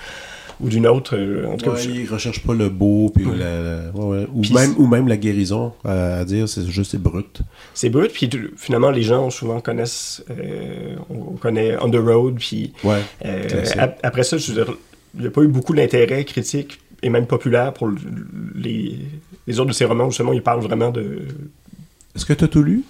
ou 0.61 0.69
d'une 0.69 0.85
autre 0.85 1.15
euh, 1.17 1.47
en 1.47 1.57
tout 1.57 1.65
cas 1.65 1.71
Ouais, 1.71 1.81
je- 1.81 1.89
il 1.89 2.07
recherche 2.07 2.43
pas 2.43 2.53
le 2.53 2.69
beau, 2.69 3.11
puis 3.13 3.25
la- 3.25 3.61
la- 3.61 3.91
ouais, 3.95 4.05
ouais. 4.19 4.27
Ou, 4.33 4.41
même, 4.53 4.75
ou 4.77 4.85
même 4.85 5.07
la 5.07 5.17
guérison, 5.17 5.73
à, 5.83 6.17
à 6.19 6.25
dire, 6.25 6.47
c'est 6.47 6.65
juste 6.67 6.91
c'est 6.91 7.01
brut. 7.01 7.41
C'est 7.73 7.89
brut, 7.89 8.11
puis 8.13 8.29
finalement, 8.55 8.91
les 8.91 9.01
gens 9.01 9.29
souvent 9.31 9.59
connaissent, 9.61 10.23
euh, 10.29 10.95
on 11.09 11.33
on 11.33 11.37
connaît 11.37 11.75
On 11.81 11.89
the 11.89 11.95
Road, 11.95 12.35
puis 12.37 12.71
Ouais. 12.83 13.01
euh, 13.25 13.65
ap- 13.79 13.99
après 14.03 14.23
ça, 14.23 14.37
je 14.37 14.51
veux 14.51 14.63
dire, 14.63 14.75
il 15.15 15.21
n'y 15.21 15.27
a 15.27 15.31
pas 15.31 15.41
eu 15.41 15.47
beaucoup 15.47 15.73
d'intérêt 15.73 16.23
critique 16.23 16.79
et 17.01 17.09
même 17.09 17.25
populaire 17.25 17.73
pour 17.73 17.87
le- 17.87 17.97
les, 18.55 18.99
les 19.47 19.59
autres 19.59 19.69
de 19.69 19.73
ces 19.73 19.85
romans, 19.85 20.05
où 20.05 20.11
justement, 20.11 20.33
ils 20.33 20.43
parlent 20.43 20.61
vraiment 20.61 20.91
de... 20.91 21.21
Est-ce 22.15 22.25
que 22.25 22.33
tu 22.33 22.43
as 22.43 22.47
tout 22.47 22.61
lu? 22.63 22.83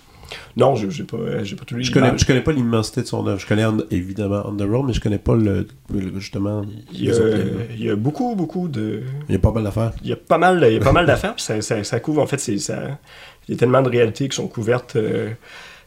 Non, 0.58 0.76
je 0.76 0.86
n'ai 0.88 1.08
pas, 1.08 1.18
euh, 1.18 1.44
j'ai 1.44 1.56
pas 1.56 1.66
tout 1.66 1.76
lu. 1.76 1.84
Je 1.84 1.92
connais, 1.92 2.18
je 2.18 2.26
connais 2.26 2.42
pas 2.42 2.52
l'immensité 2.52 3.02
de 3.02 3.08
son 3.08 3.26
œuvre. 3.28 3.40
Je 3.40 3.48
connais 3.48 3.66
on- 3.66 3.84
évidemment 3.92 4.42
Road, 4.44 4.86
mais 4.88 4.94
je 4.94 5.02
connais 5.02 5.18
pas 5.18 5.36
le, 5.36 5.68
le- 5.94 6.20
justement 6.20 6.64
il 6.92 7.02
y, 7.04 7.06
les 7.08 7.20
a, 7.20 7.24
autres 7.24 7.38
livres. 7.38 7.60
il 7.78 7.84
y 7.86 7.90
a 7.90 7.96
beaucoup, 7.96 8.36
beaucoup 8.36 8.68
de... 8.68 9.02
Il 9.30 9.34
y 9.34 9.36
a 9.36 9.40
pas 9.40 9.52
mal 9.52 9.64
d'affaires. 9.64 9.92
Il 10.04 10.10
y 10.10 10.14
a 10.14 10.16
pas 10.16 10.38
mal, 10.38 10.64
il 10.68 10.74
y 10.74 10.78
a 10.78 10.80
pas 10.80 10.92
mal 10.92 11.06
d'affaires, 11.06 11.34
ça, 11.38 11.62
ça, 11.62 11.84
ça 11.84 12.00
couvre, 12.00 12.22
en 12.22 12.28
fait, 12.28 12.40
c'est, 12.40 12.58
ça, 12.58 13.00
il 13.48 13.54
y 13.54 13.56
a 13.56 13.60
tellement 13.60 13.82
de 13.82 13.90
réalités 13.90 14.30
qui 14.30 14.36
sont 14.36 14.48
couvertes 14.48 14.96
euh, 14.96 15.32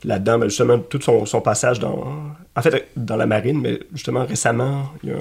là-dedans. 0.04 0.40
Justement, 0.44 0.78
tout 0.78 1.00
son, 1.00 1.24
son 1.26 1.40
passage 1.40 1.78
dans, 1.80 2.04
en 2.54 2.62
fait, 2.62 2.88
dans 2.96 3.16
la 3.16 3.26
marine, 3.26 3.60
mais 3.60 3.80
justement, 3.94 4.26
récemment, 4.26 4.90
il 5.02 5.08
y 5.10 5.12
a 5.12 5.16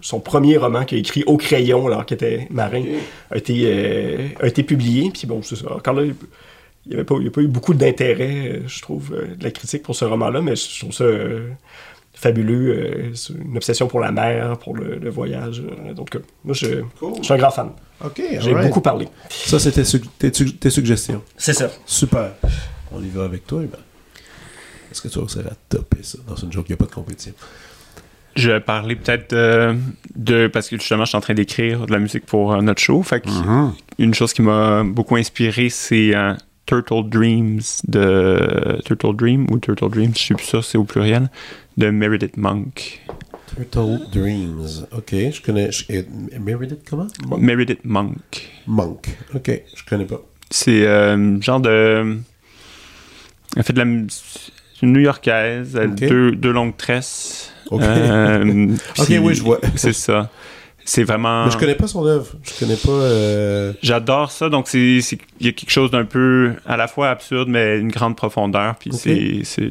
son 0.00 0.20
premier 0.20 0.56
roman 0.58 0.84
qu'il 0.84 0.96
a 0.98 1.00
écrit 1.00 1.24
au 1.26 1.36
crayon, 1.36 1.86
alors 1.88 2.06
qu'il 2.06 2.14
était 2.14 2.46
marin, 2.50 2.82
a, 3.30 3.36
été, 3.38 3.62
euh, 3.66 4.28
a 4.40 4.46
été 4.46 4.62
publié. 4.62 5.10
Puis 5.12 5.26
bon, 5.26 5.42
c'est 5.42 5.56
ça. 5.56 5.66
Là, 5.84 5.92
il 6.86 6.90
n'y 6.90 6.94
avait 6.94 7.04
pas, 7.04 7.14
il 7.18 7.24
y 7.24 7.28
a 7.28 7.30
pas 7.30 7.40
eu 7.42 7.46
beaucoup 7.48 7.74
d'intérêt, 7.74 8.48
euh, 8.56 8.60
je 8.66 8.82
trouve, 8.82 9.12
euh, 9.14 9.34
de 9.36 9.44
la 9.44 9.50
critique 9.50 9.82
pour 9.82 9.94
ce 9.94 10.04
roman-là, 10.04 10.40
mais 10.40 10.56
je 10.56 10.80
trouve 10.80 10.92
ça 10.92 11.04
euh, 11.04 11.48
fabuleux. 12.14 12.70
euh, 12.76 13.14
c'est 13.14 13.32
une 13.34 13.56
obsession 13.56 13.86
pour 13.88 14.00
la 14.00 14.12
mer, 14.12 14.58
pour 14.58 14.76
le, 14.76 14.96
le 14.96 15.10
voyage. 15.10 15.62
donc, 15.94 16.16
euh, 16.16 16.20
moi, 16.44 16.54
je, 16.54 16.66
je 17.18 17.22
suis 17.22 17.32
un 17.34 17.38
grand 17.38 17.50
fan. 17.50 17.70
OK, 18.04 18.20
J'ai 18.40 18.54
beaucoup 18.54 18.80
parlé. 18.80 19.06
Ça, 19.28 19.58
c'était 19.60 19.84
su- 19.84 20.00
tes, 20.18 20.32
su- 20.34 20.54
tes 20.56 20.70
suggestions. 20.70 21.22
C'est 21.36 21.52
ça. 21.52 21.70
Super. 21.86 22.32
On 22.92 23.00
y 23.02 23.08
va 23.08 23.24
avec 23.24 23.46
toi, 23.46 23.62
Ivan. 23.62 23.78
Est-ce 24.90 25.00
que 25.00 25.08
tu 25.08 25.18
réussiras 25.18 25.50
à 25.50 25.54
topper 25.68 26.02
ça? 26.02 26.18
dans 26.26 26.34
une 26.36 26.52
joke, 26.52 26.66
il 26.68 26.72
n'y 26.72 26.74
a 26.74 26.76
pas 26.78 26.84
de 26.86 26.90
compétition. 26.90 27.32
Je 28.34 28.50
vais 28.50 28.60
parler 28.60 28.96
peut-être 28.96 29.30
de, 29.34 29.76
de- 30.16 30.46
Parce 30.48 30.68
que 30.68 30.76
justement, 30.76 31.04
je 31.04 31.10
suis 31.10 31.16
en 31.16 31.20
train 31.20 31.34
d'écrire 31.34 31.86
de 31.86 31.92
la 31.92 31.98
musique 31.98 32.26
pour 32.26 32.52
euh, 32.52 32.60
notre 32.60 32.80
show. 32.80 33.02
Fait 33.02 33.20
que 33.20 33.28
une 33.98 34.14
chose 34.14 34.32
qui 34.32 34.42
m'a 34.42 34.82
beaucoup 34.84 35.16
inspiré, 35.16 35.68
c'est 35.70 36.14
euh, 36.14 36.34
Turtle 36.66 37.08
Dreams 37.08 37.60
de. 37.88 38.80
Turtle 38.84 39.16
Dream 39.16 39.46
ou 39.50 39.58
Turtle 39.58 39.90
Dreams, 39.90 40.12
je 40.16 40.22
sais 40.26 40.34
plus 40.34 40.46
ça, 40.46 40.62
c'est 40.62 40.78
au 40.78 40.84
pluriel, 40.84 41.28
de 41.76 41.90
Meredith 41.90 42.36
Monk. 42.36 43.00
Turtle 43.54 44.00
Dreams. 44.12 44.86
OK, 44.96 45.10
je 45.10 45.42
connais... 45.42 45.70
je- 45.70 45.84
Meredith, 46.40 46.88
comment? 46.88 47.06
Meredith 47.38 47.84
Monk. 47.84 48.50
Monk. 48.66 49.06
OK, 49.34 49.50
je 49.74 49.84
connais 49.88 50.06
pas. 50.06 50.22
C'est 50.50 50.86
euh, 50.86 51.40
genre 51.40 51.60
de. 51.60 52.18
Elle 53.56 53.62
fait 53.62 53.72
de 53.72 53.78
la. 53.78 53.84
une 53.84 54.08
New-Yorkaise, 54.82 55.76
elle 55.76 55.90
a 55.90 55.92
Ok. 55.92 55.98
deux, 56.08 56.32
deux 56.32 56.52
longues 56.52 56.76
tresses. 56.76 57.52
OK. 57.70 57.82
Euh, 57.82 58.44
oui, 59.20 59.34
je 59.34 59.42
vois. 59.42 59.60
C'est 59.76 59.92
ça. 59.92 60.30
C'est 60.84 61.04
vraiment. 61.04 61.44
Mais 61.46 61.50
je 61.52 61.58
connais 61.58 61.74
pas 61.74 61.86
son 61.86 62.04
œuvre. 62.06 62.32
Je 62.42 62.58
connais 62.58 62.76
pas... 62.76 62.90
euh, 62.90 63.72
J'adore 63.82 64.30
ça. 64.32 64.48
Donc, 64.48 64.68
c'est, 64.68 64.98
il 64.98 65.46
y 65.46 65.48
a 65.48 65.52
quelque 65.52 65.70
chose 65.70 65.90
d'un 65.90 66.04
peu 66.04 66.54
à 66.66 66.76
la 66.76 66.88
fois 66.88 67.10
absurde, 67.10 67.48
mais 67.48 67.78
une 67.78 67.90
grande 67.90 68.16
profondeur. 68.16 68.74
Puis 68.76 68.90
c'est, 69.44 69.70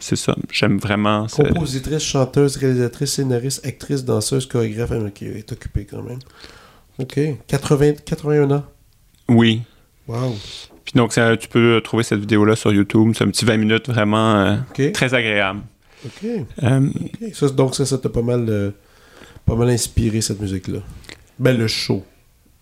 ça. 0.00 0.34
J'aime 0.50 0.78
vraiment. 0.78 1.28
ça. 1.28 1.44
Compositrice, 1.44 2.02
chanteuse, 2.02 2.56
réalisatrice, 2.56 3.12
scénariste, 3.14 3.64
actrice, 3.66 4.04
danseuse, 4.04 4.46
chorégraphe. 4.46 4.90
Ah, 4.92 4.98
OK, 4.98 5.22
elle 5.22 5.36
est 5.36 5.52
occupée 5.52 5.86
quand 5.88 6.02
même. 6.02 6.18
OK. 6.98 7.18
80, 7.46 7.92
81 8.04 8.50
ans. 8.50 8.64
Oui. 9.28 9.62
Wow. 10.08 10.34
Puis 10.84 10.92
donc, 10.96 11.12
ça- 11.12 11.36
tu 11.36 11.48
peux 11.48 11.80
trouver 11.82 12.02
cette 12.02 12.20
vidéo-là 12.20 12.56
sur 12.56 12.72
YouTube. 12.72 13.12
C'est 13.16 13.24
un 13.24 13.28
petit 13.28 13.44
20 13.44 13.56
minutes 13.56 13.88
vraiment 13.88 14.34
euh, 14.36 14.56
très 14.92 15.14
agréable. 15.14 15.60
OK. 16.04 16.28
Euh, 16.62 16.88
OK. 17.22 17.34
Ça, 17.34 17.48
donc, 17.48 17.74
ça, 17.74 17.86
ça 17.86 17.96
t'a 17.98 18.08
pas 18.10 18.20
mal, 18.22 18.46
euh, 18.48 18.70
pas 19.46 19.54
mal 19.54 19.70
inspiré, 19.70 20.20
cette 20.20 20.40
musique-là. 20.40 20.80
Ben, 21.38 21.56
le 21.56 21.68
show. 21.68 22.04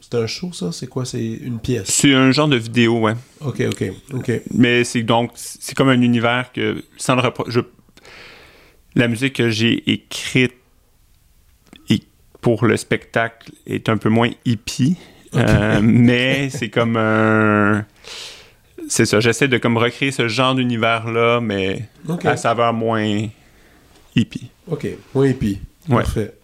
C'est 0.00 0.14
un 0.14 0.26
show, 0.26 0.52
ça? 0.52 0.72
C'est 0.72 0.88
quoi? 0.88 1.04
C'est 1.04 1.24
une 1.24 1.58
pièce? 1.58 1.88
c'est 1.88 2.12
un 2.12 2.32
genre 2.32 2.48
de 2.48 2.56
vidéo, 2.56 3.00
ouais. 3.00 3.14
OK, 3.40 3.62
OK. 3.68 3.84
OK. 4.14 4.32
Mais 4.52 4.84
c'est 4.84 5.02
donc, 5.02 5.32
c'est 5.34 5.74
comme 5.74 5.88
un 5.88 6.00
univers 6.00 6.52
que, 6.52 6.82
sans 6.96 7.14
le 7.14 7.22
je, 7.48 7.60
la 8.94 9.08
musique 9.08 9.34
que 9.34 9.48
j'ai 9.48 9.90
écrite 9.90 10.54
pour 12.42 12.66
le 12.66 12.76
spectacle 12.76 13.52
est 13.66 13.88
un 13.88 13.96
peu 13.96 14.08
moins 14.08 14.28
hippie, 14.44 14.96
euh, 15.36 15.80
mais 15.80 16.50
c'est 16.50 16.68
comme 16.68 16.96
un, 16.96 17.86
c'est 18.88 19.06
ça, 19.06 19.20
j'essaie 19.20 19.48
de 19.48 19.58
comme 19.58 19.78
recréer 19.78 20.10
ce 20.10 20.28
genre 20.28 20.54
d'univers-là, 20.54 21.40
mais 21.40 21.88
OK. 22.08 22.26
à 22.26 22.36
saveur 22.36 22.74
moins 22.74 23.28
hippie. 24.14 24.50
OK. 24.68 24.86
Moi, 25.14 25.28
hippie. 25.28 25.60
Ouais. 25.88 26.02
Parfait. 26.02 26.34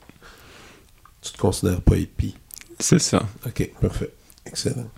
Tu 1.28 1.34
te 1.34 1.38
considères 1.38 1.82
pas 1.82 1.96
hippie. 1.96 2.34
C'est 2.80 2.98
ça. 2.98 3.22
OK, 3.46 3.70
parfait. 3.82 4.10
Excellent. 4.46 4.88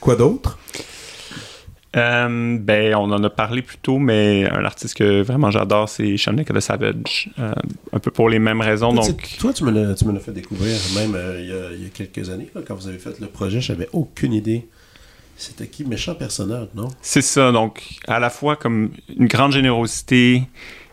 Quoi 0.00 0.16
d'autre? 0.16 0.58
Euh, 1.94 2.58
ben, 2.58 2.96
on 2.96 3.12
en 3.12 3.22
a 3.22 3.30
parlé 3.30 3.62
plus 3.62 3.76
tôt, 3.76 3.98
mais 3.98 4.48
un 4.50 4.64
artiste 4.64 4.96
que 4.96 5.22
vraiment 5.22 5.52
j'adore, 5.52 5.88
c'est 5.88 6.16
Shanik 6.16 6.52
the 6.52 6.58
Savage. 6.58 7.30
Euh, 7.38 7.52
un 7.92 7.98
peu 8.00 8.10
pour 8.10 8.28
les 8.28 8.40
mêmes 8.40 8.60
raisons. 8.60 8.92
Toi, 8.92 9.06
Donc, 9.06 9.36
toi, 9.38 9.52
tu 9.52 9.62
me 9.62 9.70
l'as 9.70 9.94
tu 9.94 10.04
me 10.06 10.12
l'as 10.12 10.20
fait 10.20 10.32
découvrir 10.32 10.74
même 10.96 11.14
euh, 11.14 11.40
il, 11.40 11.48
y 11.48 11.52
a, 11.52 11.72
il 11.72 11.84
y 11.84 11.86
a 11.86 11.90
quelques 11.90 12.28
années, 12.30 12.50
là, 12.54 12.62
quand 12.66 12.74
vous 12.74 12.88
avez 12.88 12.98
fait 12.98 13.20
le 13.20 13.28
projet, 13.28 13.60
j'avais 13.60 13.88
aucune 13.92 14.32
idée. 14.32 14.66
C'était 15.36 15.68
qui 15.68 15.84
Méchant 15.84 16.14
personnage, 16.14 16.68
non? 16.74 16.88
C'est 17.02 17.22
ça. 17.22 17.52
Donc, 17.52 17.82
à 18.08 18.18
la 18.18 18.30
fois 18.30 18.56
comme 18.56 18.90
une 19.16 19.26
grande 19.26 19.52
générosité, 19.52 20.42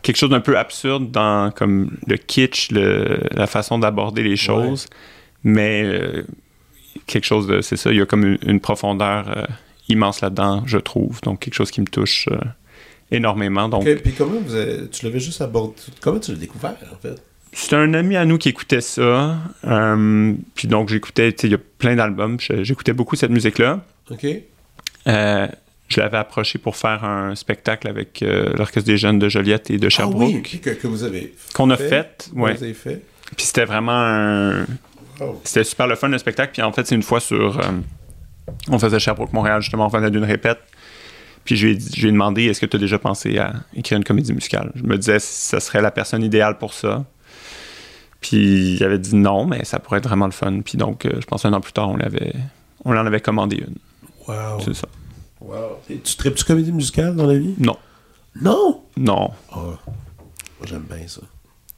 quelque 0.02 0.18
chose 0.18 0.30
d'un 0.30 0.40
peu 0.40 0.58
absurde 0.58 1.12
dans 1.12 1.52
comme 1.52 1.98
le 2.08 2.18
kitsch, 2.18 2.72
le- 2.72 3.20
la 3.32 3.48
façon 3.48 3.80
d'aborder 3.80 4.24
les 4.24 4.36
choses, 4.38 4.88
mais 5.44 5.84
euh, 5.84 6.24
quelque 7.06 7.26
chose 7.26 7.48
de, 7.48 7.62
c'est 7.62 7.78
ça. 7.78 7.92
Il 7.92 7.98
y 7.98 8.02
a 8.02 8.06
comme 8.06 8.24
une, 8.26 8.38
une 8.46 8.60
profondeur 8.60 9.30
euh, 9.36 9.46
immense 9.88 10.22
là-dedans, 10.22 10.64
je 10.66 10.78
trouve. 10.78 11.20
Donc, 11.22 11.40
quelque 11.40 11.54
chose 11.56 11.72
qui 11.72 11.82
me 11.82 11.88
touche 11.88 12.28
euh, 12.32 12.38
énormément. 13.12 13.68
Donc, 13.70 13.84
Puis 14.04 14.14
comment 14.14 14.40
vous 14.40 14.56
avez- 14.56 14.88
tu 14.90 15.06
l'avais 15.06 15.20
juste 15.20 15.42
abordé 15.42 15.74
Comment 16.02 16.20
tu 16.20 16.32
l'as 16.32 16.38
découvert, 16.38 16.76
en 16.94 16.98
fait? 17.02 17.22
C'était 17.52 17.78
un 17.78 17.96
ami 17.96 18.16
à 18.16 18.26
nous 18.26 18.38
qui 18.38 18.50
écoutait 18.50 18.82
ça. 18.82 19.38
puis 20.54 20.68
donc, 20.68 20.90
j'écoutais, 20.90 21.30
il 21.30 21.50
y 21.50 21.56
a 21.56 21.60
plein 21.80 21.96
d'albums. 21.96 22.38
J'écoutais 22.40 22.94
beaucoup 22.94 23.16
cette 23.16 23.32
musique-là. 23.32 23.84
Ok. 24.12 24.26
Je 25.90 26.00
l'avais 26.00 26.18
approché 26.18 26.60
pour 26.60 26.76
faire 26.76 27.04
un 27.04 27.34
spectacle 27.36 27.88
avec 27.88 28.22
euh, 28.22 28.54
l'Orchestre 28.56 28.88
des 28.88 28.98
Jeunes 28.98 29.18
de 29.20 29.28
Joliette 29.28 29.72
et 29.72 29.78
de 29.78 29.88
Ah 29.88 29.90
Sherbrooke. 29.90 30.30
oui, 30.54 30.60
que, 30.62 30.70
que 30.70 30.88
vous 30.88 31.04
avez 31.04 31.34
Qu'on 31.54 31.70
a 31.72 31.78
fait. 31.78 31.90
fait, 31.90 32.30
ouais. 32.36 32.54
Vous 32.54 32.64
avez 32.64 32.74
fait. 32.76 33.02
Puis 33.36 33.46
c'était 33.48 33.66
vraiment 33.66 33.92
un... 33.96 34.66
C'était 35.44 35.64
super 35.64 35.88
le 35.88 35.96
fun, 35.96 36.08
le 36.10 36.18
spectacle. 36.18 36.54
Puis 36.54 36.62
en 36.62 36.72
fait, 36.72 36.86
c'est 36.88 36.96
une 36.96 37.02
fois 37.04 37.20
sur... 37.20 37.60
euh, 37.60 37.64
on 38.70 38.78
faisait 38.80 39.00
Sherbrooke-Montréal, 39.00 39.62
justement, 39.62 39.86
on 39.86 39.90
venait 39.90 40.12
d'une 40.12 40.24
répète. 40.24 40.60
Puis 41.44 41.56
je 41.56 41.66
lui 41.66 41.74
ai, 41.74 41.76
dit- 41.76 41.92
je 41.96 42.02
lui 42.02 42.10
ai 42.10 42.12
demandé, 42.12 42.46
est-ce 42.46 42.62
que 42.62 42.66
tu 42.68 42.78
as 42.78 42.80
déjà 42.80 43.00
pensé 43.00 43.38
à 43.40 43.54
écrire 43.76 43.98
une 43.98 44.04
comédie 44.04 44.34
musicale? 44.34 44.72
Je 44.76 44.84
me 44.84 44.98
disais, 44.98 45.18
ça 45.20 45.60
serait 45.60 45.82
la 45.82 45.90
personne 45.92 46.24
idéale 46.24 46.58
pour 46.60 46.74
ça. 46.74 47.04
Puis 48.22 48.76
il 48.76 48.84
avait 48.84 49.00
dit 49.00 49.16
non, 49.16 49.46
mais 49.46 49.64
ça 49.66 49.80
pourrait 49.80 49.98
être 50.00 50.08
vraiment 50.08 50.26
le 50.26 50.32
fun. 50.34 50.60
Puis 50.64 50.78
donc, 50.78 51.06
euh, 51.06 51.14
je 51.20 51.26
pense 51.26 51.46
un 51.46 51.54
an 51.54 51.62
plus 51.62 51.74
tard, 51.74 51.90
on 51.90 51.98
l'avait... 51.98 52.34
On 52.86 52.92
en 52.96 53.06
avait 53.06 53.22
commandé 53.22 53.58
une. 53.58 53.76
Wow. 54.28 54.60
C'est 54.64 54.76
ça. 54.76 54.88
Wow. 55.42 55.78
Et 55.90 55.98
tu 56.00 56.16
tripes-tu 56.16 56.44
comédie 56.46 56.72
musicale 56.72 57.16
dans 57.16 57.26
la 57.28 57.38
vie? 57.38 57.56
Non. 57.60 57.78
Non? 58.42 58.82
Non. 58.98 59.32
Ah, 59.52 59.56
Moi, 59.58 59.78
j'aime 60.66 60.84
bien 60.90 61.08
ça. 61.08 61.22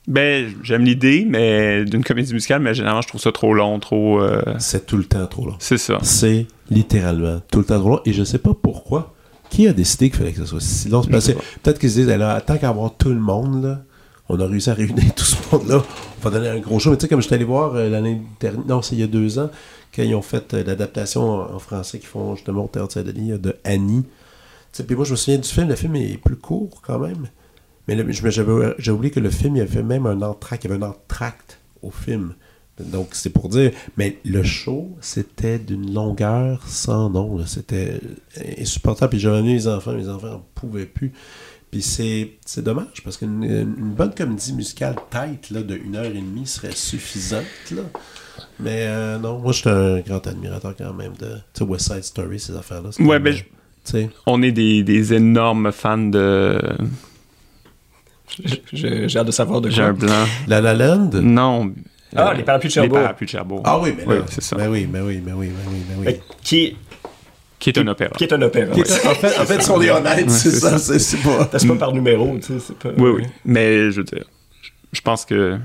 Ben, 0.08 0.52
j'aime 0.64 0.84
l'idée, 0.84 1.26
mais 1.30 1.86
d'une 1.86 2.04
comédie 2.04 2.34
musicale, 2.34 2.62
mais 2.62 2.74
généralement, 2.74 3.02
je 3.02 3.08
trouve 3.08 3.22
ça 3.22 3.32
trop 3.32 3.54
long, 3.54 3.80
trop... 3.80 4.20
euh, 4.20 4.42
C'est 4.60 4.86
tout 4.86 4.98
le 4.98 5.04
temps 5.06 5.26
trop 5.28 5.46
long. 5.46 5.56
C'est 5.60 5.78
ça. 5.78 6.00
C'est 6.02 6.48
littéralement 6.70 7.40
tout 7.52 7.60
le 7.60 7.66
temps 7.66 7.80
trop 7.80 7.90
long. 7.90 8.02
Et 8.06 8.14
je 8.14 8.24
sais 8.24 8.40
pas 8.40 8.54
pourquoi. 8.60 9.14
Qui 9.50 9.68
a 9.68 9.74
décidé 9.74 10.10
qu'il 10.10 10.18
fallait 10.18 10.32
que 10.32 10.40
ce 10.40 10.46
soit 10.46 10.62
si 10.62 10.90
long? 10.90 11.02
Peut-être 11.04 11.78
qu'ils 11.78 11.92
se 11.92 11.96
disent, 12.00 12.10
alors, 12.10 12.44
tant 12.44 12.58
qu'à 12.58 12.70
avoir 12.70 12.96
tout 12.98 13.10
le 13.10 13.20
monde, 13.20 13.64
là, 13.64 13.82
on 14.30 14.40
a 14.40 14.48
réussi 14.48 14.70
à 14.70 14.74
réunir 14.76 15.14
tout 15.14 15.26
ce 15.26 15.36
monde-là. 15.52 15.84
On 16.20 16.30
va 16.30 16.30
donner 16.32 16.50
un 16.50 16.60
gros 16.60 16.80
show. 16.80 16.90
Mais 16.90 16.98
tu 16.98 17.02
sais, 17.02 17.08
comme 17.08 17.22
je 17.22 17.28
suis 17.28 17.36
allé 17.36 17.44
voir 17.44 17.76
euh, 17.76 17.90
l'année 17.90 18.22
dernière, 18.40 18.66
non, 18.66 18.82
c'est 18.82 18.96
il 18.96 19.02
y 19.02 19.04
a 19.04 19.08
deux 19.08 19.38
ans, 19.40 19.50
quand 19.94 20.04
ils 20.04 20.16
ont 20.16 20.22
fait 20.22 20.54
euh, 20.54 20.64
l'adaptation 20.64 21.24
en, 21.24 21.60
français 21.60 22.00
qu'ils 22.00 22.08
font 22.08 22.36
justement 22.36 22.66
au 22.66 22.68
Théâtre 22.68 23.00
euh, 23.00 23.38
de 23.38 23.56
Annie. 23.64 24.06
Puis 24.72 24.96
moi, 24.96 25.04
je 25.04 25.12
me 25.12 25.16
souviens 25.18 25.38
du 25.38 25.48
film. 25.48 25.68
Le 25.68 25.76
film 25.76 25.96
est 25.96 26.18
plus 26.18 26.38
court 26.38 26.82
quand 26.82 27.00
même. 27.00 27.28
Mais 27.88 27.98
j'ai 28.14 28.92
oublié 28.92 29.12
que 29.12 29.20
le 29.20 29.30
film, 29.30 29.58
il 29.58 29.62
avait 29.62 29.84
même 29.84 30.06
un 30.06 30.22
entracte. 30.22 30.64
Il 30.64 30.70
y 30.70 30.74
avait 30.74 30.84
un 30.84 30.90
entracte 30.90 31.60
au 31.82 31.92
film. 31.92 32.36
Donc, 32.80 33.10
c'est 33.12 33.32
pour 33.32 33.50
dire. 33.50 33.72
Mais 33.98 34.18
le 34.24 34.44
show, 34.44 34.96
c'était 35.02 35.60
d'une 35.60 35.94
longueur 35.94 36.66
sans 36.68 37.10
nom. 37.10 37.46
C'était 37.46 38.00
insupportable. 38.60 39.10
Puis 39.10 39.20
j'avais 39.20 39.40
amené 39.40 39.54
les 39.56 39.68
enfants. 39.68 39.92
Mes 39.92 40.08
enfants 40.08 40.28
n'en 40.28 40.46
pouvaient 40.56 40.86
plus. 40.86 41.12
Puis 41.70 41.82
c'est 41.82 42.64
dommage 42.64 43.02
parce 43.04 43.16
qu'une 43.16 43.44
une 43.44 43.94
bonne 43.94 44.14
comédie 44.14 44.52
musicale 44.52 44.96
tête 45.10 45.50
là, 45.52 45.64
de 45.64 45.78
une 45.78 45.96
heure 45.96 46.04
et 46.04 46.10
demie 46.12 46.46
serait 46.46 46.76
suffisante. 46.76 47.46
Mais 48.60 48.86
euh, 48.88 49.18
non, 49.18 49.40
moi, 49.40 49.52
je 49.52 49.60
suis 49.60 49.70
un 49.70 50.00
grand 50.00 50.26
admirateur 50.28 50.74
quand 50.78 50.94
même 50.94 51.14
de 51.20 51.38
tu 51.54 51.64
West 51.64 51.92
Side 51.92 52.04
Story, 52.04 52.40
ces 52.40 52.56
affaires-là. 52.56 52.90
Ouais, 53.00 53.20
ben, 53.20 53.34
je- 53.34 53.44
tu 53.44 53.48
sais, 53.84 54.10
On 54.28 54.42
est 54.44 54.52
des, 54.52 54.84
des 54.84 55.14
énormes 55.14 55.72
fans 55.72 55.98
de... 55.98 56.60
J'ai 58.72 59.10
j'ai 59.10 59.20
hâte 59.20 59.28
de 59.28 59.32
savoir 59.32 59.60
de 59.62 59.70
J'ai 59.70 59.78
quoi. 59.82 59.86
un 59.88 59.94
blanc. 59.94 60.26
La 60.48 60.62
La 60.62 60.74
Land? 60.74 61.10
Non. 61.22 61.74
Ah, 62.16 62.30
Euh, 62.30 62.34
les 62.34 62.44
parapluies 62.44 62.70
de 62.70 62.74
Cherbourg. 62.74 62.98
Les 62.98 63.04
parapluies 63.04 63.26
de 63.26 63.32
Cherbourg. 63.32 63.62
Ah 63.66 63.80
oui, 63.80 63.94
mais 63.98 64.04
Oui, 64.06 64.16
c'est 64.30 64.42
ça. 64.44 64.56
Ben 64.56 64.70
oui, 64.70 64.88
mais 64.92 65.02
oui, 65.02 65.22
mais 65.26 65.34
oui, 65.34 65.50
mais 65.50 65.72
oui, 65.72 65.82
mais 66.04 66.12
oui. 66.12 66.20
Qui, 66.42 66.78
Qui 67.60 67.70
est 67.70 67.78
un 67.78 67.88
opéra. 67.88 68.12
qui 68.18 68.24
est 68.24 68.34
un 68.34 68.42
opéra. 68.42 68.74
Qui 68.74 68.82
ouais. 68.82 68.88
est- 68.88 69.08
en 69.08 69.14
fait, 69.16 69.40
en 69.40 69.46
fait, 69.46 69.62
si 69.62 69.72
on 69.72 69.82
est 69.82 69.92
honnête, 69.92 70.30
c'est 70.30 70.50
c'est 70.52 70.60
ça, 70.60 70.78
c'est 70.80 71.18
pas. 71.22 71.50
C'est 71.58 71.68
pas 71.68 71.76
par 71.76 71.92
numéro, 71.94 72.38
tu 72.38 72.44
sais. 72.54 72.60
c'est 72.60 72.78
pas- 72.78 72.90
Oui, 72.98 73.10
oui. 73.18 73.24
Mais 73.46 73.92
je 73.92 73.98
veux 73.98 74.04
dire, 74.06 74.26
je- 74.62 74.70
je 74.94 75.02
pense 75.02 75.26
que 75.26 75.58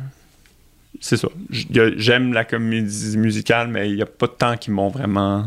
c'est 1.00 1.16
ça. 1.16 1.28
J'aime 1.50 2.32
la 2.32 2.44
comédie 2.44 3.16
musicale, 3.16 3.68
mais 3.68 3.90
il 3.90 3.96
n'y 3.96 4.02
a 4.02 4.06
pas 4.06 4.26
de 4.26 4.32
temps 4.32 4.56
qui 4.56 4.70
m'ont 4.70 4.88
vraiment 4.88 5.46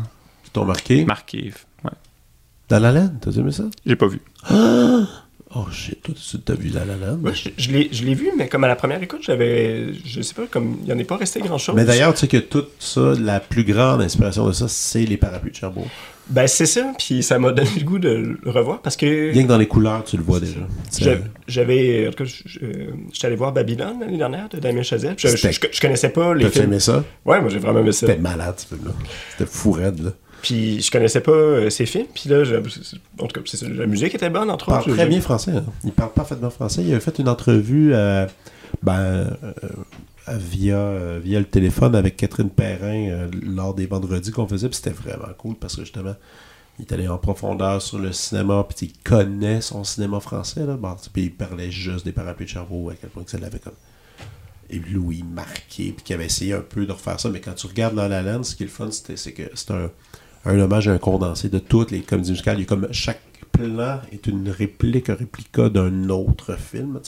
t'ont 0.52 0.64
marqué? 0.64 1.04
marqué. 1.04 1.52
Ouais. 1.84 1.90
La 2.70 2.80
La 2.80 2.92
Land, 2.92 3.12
t'as 3.20 3.30
aimé 3.30 3.52
ça? 3.52 3.64
J'ai 3.86 3.96
pas 3.96 4.08
vu. 4.08 4.20
Oh 5.52 5.66
shit, 5.72 6.00
toi, 6.00 6.14
t'as 6.44 6.54
vu 6.54 6.68
La 6.68 6.84
La 6.84 6.94
Land? 6.94 7.18
Ouais, 7.24 7.32
je 7.34 7.50
je 7.58 8.04
l'ai 8.04 8.14
vu, 8.14 8.30
mais 8.38 8.46
comme 8.48 8.62
à 8.62 8.68
la 8.68 8.76
première 8.76 9.02
écoute, 9.02 9.22
j'avais. 9.22 9.92
Je 10.04 10.22
sais 10.22 10.34
pas, 10.34 10.46
comme. 10.48 10.76
Il 10.82 10.86
n'y 10.86 10.92
en 10.92 10.98
est 10.98 11.04
pas 11.04 11.16
resté 11.16 11.40
grand 11.40 11.58
chose. 11.58 11.74
Mais 11.74 11.84
d'ailleurs, 11.84 12.14
tu 12.14 12.20
sais 12.20 12.28
que 12.28 12.36
tout 12.36 12.66
ça, 12.78 13.14
la 13.18 13.40
plus 13.40 13.64
grande 13.64 14.00
inspiration 14.00 14.46
de 14.46 14.52
ça, 14.52 14.68
c'est 14.68 15.04
les 15.04 15.16
parapluies 15.16 15.50
de 15.50 15.56
Cherbourg. 15.56 15.88
Ben, 16.28 16.46
c'est 16.46 16.66
ça, 16.66 16.92
puis 16.96 17.24
ça 17.24 17.40
m'a 17.40 17.50
donné 17.50 17.68
le 17.76 17.84
goût 17.84 17.98
de 17.98 18.38
le 18.40 18.50
revoir 18.50 18.80
parce 18.80 18.96
que. 18.96 19.32
Rien 19.32 19.42
que 19.42 19.48
dans 19.48 19.58
les 19.58 19.66
couleurs, 19.66 20.04
tu 20.04 20.16
le 20.16 20.22
vois 20.22 20.38
déjà. 20.38 20.60
J'avais. 21.48 22.06
En 22.06 22.10
tout 22.12 22.22
cas, 22.22 22.30
j'étais 22.46 23.26
allé 23.26 23.34
voir 23.34 23.52
Babylone 23.52 23.98
l'année 24.00 24.18
dernière 24.18 24.48
de 24.48 24.58
Damien 24.58 24.82
Chazelle. 24.82 25.14
Je, 25.16 25.26
je, 25.28 25.80
connaissais 25.80 26.10
pas 26.10 26.32
les 26.32 26.44
T'as 26.44 26.50
films. 26.50 26.66
aimé 26.66 26.78
ça? 26.78 27.02
Ouais, 27.24 27.40
moi 27.40 27.50
j'ai 27.50 27.58
vraiment 27.58 27.80
aimé 27.80 27.90
ça. 27.90 28.06
C'était 28.06 28.20
malade, 28.20 28.54
ce 28.56 28.66
film-là. 28.66 28.92
C'était 29.32 29.50
fou 29.50 29.72
raide, 29.72 30.04
là. 30.04 30.10
Puis 30.42 30.80
je 30.80 30.90
connaissais 30.90 31.20
pas 31.20 31.32
euh, 31.32 31.70
ces 31.70 31.86
films. 31.86 32.06
Puis 32.14 32.28
là, 32.30 32.44
je- 32.44 32.56
en 32.56 33.26
tout 33.26 33.40
cas, 33.40 33.66
la 33.68 33.86
musique 33.86 34.14
était 34.14 34.30
bonne, 34.30 34.50
entre 34.50 34.66
Il 34.68 34.70
parle 34.70 34.82
autres. 34.82 34.94
très 34.96 35.06
bien 35.06 35.20
français. 35.20 35.52
hein. 35.52 35.64
Il 35.84 35.92
parle 35.92 36.12
parfaitement 36.12 36.50
français. 36.50 36.82
Il 36.82 36.90
avait 36.92 37.00
fait 37.00 37.18
une 37.18 37.28
entrevue 37.28 37.92
euh, 37.94 38.26
ben, 38.82 39.36
euh, 39.42 39.52
via, 40.28 41.18
via 41.18 41.38
le 41.38 41.44
téléphone 41.44 41.94
avec 41.94 42.16
Catherine 42.16 42.50
Perrin 42.50 43.28
lors 43.42 43.74
des 43.74 43.86
vendredis 43.86 44.30
qu'on 44.30 44.46
faisait. 44.46 44.68
Puis 44.68 44.76
c'était 44.76 44.90
vraiment 44.96 45.32
cool 45.36 45.56
parce 45.56 45.76
que 45.76 45.82
justement, 45.82 46.14
il 46.78 46.86
est 46.86 46.92
allé 46.92 47.08
en 47.08 47.18
profondeur 47.18 47.82
sur 47.82 47.98
le 47.98 48.12
cinéma. 48.12 48.64
Puis 48.68 48.86
il 48.86 49.02
connaît 49.02 49.60
son 49.60 49.84
cinéma 49.84 50.20
français. 50.20 50.64
Là. 50.64 50.76
Bon, 50.76 50.94
puis 51.12 51.24
il 51.24 51.32
parlait 51.34 51.70
juste 51.70 52.04
des 52.04 52.12
parapluies 52.12 52.46
de 52.46 52.50
Cherbourg, 52.50 52.90
à 52.90 52.94
quel 52.94 53.10
point 53.10 53.24
que 53.24 53.30
ça 53.30 53.38
l'avait 53.38 53.58
comme 53.58 53.74
ébloui, 54.70 55.22
marqué. 55.24 55.92
Puis 55.92 56.04
qu'il 56.04 56.14
avait 56.14 56.26
essayé 56.26 56.54
un 56.54 56.60
peu 56.60 56.86
de 56.86 56.92
refaire 56.92 57.18
ça. 57.18 57.28
Mais 57.28 57.40
quand 57.40 57.54
tu 57.54 57.66
regardes 57.66 57.94
dans 57.96 58.08
la 58.08 58.22
lande, 58.22 58.44
ce 58.44 58.54
qui 58.54 58.62
est 58.62 58.66
le 58.66 58.72
fun, 58.72 58.88
c'est 58.90 59.32
que 59.32 59.42
c'est 59.54 59.70
un, 59.72 59.90
un 60.44 60.58
hommage 60.58 60.88
à 60.88 60.92
un 60.92 60.98
condensé 60.98 61.48
de 61.48 61.58
toutes 61.58 61.90
les 61.90 62.00
comédies 62.00 62.30
musicales. 62.30 62.58
Il 62.58 62.62
y 62.62 62.64
a 62.64 62.66
comme 62.66 62.88
chaque 62.92 63.20
plan 63.52 64.00
est 64.12 64.26
une 64.26 64.48
réplique, 64.48 65.10
un 65.10 65.14
réplica 65.14 65.68
d'un 65.68 66.08
autre 66.08 66.56
film. 66.56 67.00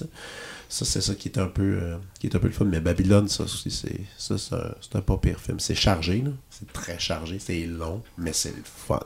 Ça, 0.69 0.85
c'est 0.87 1.01
ça 1.03 1.15
qui 1.15 1.29
est 1.29 1.39
un 1.39 1.47
peu 1.47 1.79
euh, 1.83 1.97
qui 2.19 2.27
est 2.27 2.35
un 2.35 2.39
peu 2.39 2.47
le 2.47 2.53
fun. 2.53 2.65
Mais 2.65 2.81
Babylone, 2.81 3.29
ça 3.29 3.45
aussi, 3.45 3.71
c'est 3.71 4.01
ça, 4.17 4.37
c'est 4.81 4.97
un, 4.97 5.01
pas 5.03 5.19
pire 5.19 5.39
film. 5.39 5.61
C'est 5.61 5.75
chargé. 5.75 6.25
C'est 6.51 6.73
très 6.73 6.99
chargé, 6.99 7.39
c'est 7.39 7.67
long, 7.67 8.03
mais 8.17 8.33
c'est 8.33 8.51
le 8.57 8.63
fun. 8.65 9.01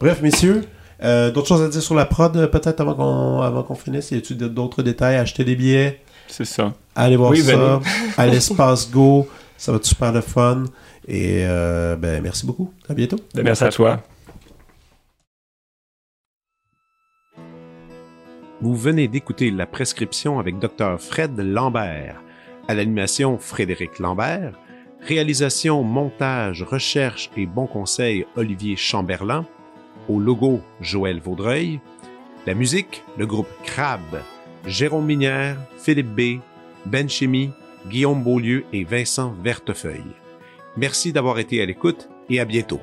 Bref, 0.00 0.22
messieurs. 0.22 0.64
euh, 1.02 1.30
d'autres 1.30 1.48
choses 1.48 1.62
à 1.62 1.68
dire 1.68 1.82
sur 1.82 1.94
la 1.94 2.06
prod, 2.06 2.32
peut-être 2.50 2.80
avant 2.80 2.94
qu'on 2.94 3.42
avant 3.42 3.62
qu'on 3.62 3.74
finisse? 3.74 4.10
Y 4.12 4.16
a-t-il 4.16 4.38
d'autres 4.38 4.82
détails? 4.82 5.16
Acheter 5.16 5.44
des 5.44 5.56
billets? 5.56 6.00
C'est 6.28 6.46
ça. 6.46 6.72
Allez 6.94 7.16
voir 7.16 7.30
Oui, 7.30 7.42
ça 7.42 7.80
à 8.16 8.26
l'espace 8.26 8.90
Go. 8.90 9.28
Ça 9.56 9.72
va 9.72 9.76
être 9.76 9.84
super 9.84 10.12
le 10.12 10.20
fun. 10.20 10.64
Et 11.06 11.44
euh, 11.44 11.96
ben, 11.96 12.22
merci 12.22 12.46
beaucoup. 12.46 12.72
À 12.88 12.94
bientôt. 12.94 13.18
Merci 13.34 13.64
à 13.64 13.68
toi. 13.68 14.02
Vous 18.60 18.74
venez 18.74 19.08
d'écouter 19.08 19.50
La 19.50 19.66
Prescription 19.66 20.38
avec 20.38 20.58
Dr. 20.58 20.98
Fred 20.98 21.38
Lambert. 21.38 22.22
À 22.66 22.74
l'animation, 22.74 23.36
Frédéric 23.36 23.98
Lambert. 23.98 24.58
Réalisation, 25.02 25.82
montage, 25.82 26.62
recherche 26.62 27.30
et 27.36 27.44
bons 27.44 27.66
conseils, 27.66 28.24
Olivier 28.36 28.76
Chamberlain. 28.76 29.44
Au 30.08 30.18
logo, 30.18 30.62
Joël 30.80 31.20
Vaudreuil. 31.20 31.80
La 32.46 32.54
musique, 32.54 33.04
le 33.18 33.26
groupe 33.26 33.48
Crab. 33.64 34.00
Jérôme 34.66 35.04
Minière, 35.04 35.58
Philippe 35.76 36.14
B., 36.14 36.40
Ben 36.86 37.08
Chimie, 37.08 37.50
Guillaume 37.86 38.22
Beaulieu 38.22 38.64
et 38.72 38.84
Vincent 38.84 39.34
Vertefeuille. 39.42 40.23
Merci 40.76 41.12
d'avoir 41.12 41.38
été 41.38 41.62
à 41.62 41.66
l'écoute 41.66 42.08
et 42.28 42.40
à 42.40 42.44
bientôt. 42.44 42.80